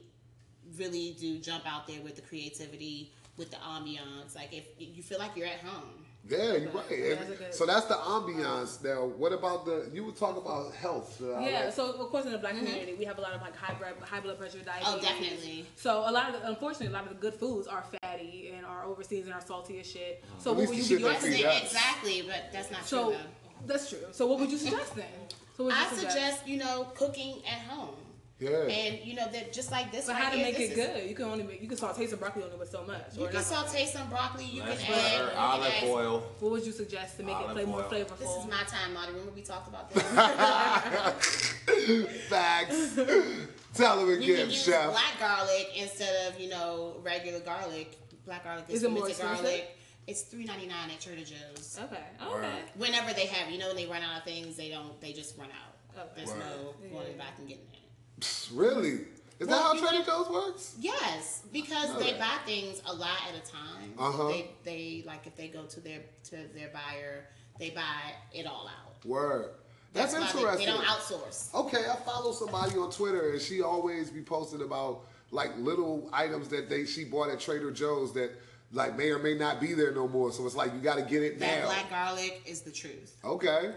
really 0.77 1.17
do 1.21 1.39
jump 1.39 1.65
out 1.67 1.87
there 1.87 2.01
with 2.03 2.17
the 2.17 2.23
creativity, 2.23 3.13
with 3.37 3.51
the 3.51 3.57
ambiance. 3.59 4.35
Like 4.35 4.53
if 4.53 4.67
you 4.79 5.03
feel 5.03 5.19
like 5.19 5.37
you're 5.37 5.47
at 5.47 5.61
home. 5.61 6.03
Yeah, 6.29 6.55
you're 6.57 6.73
right. 6.73 6.85
Yeah, 6.91 7.15
that's 7.39 7.57
so 7.57 7.67
that's 7.67 7.87
the 7.87 7.95
ambiance. 7.95 8.83
Now, 8.83 9.05
what 9.07 9.33
about 9.33 9.65
the? 9.65 9.89
You 9.95 10.07
were 10.07 10.11
talking 10.11 10.43
about 10.43 10.75
health. 10.75 11.23
uh, 11.23 11.39
Yeah, 11.39 11.67
like- 11.67 11.73
so 11.73 11.93
of 11.93 12.11
course 12.11 12.25
in 12.25 12.33
the 12.33 12.39
black 12.39 12.57
community 12.57 12.95
we 12.99 13.05
have 13.05 13.19
a 13.19 13.21
lot 13.21 13.33
of 13.33 13.41
like 13.43 13.55
high 13.55 13.75
blood 13.75 13.93
high 14.03 14.19
blood 14.19 14.37
pressure, 14.37 14.59
diabetes. 14.59 14.89
Mm-hmm. 14.89 14.99
Oh, 14.99 15.01
definitely. 15.09 15.67
So 15.77 16.01
a 16.01 16.11
lot 16.11 16.35
of 16.35 16.41
the, 16.41 16.49
unfortunately 16.49 16.89
a 16.89 16.91
lot 16.91 17.05
of 17.05 17.11
the 17.11 17.15
good 17.21 17.35
foods 17.35 17.69
are 17.69 17.85
fatty 18.03 18.53
and 18.57 18.67
are 18.67 18.85
overseas 18.85 19.27
and 19.27 19.35
are 19.35 19.41
salty 19.41 19.79
as 19.79 19.87
shit. 19.89 20.25
So 20.41 20.51
At 20.51 20.57
what 20.57 20.69
least 20.69 20.71
would 20.71 20.79
you 20.79 20.85
shit 20.85 20.99
be 20.99 21.03
they 21.05 21.09
That's 21.13 21.25
feed 21.25 21.43
doing? 21.43 21.63
exactly, 21.63 22.23
but 22.27 22.53
that's 22.53 22.71
not 22.73 22.85
So 22.85 23.05
true 23.11 23.13
though. 23.13 23.46
That's 23.65 23.89
true. 23.91 23.99
So 24.13 24.27
what 24.27 24.39
would 24.41 24.51
you 24.51 24.59
suggest 24.59 24.95
then? 24.97 25.07
So 25.57 25.65
what 25.65 25.75
would 25.91 26.01
you 26.01 26.07
I 26.07 26.11
suggest 26.13 26.47
you 26.47 26.59
know 26.59 26.89
cooking 26.95 27.43
at 27.47 27.61
home, 27.71 27.95
yeah. 28.39 28.51
and 28.51 29.05
you 29.05 29.15
know 29.15 29.27
that 29.33 29.53
just 29.53 29.71
like 29.71 29.91
this. 29.91 30.07
But 30.07 30.15
right 30.17 30.25
how 30.25 30.31
to 30.31 30.37
here, 30.37 30.47
make 30.47 30.57
this 30.59 30.71
it 30.71 30.79
is- 30.79 30.87
good? 30.87 31.09
You 31.09 31.15
can 31.17 31.25
only 31.27 31.45
make 31.45 31.63
you 31.63 31.69
can 31.69 31.79
saute 31.79 32.07
some 32.07 32.19
broccoli 32.19 32.43
only 32.45 32.57
with 32.59 32.71
so 32.71 32.85
much. 32.85 33.17
You 33.17 33.25
or 33.25 33.29
can 33.29 33.37
not. 33.37 33.45
saute 33.45 33.87
some 33.87 34.09
broccoli. 34.11 34.45
You 34.45 34.63
That's 34.63 34.83
can 34.83 34.95
add 34.95 35.01
better. 35.13 35.25
you 35.25 35.31
can 35.31 35.39
Olive 35.39 35.73
add- 35.83 35.85
oil. 35.89 36.23
What 36.41 36.53
would 36.53 36.67
you 36.67 36.73
suggest 36.73 37.17
to 37.17 37.23
make 37.23 37.37
it 37.37 37.43
Olive 37.43 37.53
play 37.53 37.65
more 37.65 37.83
flavorful? 37.85 38.19
This 38.19 38.31
is 38.31 38.45
my 38.47 38.63
time, 38.67 38.93
Marty. 38.95 39.13
Remember 39.13 39.33
we 39.33 39.43
talked 39.43 39.69
about 39.69 39.91
this. 39.95 41.57
Facts. 42.29 42.99
Tell 43.75 44.01
him 44.01 44.09
You 44.09 44.15
can 44.17 44.23
again, 44.23 44.47
use 44.51 44.63
chef. 44.63 44.91
black 44.91 45.19
garlic 45.21 45.69
instead 45.77 46.33
of 46.33 46.41
you 46.41 46.49
know 46.49 46.97
regular 47.03 47.41
garlic. 47.41 47.97
Black 48.25 48.43
garlic 48.45 48.65
is, 48.69 48.77
Is 48.77 48.83
it 48.85 48.91
more 48.91 49.03
fermented 49.03 49.19
expensive? 49.21 49.45
garlic. 49.45 49.79
It's 50.07 50.23
three 50.23 50.45
ninety 50.45 50.67
nine 50.67 50.91
at 50.91 51.01
Trader 51.01 51.25
Joe's. 51.25 51.79
okay. 51.83 52.03
Okay. 52.25 52.59
Whenever 52.77 53.13
they 53.13 53.27
have, 53.27 53.51
you 53.51 53.59
know, 53.59 53.69
when 53.69 53.77
they 53.77 53.87
run 53.87 54.03
out 54.03 54.19
of 54.19 54.25
things, 54.25 54.57
they 54.57 54.69
don't. 54.69 55.01
They 55.01 55.13
just 55.13 55.37
run 55.37 55.49
out. 55.49 56.01
Okay. 56.01 56.11
There's 56.25 56.31
no 56.39 56.75
going 56.93 57.17
back 57.17 57.35
and 57.39 57.49
getting 57.49 57.65
it. 57.73 58.49
Really? 58.53 59.01
Is 59.39 59.49
Well, 59.49 59.75
that 59.75 59.81
how 59.83 59.89
Trader 59.91 60.05
Joe's 60.05 60.31
works? 60.31 60.77
Yes, 60.81 61.43
because 61.53 61.91
know 61.91 61.99
they 61.99 62.15
buy 62.15 62.39
things 62.47 62.81
a 62.87 62.95
lot 62.95 63.19
at 63.29 63.35
a 63.37 63.51
time. 63.51 63.93
Uh-huh. 63.99 64.29
They 64.29 64.51
they 64.65 65.05
like 65.07 65.27
if 65.27 65.37
they 65.37 65.49
go 65.49 65.65
to 65.65 65.81
their 65.81 66.01
to 66.31 66.37
their 66.55 66.69
buyer, 66.69 67.27
they 67.59 67.71
buy 67.71 68.13
it 68.33 68.47
all 68.47 68.69
out. 68.69 69.05
Word. 69.05 69.51
That's, 69.93 70.13
why 70.13 70.21
they- 70.21 70.27
interesting. 70.27 70.67
They, 70.67 70.73
don't 70.73 70.85
outsource. 70.85 71.55
Okay, 71.55 71.85
I 71.91 71.97
follow 71.97 72.33
somebody 72.33 72.77
on 72.77 72.91
Twitter 72.91 73.31
and 73.33 73.41
she 73.41 73.63
always 73.63 74.11
be 74.11 74.21
posting 74.21 74.61
about 74.63 75.05
like 75.31 75.57
little 75.59 76.09
items 76.13 76.49
that 76.49 76.69
they 76.69 76.85
she 76.85 77.05
bought 77.05 77.31
at 77.31 77.41
Trader 77.41 77.71
Joe's 77.71 78.13
that 78.15 78.31
like 78.73 78.97
may 78.97 79.11
or 79.11 79.19
may 79.19 79.35
not 79.35 79.61
be 79.61 79.75
there 79.75 79.93
no 79.93 80.09
more. 80.09 80.33
So 80.33 80.45
it's 80.47 80.57
like 80.57 80.73
you 80.75 80.81
got 80.81 80.97
to 80.97 81.03
get 81.03 81.23
it 81.23 81.39
That 81.39 81.61
now. 81.61 81.67
black 81.67 81.91
garlic 81.91 82.43
is 82.47 82.63
the 82.63 82.73
truth. 82.73 83.17
Okay. 83.25 83.73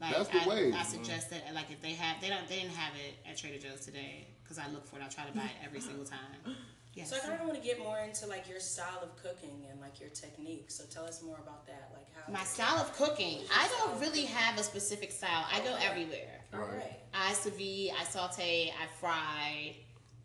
Like, 0.00 0.16
That's 0.16 0.28
the 0.30 0.42
I, 0.42 0.48
way. 0.48 0.72
I 0.72 0.82
suggest 0.82 1.28
that, 1.28 1.42
like, 1.54 1.70
if 1.70 1.82
they 1.82 1.92
have, 1.92 2.22
they 2.22 2.30
don't, 2.30 2.48
they 2.48 2.56
didn't 2.60 2.72
have 2.74 2.94
it 2.94 3.28
at 3.28 3.36
Trader 3.36 3.58
Joe's 3.58 3.84
today 3.84 4.28
because 4.42 4.58
I 4.58 4.66
look 4.72 4.86
for 4.86 4.96
it. 4.96 5.02
I 5.04 5.08
try 5.08 5.24
to 5.26 5.32
buy 5.32 5.44
it 5.44 5.60
every 5.62 5.80
single 5.80 6.06
time. 6.06 6.56
Yes. 6.94 7.10
So 7.10 7.16
I 7.16 7.18
kind 7.20 7.34
of 7.34 7.46
want 7.46 7.54
to 7.60 7.66
get 7.66 7.78
more 7.78 7.98
into 7.98 8.26
like 8.26 8.48
your 8.48 8.60
style 8.60 8.98
of 9.02 9.14
cooking 9.22 9.66
and 9.70 9.80
like 9.80 10.00
your 10.00 10.08
technique. 10.08 10.70
So 10.70 10.84
tell 10.90 11.04
us 11.04 11.22
more 11.22 11.38
about 11.42 11.66
that. 11.66 11.90
Like 11.94 12.06
how 12.16 12.32
My 12.32 12.42
style 12.44 12.78
of 12.78 12.92
cooking, 12.96 13.40
I 13.54 13.68
don't 13.78 14.00
really 14.00 14.24
have 14.24 14.58
a 14.58 14.62
specific 14.62 15.12
style. 15.12 15.44
I 15.52 15.60
go 15.60 15.76
everywhere. 15.84 16.40
All 16.54 16.60
right. 16.60 16.98
I 17.14 17.32
sous 17.34 17.52
vide, 17.52 17.90
I 18.00 18.04
saute, 18.04 18.72
I 18.72 18.86
fry. 19.00 19.76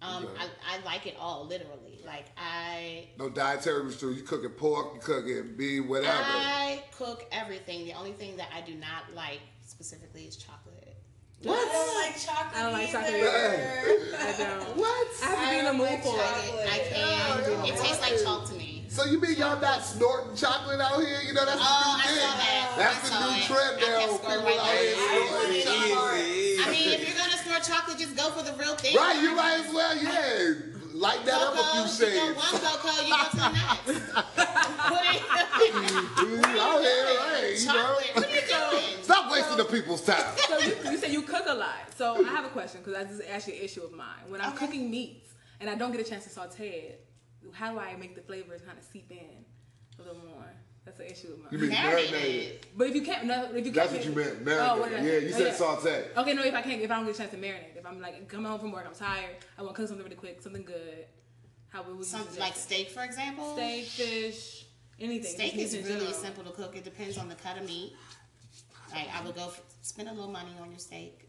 Um, 0.02 0.26
Okay. 0.26 0.34
I, 0.40 0.78
I 0.80 0.86
like 0.86 1.06
it 1.08 1.16
all, 1.20 1.46
literally. 1.46 2.00
Like 2.06 2.26
I, 2.38 3.08
No 3.18 3.30
dietary 3.30 3.84
restriction. 3.84 4.18
You 4.20 4.24
cooking 4.28 4.50
pork, 4.52 4.94
you 4.96 5.00
cooking 5.02 5.56
beef, 5.58 5.86
whatever. 5.86 6.14
I 6.16 6.84
cook 6.98 7.26
everything. 7.32 7.86
The 7.86 7.94
only 7.94 8.12
thing 8.14 8.38
that 8.38 8.50
I 8.56 8.62
do 8.62 8.76
not 8.76 9.14
like 9.16 9.40
specifically 9.66 10.24
is 10.26 10.36
chocolate. 10.38 10.96
I 11.42 11.48
don't 11.48 12.02
like 12.06 12.18
chocolate. 12.20 12.56
I 12.56 12.64
don't 12.64 12.74
like 12.74 12.92
chocolate 12.92 13.14
either. 13.14 14.18
I 14.18 14.36
don't. 14.38 14.78
what? 14.78 15.08
I 15.24 15.26
have 15.28 15.46
to 15.46 15.52
be 15.52 15.60
in 15.60 15.66
the 15.66 15.74
mood 15.74 15.90
like 15.90 16.04
for 16.04 16.16
it. 16.16 16.70
I 16.72 16.80
can't. 16.90 17.68
It 17.70 17.76
tastes 17.78 18.02
like 18.02 18.22
chalk 18.24 18.46
to 18.50 18.56
me. 18.56 18.86
So 18.88 19.04
you 19.06 19.20
mean 19.20 19.36
y'all 19.36 19.60
not 19.60 19.84
snorting 19.84 20.36
chocolate 20.38 20.80
out 20.80 21.02
here? 21.02 21.20
You 21.28 21.34
know 21.34 21.46
that's 21.46 21.60
Oh, 21.60 22.00
the 22.00 22.10
I 22.10 22.14
new 22.14 22.16
thing. 22.16 22.38
that. 22.40 22.74
That's 22.78 23.12
I 23.12 23.20
the 23.20 23.26
new 23.26 23.38
it. 23.38 23.46
trend 23.46 23.74
now. 23.82 24.08
People 24.16 24.60
out 24.60 24.78
here 24.78 24.96
snorting 24.96 25.62
chocolate. 25.66 26.66
I 26.66 26.72
mean, 26.72 26.90
if 26.94 27.08
you're 27.10 27.18
gonna 27.18 27.35
snort 27.64 27.80
chocolate, 27.80 27.98
just 27.98 28.16
go 28.16 28.30
for 28.32 28.44
the 28.44 28.58
real 28.58 28.76
thing. 28.76 28.96
Right, 28.96 29.22
you 29.22 29.36
might 29.36 29.62
as 29.66 29.74
well, 29.74 29.96
yeah. 29.98 30.54
Light 30.94 31.26
that 31.26 31.34
up 31.42 31.54
a 31.54 31.58
few 31.58 31.84
Cocoa, 31.84 32.06
you 32.06 32.16
go 32.16 32.26
shades. 32.26 32.38
one 32.38 32.62
cocoa, 32.62 33.04
you 33.04 33.12
go 33.12 33.30
to 33.30 33.36
the 33.36 33.50
next. 33.50 33.86
Put 34.88 35.02
it 35.04 35.22
You 36.22 36.28
here. 36.38 37.60
You 37.60 37.68
know? 37.68 37.98
What 38.14 38.26
are 38.26 38.30
you 38.34 38.42
doing? 38.48 38.84
Stop 39.04 39.32
wasting 39.32 39.58
the 39.58 39.66
people's 39.66 40.02
time. 40.02 40.24
So 40.48 40.60
you, 40.60 40.92
you 40.92 40.98
say 40.98 41.12
you 41.12 41.22
cook 41.24 41.44
a 41.48 41.54
lot. 41.54 41.94
So 41.98 42.26
I 42.26 42.30
have 42.30 42.46
a 42.46 42.50
question 42.50 42.82
because 42.84 43.08
this 43.08 43.20
is 43.20 43.26
actually 43.30 43.58
an 43.60 43.66
issue 43.66 43.82
of 43.84 43.92
mine. 43.92 44.08
When 44.30 44.40
I'm 44.40 44.54
Okay. 44.54 44.68
cooking 44.68 44.90
meats 44.90 45.34
and 45.60 45.70
I 45.70 45.76
don't 45.76 45.92
get 45.92 46.00
a 46.00 46.10
chance 46.10 46.24
to 46.26 46.30
saute 46.30 46.70
it, 46.70 47.06
how 47.52 47.74
do 47.74 47.80
I 47.80 47.96
make 47.98 48.16
the 48.16 48.22
flavors 48.22 48.62
kind 48.62 48.78
of 48.78 48.84
seep 48.86 49.12
in 49.12 49.44
a 50.00 50.02
little 50.02 50.22
more? 50.22 50.35
That's 50.86 51.00
an 51.00 51.06
issue 51.08 51.34
of 51.34 51.40
mine. 51.40 51.48
You 51.52 51.58
mean 51.58 51.70
Marinated. 51.72 52.12
marinated? 52.12 52.66
But 52.78 52.88
if 52.90 52.96
you 52.96 53.02
can't, 53.02 53.26
no, 53.26 53.44
if 53.56 53.66
you 53.66 53.72
That's 53.72 53.92
can't, 53.92 53.92
That's 53.92 53.94
what 53.94 54.06
you 54.06 54.12
meant, 54.46 54.60
Oh, 54.60 54.80
what 54.80 54.92
marinated. 54.92 54.92
did 54.92 55.00
I 55.00 55.14
yeah, 55.14 55.20
say? 55.20 55.26
you 55.28 55.34
Oh, 55.34 55.38
said 55.38 55.48
yeah. 55.48 55.54
saute. 55.56 56.06
Okay, 56.18 56.34
no, 56.34 56.44
if 56.44 56.54
I 56.54 56.62
can't, 56.62 56.82
if 56.82 56.92
I 56.92 56.96
don't 56.96 57.06
get 57.06 57.16
a 57.16 57.18
chance 57.18 57.32
to 57.32 57.38
marinate, 57.38 57.76
if 57.78 57.86
I'm 57.86 58.00
like 58.00 58.28
coming 58.28 58.46
home 58.46 58.60
from 58.60 58.72
work, 58.72 58.86
I'm 58.88 58.94
tired, 58.94 59.36
I 59.58 59.64
want 59.64 59.76
to 59.76 59.82
cook 59.82 59.88
something 59.90 60.04
really 60.04 60.16
quick, 60.16 60.42
something 60.42 60.64
good. 60.64 61.06
How 61.70 61.82
would 61.84 61.98
you 61.98 62.04
Something 62.04 62.28
suggest 62.34 62.40
like 62.40 62.56
steak, 62.56 62.90
for 62.92 63.04
example. 63.04 63.56
steak, 63.56 63.86
fish, 63.86 64.66
anything. 65.00 65.32
Steak 65.32 65.56
is 65.58 65.74
really 65.76 65.88
general. 65.94 66.14
simple 66.14 66.44
to 66.44 66.52
cook. 66.52 66.76
It 66.78 66.84
depends 66.84 67.18
on 67.18 67.30
the 67.30 67.36
cut 67.36 67.58
of 67.58 67.66
meat. 67.66 67.94
Like 68.92 69.08
I 69.14 69.26
would 69.26 69.36
go 69.36 69.46
f 69.48 69.60
spend 69.82 70.08
a 70.08 70.14
little 70.14 70.32
money 70.32 70.52
on 70.62 70.70
your 70.70 70.80
steak. 70.80 71.28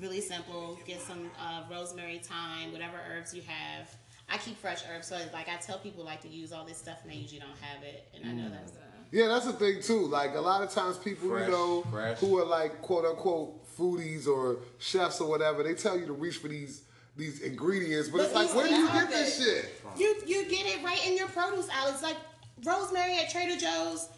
Really 0.00 0.20
simple. 0.22 0.78
Get 0.86 1.00
some 1.00 1.30
uh, 1.38 1.62
rosemary, 1.70 2.18
thyme, 2.18 2.72
whatever 2.72 2.96
herbs 3.08 3.34
you 3.34 3.42
have. 3.42 3.94
I 4.30 4.38
keep 4.38 4.56
fresh 4.58 4.82
herbs, 4.88 5.08
so 5.08 5.18
like 5.32 5.48
I 5.48 5.56
tell 5.56 5.78
people 5.78 6.04
like 6.04 6.20
to 6.22 6.28
use 6.28 6.52
all 6.52 6.64
this 6.64 6.78
stuff, 6.78 6.98
and 7.02 7.12
they 7.12 7.16
usually 7.16 7.40
don't 7.40 7.58
have 7.60 7.82
it. 7.82 8.08
And 8.14 8.24
I 8.28 8.32
know 8.32 8.48
mm. 8.48 8.52
that's 8.52 8.72
Yeah, 9.10 9.26
that's 9.26 9.46
the 9.46 9.52
thing 9.52 9.82
too. 9.82 10.06
Like 10.06 10.34
a 10.34 10.40
lot 10.40 10.62
of 10.62 10.70
times, 10.70 10.98
people 10.98 11.28
Fresh, 11.28 11.46
you 11.46 11.52
know 11.52 11.82
fresh. 11.90 12.18
who 12.18 12.38
are 12.38 12.44
like 12.44 12.80
quote 12.80 13.04
unquote 13.04 13.66
foodies 13.76 14.28
or 14.28 14.58
chefs 14.78 15.20
or 15.20 15.28
whatever, 15.28 15.62
they 15.62 15.74
tell 15.74 15.98
you 15.98 16.06
to 16.06 16.12
reach 16.12 16.36
for 16.36 16.48
these 16.48 16.82
these 17.16 17.40
ingredients, 17.40 18.08
but, 18.08 18.22
it's 18.22 18.34
like, 18.34 18.54
where 18.54 18.68
do 18.68 18.74
you 18.74 18.88
get 18.88 19.10
this 19.10 19.44
shit? 19.44 19.82
You 19.96 20.14
you 20.26 20.44
get 20.44 20.64
it 20.66 20.82
right 20.84 21.04
in 21.06 21.16
your 21.16 21.28
produce 21.28 21.68
aisle. 21.68 21.92
It's 21.92 22.02
like 22.02 22.16
rosemary 22.64 23.18
at 23.18 23.30
Trader 23.30 23.58
Joe's, 23.58 24.08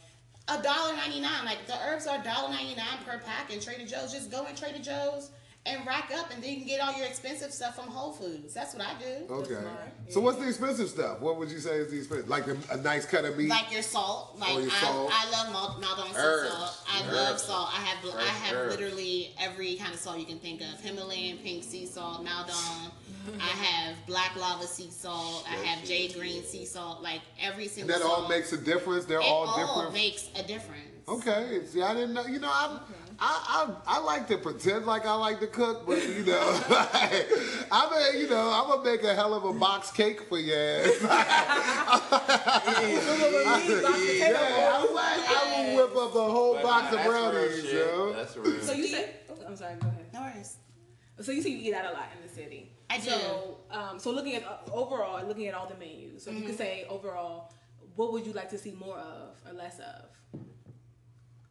a 0.48 0.62
dollar 0.62 0.94
ninety 0.94 1.20
nine. 1.20 1.44
Like 1.44 1.66
the 1.66 1.76
herbs 1.86 2.06
are 2.06 2.18
$1.99 2.18 2.76
per 3.06 3.18
pack 3.18 3.52
in 3.52 3.60
Trader 3.60 3.86
Joe's. 3.86 4.12
Just 4.12 4.30
go 4.30 4.44
in 4.46 4.54
Trader 4.54 4.78
Joe's 4.78 5.30
and 5.64 5.86
rack 5.86 6.10
up, 6.16 6.32
and 6.32 6.42
then 6.42 6.50
you 6.50 6.56
can 6.58 6.66
get 6.66 6.80
all 6.80 6.92
your 6.98 7.06
expensive 7.06 7.52
stuff 7.52 7.76
from 7.76 7.86
Whole 7.86 8.12
Foods. 8.12 8.52
That's 8.52 8.74
what 8.74 8.84
I 8.84 8.94
do. 8.98 9.32
Okay. 9.32 9.54
smart. 9.60 9.78
So 10.08 10.20
what's 10.20 10.38
the 10.38 10.48
expensive 10.48 10.88
stuff? 10.88 11.20
What 11.20 11.38
would 11.38 11.50
you 11.50 11.60
say 11.60 11.76
is 11.76 11.90
the 11.90 11.98
expensive? 11.98 12.28
Like 12.28 12.48
a, 12.48 12.56
a 12.72 12.78
nice 12.78 13.06
cut 13.06 13.24
of 13.24 13.38
meat. 13.38 13.48
Like 13.48 13.70
your 13.72 13.82
salt, 13.82 14.36
like 14.40 14.50
Oh, 14.50 14.58
your 14.58 14.70
I, 14.70 14.80
salt. 14.80 15.10
I 15.14 15.30
love 15.30 15.52
Mal- 15.52 15.78
Maldon 15.80 16.12
sea 16.14 16.48
salt. 16.50 16.84
I 16.90 17.02
Herbs. 17.04 17.12
love 17.14 17.38
salt. 17.40 17.68
I 17.72 17.80
have 17.84 18.02
bl- 18.02 18.18
I 18.18 18.22
have 18.24 18.56
herbs. 18.56 18.76
literally 18.76 19.30
every 19.40 19.76
kind 19.76 19.94
of 19.94 20.00
salt 20.00 20.18
you 20.18 20.26
can 20.26 20.38
think 20.40 20.60
of: 20.62 20.80
Himalayan 20.80 21.38
pink 21.38 21.62
sea 21.62 21.86
salt, 21.86 22.24
Maldon. 22.24 22.54
I 23.40 23.42
have 23.64 23.94
black 24.08 24.34
lava 24.34 24.66
sea 24.66 24.90
salt. 24.90 25.46
I 25.48 25.54
have 25.54 25.84
jade 25.86 26.14
green 26.14 26.42
sea 26.42 26.64
salt. 26.64 27.02
Like 27.04 27.20
every 27.40 27.64
and 27.64 27.72
single. 27.72 27.98
that 28.00 28.04
all 28.04 28.28
makes 28.28 28.52
a 28.52 28.56
difference. 28.58 29.04
They're 29.04 29.20
it 29.20 29.26
all, 29.26 29.46
all 29.46 29.76
different. 29.76 29.94
makes 29.94 30.28
a 30.34 30.42
difference. 30.42 30.88
Okay, 31.08 31.60
see, 31.66 31.82
I 31.82 31.94
didn't 31.94 32.14
know. 32.14 32.26
You 32.26 32.40
know, 32.40 32.48
I, 32.50 32.78
I, 33.24 33.68
I, 33.86 33.96
I 33.98 33.98
like 34.00 34.26
to 34.28 34.38
pretend 34.38 34.84
like 34.84 35.06
I 35.06 35.14
like 35.14 35.38
to 35.40 35.46
cook, 35.46 35.86
but 35.86 36.02
you 36.08 36.24
know, 36.24 36.40
I 37.70 38.10
mean, 38.12 38.20
you 38.22 38.28
know, 38.28 38.50
I'm 38.50 38.68
gonna 38.68 38.82
make 38.90 39.04
a 39.04 39.14
hell 39.14 39.32
of 39.34 39.44
a 39.44 39.52
box 39.52 39.92
cake 39.92 40.22
for 40.28 40.38
you. 40.40 40.52
ass. 40.54 40.88
yeah, 43.42 44.76
I'm 44.76 44.94
like, 44.94 45.20
I 45.28 45.66
will 45.72 45.76
whip 45.76 45.96
up 45.96 46.14
a 46.14 46.30
whole 46.32 46.54
But 46.54 46.62
box 46.64 46.86
of 46.86 46.98
that's 46.98 47.08
real 47.08 47.30
brownies, 47.32 47.62
shit. 47.62 47.74
yo. 47.74 48.12
That's 48.12 48.36
real. 48.36 48.60
So 48.60 48.72
you 48.72 48.86
said, 48.88 49.14
oh, 49.30 49.34
I'm 49.46 49.56
sorry. 49.56 49.74
Go 49.76 49.88
ahead. 49.88 50.06
No 50.12 50.20
worries. 50.22 50.56
So 51.20 51.32
you 51.32 51.42
say 51.42 51.50
you 51.50 51.58
eat 51.70 51.74
out 51.74 51.84
a 51.90 51.92
lot 51.94 52.06
in 52.16 52.26
the 52.26 52.34
city. 52.34 52.72
I 52.90 52.98
do. 52.98 53.10
So, 53.10 53.58
um, 53.70 53.98
so 53.98 54.10
looking 54.10 54.34
at 54.34 54.44
uh, 54.44 54.56
overall, 54.72 55.24
looking 55.26 55.46
at 55.46 55.54
all 55.54 55.66
the 55.68 55.76
menus, 55.76 56.24
so 56.24 56.30
you 56.30 56.38
Mm-hmm. 56.38 56.46
could 56.48 56.58
say 56.58 56.86
overall, 56.88 57.52
what 57.94 58.12
would 58.12 58.26
you 58.26 58.32
like 58.32 58.50
to 58.50 58.58
see 58.58 58.72
more 58.72 58.98
of 58.98 59.36
or 59.46 59.52
less 59.52 59.78
of? 59.78 60.06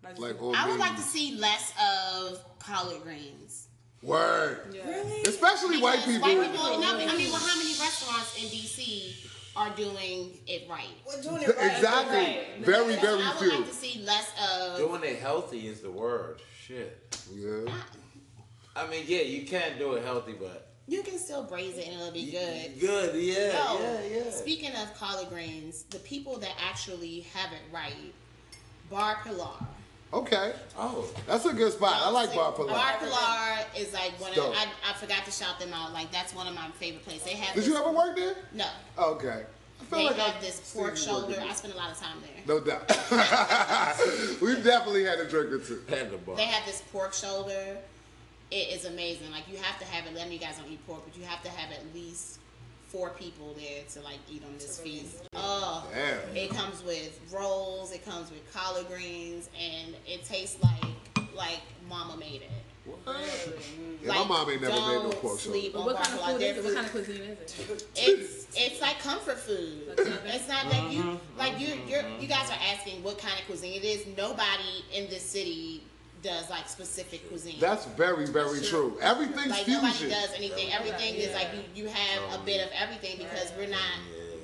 Like, 0.03 0.17
Like 0.19 0.35
I 0.55 0.69
would 0.69 0.79
like 0.79 0.95
to 0.95 1.01
see 1.01 1.35
less 1.37 1.73
of 1.79 2.43
collard 2.59 3.01
greens. 3.03 3.67
Word. 4.03 4.73
yeah. 4.73 5.03
Especially 5.27 5.79
white 5.79 5.99
people. 6.03 6.21
White 6.21 6.51
people. 6.51 6.79
no, 6.79 6.95
I 6.95 6.97
mean, 6.97 7.29
well, 7.31 7.39
how 7.39 7.55
many 7.57 7.69
restaurants 7.79 8.35
in 8.41 8.49
DC 8.49 9.27
are 9.55 9.69
doing 9.75 10.39
it 10.47 10.67
right? 10.67 10.87
We're 11.05 11.21
doing 11.21 11.43
it 11.43 11.49
right. 11.57 11.71
exactly. 11.71 12.17
Right. 12.17 12.45
Very, 12.61 12.95
very 12.95 13.21
I 13.21 13.29
would 13.29 13.37
few. 13.39 13.51
like 13.59 13.67
to 13.69 13.73
see 13.75 14.01
less 14.03 14.31
of. 14.51 14.77
Doing 14.77 15.03
it 15.03 15.19
healthy 15.19 15.67
is 15.67 15.81
the 15.81 15.91
word. 15.91 16.41
Shit. 16.65 17.15
Yeah. 17.31 17.71
I 18.75 18.87
mean, 18.87 19.03
yeah, 19.07 19.21
you 19.21 19.45
can't 19.45 19.77
do 19.77 19.93
it 19.93 20.03
healthy, 20.03 20.33
but 20.33 20.71
You 20.87 21.03
can 21.03 21.19
still 21.19 21.43
braise 21.43 21.77
it 21.77 21.85
and 21.87 21.97
it'll 22.01 22.11
be 22.11 22.31
good. 22.31 22.79
Good, 22.79 23.15
yeah, 23.21 23.51
No, 23.53 23.79
yeah, 23.79 24.01
yeah. 24.25 24.31
Speaking 24.31 24.71
of 24.77 24.93
collard 24.95 25.29
greens, 25.29 25.83
the 25.83 25.99
people 25.99 26.37
that 26.39 26.53
actually 26.67 27.19
have 27.35 27.51
it 27.51 27.59
right, 27.71 28.13
Bar 28.89 29.17
Pilar. 29.23 29.67
Okay. 30.13 30.51
Oh, 30.77 31.07
That's 31.25 31.45
a 31.45 31.53
good 31.53 31.71
spot. 31.71 31.93
I 31.95 32.09
like 32.09 32.33
Bar 32.35 32.51
Pilar. 32.51 32.67
Bar 32.73 32.93
Pilar 32.99 33.65
is 33.77 33.93
like 33.93 34.11
one 34.19 34.31
of 34.31 34.35
Dope. 34.35 34.55
I, 34.57 34.67
I 34.89 34.93
forgot 34.93 35.23
to 35.25 35.31
shout 35.31 35.57
them 35.59 35.71
out. 35.73 35.93
Like 35.93 36.11
that's 36.11 36.35
one 36.35 36.47
of 36.47 36.53
my 36.53 36.67
favorite 36.71 37.03
places. 37.05 37.23
They 37.23 37.35
have 37.35 37.55
Did 37.55 37.63
this, 37.63 37.69
you 37.69 37.77
ever 37.77 37.91
work 37.91 38.15
there? 38.17 38.35
no. 38.53 38.65
Okay. 38.97 39.43
I 39.79 39.83
feel 39.85 39.99
They 39.99 40.05
like 40.07 40.15
have 40.17 40.35
I've 40.35 40.41
this 40.41 40.55
seen 40.55 40.81
pork 40.83 40.97
you 40.99 41.05
working 41.05 41.21
shoulder. 41.27 41.33
there. 41.35 41.45
I 41.49 41.53
spend 41.53 41.73
a 41.73 41.77
lot 41.77 41.91
of 41.91 41.97
time 41.99 42.17
there. 42.21 42.43
No 42.45 42.59
doubt. 42.59 42.87
We've 44.41 44.63
definitely 44.63 45.05
had 45.05 45.19
a 45.19 45.27
drink 45.29 45.51
or 45.53 45.59
two. 45.59 45.81
had 45.89 46.11
the 46.11 46.17
bar. 46.17 46.35
They 46.35 46.43
have 46.45 46.65
this 46.65 46.83
pork 46.91 47.13
shoulder. 47.13 47.77
It 48.51 48.55
is 48.69 48.83
amazing. 48.85 49.31
Like 49.31 49.47
you 49.49 49.57
have 49.57 49.79
to 49.79 49.85
have 49.85 50.05
it. 50.07 50.13
Let 50.13 50.27
me 50.27 50.33
you 50.35 50.39
guys 50.41 50.57
don't 50.57 50.69
eat 50.69 50.85
pork, 50.85 51.03
but 51.05 51.17
you 51.17 51.23
have 51.23 51.41
to 51.43 51.49
have 51.49 51.71
at 51.71 51.81
least 51.95 52.39
four 52.91 53.11
people 53.11 53.55
there 53.57 53.83
to 53.93 54.01
like 54.01 54.19
eat 54.29 54.43
on 54.45 54.53
this 54.55 54.79
feast. 54.79 55.23
Oh, 55.33 55.87
Damn. 55.93 56.35
it 56.35 56.49
comes 56.51 56.83
with 56.83 57.19
rolls. 57.31 57.91
It 57.93 58.03
comes 58.05 58.29
with 58.31 58.51
collard 58.53 58.87
greens, 58.87 59.49
and 59.59 59.95
it 60.05 60.25
tastes 60.25 60.61
like 60.63 60.83
like 61.35 61.61
Mama 61.89 62.17
made 62.17 62.41
it. 62.41 62.51
Yeah, 63.07 64.07
my 64.07 64.23
mom 64.25 64.49
ain't 64.49 64.61
never 64.61 64.73
made 64.73 64.79
no 64.81 65.01
don't 65.03 65.21
pork 65.21 65.39
shoulder. 65.39 65.59
sleep 65.59 65.73
But 65.73 65.79
on 65.79 65.85
what 65.85 66.03
kind 66.03 66.19
of 66.19 66.25
food 66.25 66.41
is 66.41 66.57
it? 66.57 66.63
What 66.63 66.73
kind 66.73 66.85
of 66.85 66.91
cuisine 66.91 67.21
is 67.21 67.59
it? 67.69 67.87
it's 67.95 68.47
it's 68.55 68.81
like 68.81 68.99
comfort 68.99 69.37
food. 69.39 69.93
It's 69.97 70.47
not 70.47 70.65
like 70.67 70.91
you 70.91 71.01
Mm-hmm. 71.03 71.37
like 71.39 71.59
you 71.59 71.67
you're, 71.87 72.03
you 72.19 72.27
guys 72.27 72.49
are 72.49 72.59
asking 72.73 73.03
what 73.03 73.17
kind 73.19 73.33
of 73.39 73.45
cuisine 73.45 73.73
it 73.73 73.83
is. 73.85 74.05
Nobody 74.17 74.83
in 74.93 75.07
this 75.09 75.21
city 75.23 75.83
does 76.21 76.49
like 76.49 76.67
specific 76.67 77.27
cuisine. 77.29 77.59
That's 77.59 77.85
very, 77.85 78.25
very 78.27 78.61
true. 78.61 78.97
Everything's 79.01 79.49
like 79.49 79.63
fusion. 79.65 79.83
nobody 79.83 80.09
does 80.09 80.33
anything. 80.35 80.71
Everything 80.71 81.15
is 81.15 81.33
like 81.33 81.47
you, 81.75 81.83
you 81.83 81.89
have 81.89 82.39
a 82.39 82.43
bit 82.43 82.65
of 82.65 82.71
everything 82.77 83.17
because 83.17 83.51
we're 83.57 83.67
not 83.69 83.81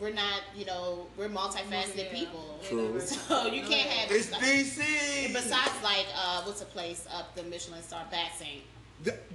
we're 0.02 0.14
not 0.14 0.42
you 0.56 0.66
know 0.66 1.08
we're 1.18 1.30
multifaceted 1.30 1.98
Yeah. 2.12 2.14
people. 2.14 2.60
True. 2.68 3.00
So 3.02 3.48
you 3.48 3.62
can't 3.64 3.90
have 3.90 4.12
It's 4.12 4.28
DC. 4.28 5.34
besides 5.34 5.72
like 5.84 6.06
uh 6.16 6.44
what's 6.44 6.62
a 6.62 6.66
place 6.66 7.08
up 7.14 7.36
the 7.36 7.44
Michelin 7.44 7.82
star 7.84 8.04
Bad 8.12 8.32
Saint. 8.38 8.62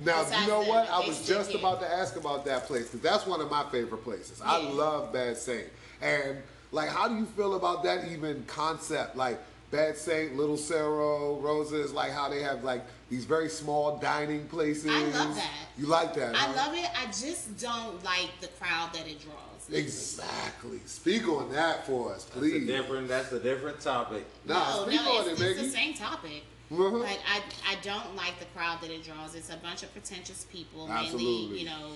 Now, 0.05 0.25
Besides 0.25 0.43
you 0.43 0.49
know 0.49 0.63
what? 0.63 0.91
I 0.91 1.07
was 1.07 1.25
just 1.27 1.51
can. 1.53 1.61
about 1.61 1.81
to 1.81 1.87
ask 1.93 2.17
about 2.17 2.45
that 2.47 2.65
place 2.65 2.87
because 2.87 3.01
that's 3.01 3.27
one 3.27 3.41
of 3.41 3.49
my 3.49 3.65
favorite 3.71 4.03
places. 4.03 4.41
I 4.45 4.59
love 4.61 5.13
Bad 5.13 5.37
Saint. 5.37 5.69
And, 6.01 6.39
like, 6.73 6.89
how 6.89 7.07
do 7.07 7.15
you 7.15 7.27
feel 7.27 7.55
about 7.55 7.85
that 7.85 8.09
even 8.11 8.43
concept? 8.49 9.15
Like, 9.17 9.39
Bad 9.73 9.97
Saint, 9.97 10.37
Little 10.37 10.57
Serow, 10.57 11.43
Roses, 11.43 11.93
like 11.93 12.13
how 12.13 12.29
they 12.29 12.43
have, 12.43 12.63
like, 12.63 12.85
these 13.09 13.25
very 13.25 13.49
small 13.49 13.97
dining 13.97 14.47
places. 14.47 14.91
I 14.91 15.03
love 15.19 15.35
that. 15.35 15.51
You 15.79 15.87
like 15.87 16.15
that? 16.15 16.35
I 16.35 16.39
huh? 16.39 16.53
love 16.55 16.75
it. 16.75 16.89
I 16.95 17.07
just 17.07 17.59
don't 17.59 18.05
like 18.05 18.31
the 18.41 18.49
crowd 18.49 18.93
that 18.93 19.09
it 19.09 19.21
draws. 19.21 19.71
Exactly. 19.73 20.81
Speak 20.85 21.27
on 21.27 21.51
that 21.53 21.87
for 21.87 22.13
us, 22.13 22.25
That's 22.25 22.37
a 22.37 22.39
please. 22.39 22.67
different. 22.67 23.09
That's 23.09 23.33
a 23.33 23.41
different 23.41 23.81
topic. 23.81 24.27
Nah, 24.47 24.77
no, 24.77 24.87
speak 24.87 25.01
no, 25.01 25.13
on 25.13 25.31
it's, 25.31 25.41
it, 25.41 25.51
it's 25.51 25.61
the 25.63 25.69
same 25.71 25.95
topic. 25.95 26.43
Mhm. 26.71 27.01
Like 27.01 27.21
I, 27.27 27.41
I 27.71 27.77
don't 27.83 28.17
like 28.17 28.39
the 28.39 28.45
crowd 28.57 28.81
that 28.83 28.91
it 28.91 29.05
draws. 29.05 29.35
It's 29.35 29.51
a 29.51 29.57
bunch 29.57 29.83
of 29.83 29.93
pretentious 29.93 30.47
people, 30.51 30.91
Absolutely. 30.91 31.25
mainly 31.25 31.59
you 31.61 31.67
know, 31.67 31.93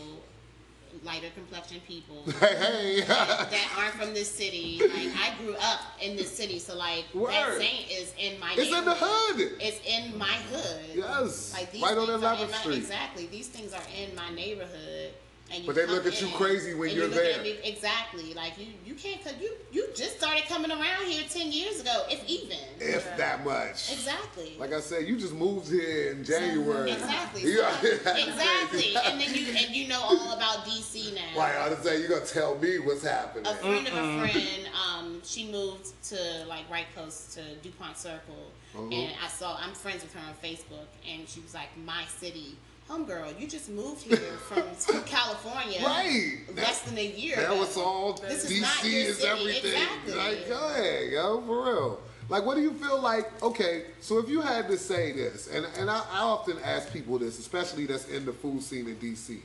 lighter 1.04 1.28
complexion 1.34 1.80
people 1.86 2.24
Hey, 2.40 2.56
hey. 2.56 3.00
that, 3.02 3.50
that 3.50 3.68
aren't 3.78 3.94
from 3.94 4.14
this 4.14 4.30
city. 4.30 4.80
Like 4.80 5.12
I 5.16 5.34
grew 5.42 5.54
up 5.56 5.80
in 6.00 6.16
this 6.16 6.34
city, 6.34 6.58
so 6.58 6.76
like 6.76 7.04
Word. 7.14 7.30
that 7.32 7.56
Saint 7.58 7.90
is 7.90 8.14
in 8.18 8.38
my. 8.40 8.54
It's 8.56 8.72
in 8.72 8.84
the 8.84 8.94
hood. 8.98 9.52
It's 9.60 9.80
in 9.86 10.16
my 10.18 10.26
hood. 10.50 10.80
Yes. 10.94 11.52
Like 11.54 11.72
these 11.72 11.82
Right 11.82 11.96
on 11.96 12.06
things 12.06 12.22
are 12.22 12.34
11th 12.36 12.44
in 12.44 12.50
my, 12.50 12.56
Street. 12.58 12.76
Exactly. 12.78 13.26
These 13.26 13.48
things 13.48 13.72
are 13.72 13.82
in 14.00 14.14
my 14.14 14.30
neighborhood. 14.30 15.12
And 15.52 15.60
you 15.60 15.66
But 15.66 15.76
they 15.76 15.86
look 15.86 16.04
at 16.06 16.20
you 16.20 16.26
crazy 16.34 16.74
when 16.74 16.90
you're 16.90 17.04
you 17.06 17.14
there. 17.14 17.34
At 17.36 17.42
me, 17.42 17.56
exactly. 17.62 18.34
Like 18.34 18.58
you, 18.58 18.66
you 18.84 18.94
can't. 18.94 19.22
Cause 19.22 19.34
you, 19.40 19.52
you 19.70 19.86
just 19.94 20.18
started 20.18 20.44
coming 20.46 20.70
around 20.72 21.06
here 21.06 21.22
ten 21.30 21.52
years 21.52 21.80
ago, 21.80 22.04
if 22.10 22.28
even. 22.28 22.58
if 22.80 23.16
that 23.16 23.44
much. 23.44 23.92
Exactly. 23.92 24.56
Like 24.58 24.72
I 24.72 24.80
said, 24.80 25.06
you 25.06 25.16
just 25.16 25.34
moved 25.34 25.70
here 25.70 26.10
in 26.12 26.24
January. 26.24 26.90
Exactly. 26.90 27.42
Yeah. 27.56 27.70
exactly. 28.14 28.94
And 29.04 29.20
then 29.20 29.32
you 29.34 29.46
and 29.56 29.74
you 29.74 29.88
know 29.88 30.00
all 30.00 30.32
about 30.32 30.64
DC 30.64 31.14
now. 31.14 31.20
Right, 31.38 31.54
I 31.56 31.68
was 31.68 31.78
saying 31.78 32.00
you're 32.00 32.10
gonna 32.10 32.24
tell 32.26 32.56
me 32.58 32.78
what's 32.80 33.04
happening. 33.04 33.46
A 33.46 33.54
friend 33.54 33.86
of 33.86 33.94
a 33.94 34.18
friend, 34.28 34.68
um, 34.74 35.20
she 35.24 35.50
moved 35.50 35.88
to 36.10 36.16
like 36.48 36.68
right 36.70 36.86
close 36.94 37.34
to 37.34 37.54
Dupont 37.62 37.96
Circle, 37.96 38.50
Uh-huh. 38.74 38.82
and 38.92 39.12
I 39.24 39.28
saw 39.28 39.56
I'm 39.60 39.74
friends 39.74 40.02
with 40.02 40.12
her 40.14 40.20
on 40.20 40.34
Facebook, 40.42 40.88
and 41.08 41.28
she 41.28 41.40
was 41.40 41.54
like, 41.54 41.68
"My 41.84 42.04
city, 42.18 42.56
homegirl, 42.88 43.38
you 43.40 43.46
just 43.46 43.68
moved 43.70 44.02
here 44.02 44.16
from 44.18 44.62
California, 45.06 45.80
Right. 45.82 46.38
Less 46.56 46.82
than 46.82 46.98
a 46.98 47.06
year 47.06 47.36
That 47.36 47.56
was 47.56 47.76
all 47.76 48.14
This 48.14 48.44
is 48.44 48.58
DC 48.58 48.62
not 48.62 48.84
your 48.84 48.92
is 49.02 49.18
city. 49.18 49.28
everything. 49.28 49.72
Exactly. 50.04 50.14
Like, 50.14 50.48
go 50.48 50.68
ahead, 50.70 51.10
yo, 51.12 51.40
for 51.42 51.64
real. 51.64 52.00
Like, 52.28 52.44
what 52.44 52.56
do 52.56 52.62
you 52.62 52.72
feel 52.74 53.00
like? 53.00 53.40
Okay, 53.42 53.84
so 54.00 54.18
if 54.18 54.28
you 54.28 54.40
had 54.40 54.66
to 54.68 54.76
say 54.76 55.12
this, 55.12 55.46
and 55.48 55.64
and 55.78 55.88
I, 55.88 55.98
I 56.10 56.20
often 56.22 56.56
ask 56.64 56.92
people 56.92 57.18
this, 57.20 57.38
especially 57.38 57.86
that's 57.86 58.08
in 58.08 58.24
the 58.26 58.32
food 58.32 58.62
scene 58.62 58.88
in 58.88 58.96
DC, 58.96 59.38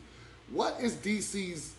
what 0.51 0.77
is 0.81 0.95
DC's 0.95 1.73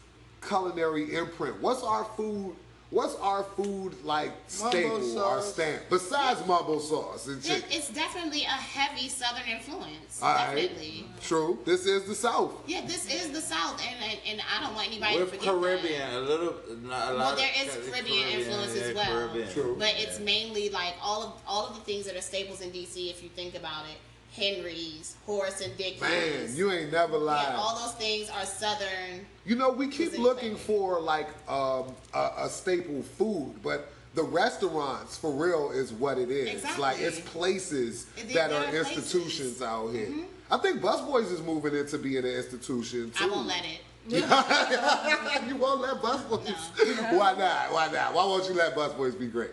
culinary 0.46 1.14
imprint? 1.16 1.60
What's 1.60 1.82
our 1.82 2.04
food? 2.16 2.54
What's 2.92 3.14
our 3.16 3.42
food 3.42 3.94
like 4.04 4.32
staple, 4.48 5.18
our 5.18 5.40
sauce. 5.40 5.54
stamp? 5.54 5.82
Besides 5.88 6.46
mumbo 6.46 6.78
sauce 6.78 7.26
and 7.26 7.42
chicken. 7.42 7.64
it's 7.70 7.88
definitely 7.88 8.42
a 8.42 8.48
heavy 8.48 9.08
Southern 9.08 9.48
influence. 9.48 10.20
All 10.22 10.34
right. 10.34 10.54
definitely. 10.54 11.06
True. 11.22 11.58
This 11.64 11.86
is 11.86 12.04
the 12.04 12.14
South. 12.14 12.52
Yeah, 12.66 12.82
this 12.86 13.06
is 13.06 13.30
the 13.30 13.40
South, 13.40 13.80
and 13.80 13.96
and, 14.04 14.18
and 14.28 14.42
I 14.42 14.62
don't 14.62 14.74
want 14.74 14.88
anybody 14.88 15.16
With 15.16 15.32
to 15.32 15.38
forget 15.38 15.54
that. 15.54 15.60
Caribbean, 15.62 16.14
a 16.14 16.20
little, 16.20 16.54
not 16.82 17.12
a 17.12 17.14
lot. 17.14 17.18
Well, 17.18 17.36
there 17.36 17.50
is 17.64 17.74
Ca- 17.74 17.92
Caribbean, 17.92 18.28
influence 18.28 18.76
yeah, 18.76 18.82
as 18.82 18.94
well, 18.94 19.06
Caribbean. 19.06 19.48
True. 19.52 19.76
but 19.78 19.94
it's 19.96 20.20
mainly 20.20 20.68
like 20.68 20.92
all 21.02 21.22
of 21.22 21.32
all 21.46 21.68
of 21.68 21.74
the 21.74 21.80
things 21.80 22.04
that 22.04 22.14
are 22.14 22.20
staples 22.20 22.60
in 22.60 22.70
DC. 22.72 23.08
If 23.08 23.22
you 23.22 23.30
think 23.30 23.54
about 23.54 23.86
it, 23.86 23.96
Henry's, 24.34 25.16
Horace 25.26 25.60
and 25.60 25.76
Dickies. 25.76 26.00
Man, 26.00 26.56
you 26.56 26.72
ain't 26.72 26.90
never 26.90 27.18
lied. 27.18 27.48
yeah, 27.50 27.56
all 27.56 27.78
those 27.78 27.94
things 27.94 28.30
are 28.30 28.46
Southern. 28.46 29.26
You 29.44 29.56
know, 29.56 29.70
we 29.70 29.88
keep 29.88 30.16
looking 30.18 30.56
thing. 30.56 30.58
for 30.58 31.00
like 31.00 31.28
um, 31.48 31.94
a, 32.14 32.30
a 32.38 32.48
staple 32.48 33.02
food, 33.02 33.54
but 33.62 33.92
the 34.14 34.22
restaurants 34.22 35.16
for 35.16 35.30
real 35.30 35.70
is 35.70 35.92
what 35.92 36.18
it 36.18 36.30
is. 36.30 36.48
Exactly. 36.48 36.82
Like 36.82 37.00
it's 37.00 37.20
places 37.20 38.06
that 38.34 38.52
are 38.52 38.64
places. 38.64 38.88
Mm-hmm. 38.88 38.98
institutions 38.98 39.62
out 39.62 39.88
here. 39.88 40.08
I 40.50 40.58
think 40.58 40.80
Busboys 40.80 41.32
is 41.32 41.40
moving 41.40 41.74
into 41.74 41.98
being 41.98 42.18
an 42.18 42.26
institution 42.26 43.10
too. 43.10 43.24
I 43.24 43.28
won't 43.28 43.46
let 43.46 43.64
it. 43.64 43.80
you 44.08 45.56
won't 45.56 45.80
let 45.80 45.96
Busboys? 46.02 47.12
Why 47.18 47.34
not? 47.34 47.72
Why 47.72 47.88
not? 47.92 48.14
Why 48.14 48.24
won't 48.24 48.48
you 48.48 48.54
let 48.54 48.74
Busboys 48.74 49.18
be 49.18 49.26
great? 49.26 49.52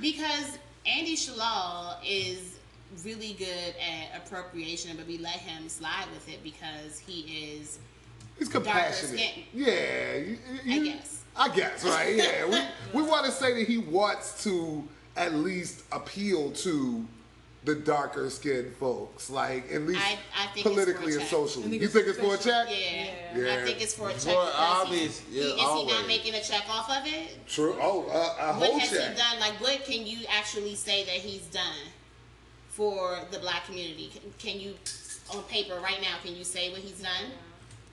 Because 0.00 0.58
Andy 0.86 1.16
Shalal 1.16 1.96
is 2.04 2.55
really 3.04 3.34
good 3.34 3.74
at 3.80 4.16
appropriation, 4.22 4.96
but 4.96 5.06
we 5.06 5.18
let 5.18 5.32
him 5.36 5.68
slide 5.68 6.06
with 6.14 6.28
it 6.28 6.42
because 6.42 6.98
he 6.98 7.54
is. 7.58 7.78
He's 8.38 8.48
compassionate. 8.48 9.18
skin. 9.18 9.44
Yeah, 9.54 10.16
you, 10.16 10.38
I 10.70 10.78
guess. 10.84 11.22
I 11.36 11.48
guess, 11.54 11.84
right? 11.84 12.14
Yeah, 12.14 12.46
we, 12.94 13.02
we 13.02 13.08
want 13.08 13.26
to 13.26 13.32
say 13.32 13.54
that 13.54 13.66
he 13.68 13.78
wants 13.78 14.42
to 14.44 14.86
at 15.16 15.34
least 15.34 15.84
appeal 15.92 16.50
to 16.52 17.06
the 17.64 17.74
darker 17.74 18.30
skinned 18.30 18.72
folks, 18.76 19.28
like 19.28 19.72
at 19.72 19.82
least 19.82 20.00
I- 20.00 20.18
I 20.44 20.46
think 20.48 20.64
politically 20.66 21.14
and 21.14 21.22
socially. 21.24 21.68
Think 21.70 21.82
You 21.82 21.88
think 21.88 22.06
it's 22.06 22.18
for 22.18 22.26
a 22.26 22.34
a 22.34 22.36
check? 22.38 22.68
Yeah, 22.70 23.06
Yeah. 23.36 23.54
I 23.60 23.64
think 23.64 23.82
it's 23.82 23.92
for 23.94 24.08
a 24.08 24.12
check. 24.12 24.22
For 24.22 24.28
because 24.28 24.54
obvious- 24.86 25.18
he, 25.20 25.36
yeah, 25.38 25.42
he, 25.42 25.50
is 25.50 25.72
he 25.80 25.86
not 25.86 26.06
making 26.06 26.34
a 26.34 26.42
check 26.42 26.62
off 26.70 26.88
of 26.90 27.04
it? 27.06 27.44
True. 27.48 27.76
Oh, 27.80 28.06
uh, 28.08 28.52
a 28.54 28.60
What 28.60 28.70
has 28.80 28.90
check. 28.90 29.10
he 29.12 29.16
done? 29.16 29.40
Like, 29.40 29.60
what 29.60 29.84
can 29.84 30.06
you 30.06 30.18
actually 30.28 30.76
say 30.76 31.04
that 31.06 31.14
he's 31.14 31.42
done 31.46 31.74
for 32.76 33.18
the 33.30 33.38
black 33.38 33.64
community? 33.64 34.10
Can, 34.12 34.32
can 34.38 34.60
you, 34.60 34.74
on 35.34 35.42
paper 35.44 35.76
right 35.82 36.00
now, 36.02 36.16
can 36.22 36.36
you 36.36 36.44
say 36.44 36.70
what 36.70 36.80
he's 36.80 37.00
done? 37.00 37.30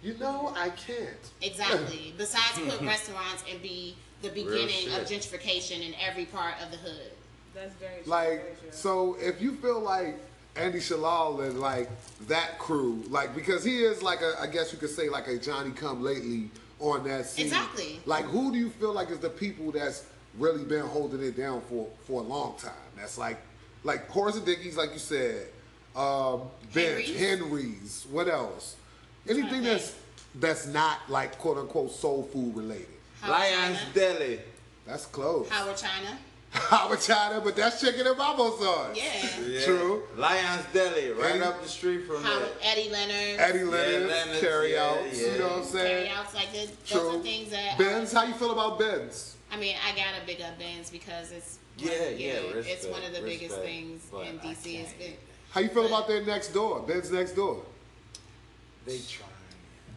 You 0.03 0.15
know, 0.15 0.53
I 0.57 0.69
can't. 0.69 1.31
Exactly. 1.41 2.13
Besides 2.17 2.59
put 2.59 2.81
restaurants 2.85 3.43
and 3.49 3.61
be 3.61 3.95
the 4.21 4.29
beginning 4.29 4.93
of 4.93 5.07
gentrification 5.07 5.85
in 5.85 5.93
every 6.05 6.25
part 6.25 6.55
of 6.61 6.71
the 6.71 6.77
hood. 6.77 7.11
That's 7.55 7.73
very 7.75 8.03
true. 8.03 8.11
Like, 8.11 8.57
so 8.71 9.15
if 9.19 9.41
you 9.41 9.53
feel 9.55 9.79
like 9.79 10.15
Andy 10.55 10.79
Shalal 10.79 11.47
and 11.47 11.59
like 11.59 11.89
that 12.27 12.59
crew, 12.59 13.03
like 13.09 13.33
because 13.33 13.63
he 13.63 13.83
is 13.83 14.03
like 14.03 14.21
a, 14.21 14.33
I 14.41 14.47
guess 14.47 14.73
you 14.73 14.79
could 14.79 14.89
say 14.89 15.07
like 15.07 15.27
a 15.27 15.37
Johnny 15.37 15.71
Come 15.71 16.03
Lately 16.03 16.49
on 16.79 17.03
that 17.05 17.25
scene. 17.25 17.45
Exactly. 17.45 18.01
Like, 18.05 18.25
who 18.25 18.51
do 18.51 18.57
you 18.57 18.69
feel 18.69 18.91
like 18.93 19.09
is 19.09 19.19
the 19.19 19.29
people 19.29 19.71
that's 19.71 20.05
really 20.37 20.63
been 20.63 20.85
holding 20.85 21.23
it 21.23 21.37
down 21.37 21.61
for 21.61 21.87
for 22.05 22.21
a 22.21 22.23
long 22.23 22.55
time? 22.57 22.71
That's 22.97 23.17
like, 23.17 23.37
like 23.83 24.09
Horace 24.09 24.35
and 24.35 24.45
Dickies, 24.45 24.77
like 24.77 24.93
you 24.93 24.99
said, 24.99 25.47
um, 25.95 26.41
Bench, 26.73 27.09
Henry's. 27.11 27.19
Henry's. 27.19 28.07
What 28.09 28.27
else? 28.27 28.75
Anything 29.27 29.63
that's 29.63 29.95
that's 30.35 30.67
not 30.67 30.99
like 31.09 31.37
quote 31.37 31.57
unquote 31.57 31.91
soul 31.91 32.23
food 32.23 32.55
related. 32.55 32.87
Howard 33.21 33.39
Lions 33.39 33.77
China. 33.79 33.91
Deli. 33.93 34.39
That's 34.85 35.05
close. 35.05 35.47
Howard 35.49 35.77
China. 35.77 36.17
Howard 36.51 36.99
China, 36.99 37.41
but 37.43 37.55
that's 37.55 37.81
chicken 37.81 38.05
and 38.05 38.17
mumbo 38.17 38.51
sauce. 38.57 38.95
Yeah. 38.95 39.03
Yeah. 39.47 39.65
True. 39.65 40.03
Lions 40.17 40.63
Deli, 40.71 41.09
right 41.11 41.31
Eddie- 41.35 41.43
up 41.43 41.63
the 41.63 41.69
street 41.69 42.05
from 42.05 42.21
Howard, 42.23 42.43
there. 42.61 42.71
Eddie 42.73 42.89
Leonard. 42.89 43.39
Eddie 43.39 43.63
Leonard, 43.63 44.09
Leonard's, 44.09 44.39
carry 44.39 44.73
yeah, 44.73 44.83
outs, 44.83 45.19
yeah. 45.21 45.31
you 45.31 45.39
know 45.39 45.47
what 45.47 45.57
I'm 45.57 45.63
saying? 45.63 46.05
Carry 46.05 46.09
outs 46.09 46.35
like 46.35 46.51
this. 46.51 46.69
Those 46.69 47.01
True. 47.01 47.19
are 47.19 47.23
things 47.23 47.49
that. 47.51 47.77
Ben's, 47.77 48.13
um, 48.13 48.21
how 48.21 48.27
you 48.27 48.35
feel 48.35 48.51
about 48.51 48.77
Ben's? 48.77 49.35
I 49.51 49.57
mean, 49.57 49.75
I 49.87 49.95
gotta 49.95 50.25
big 50.27 50.41
up 50.41 50.59
Ben's 50.59 50.89
because 50.91 51.31
it's 51.31 51.57
Yeah, 51.77 51.91
yeah, 52.09 52.33
it's 52.33 52.55
respect, 52.67 52.91
one 52.91 53.03
of 53.03 53.13
the 53.13 53.21
biggest 53.21 53.55
respect, 53.55 53.65
things 53.65 54.03
in 54.13 54.39
DC. 54.39 54.79
It's 54.81 54.93
been, 54.93 55.13
How 55.51 55.61
you 55.61 55.69
feel 55.69 55.87
about 55.87 56.07
their 56.07 56.23
next 56.23 56.49
door? 56.53 56.81
Ben's 56.81 57.11
next 57.11 57.31
door. 57.31 57.63
They 58.85 58.99
trying. 58.99 59.29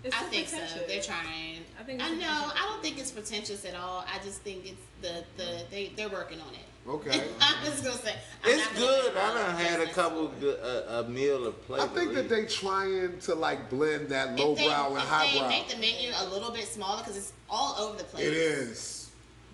It's 0.05 0.15
I 0.17 0.21
think 0.25 0.47
so. 0.49 0.59
They're 0.87 1.03
trying. 1.03 1.65
I 1.79 1.83
think 1.83 2.03
I 2.03 2.11
know. 2.11 2.17
pretentious. 2.19 2.53
I 2.55 2.67
don't 2.69 2.83
think 2.83 2.99
it's 2.99 3.11
pretentious 3.11 3.65
at 3.65 3.75
all. 3.75 4.05
I 4.07 4.19
just 4.25 4.41
think 4.43 4.65
it's 4.67 4.83
the 5.03 5.25
the 5.37 5.65
they 5.71 5.93
they're 5.97 6.09
working 6.09 6.41
on 6.41 6.55
it. 6.55 6.89
Okay. 6.89 7.11
I'm 7.41 7.65
just 7.65 7.83
gonna 7.83 7.97
say. 7.97 8.15
I'm 8.45 8.51
It's 8.53 8.65
not 8.65 8.75
gonna 8.75 8.87
good. 8.87 9.17
I 9.17 9.35
done 9.35 9.57
had 9.57 9.81
a 9.81 9.93
couple 9.93 10.29
good, 10.41 10.61
uh, 10.63 11.03
a 11.05 11.09
meal 11.09 11.47
of 11.47 11.61
plate. 11.67 11.81
I 11.81 11.89
think 11.89 12.15
that 12.15 12.29
they 12.29 12.47
trying 12.47 13.19
to 13.21 13.35
like 13.35 13.69
blend 13.69 14.11
that 14.11 14.39
If 14.39 14.39
low 14.39 14.55
brow 14.55 14.89
and 14.91 14.99
if 14.99 15.03
high 15.03 15.33
they 15.33 15.39
brow. 15.41 15.49
make 15.49 15.69
the 15.69 15.79
menu 15.79 16.13
a 16.17 16.27
little 16.29 16.53
bit 16.53 16.65
smaller 16.69 16.99
because 16.99 17.17
it's 17.17 17.33
all 17.51 17.75
over 17.79 17.99
the 17.99 18.05
place. 18.05 18.25
It 18.25 18.33
is. 18.33 19.06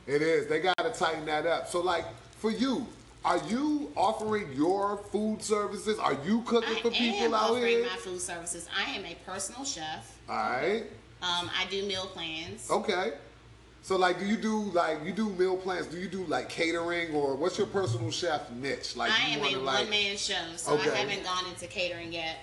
It 0.07 0.23
is. 0.23 0.47
They 0.49 0.61
got 0.61 0.77
to 0.79 0.91
tighten 0.91 1.27
that 1.27 1.47
up. 1.47 1.69
So, 1.69 1.81
like, 1.81 2.05
for 2.37 2.51
you, 2.51 2.87
are 3.25 3.39
you 3.49 3.93
offering 3.97 4.53
your 4.53 4.97
food 4.97 5.43
services? 5.43 5.99
Are 5.99 6.17
you 6.27 6.43
cooking 6.43 6.77
I 6.77 6.81
for 6.81 6.91
people 6.91 6.95
out 6.95 6.97
here? 6.97 7.23
I 7.23 7.25
am 7.27 7.35
out 7.35 7.43
offering 7.51 7.67
here? 7.67 7.83
my 7.83 7.97
food 7.97 8.21
services. 8.21 8.69
I 8.77 8.91
am 8.93 9.05
a 9.05 9.15
personal 9.25 9.65
chef. 9.65 10.19
All 10.29 10.37
right. 10.37 10.85
Um, 11.23 11.49
I 11.57 11.67
do 11.71 11.85
meal 11.87 12.07
plans. 12.07 12.69
Okay. 12.71 13.13
So, 13.85 13.97
like, 13.97 14.19
do 14.19 14.27
you 14.27 14.37
do 14.37 14.61
like 14.73 15.05
you 15.05 15.13
do 15.13 15.29
meal 15.31 15.57
plans? 15.57 15.87
Do 15.87 15.99
you 15.99 16.09
do 16.09 16.25
like 16.27 16.49
catering 16.49 17.15
or 17.15 17.35
what's 17.35 17.59
your 17.59 17.67
personal 17.67 18.11
chef 18.13 18.51
niche? 18.53 18.97
Like, 18.97 19.11
I 19.13 19.29
you 19.29 19.35
am 19.35 19.41
wanna, 19.41 19.57
a 19.57 19.59
like, 19.59 19.79
one 19.81 19.91
man 19.91 20.17
show, 20.17 20.35
so 20.57 20.75
Okay. 20.75 20.91
I 20.91 20.97
haven't 20.97 21.25
gone 21.25 21.47
into 21.47 21.67
catering 21.67 22.13
yet. 22.13 22.39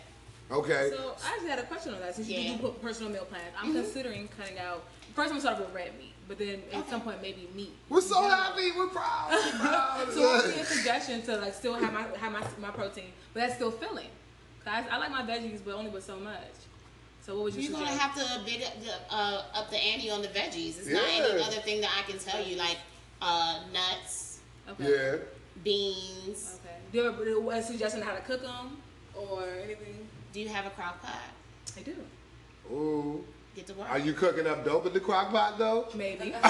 Okay. 0.51 0.91
So 0.95 1.13
I 1.25 1.31
actually 1.33 1.49
had 1.49 1.59
a 1.59 1.63
question 1.63 1.93
on 1.93 2.01
that. 2.01 2.15
Since 2.15 2.27
you 2.29 2.57
do 2.57 2.67
personal 2.81 3.11
meal 3.11 3.23
plans, 3.25 3.45
I'm 3.57 3.71
Mhm. 3.73 3.83
considering 3.83 4.29
cutting 4.37 4.57
out. 4.59 4.83
First, 5.15 5.31
I'm 5.31 5.39
gonna 5.39 5.41
start 5.41 5.59
with 5.59 5.73
red 5.73 5.97
meat, 5.97 6.08
but 6.29 6.37
then 6.37 6.61
at 6.71 6.79
Okay. 6.81 6.89
some 6.91 7.01
point 7.01 7.21
maybe 7.21 7.49
meat. 7.55 7.73
We're 7.89 7.99
so 8.01 8.21
know? 8.21 8.29
happy. 8.29 8.71
We're 8.77 8.87
proud. 8.87 9.31
We're 9.31 9.59
proud. 9.59 10.07
So 10.13 10.21
what 10.21 10.45
would 10.45 10.53
be 10.55 10.61
a 10.61 10.65
suggestion 10.65 11.23
to 11.23 11.37
like 11.37 11.53
still 11.55 11.73
have 11.73 11.91
my 11.91 12.03
have 12.17 12.31
my, 12.31 12.43
my 12.61 12.69
protein, 12.69 13.11
but 13.33 13.41
that's 13.41 13.55
still 13.55 13.71
filling? 13.71 14.07
Cause 14.63 14.85
I, 14.89 14.95
I 14.95 14.97
like 14.99 15.09
my 15.09 15.23
veggies, 15.23 15.59
but 15.65 15.73
only 15.73 15.89
with 15.89 16.05
so 16.05 16.17
much. 16.17 16.37
So 17.21 17.35
what 17.35 17.45
would 17.45 17.55
you 17.55 17.63
You're 17.63 17.79
gonna 17.79 17.87
have 17.87 18.15
to 18.15 18.45
big 18.45 18.61
up 18.63 18.73
the, 18.79 19.13
uh, 19.13 19.43
up 19.55 19.69
the 19.71 19.77
ante 19.77 20.09
on 20.11 20.21
the 20.21 20.27
veggies. 20.29 20.77
It's 20.79 20.87
not 20.87 21.03
Yeah. 21.03 21.25
any 21.25 21.43
other 21.43 21.61
thing 21.61 21.81
that 21.81 21.91
I 21.97 22.09
can 22.09 22.19
tell 22.19 22.41
you, 22.43 22.55
like 22.57 22.77
uh, 23.21 23.61
nuts, 23.73 24.39
okay. 24.69 24.89
yeah. 24.89 25.15
beans. 25.63 26.59
Okay. 26.63 26.75
Do 26.91 26.97
you 26.97 27.03
have 27.05 27.19
a, 27.19 27.57
a 27.57 27.63
suggestion 27.63 28.01
how 28.01 28.13
to 28.13 28.21
cook 28.21 28.43
them 28.43 28.77
or 29.15 29.43
anything? 29.63 30.07
Do 30.31 30.39
you 30.39 30.47
have 30.49 30.67
a 30.67 30.69
crock 30.69 31.01
pot? 31.01 31.15
I 31.77 31.81
do. 31.81 31.95
Ooh. 32.71 33.25
Get 33.55 33.67
to 33.67 33.73
work. 33.73 33.89
Are 33.89 33.99
you 33.99 34.13
cooking 34.13 34.47
up 34.47 34.63
dope 34.63 34.85
in 34.85 34.93
the 34.93 34.99
crock 34.99 35.31
pot 35.31 35.57
though? 35.57 35.87
Maybe. 35.95 36.33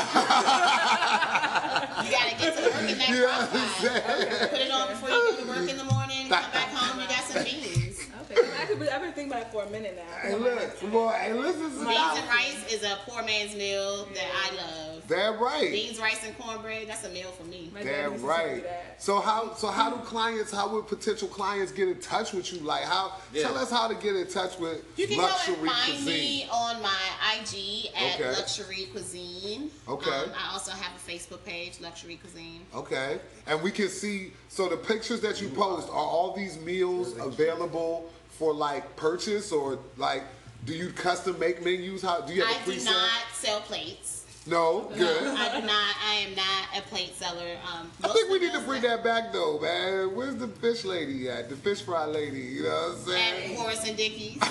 You 2.00 2.12
gotta 2.12 2.36
get 2.38 2.56
to 2.56 2.62
work 2.64 2.89
in 2.89 2.97
that 2.97 3.10
You 3.10 3.26
crock 3.26 3.52
pot. 3.52 4.50
Put 4.52 4.60
it 4.60 4.72
on 4.72 4.88
before 4.89 5.10
you 5.10 5.32
get 5.32 5.39
to 5.41 5.47
work 5.47 5.70
in 5.70 5.78
the 5.78 5.84
morning. 5.86 6.30
Come 6.30 6.52
back 6.52 6.70
home, 6.74 7.02
you 7.02 7.08
got 7.08 7.24
some 7.24 7.43
beans. 7.43 7.99
Okay. 8.32 8.41
I've 8.61 8.80
been, 8.80 8.89
I've 8.89 9.01
been 9.01 9.13
thinking 9.13 9.32
about 9.32 9.43
it 9.47 9.51
for 9.51 9.63
a 9.63 9.69
minute 9.69 9.95
now. 9.97 10.19
Hey, 10.21 10.36
look, 10.36 10.91
boy. 10.91 11.09
Hey, 11.19 11.34
listen 11.34 11.61
to 11.63 11.69
Beans 11.69 11.86
that. 11.88 12.17
and 12.19 12.30
rice 12.30 12.71
is 12.73 12.84
a 12.84 12.97
poor 13.07 13.23
man's 13.23 13.55
meal 13.55 14.05
that 14.13 14.27
I 14.51 14.55
love. 14.55 15.03
Damn 15.07 15.39
right. 15.41 15.71
Beans, 15.71 15.97
rice, 15.99 16.23
and 16.23 16.38
cornbread, 16.38 16.88
that's 16.88 17.03
a 17.03 17.09
meal 17.09 17.32
for 17.32 17.43
me. 17.45 17.71
My 17.73 17.82
dad 17.82 18.11
Damn 18.11 18.21
right. 18.23 18.61
that. 18.63 19.01
So 19.01 19.19
how 19.19 19.55
so 19.55 19.69
how 19.69 19.89
do 19.89 19.95
clients 20.03 20.51
how 20.51 20.71
would 20.73 20.88
potential 20.88 21.27
clients 21.27 21.71
get 21.71 21.88
in 21.88 21.99
touch 21.99 22.32
with 22.34 22.53
you? 22.53 22.59
Like 22.59 22.84
how 22.84 23.13
Yeah. 23.34 23.43
tell 23.43 23.57
us 23.57 23.71
how 23.71 23.88
to 23.88 23.95
get 23.95 24.15
in 24.15 24.27
touch 24.27 24.59
with 24.59 24.84
You 24.97 25.07
can 25.07 25.17
luxury 25.17 25.55
go 25.55 25.61
and 25.61 25.71
find 25.71 25.93
cuisine. 25.93 26.05
me 26.05 26.47
on 26.51 26.82
my 26.84 26.99
IG 27.39 27.88
at 27.95 28.15
Okay. 28.19 28.39
Luxcherie 28.39 28.91
Cuisine. 28.91 29.71
Okay. 29.88 30.11
Um, 30.11 30.30
I 30.38 30.53
also 30.53 30.71
have 30.71 30.91
a 30.95 31.09
Facebook 31.11 31.43
page, 31.43 31.80
Luxcherie 31.80 32.19
Cuisine. 32.21 32.61
Okay. 32.75 33.19
And 33.47 33.63
we 33.63 33.71
can 33.71 33.88
see 33.89 34.34
so 34.47 34.69
the 34.69 34.77
pictures 34.77 35.21
that 35.21 35.41
you 35.41 35.49
post 35.49 35.88
are 35.89 35.93
all 35.95 36.36
these 36.36 36.59
meals 36.59 37.17
available 37.17 38.11
for 38.39 38.53
like 38.53 38.95
purchase 38.95 39.51
or 39.51 39.77
like 39.97 40.23
do 40.65 40.73
you 40.73 40.89
custom 40.91 41.37
make 41.39 41.63
menus? 41.63 42.01
How 42.01 42.21
do 42.21 42.33
you 42.33 42.41
have 42.43 42.55
I 42.55 42.61
a 42.61 42.65
do 42.65 42.71
preset? 42.71 42.85
not 42.85 43.21
sell 43.33 43.59
plates. 43.61 44.18
No, 44.50 44.91
good. 44.97 45.24
No, 45.24 45.36
I 45.36 45.60
do 45.60 45.66
not. 45.68 45.95
I 46.04 46.14
am 46.28 46.36
not 46.36 46.78
a 46.78 46.82
plate 46.89 47.16
seller. 47.16 47.56
Um, 47.72 47.91
I 48.04 48.08
think 48.08 48.32
we 48.32 48.39
need 48.39 48.52
to 48.54 48.62
bring 48.62 48.82
that 48.82 49.04
back 49.04 49.32
though, 49.32 49.60
man. 49.60 50.16
Where's 50.16 50.36
the 50.38 50.47
fish 50.47 50.84
lady 50.86 51.30
at? 51.30 51.50
The 51.50 51.56
fish 51.56 51.82
fry 51.82 52.06
lady, 52.06 52.39
you 52.39 52.64
know 52.64 52.70
what 52.70 52.91
I'm 52.93 53.14
At 53.14 53.36
saying? 53.36 53.58
Horace 53.58 53.88
and 53.88 53.97
Dickies. 53.97 54.41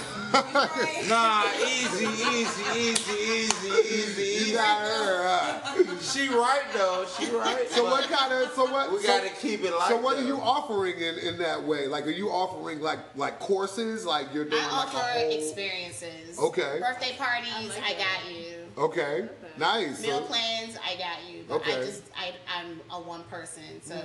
Nah, 1.08 1.44
easy, 1.66 2.04
easy, 2.04 2.78
easy, 2.78 3.12
easy, 3.14 3.70
easy, 3.70 4.50
You 4.50 4.54
got 4.56 4.82
her, 4.82 5.26
huh? 5.26 5.84
She 6.02 6.28
right 6.28 6.62
though. 6.74 7.06
She 7.18 7.30
right. 7.34 7.66
So 7.70 7.84
what 7.84 8.04
kind 8.10 8.32
of 8.34 8.50
so 8.52 8.70
what 8.70 8.92
We 8.92 8.98
so- 8.98 9.06
gotta 9.06 9.30
keep 9.30 9.64
it 9.64 9.72
like 9.74 9.88
So 9.88 9.96
what 10.00 10.16
that. 10.16 10.24
are 10.24 10.26
you 10.28 10.36
offering 10.36 10.98
in, 10.98 11.18
in 11.18 11.38
that 11.38 11.62
way? 11.64 11.86
Like 11.86 12.06
are 12.06 12.10
you 12.10 12.28
offering 12.28 12.80
like 12.80 12.98
like 13.16 13.38
courses? 13.40 14.04
Like 14.04 14.26
you're 14.34 14.44
doing 14.44 14.62
I 14.62 14.66
like 14.84 14.86
offer 14.94 14.98
a 14.98 15.00
whole 15.20 15.30
experiences. 15.32 16.38
Okay. 16.38 16.78
Birthday 16.78 17.16
parties, 17.16 17.72
I, 17.82 17.94
got 17.94 18.30
you. 18.30 18.57
Okay. 18.78 19.28
Nice. 19.58 20.00
Meal 20.02 20.20
So- 20.20 20.24
plans, 20.26 20.76
I 20.84 20.96
got 20.96 21.28
you. 21.30 21.44
But 21.48 21.56
Okay. 21.56 21.72
I 21.80 21.84
just, 21.84 22.02
I, 22.16 22.32
I'm 22.56 22.80
a 22.90 23.00
one 23.00 23.24
person, 23.24 23.62
so 23.82 24.00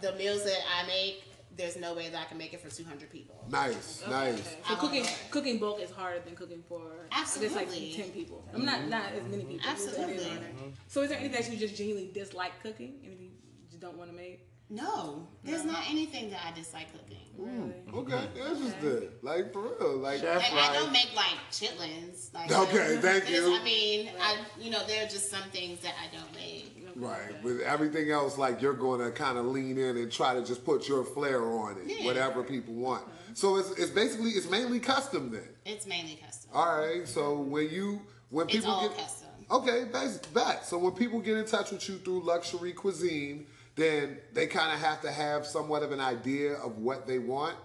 the 0.00 0.12
meals 0.14 0.44
that 0.44 0.58
I 0.78 0.86
make, 0.86 1.22
there's 1.56 1.76
no 1.76 1.94
way 1.94 2.08
that 2.08 2.20
I 2.20 2.24
can 2.24 2.38
make 2.38 2.52
it 2.54 2.60
for 2.60 2.70
200 2.74 3.10
people. 3.10 3.44
nice, 3.50 4.02
nice. 4.08 4.34
Okay. 4.38 4.56
So 4.68 4.76
cooking 4.76 5.06
cooking 5.30 5.58
bulk 5.58 5.80
is 5.80 5.90
harder 5.90 6.20
than 6.20 6.34
cooking 6.34 6.62
for 6.68 7.06
I 7.12 7.20
guess 7.20 7.54
like 7.54 7.68
ten 7.70 8.10
people. 8.10 8.42
I'm 8.54 8.64
not 8.64 8.88
not 8.88 9.12
as 9.12 9.22
many 9.24 9.44
people. 9.44 9.56
It 9.56 9.78
is 9.78 9.86
Absolutely. 9.88 10.24
harder. 10.24 10.46
So 10.88 11.02
is 11.02 11.10
there 11.10 11.18
anything 11.18 11.40
that 11.42 11.50
you 11.52 11.58
just 11.58 11.76
genuinely 11.76 12.10
dislike 12.14 12.52
cooking? 12.62 12.94
Anything 13.04 13.26
you 13.26 13.68
just 13.68 13.80
don't 13.80 13.96
want 13.98 14.10
to 14.10 14.16
make? 14.16 14.46
No, 14.72 15.26
there's 15.42 15.64
not 15.64 15.82
anything 15.90 16.30
that 16.30 16.40
I 16.46 16.52
dislike 16.56 16.86
cooking. 16.92 17.16
Mm. 17.40 17.72
Okay, 17.92 18.28
that's 18.36 18.60
just 18.60 18.76
interesting. 18.76 19.08
Like 19.22 19.52
for 19.52 19.62
real. 19.62 19.96
Like 19.96 20.20
Chef 20.20 20.44
And 20.48 20.58
I 20.60 20.72
don't 20.74 20.92
make 20.92 21.10
like 21.16 21.34
chitlins. 21.50 22.32
Like, 22.32 22.52
Okay, 22.52 22.98
thank 23.00 23.28
you. 23.28 23.56
I 23.58 23.64
mean, 23.64 24.10
I, 24.20 24.36
you 24.60 24.70
know, 24.70 24.86
there 24.86 25.04
are 25.04 25.08
just 25.08 25.28
some 25.28 25.42
things 25.50 25.80
that 25.80 25.94
I 26.00 26.14
don't 26.14 26.32
make. 26.34 26.86
Right. 26.94 27.42
With 27.42 27.60
everything 27.62 28.10
else, 28.12 28.38
like 28.38 28.60
you're 28.62 28.74
going 28.74 29.00
to 29.00 29.10
kind 29.10 29.38
of 29.38 29.46
lean 29.46 29.76
in 29.78 29.96
and 29.96 30.12
try 30.12 30.34
to 30.34 30.44
just 30.44 30.64
put 30.64 30.86
your 30.88 31.04
flair 31.04 31.42
on 31.42 31.76
it, 31.78 31.84
Yeah. 31.86 32.04
whatever 32.06 32.44
people 32.44 32.74
want. 32.74 33.02
So 33.34 33.56
it's, 33.56 33.70
it's 33.72 33.90
basically 33.90 34.30
it's 34.30 34.48
mainly 34.50 34.78
custom 34.78 35.30
then. 35.32 35.48
It's 35.64 35.86
mainly 35.86 36.16
custom. 36.24 36.50
All 36.54 36.78
right. 36.78 37.08
So 37.08 37.38
when 37.38 37.70
you 37.70 38.02
when 38.28 38.46
It's 38.46 38.56
people 38.56 38.70
all 38.70 38.88
get 38.88 38.98
custom. 38.98 39.28
okay, 39.50 39.84
that's 39.90 40.18
that. 40.18 40.64
So 40.66 40.78
when 40.78 40.92
people 40.92 41.20
get 41.20 41.38
in 41.38 41.46
touch 41.46 41.72
with 41.72 41.88
you 41.88 41.96
through 41.98 42.22
Luxcherie 42.22 42.74
Cuisine, 42.74 43.46
then 43.80 44.18
they 44.32 44.46
kind 44.46 44.72
of 44.72 44.80
have 44.80 45.00
to 45.02 45.10
have 45.10 45.46
somewhat 45.46 45.82
of 45.82 45.92
an 45.92 46.00
idea 46.00 46.54
of 46.54 46.78
what 46.78 47.06
they 47.06 47.18
want. 47.18 47.56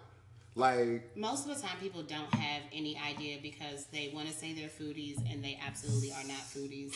Like, 0.57 1.18
Most 1.18 1.49
of 1.49 1.55
the 1.55 1.61
time, 1.68 1.76
people 1.82 2.01
don't 2.03 2.34
have 2.34 2.61
any 2.72 2.97
idea 2.97 3.39
because 3.41 3.88
they 3.91 4.09
want 4.16 4.30
to 4.30 4.34
say 4.34 4.53
they're 4.53 4.70
foodies 4.70 5.18
and 5.30 5.43
they 5.43 5.59
absolutely 5.66 6.13
are 6.13 6.24
not 6.26 6.38
foodies. 6.38 6.95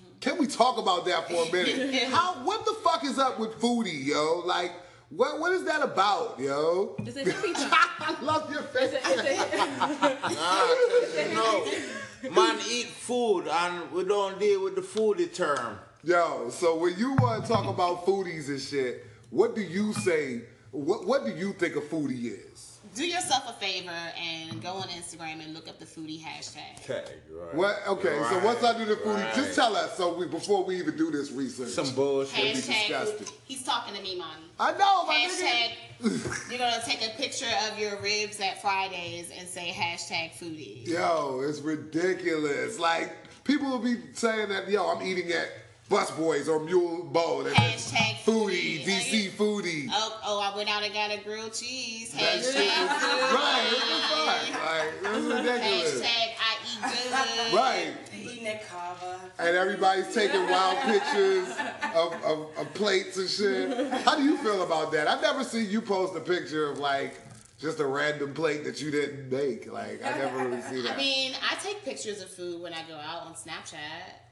can 0.20 0.38
we 0.38 0.46
talk 0.46 0.78
about 0.78 1.04
that 1.06 1.28
for 1.28 1.48
a 1.48 1.52
minute? 1.52 2.04
How? 2.10 2.34
What 2.44 2.64
the 2.64 2.74
fuck 2.84 3.02
is 3.04 3.18
up 3.18 3.40
with 3.40 3.60
foodie, 3.60 4.04
yo? 4.06 4.42
Like, 4.46 4.70
what 5.08 5.40
what 5.40 5.50
is 5.52 5.64
that 5.64 5.82
about, 5.82 6.38
yo? 6.38 6.94
It's 7.00 7.16
a 7.16 7.24
hippie 7.24 7.52
term. 7.54 7.70
I 7.98 8.16
love 8.22 8.48
your 8.52 8.62
face. 8.62 8.92
It's 8.94 9.04
a, 9.04 9.18
it's 9.18 9.54
a, 9.54 10.34
Nah, 10.34 10.66
'cause, 10.68 11.16
you 11.18 12.30
know, 12.30 12.32
man 12.32 12.58
eat 12.70 12.86
food 12.86 13.48
and 13.48 13.90
we 13.90 14.04
don't 14.04 14.38
deal 14.38 14.62
with 14.62 14.76
the 14.76 14.82
foodie 14.82 15.34
term. 15.34 15.80
Yo, 16.02 16.48
so 16.50 16.76
when 16.76 16.96
you 16.98 17.12
want 17.16 17.44
to 17.44 17.50
talk 17.52 17.66
about 17.66 18.06
foodies 18.06 18.48
and 18.48 18.60
shit, 18.60 19.04
what 19.30 19.54
do 19.54 19.60
you 19.60 19.92
say? 19.92 20.42
What 20.70 21.06
what 21.06 21.26
do 21.26 21.32
you 21.32 21.52
think 21.52 21.76
a 21.76 21.80
foodie 21.80 22.32
is? 22.52 22.78
Do 22.94 23.06
yourself 23.06 23.44
a 23.48 23.52
favor 23.52 23.90
and 23.90 24.60
go 24.62 24.70
on 24.70 24.88
Instagram 24.88 25.44
and 25.44 25.52
look 25.54 25.68
up 25.68 25.78
the 25.78 25.84
foodie 25.84 26.20
hashtag. 26.20 26.80
Okay, 26.82 27.04
right. 27.30 27.54
What? 27.54 27.76
Okay, 27.86 28.18
so 28.28 28.36
Right, 28.36 28.44
once 28.44 28.64
I 28.64 28.76
do 28.78 28.84
the 28.84 28.96
foodie, 28.96 29.22
right. 29.24 29.34
just 29.34 29.54
tell 29.54 29.76
us 29.76 29.96
so 29.96 30.14
we 30.14 30.26
before 30.26 30.64
we 30.64 30.76
even 30.78 30.96
do 30.96 31.10
this 31.10 31.30
research. 31.30 31.68
Some 31.68 31.94
bullshit. 31.94 32.34
be 32.36 32.50
Hashtag. 32.60 32.66
disgusting. 32.88 33.26
He's 33.44 33.62
talking 33.62 33.94
to 33.94 34.02
me, 34.02 34.16
mommy. 34.18 34.42
I 34.58 34.72
know, 34.72 35.06
my 35.06 35.14
Hashtag. 35.14 35.72
nigga. 36.02 36.50
You're 36.50 36.58
gonna 36.58 36.82
take 36.84 37.02
a 37.06 37.14
picture 37.16 37.46
of 37.70 37.78
your 37.78 38.00
ribs 38.00 38.40
at 38.40 38.62
Fridays 38.62 39.30
and 39.38 39.46
say 39.46 39.68
hashtag 39.70 40.32
foodie. 40.32 40.86
Yo, 40.88 41.42
it's 41.46 41.60
ridiculous. 41.60 42.78
Like 42.78 43.12
people 43.44 43.68
will 43.68 43.78
be 43.80 43.96
saying 44.14 44.48
that, 44.48 44.68
yo, 44.70 44.88
I'm 44.88 45.02
eating 45.06 45.30
at 45.32 45.48
Busboys 45.90 46.46
or 46.46 46.60
Mulebone. 46.60 47.48
and 47.48 47.56
Hashtag 47.56 48.14
foodie, 48.24 48.84
foodie. 48.84 48.84
DC 48.84 49.30
foodie. 49.32 49.88
Oh, 49.90 50.20
oh, 50.24 50.40
I 50.40 50.56
went 50.56 50.70
out 50.70 50.84
and 50.84 50.94
got 50.94 51.10
a 51.10 51.18
grilled 51.18 51.52
cheese. 51.52 52.12
That 52.12 52.36
shit 52.36 52.54
is 52.54 52.70
Hashtag 52.70 53.34
right. 53.34 53.66
What 53.72 53.86
the 53.88 54.52
fuck? 54.54 54.64
Like 54.64 55.02
that's 55.02 55.24
ridiculous. 55.26 56.00
Hashtag 56.00 56.30
I 56.38 56.56
eat 56.64 57.50
good. 57.50 57.56
Right. 57.56 57.94
Eating 58.16 58.46
at 58.46 58.68
Cava. 58.68 59.18
And 59.40 59.56
everybody's 59.56 60.14
taking 60.14 60.48
wild 60.48 60.78
pictures 60.78 61.48
of, 61.96 62.12
of, 62.24 62.46
of 62.56 62.74
plates 62.74 63.16
and 63.16 63.28
shit. 63.28 63.92
How 64.04 64.14
do 64.14 64.22
you 64.22 64.36
feel 64.38 64.62
about 64.62 64.92
that? 64.92 65.08
I've 65.08 65.22
never 65.22 65.42
seen 65.42 65.68
you 65.70 65.80
post 65.80 66.14
a 66.14 66.20
picture 66.20 66.70
of 66.70 66.78
like 66.78 67.16
just 67.60 67.78
a 67.78 67.86
random 67.86 68.32
plate 68.32 68.64
that 68.64 68.80
you 68.80 68.90
didn't 68.90 69.30
make. 69.30 69.70
Like 69.70 70.02
I 70.04 70.16
never 70.18 70.48
really 70.48 70.62
see 70.62 70.80
that. 70.86 70.94
I 70.94 70.96
mean, 70.96 71.32
I 71.48 71.54
take 71.56 71.84
pictures 71.84 72.20
of 72.22 72.30
food 72.30 72.62
when 72.62 72.72
I 72.72 72.82
go 72.88 72.94
out 72.96 73.22
on 73.26 73.34
Snapchat. 73.34 73.76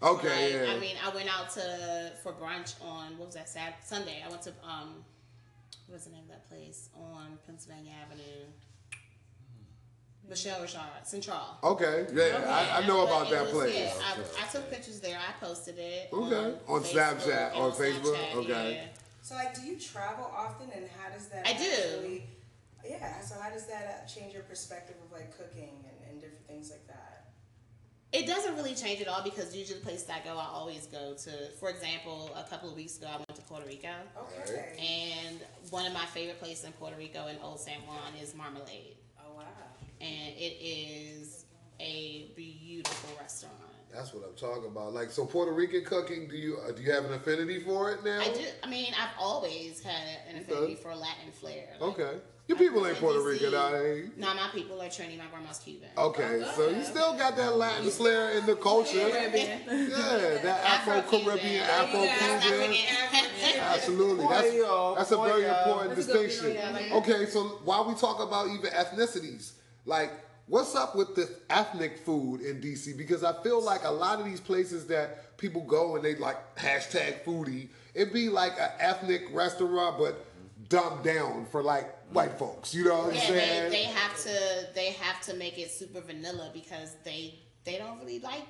Okay, 0.03 0.55
Like, 0.59 0.69
yeah. 0.69 0.75
I 0.75 0.79
mean, 0.79 0.97
I 1.05 1.15
went 1.15 1.29
out 1.39 1.51
to 1.51 2.13
for 2.23 2.33
brunch 2.33 2.75
on 2.83 3.19
what 3.19 3.27
was 3.27 3.35
that? 3.35 3.49
Sat 3.49 3.87
Sunday. 3.87 4.23
I 4.25 4.29
went 4.31 4.43
to 4.43 4.51
um, 4.65 5.05
what 5.87 5.95
was 5.95 6.05
the 6.05 6.13
name 6.13 6.23
of 6.25 6.29
that 6.31 6.49
place 6.49 6.89
on 6.97 7.39
Pennsylvania 7.47 7.93
Avenue? 8.05 8.47
Michel 10.29 10.61
Richard 10.61 10.81
Central. 11.05 11.39
okay, 11.65 12.07
yeah, 12.13 12.45
I, 12.47 12.83
I 12.83 12.87
know 12.87 13.07
But 13.07 13.13
about 13.13 13.31
that 13.31 13.43
was- 13.45 13.53
place. 13.53 13.75
Yeah, 13.77 13.93
I, 14.05 14.45
I 14.45 14.47
took 14.49 14.71
pictures 14.71 15.01
there. 15.01 15.17
I 15.19 15.33
posted 15.43 15.79
it. 15.79 16.11
Okay. 16.13 16.35
On 16.69 16.77
On, 16.77 16.83
Snapchat, 16.83 17.53
and 17.53 17.57
on 17.63 17.73
Facebook? 17.73 18.15
Snapchat, 18.15 18.35
Okay. 18.37 18.73
yeah. 18.75 18.85
So 19.23 19.35
like, 19.37 19.55
do 19.55 19.63
you 19.67 19.79
travel 19.79 20.31
often, 20.37 20.69
and 20.75 20.85
how 20.99 21.11
does 21.15 21.29
that? 21.29 21.47
I 21.47 21.55
do. 21.57 22.21
Actually, 22.79 22.91
yeah. 22.99 23.21
So 23.21 23.35
how 23.41 23.51
does 23.51 23.67
that 23.67 24.05
uh, 24.05 24.09
change 24.09 24.35
your 24.35 24.43
perspective 24.45 24.97
of 25.05 25.13
like 25.13 25.37
cooking 25.37 25.71
and, 25.85 26.11
and 26.11 26.21
different 26.21 26.47
things 26.47 26.71
like 26.71 26.87
that? 26.89 27.27
It 28.11 28.27
doesn't 28.27 28.55
really 28.57 28.75
change 28.75 29.03
at 29.03 29.09
all 29.09 29.23
because 29.23 29.55
usually 29.55 29.81
the 29.81 29.85
places 29.85 30.09
I 30.09 30.21
go, 30.27 30.39
I 30.39 30.47
always 30.51 30.87
go 30.87 31.15
to. 31.15 31.31
For 31.61 31.69
example, 31.69 32.31
a 32.35 32.49
couple 32.49 32.71
of 32.71 32.77
weeks 32.77 32.97
ago, 32.97 33.09
I 33.13 33.17
went 33.19 33.35
to 33.35 33.43
Puerto 33.43 33.67
Rico, 33.67 33.91
Okay. 34.17 34.63
and 35.27 35.39
one 35.71 35.85
of 35.85 35.93
my 35.93 36.07
favorite 36.07 36.39
places 36.41 36.65
in 36.65 36.73
Puerto 36.73 36.97
Rico 36.97 37.27
in 37.27 37.37
Old 37.43 37.61
San 37.61 37.81
Juan 37.87 38.15
is 38.23 38.35
Marmalade, 38.35 38.97
Oh 39.21 39.37
wow. 39.37 39.43
and 40.01 40.35
it 40.39 40.57
is 40.59 41.45
a 41.81 42.31
beautiful 42.35 43.11
restaurant. 43.21 43.55
That's 43.93 44.15
what 44.15 44.25
I'm 44.27 44.35
talking 44.37 44.71
about. 44.71 44.95
Like, 44.95 45.11
so 45.11 45.27
Puerto 45.27 45.53
Rican 45.53 45.85
cooking, 45.85 46.29
do 46.29 46.37
you 46.37 46.59
uh, 46.67 46.73
do 46.73 46.83
you 46.83 46.91
have 46.93 47.05
an 47.05 47.13
affinity 47.13 47.61
for 47.61 47.93
it 47.93 48.05
now? 48.05 48.21
I 48.23 48.33
do. 48.33 48.41
I 48.63 48.69
mean, 48.71 48.95
I've 48.99 49.15
always 49.21 49.83
had 49.83 50.03
an 50.31 50.39
affinity 50.41 50.73
Okay. 50.73 50.75
for 50.77 50.95
Latin 50.95 51.31
flair. 51.33 51.69
Like, 51.79 51.91
Okay. 52.01 52.19
Your 52.49 52.57
people 52.57 52.87
ain't 52.87 52.97
Puerto 52.97 53.19
DC. 53.19 53.27
Rican, 53.27 53.55
are 53.55 53.73
they? 53.73 54.05
No, 54.17 54.35
my 54.35 54.49
people 54.55 54.81
are 54.81 54.87
Trini. 54.87 55.19
My 55.19 55.27
grandma's 55.31 55.59
Cuban. 55.59 55.91
Okay, 55.99 56.43
so 56.57 56.71
you 56.71 56.83
still 56.83 57.15
got 57.17 57.37
that 57.37 57.57
Latin 57.59 57.91
flair 57.91 58.31
in 58.39 58.47
the 58.47 58.57
culture. 58.57 59.11
Caribbean. 59.11 59.61
Yeah, 59.69 60.39
that 60.43 60.65
Afro 60.65 61.03
Caribbean, 61.03 61.63
Afro 61.63 62.01
Cuban. 62.01 62.75
Absolutely. 63.61 64.27
That's, 64.29 64.97
that's 64.97 65.11
a 65.13 65.17
very 65.19 65.45
important 65.45 65.95
That's 65.97 66.09
a 66.09 66.13
good 66.13 66.27
distinction. 66.29 66.45
deal, 66.45 66.55
yeah, 66.55 66.71
like- 66.71 67.07
Okay, 67.07 67.27
so 67.27 67.45
while 67.65 67.87
we 67.87 67.95
talk 67.95 68.19
about 68.21 68.49
even 68.49 68.71
ethnicities, 68.71 69.53
like 69.85 70.11
what's 70.47 70.75
up 70.75 70.97
with 70.97 71.15
the 71.15 71.29
ethnic 71.51 71.99
food 71.99 72.41
in 72.41 72.63
DC? 72.63 72.97
Because 72.97 73.25
I 73.25 73.35
feel 73.43 73.63
like 73.63 73.85
a 73.85 73.91
lot 73.91 74.21
of 74.21 74.25
these 74.25 74.41
places 74.41 74.87
that 74.87 75.37
people 75.37 75.61
go 75.63 75.97
and 75.97 76.05
they 76.05 76.15
like 76.15 76.57
hashtag 76.57 77.23
foodie, 77.25 77.69
it'd 77.95 78.15
be 78.15 78.31
like 78.31 78.53
an 78.59 78.71
ethnic 78.79 79.25
restaurant 79.33 79.99
but 79.99 80.25
dumbed 80.71 81.05
down 81.05 81.47
for 81.51 81.63
like 81.63 81.95
white 82.13 82.39
folks. 82.39 82.75
You 82.75 82.85
know 82.85 82.99
what 82.99 83.09
I'm 83.11 83.15
Yeah, 83.15 83.21
saying? 83.21 83.71
they, 83.71 83.79
they 83.79 83.85
have 83.85 84.23
to 84.23 84.67
they 84.75 84.93
have 84.93 85.21
to 85.23 85.35
make 85.35 85.59
it 85.59 85.71
super 85.71 86.01
vanilla 86.01 86.51
because 86.53 86.97
they 87.05 87.39
they 87.65 87.79
don't 87.79 87.99
really 88.01 88.21
like 88.21 88.47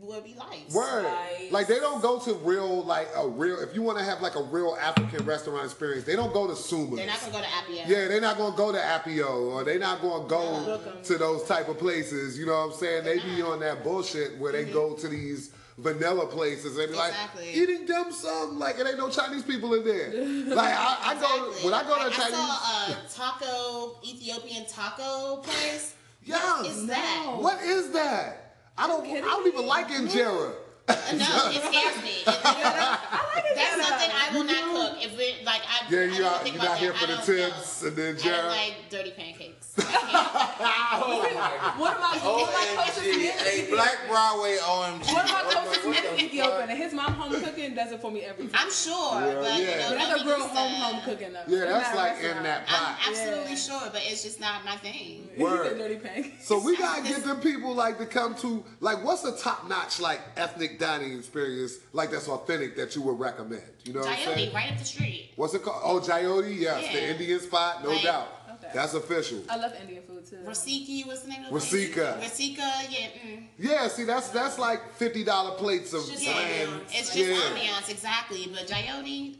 what 0.00 0.24
we 0.24 0.34
like. 0.34 0.68
Word. 0.72 1.06
Spice. 1.06 1.52
Like 1.52 1.66
they 1.66 1.78
don't 1.78 2.00
go 2.00 2.18
to 2.20 2.34
real 2.34 2.84
like 2.84 3.08
a 3.16 3.26
real 3.26 3.60
if 3.60 3.74
you 3.74 3.82
want 3.82 3.98
to 3.98 4.04
have 4.04 4.20
like 4.20 4.36
a 4.36 4.42
real 4.42 4.76
African 4.80 5.24
restaurant 5.24 5.64
experience, 5.64 6.04
they 6.04 6.16
don't 6.16 6.32
go 6.32 6.46
to 6.46 6.56
Suma's. 6.56 6.96
They're 6.96 7.06
not 7.06 7.20
gonna 7.20 7.32
go 7.32 7.40
to 7.40 7.46
Appia. 7.46 7.88
Yeah, 7.88 8.08
they're 8.08 8.20
not 8.20 8.36
gonna 8.36 8.56
go 8.56 8.72
to 8.72 8.78
Appio 8.78 9.52
or 9.52 9.64
they're 9.64 9.78
not 9.78 10.00
gonna 10.00 10.28
go 10.28 10.80
to 11.02 11.18
those 11.18 11.44
type 11.44 11.68
of 11.68 11.78
places. 11.78 12.38
You 12.38 12.46
know 12.46 12.52
what 12.52 12.72
I'm 12.74 12.78
saying? 12.78 13.04
They 13.04 13.18
be 13.18 13.42
on 13.42 13.60
that 13.60 13.82
bullshit 13.82 14.38
where 14.38 14.52
they 14.52 14.64
mm-hmm. 14.64 14.72
go 14.72 14.94
to 14.94 15.08
these 15.08 15.52
vanilla 15.78 16.26
places 16.26 16.76
and 16.76 16.90
be 16.90 16.96
like 16.96 17.14
eating 17.54 17.86
dim 17.86 18.10
sum 18.12 18.58
like 18.58 18.78
it 18.78 18.86
ain't 18.86 18.98
no 18.98 19.08
Chinese 19.08 19.44
people 19.44 19.74
in 19.74 19.84
there. 19.84 20.10
Like 20.54 20.74
I, 20.76 20.98
I 21.02 21.14
go 21.20 21.52
when 21.64 21.74
I 21.74 21.82
go 21.84 21.96
to 21.98 22.04
Like, 22.04 22.12
Chinese. 22.12 22.34
I 22.34 22.86
saw 22.88 22.92
a 22.92 23.36
taco 23.38 23.96
Ethiopian 24.06 24.66
taco 24.66 25.36
place. 25.38 25.94
yeah, 26.24 26.36
What 26.62 26.66
is 26.66 26.86
that? 26.86 27.36
what 27.38 27.62
is 27.62 27.90
that? 27.92 28.54
I 28.76 28.86
don't. 28.86 29.06
I 29.06 29.20
don't 29.20 29.46
even 29.46 29.66
like 29.66 29.88
injera. 29.88 30.52
No, 30.88 30.94
it 31.52 31.62
scares 31.62 32.02
me. 32.02 32.22
It- 32.24 32.24
that's 32.24 33.86
something 33.86 34.10
I 34.10 34.30
will 34.32 34.44
not 34.44 34.64
cook. 34.94 35.04
If 35.04 35.18
it 35.20 35.44
like 35.44 35.60
I, 35.68 35.86
Yeah, 35.90 35.98
I 35.98 36.02
you 36.04 36.10
didn't 36.12 36.24
are. 36.26 36.38
think 36.38 36.54
You're 36.54 36.64
about 36.64 36.70
not 36.72 36.78
here 36.78 36.92
that. 36.92 37.00
for 37.00 37.06
the 37.06 37.16
don't 37.16 37.28
know. 37.28 37.48
tips 37.50 37.82
and 37.82 37.96
the 37.96 38.02
I 38.02 38.12
don't 38.12 38.16
injera. 38.16 38.46
like 38.48 38.74
dirty 38.88 39.10
pancakes. 39.10 39.57
I 39.78 41.28
can't. 41.32 41.78
One 41.78 41.92
of 41.94 42.00
my 42.00 42.18
one 42.18 42.42
of 42.42 42.52
my 42.52 42.66
closest 42.74 42.98
OMG. 43.00 43.18
men- 43.18 43.38
Hey, 43.38 43.70
Black 43.70 43.96
Broadway 44.08 44.56
OMG. 44.58 45.12
One 45.14 45.24
of 45.24 45.30
my 45.32 45.42
the- 45.42 45.48
closest 45.50 45.84
what 45.86 45.90
men 45.94 46.04
is 46.14 46.22
Ethiopian, 46.22 46.68
and 46.70 46.78
his 46.78 46.92
mom 46.92 47.12
home 47.14 47.40
cooking 47.40 47.74
does 47.74 47.92
it 47.92 48.00
for 48.00 48.10
me 48.10 48.22
every 48.22 48.46
time. 48.48 48.60
I'm 48.66 48.72
sure, 48.72 49.20
but 49.20 49.54
you 49.58 49.64
yeah. 49.64 49.78
know, 49.78 49.88
But 49.90 49.98
that's 49.98 50.20
a 50.20 50.24
be 50.24 50.30
real 50.30 50.38
used 50.38 50.50
home 50.50 50.72
home 50.74 51.00
cooking 51.04 51.32
though. 51.32 51.42
Yeah, 51.56 51.64
that's 51.66 51.94
like 51.96 52.12
in 52.18 52.22
restaurant. 52.24 52.44
that 52.44 52.64
I'm 52.68 53.10
absolutely 53.10 53.50
Yeah. 53.52 53.56
sure, 53.56 53.80
but 53.92 54.02
it's 54.04 54.22
just 54.22 54.40
not 54.40 54.64
my 54.64 54.76
thing. 54.76 55.28
He 55.38 55.42
Word. 55.44 55.68
said 55.68 55.78
dirty 55.78 55.96
pancakes. 55.96 56.46
So 56.48 56.58
we 56.58 56.76
gotta 56.76 57.02
get 57.08 57.24
them 57.24 57.40
people 57.40 57.74
like 57.74 57.98
to 57.98 58.06
come 58.06 58.34
to 58.36 58.64
like 58.80 59.04
what's 59.04 59.24
a 59.24 59.36
top 59.36 59.68
notch 59.68 60.00
like 60.00 60.20
ethnic 60.36 60.78
dining 60.78 61.16
experience 61.16 61.74
like 61.92 62.10
that's 62.10 62.28
authentic 62.28 62.76
that 62.76 62.96
you 62.96 63.02
would 63.02 63.18
recommend? 63.20 63.62
You 63.84 63.92
know 63.94 64.00
what 64.00 64.08
I'm 64.10 64.16
Coyote, 64.16 64.34
saying? 64.36 64.54
right 64.54 64.72
up 64.72 64.78
the 64.78 64.84
street. 64.84 65.30
What's 65.36 65.54
it 65.54 65.62
called? 65.62 65.80
Oh, 65.84 66.00
Jyoti, 66.00 66.58
yes, 66.58 66.92
the 66.92 67.08
Indian 67.10 67.40
spot, 67.40 67.82
no 67.84 67.90
Like- 67.90 68.02
doubt. 68.02 68.28
Okay. 68.68 68.78
That's 68.78 68.94
official. 68.94 69.42
I 69.48 69.56
love 69.56 69.72
Indian 69.80 70.02
food 70.02 70.26
too. 70.26 70.36
Rasiki, 70.46 71.06
what's 71.06 71.22
the 71.22 71.28
name 71.30 71.44
of 71.44 71.52
it? 71.52 71.54
Rasika. 71.54 72.20
Rasika, 72.20 72.58
yeah. 72.90 73.08
Mm. 73.26 73.44
Yeah, 73.58 73.88
see 73.88 74.04
that's 74.04 74.28
that's 74.28 74.58
like 74.58 74.92
fifty 74.94 75.24
dollar 75.24 75.56
plates 75.56 75.92
of 75.92 76.06
just 76.06 76.22
bland. 76.24 76.68
ambiance. 76.70 76.80
It's 76.88 77.14
just 77.14 77.16
yeah, 77.16 77.36
ambiance, 77.36 77.90
exactly. 77.90 78.46
But 78.52 78.68
Coyote, 78.70 79.38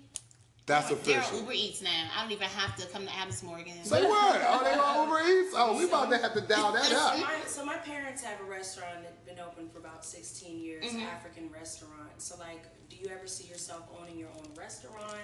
that's 0.66 0.88
they're 0.88 1.16
on 1.18 1.20
official. 1.22 1.40
Uber 1.40 1.52
Eats 1.52 1.82
now. 1.82 1.90
I 2.16 2.22
don't 2.22 2.32
even 2.32 2.46
have 2.48 2.76
to 2.76 2.86
come 2.88 3.06
to 3.06 3.14
Adams 3.16 3.42
Morgan. 3.42 3.84
Say 3.84 4.02
what? 4.05 4.40
Oh, 4.46 4.64
they 4.64 4.78
on 4.78 5.09
Uber 5.09 5.20
Eats? 5.46 5.55
Oh, 5.56 5.76
we 5.78 5.84
about 5.84 6.10
to 6.10 6.18
have 6.18 6.34
to 6.34 6.40
dial 6.42 6.72
that 6.72 6.84
So 6.84 6.96
up. 6.96 7.18
my, 7.20 7.34
so 7.46 7.64
my 7.64 7.76
parents 7.76 8.22
have 8.22 8.40
a 8.40 8.44
restaurant 8.44 9.02
that's 9.02 9.20
been 9.26 9.38
open 9.44 9.68
for 9.70 9.78
about 9.78 10.05
16 10.05 10.59
years, 10.59 10.84
Mm-hmm. 10.84 11.00
African 11.06 11.50
restaurant. 11.50 12.12
So 12.18 12.36
like, 12.38 12.64
do 12.90 12.96
you 12.96 13.09
ever 13.09 13.26
see 13.26 13.46
yourself 13.48 13.82
owning 14.00 14.18
your 14.18 14.28
own 14.30 14.46
restaurant? 14.56 15.16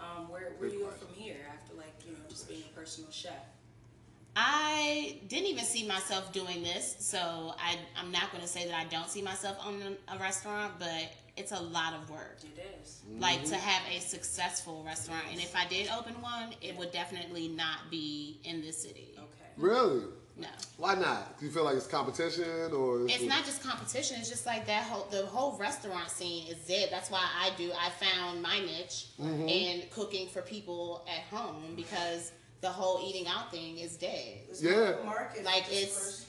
Um, 0.00 0.30
where 0.30 0.52
where 0.58 0.68
do 0.70 0.76
you 0.76 0.84
go 0.84 0.90
from 0.90 1.08
here 1.14 1.36
after 1.52 1.74
like 1.76 1.94
you 2.06 2.12
know 2.12 2.18
just 2.28 2.48
being 2.48 2.62
a 2.62 2.78
personal 2.78 3.10
chef? 3.10 3.32
I 4.36 5.18
didn't 5.28 5.48
even 5.48 5.64
see 5.64 5.86
myself 5.86 6.32
doing 6.32 6.62
this, 6.62 6.96
so 7.00 7.54
I, 7.58 7.76
I'm 8.00 8.12
not 8.12 8.30
going 8.30 8.42
to 8.42 8.48
say 8.48 8.64
that 8.66 8.74
I 8.74 8.84
don't 8.84 9.08
see 9.08 9.22
myself 9.22 9.58
owning 9.66 9.96
a 10.06 10.18
restaurant, 10.18 10.74
but 10.78 11.12
it's 11.36 11.52
a 11.52 11.60
lot 11.60 11.94
of 11.94 12.08
work. 12.08 12.38
It 12.42 12.78
is. 12.80 13.00
Like 13.18 13.44
to 13.46 13.56
have 13.56 13.82
a 13.92 13.98
successful 13.98 14.84
restaurant, 14.86 15.24
and 15.30 15.40
if 15.40 15.56
I 15.56 15.66
did 15.66 15.88
open 15.90 16.14
one, 16.22 16.54
it 16.62 16.76
would 16.78 16.92
definitely 16.92 17.48
not 17.48 17.90
be 17.90 18.38
in 18.44 18.60
this 18.60 18.78
city. 18.78 19.08
Okay. 19.18 19.50
Really? 19.56 20.04
No. 20.40 20.48
Why 20.78 20.94
not? 20.94 21.38
Do 21.38 21.44
you 21.46 21.52
feel 21.52 21.64
like 21.64 21.76
it's 21.76 21.86
competition 21.86 22.72
or? 22.72 23.02
It's 23.06 23.22
not 23.24 23.44
just 23.44 23.62
competition. 23.62 24.16
It's 24.20 24.30
just 24.30 24.46
like 24.46 24.66
that 24.66 24.84
whole 24.84 25.06
the 25.10 25.26
whole 25.26 25.58
restaurant 25.58 26.08
scene 26.10 26.46
is 26.48 26.56
dead. 26.66 26.88
That's 26.90 27.10
why 27.10 27.20
I 27.38 27.50
do. 27.58 27.70
I 27.72 27.90
found 27.90 28.40
my 28.42 28.58
niche 28.60 29.06
Mm-hmm. 29.20 29.48
in 29.48 29.82
cooking 29.90 30.28
for 30.28 30.40
people 30.42 31.06
at 31.06 31.22
home 31.36 31.74
because 31.76 32.32
the 32.62 32.68
whole 32.70 33.06
eating 33.06 33.26
out 33.28 33.50
thing 33.50 33.78
is 33.78 33.96
dead. 33.96 34.38
Yeah. 34.60 34.94
Market 35.04 35.44
Like, 35.44 35.64
it's- 35.70 36.26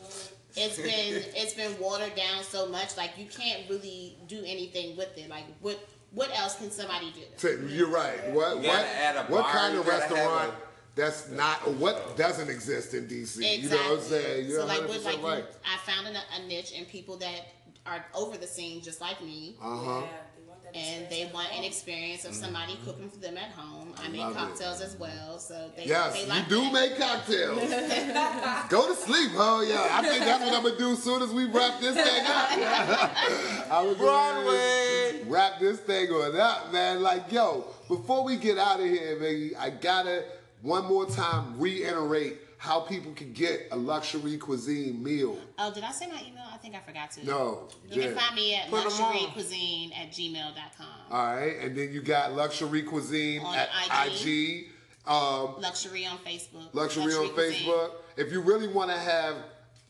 It's 0.57 0.75
been 0.89 1.23
it's 1.33 1.53
been 1.53 1.73
watered 1.79 2.13
down 2.15 2.43
so 2.43 2.67
much. 2.67 2.97
Like 2.97 3.11
you 3.17 3.25
can't 3.27 3.69
really 3.69 4.17
do 4.27 4.39
anything 4.45 4.97
with 4.97 5.17
it. 5.17 5.29
Like 5.29 5.45
what 5.61 5.79
what 6.11 6.29
else 6.37 6.57
can 6.57 6.69
somebody 6.71 7.13
do? 7.13 7.67
You're 7.69 7.87
right. 7.89 8.31
What 8.33 8.57
You 8.61 8.67
what 8.67 8.85
add 8.85 9.15
a 9.15 9.23
what 9.31 9.45
kind 9.45 9.77
of 9.77 9.87
restaurant 9.87 10.51
a- 10.51 10.70
that's 10.95 11.29
not 11.29 11.65
or 11.65 11.73
what 11.73 12.17
doesn't 12.17 12.49
exist 12.49 12.93
in 12.93 13.07
DC? 13.07 13.61
You 13.61 13.69
know 13.69 13.77
what 13.77 13.99
I'm 13.99 14.03
saying? 14.03 14.49
You're 14.49 14.61
so 14.61 14.65
like 14.65 14.81
100 14.81 14.89
with 14.89 15.05
like 15.05 15.23
right. 15.23 15.37
you, 15.37 15.45
I 15.65 15.77
found 15.89 16.07
a, 16.07 16.19
a 16.41 16.47
niche 16.47 16.73
in 16.73 16.85
people 16.85 17.17
that 17.17 17.47
are 17.85 18.05
over 18.13 18.37
the 18.37 18.47
scene 18.47 18.81
just 18.81 19.01
like 19.01 19.21
me. 19.23 19.55
Uh 19.61 19.77
huh. 19.77 20.01
Yeah, 20.01 20.07
they 20.35 20.47
want 20.47 20.63
that 20.63 20.75
and 20.75 21.09
they 21.09 21.31
want 21.33 21.47
an 21.57 21.63
experience 21.63 22.25
of 22.25 22.33
somebody 22.33 22.77
cooking 22.85 23.09
for 23.09 23.17
them 23.19 23.37
at 23.37 23.51
home. 23.51 23.93
I, 23.97 24.09
make 24.09 24.19
love 24.19 24.31
it. 24.31 24.37
cocktails 24.37 24.81
as 24.81 24.97
well, 24.97 25.39
so 25.39 25.71
they, 25.77 25.85
Yes, 25.85 26.13
they 26.13 26.35
you 26.35 26.43
do 26.49 26.61
that. 26.61 26.73
make 26.73 26.97
cocktails. 26.97 27.59
Go 28.69 28.87
to 28.87 28.95
sleep, 28.95 29.31
huh? 29.33 29.63
Yeah, 29.65 29.87
I 29.91 30.07
think 30.07 30.25
that's 30.25 30.43
what 30.43 30.53
I'm 30.53 30.63
gonna 30.63 30.77
do 30.77 30.91
as 30.91 31.03
soon 31.03 31.21
as 31.21 31.31
we 31.31 31.45
wrap 31.45 31.79
this 31.79 31.95
thing 31.95 32.25
up. 32.25 32.51
I 33.71 33.81
was 33.81 33.97
Broadway. 33.97 35.23
wrap 35.27 35.59
this 35.59 35.79
thing 35.79 36.09
on 36.09 36.35
up, 36.35 36.71
man. 36.73 37.01
Like, 37.01 37.31
yo, 37.31 37.65
before 37.87 38.23
we 38.23 38.35
get 38.35 38.57
out 38.57 38.79
of 38.79 38.85
here, 38.85 39.19
man, 39.19 39.51
I 39.57 39.69
gotta 39.69 40.25
one 40.61 40.85
more 40.85 41.05
time 41.05 41.59
reiterate 41.59 42.37
how 42.57 42.81
people 42.81 43.11
can 43.13 43.33
get 43.33 43.67
a 43.71 43.75
Luxcherie 43.75 44.39
Cuisine 44.39 45.01
meal. 45.01 45.37
Oh, 45.57 45.73
did 45.73 45.83
I 45.83 45.91
say 45.91 46.05
my 46.07 46.21
email? 46.21 46.43
I 46.53 46.57
think 46.57 46.75
I 46.75 46.79
forgot 46.79 47.09
to. 47.11 47.25
No, 47.25 47.67
You 47.89 48.01
yeah. 48.01 48.07
can 48.09 48.15
find 48.17 48.35
me 48.35 48.53
at 48.55 48.69
Put 48.69 48.83
luxcheriecuisine 48.83 49.97
at 49.97 50.11
gmail.com. 50.11 50.87
All 51.09 51.35
right, 51.35 51.57
and 51.59 51.75
then 51.75 51.91
you 51.91 52.01
got 52.01 52.31
Luxcherie 52.31 52.85
Cuisine 52.85 53.41
On 53.41 53.55
at 53.55 53.69
IG. 54.05 54.27
IG. 54.27 54.65
Um, 55.07 55.55
Luxury 55.59 56.05
on 56.05 56.19
Facebook. 56.19 56.71
Luxury 56.73 57.13
on 57.13 57.29
Cuisine. 57.33 57.67
Facebook. 57.67 57.91
If 58.17 58.31
you 58.31 58.41
really 58.41 58.67
want 58.67 58.91
to 58.91 58.97
have 58.97 59.35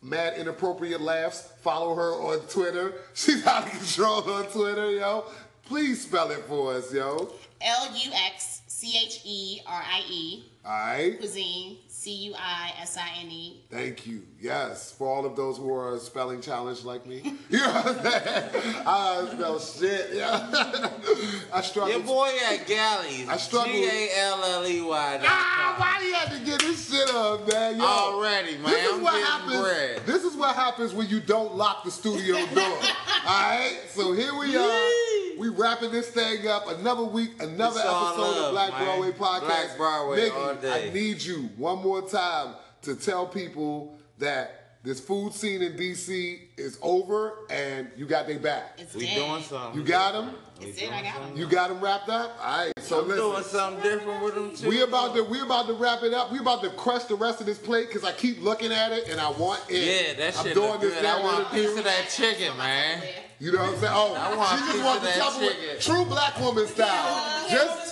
mad 0.02 0.38
inappropriate 0.38 1.02
laughs, 1.02 1.50
follow 1.62 1.94
her 1.96 2.14
on 2.14 2.40
Twitter. 2.48 2.94
She's 3.14 3.46
out 3.46 3.66
of 3.66 3.72
control 3.72 4.24
on 4.32 4.46
Twitter, 4.46 4.92
yo. 4.92 5.26
Please 5.66 6.04
spell 6.04 6.32
it 6.32 6.40
for 6.46 6.74
us, 6.76 6.94
yo. 6.94 7.34
L 7.60 7.88
U 7.94 8.12
X 8.28 8.62
C 8.68 8.98
H 9.06 9.20
E 9.26 9.60
R 9.68 9.84
I 9.86 10.00
E. 10.10 10.46
All 10.64 10.72
right. 10.72 11.18
Cuisine. 11.18 11.78
C 11.88 12.12
U 12.28 12.36
I 12.38 12.72
S 12.82 12.98
I 12.98 13.08
N 13.22 13.30
E. 13.32 13.62
Thank 13.70 14.08
you. 14.08 14.24
Yes, 14.40 14.92
for 14.92 15.08
all 15.08 15.26
of 15.26 15.36
those 15.36 15.58
who 15.58 15.72
are 15.74 15.98
spelling 16.00 16.42
challenged 16.42 16.84
like 16.84 17.06
me. 17.06 17.22
You 17.50 17.58
know 17.60 17.68
what 17.74 17.88
I'm 17.88 18.02
saying? 18.04 18.76
I 18.88 19.30
spell 19.34 19.60
shit. 19.60 20.10
Yeah. 20.14 20.90
I 21.54 21.62
struggle. 21.62 21.92
Your 21.94 22.00
boy 22.02 22.32
at 22.50 22.66
Galleys. 22.66 23.28
I 23.28 23.38
struggle- 23.38 23.72
G 23.74 23.86
A 23.86 24.10
L 24.20 24.44
L 24.44 24.68
E 24.68 24.82
Y. 24.82 25.20
Ah, 25.24 25.76
why 25.78 26.00
do 26.00 26.06
you 26.08 26.14
have 26.14 26.32
to 26.40 26.46
get 26.46 26.60
this 26.62 26.90
shit 26.92 27.10
up, 27.14 27.48
man? 27.52 27.78
Yo, 27.78 27.84
Already, 27.86 28.58
man. 28.58 28.72
This 28.72 28.86
is 28.88 28.94
I'm 28.98 29.04
what 29.04 29.24
happens. 29.24 29.60
bread. 29.60 30.02
This 30.06 30.24
is 30.24 30.36
what 30.36 30.56
happens 30.56 30.94
when 30.94 31.08
you 31.10 31.20
don't 31.20 31.56
lock 31.56 31.84
the 31.84 31.92
studio 31.92 32.36
door. 32.56 32.64
All 32.64 32.78
right, 33.26 33.78
so 33.90 34.14
here 34.14 34.34
we 34.38 34.56
are. 34.56 34.92
We 35.42 35.50
wrapping 35.50 35.92
this 35.92 36.10
thing 36.10 36.48
up. 36.48 36.68
Another 36.70 37.04
week, 37.04 37.32
another 37.42 37.80
It's 37.80 37.88
all 37.88 38.10
episode 38.14 38.46
of 38.46 38.52
Black 38.52 38.72
man. 38.74 38.84
Broadway 38.86 39.12
Podcast. 39.12 39.48
Black 39.48 39.78
Broadway 39.78 40.16
Nikki, 40.18 40.36
all 40.36 40.54
day. 40.54 40.90
I 40.90 40.94
need 40.94 41.20
you 41.24 41.50
one 41.58 41.80
more 41.82 42.08
time 42.08 42.54
to 42.84 42.96
tell 42.96 43.26
people 43.26 43.98
that 44.20 44.78
this 44.84 45.00
food 45.00 45.34
scene 45.34 45.64
in 45.64 45.74
DC 45.74 46.42
is 46.58 46.78
over 46.84 47.34
and 47.50 47.90
you 47.98 48.06
got 48.06 48.28
their 48.28 48.38
back. 48.38 48.76
It's 48.78 48.94
We 48.94 49.08
dead. 49.08 49.16
doing 49.16 49.42
something. 49.42 49.80
You 49.82 49.88
got 49.88 50.12
them. 50.14 50.36
It's 50.60 50.80
dead. 50.80 50.94
I 50.94 51.02
got 51.02 51.28
them. 51.28 51.36
You 51.36 51.48
got 51.48 51.70
them 51.70 51.82
wrapped 51.82 52.10
up. 52.10 52.38
All 52.40 52.58
right. 52.66 52.74
So 52.80 53.02
I'm 53.02 53.08
listen. 53.08 53.24
doing 53.24 53.44
something 53.44 53.82
different 53.84 54.24
with 54.24 54.36
them 54.36 54.56
too. 54.56 54.70
We 54.70 54.84
about 54.84 55.16
to 55.16 55.24
we 55.24 55.42
about 55.42 55.66
to 55.68 55.74
wrap 55.74 56.04
it 56.04 56.14
up. 56.14 56.32
We 56.32 56.38
about 56.38 56.62
to 56.62 56.70
crush 56.70 57.06
the 57.06 57.16
rest 57.16 57.40
of 57.40 57.48
this 57.48 57.58
plate 57.58 57.88
because 57.88 58.04
I 58.04 58.12
keep 58.12 58.44
looking 58.44 58.72
at 58.72 58.92
it 58.92 59.10
and 59.10 59.20
I 59.20 59.32
want 59.32 59.64
it. 59.70 60.14
Yeah, 60.18 60.24
that 60.24 60.36
shit 60.36 60.46
I'm 60.50 60.54
doing 60.54 60.72
look 60.74 60.82
this 60.82 60.94
good. 60.94 61.02
now 61.04 61.18
I 61.18 61.24
want 61.24 61.48
a 61.48 61.50
piece 61.50 61.76
of 61.76 61.84
that 61.84 62.10
chicken, 62.16 62.56
man. 62.58 63.02
You 63.42 63.52
know 63.52 63.58
what 63.58 63.70
I'm 63.74 63.80
saying? 63.80 63.94
Oh, 63.96 64.14
I 64.14 64.36
want 64.38 64.54
a 64.54 64.58
she 64.58 64.64
piece 64.64 64.74
just 64.74 64.86
wants 64.86 64.98
of 64.98 65.02
the 65.02 65.20
that 65.20 65.32
Tupperware, 65.34 65.80
chicken. 65.80 65.96
true 65.96 66.06
black 66.06 66.40
woman 66.40 66.68
style. 66.68 67.48
Just 67.50 67.88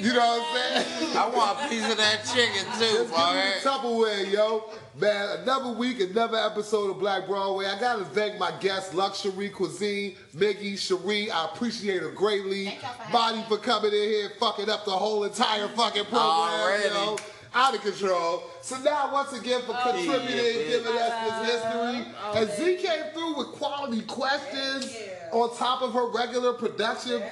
you 0.00 0.12
know 0.12 0.20
what 0.20 0.46
I'm 0.46 0.84
saying? 0.84 1.16
I 1.16 1.28
want 1.28 1.58
a 1.60 1.68
piece 1.68 1.90
of 1.90 1.96
that 1.96 2.24
chicken 2.24 2.64
too, 2.78 2.78
Just 2.78 3.10
give 3.10 3.10
me 3.10 3.16
boy. 3.16 3.52
the 3.62 3.68
Tupperware, 3.68 4.32
yo. 4.32 4.64
Man, 4.98 5.40
another 5.40 5.72
week, 5.72 6.00
another 6.00 6.38
episode 6.38 6.90
of 6.90 6.98
Black 7.00 7.26
Broadway. 7.26 7.66
I 7.66 7.78
gotta 7.80 8.04
thank 8.04 8.38
my 8.38 8.52
guest, 8.60 8.92
Luxcherie 8.92 9.52
Cuisine, 9.52 10.14
Miggy, 10.36 10.78
Cherie. 10.78 11.30
I 11.32 11.46
appreciate 11.46 12.00
her 12.02 12.10
greatly. 12.12 12.66
Thank 12.66 12.82
y'all 12.82 12.92
for 12.92 13.12
Body 13.12 13.38
me. 13.38 13.44
for 13.48 13.58
coming 13.58 13.92
in 13.92 13.98
here, 14.08 14.30
fucking 14.38 14.70
up 14.70 14.84
the 14.84 14.92
whole 14.92 15.24
entire 15.24 15.68
fucking 15.68 16.04
program, 16.04 16.22
Already. 16.60 16.94
yo. 16.94 17.16
Out 17.56 17.74
of 17.74 17.80
control. 17.80 18.42
So 18.60 18.76
now, 18.80 19.10
once 19.10 19.32
again, 19.32 19.62
for 19.62 19.72
contributing, 19.72 20.26
bitch. 20.28 20.68
giving 20.68 20.92
us 20.98 21.42
this 21.42 21.52
history. 21.52 22.12
And 22.34 22.50
Z 22.50 22.86
came 22.86 23.04
through 23.14 23.38
with 23.38 23.46
quality 23.52 24.02
questions 24.02 24.94
on 25.32 25.56
top 25.56 25.80
of 25.80 25.94
her 25.94 26.06
regular 26.10 26.52
production 26.52 27.22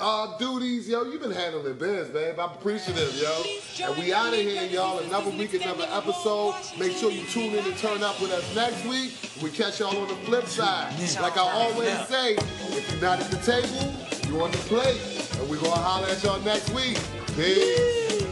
uh, 0.00 0.38
duties. 0.38 0.88
Yo, 0.88 1.04
you've 1.04 1.20
been 1.20 1.30
handling 1.30 1.76
biz, 1.76 2.08
babe. 2.08 2.38
I'm 2.38 2.52
appreciative, 2.52 3.14
yo. 3.14 3.86
And 3.86 4.02
we 4.02 4.14
out 4.14 4.32
of 4.32 4.40
here, 4.40 4.64
y'all. 4.64 5.00
Another 5.00 5.30
week, 5.32 5.52
another 5.52 5.86
episode. 5.90 6.54
Make 6.78 6.92
sure 6.92 7.10
you 7.10 7.26
tune 7.26 7.54
in 7.54 7.64
and 7.66 7.76
turn 7.76 8.02
up 8.02 8.18
with 8.22 8.32
us 8.32 8.54
next 8.54 8.86
week. 8.86 9.12
We 9.42 9.50
catch 9.50 9.80
y'all 9.80 9.94
on 9.98 10.08
the 10.08 10.16
flip 10.24 10.46
side. 10.46 10.98
Like 11.20 11.36
I 11.36 11.40
always 11.40 12.08
say, 12.08 12.36
if 12.36 12.90
you're 12.90 13.02
not 13.02 13.20
at 13.20 13.30
the 13.30 13.36
table, 13.36 13.94
you're 14.32 14.44
on 14.44 14.50
the 14.50 14.56
plate. 14.58 14.98
And 15.38 15.50
we're 15.50 15.60
gonna 15.60 15.76
holler 15.76 16.08
at 16.08 16.24
y'all 16.24 16.40
next 16.40 16.70
week. 16.70 16.98
Peace. 17.36 18.23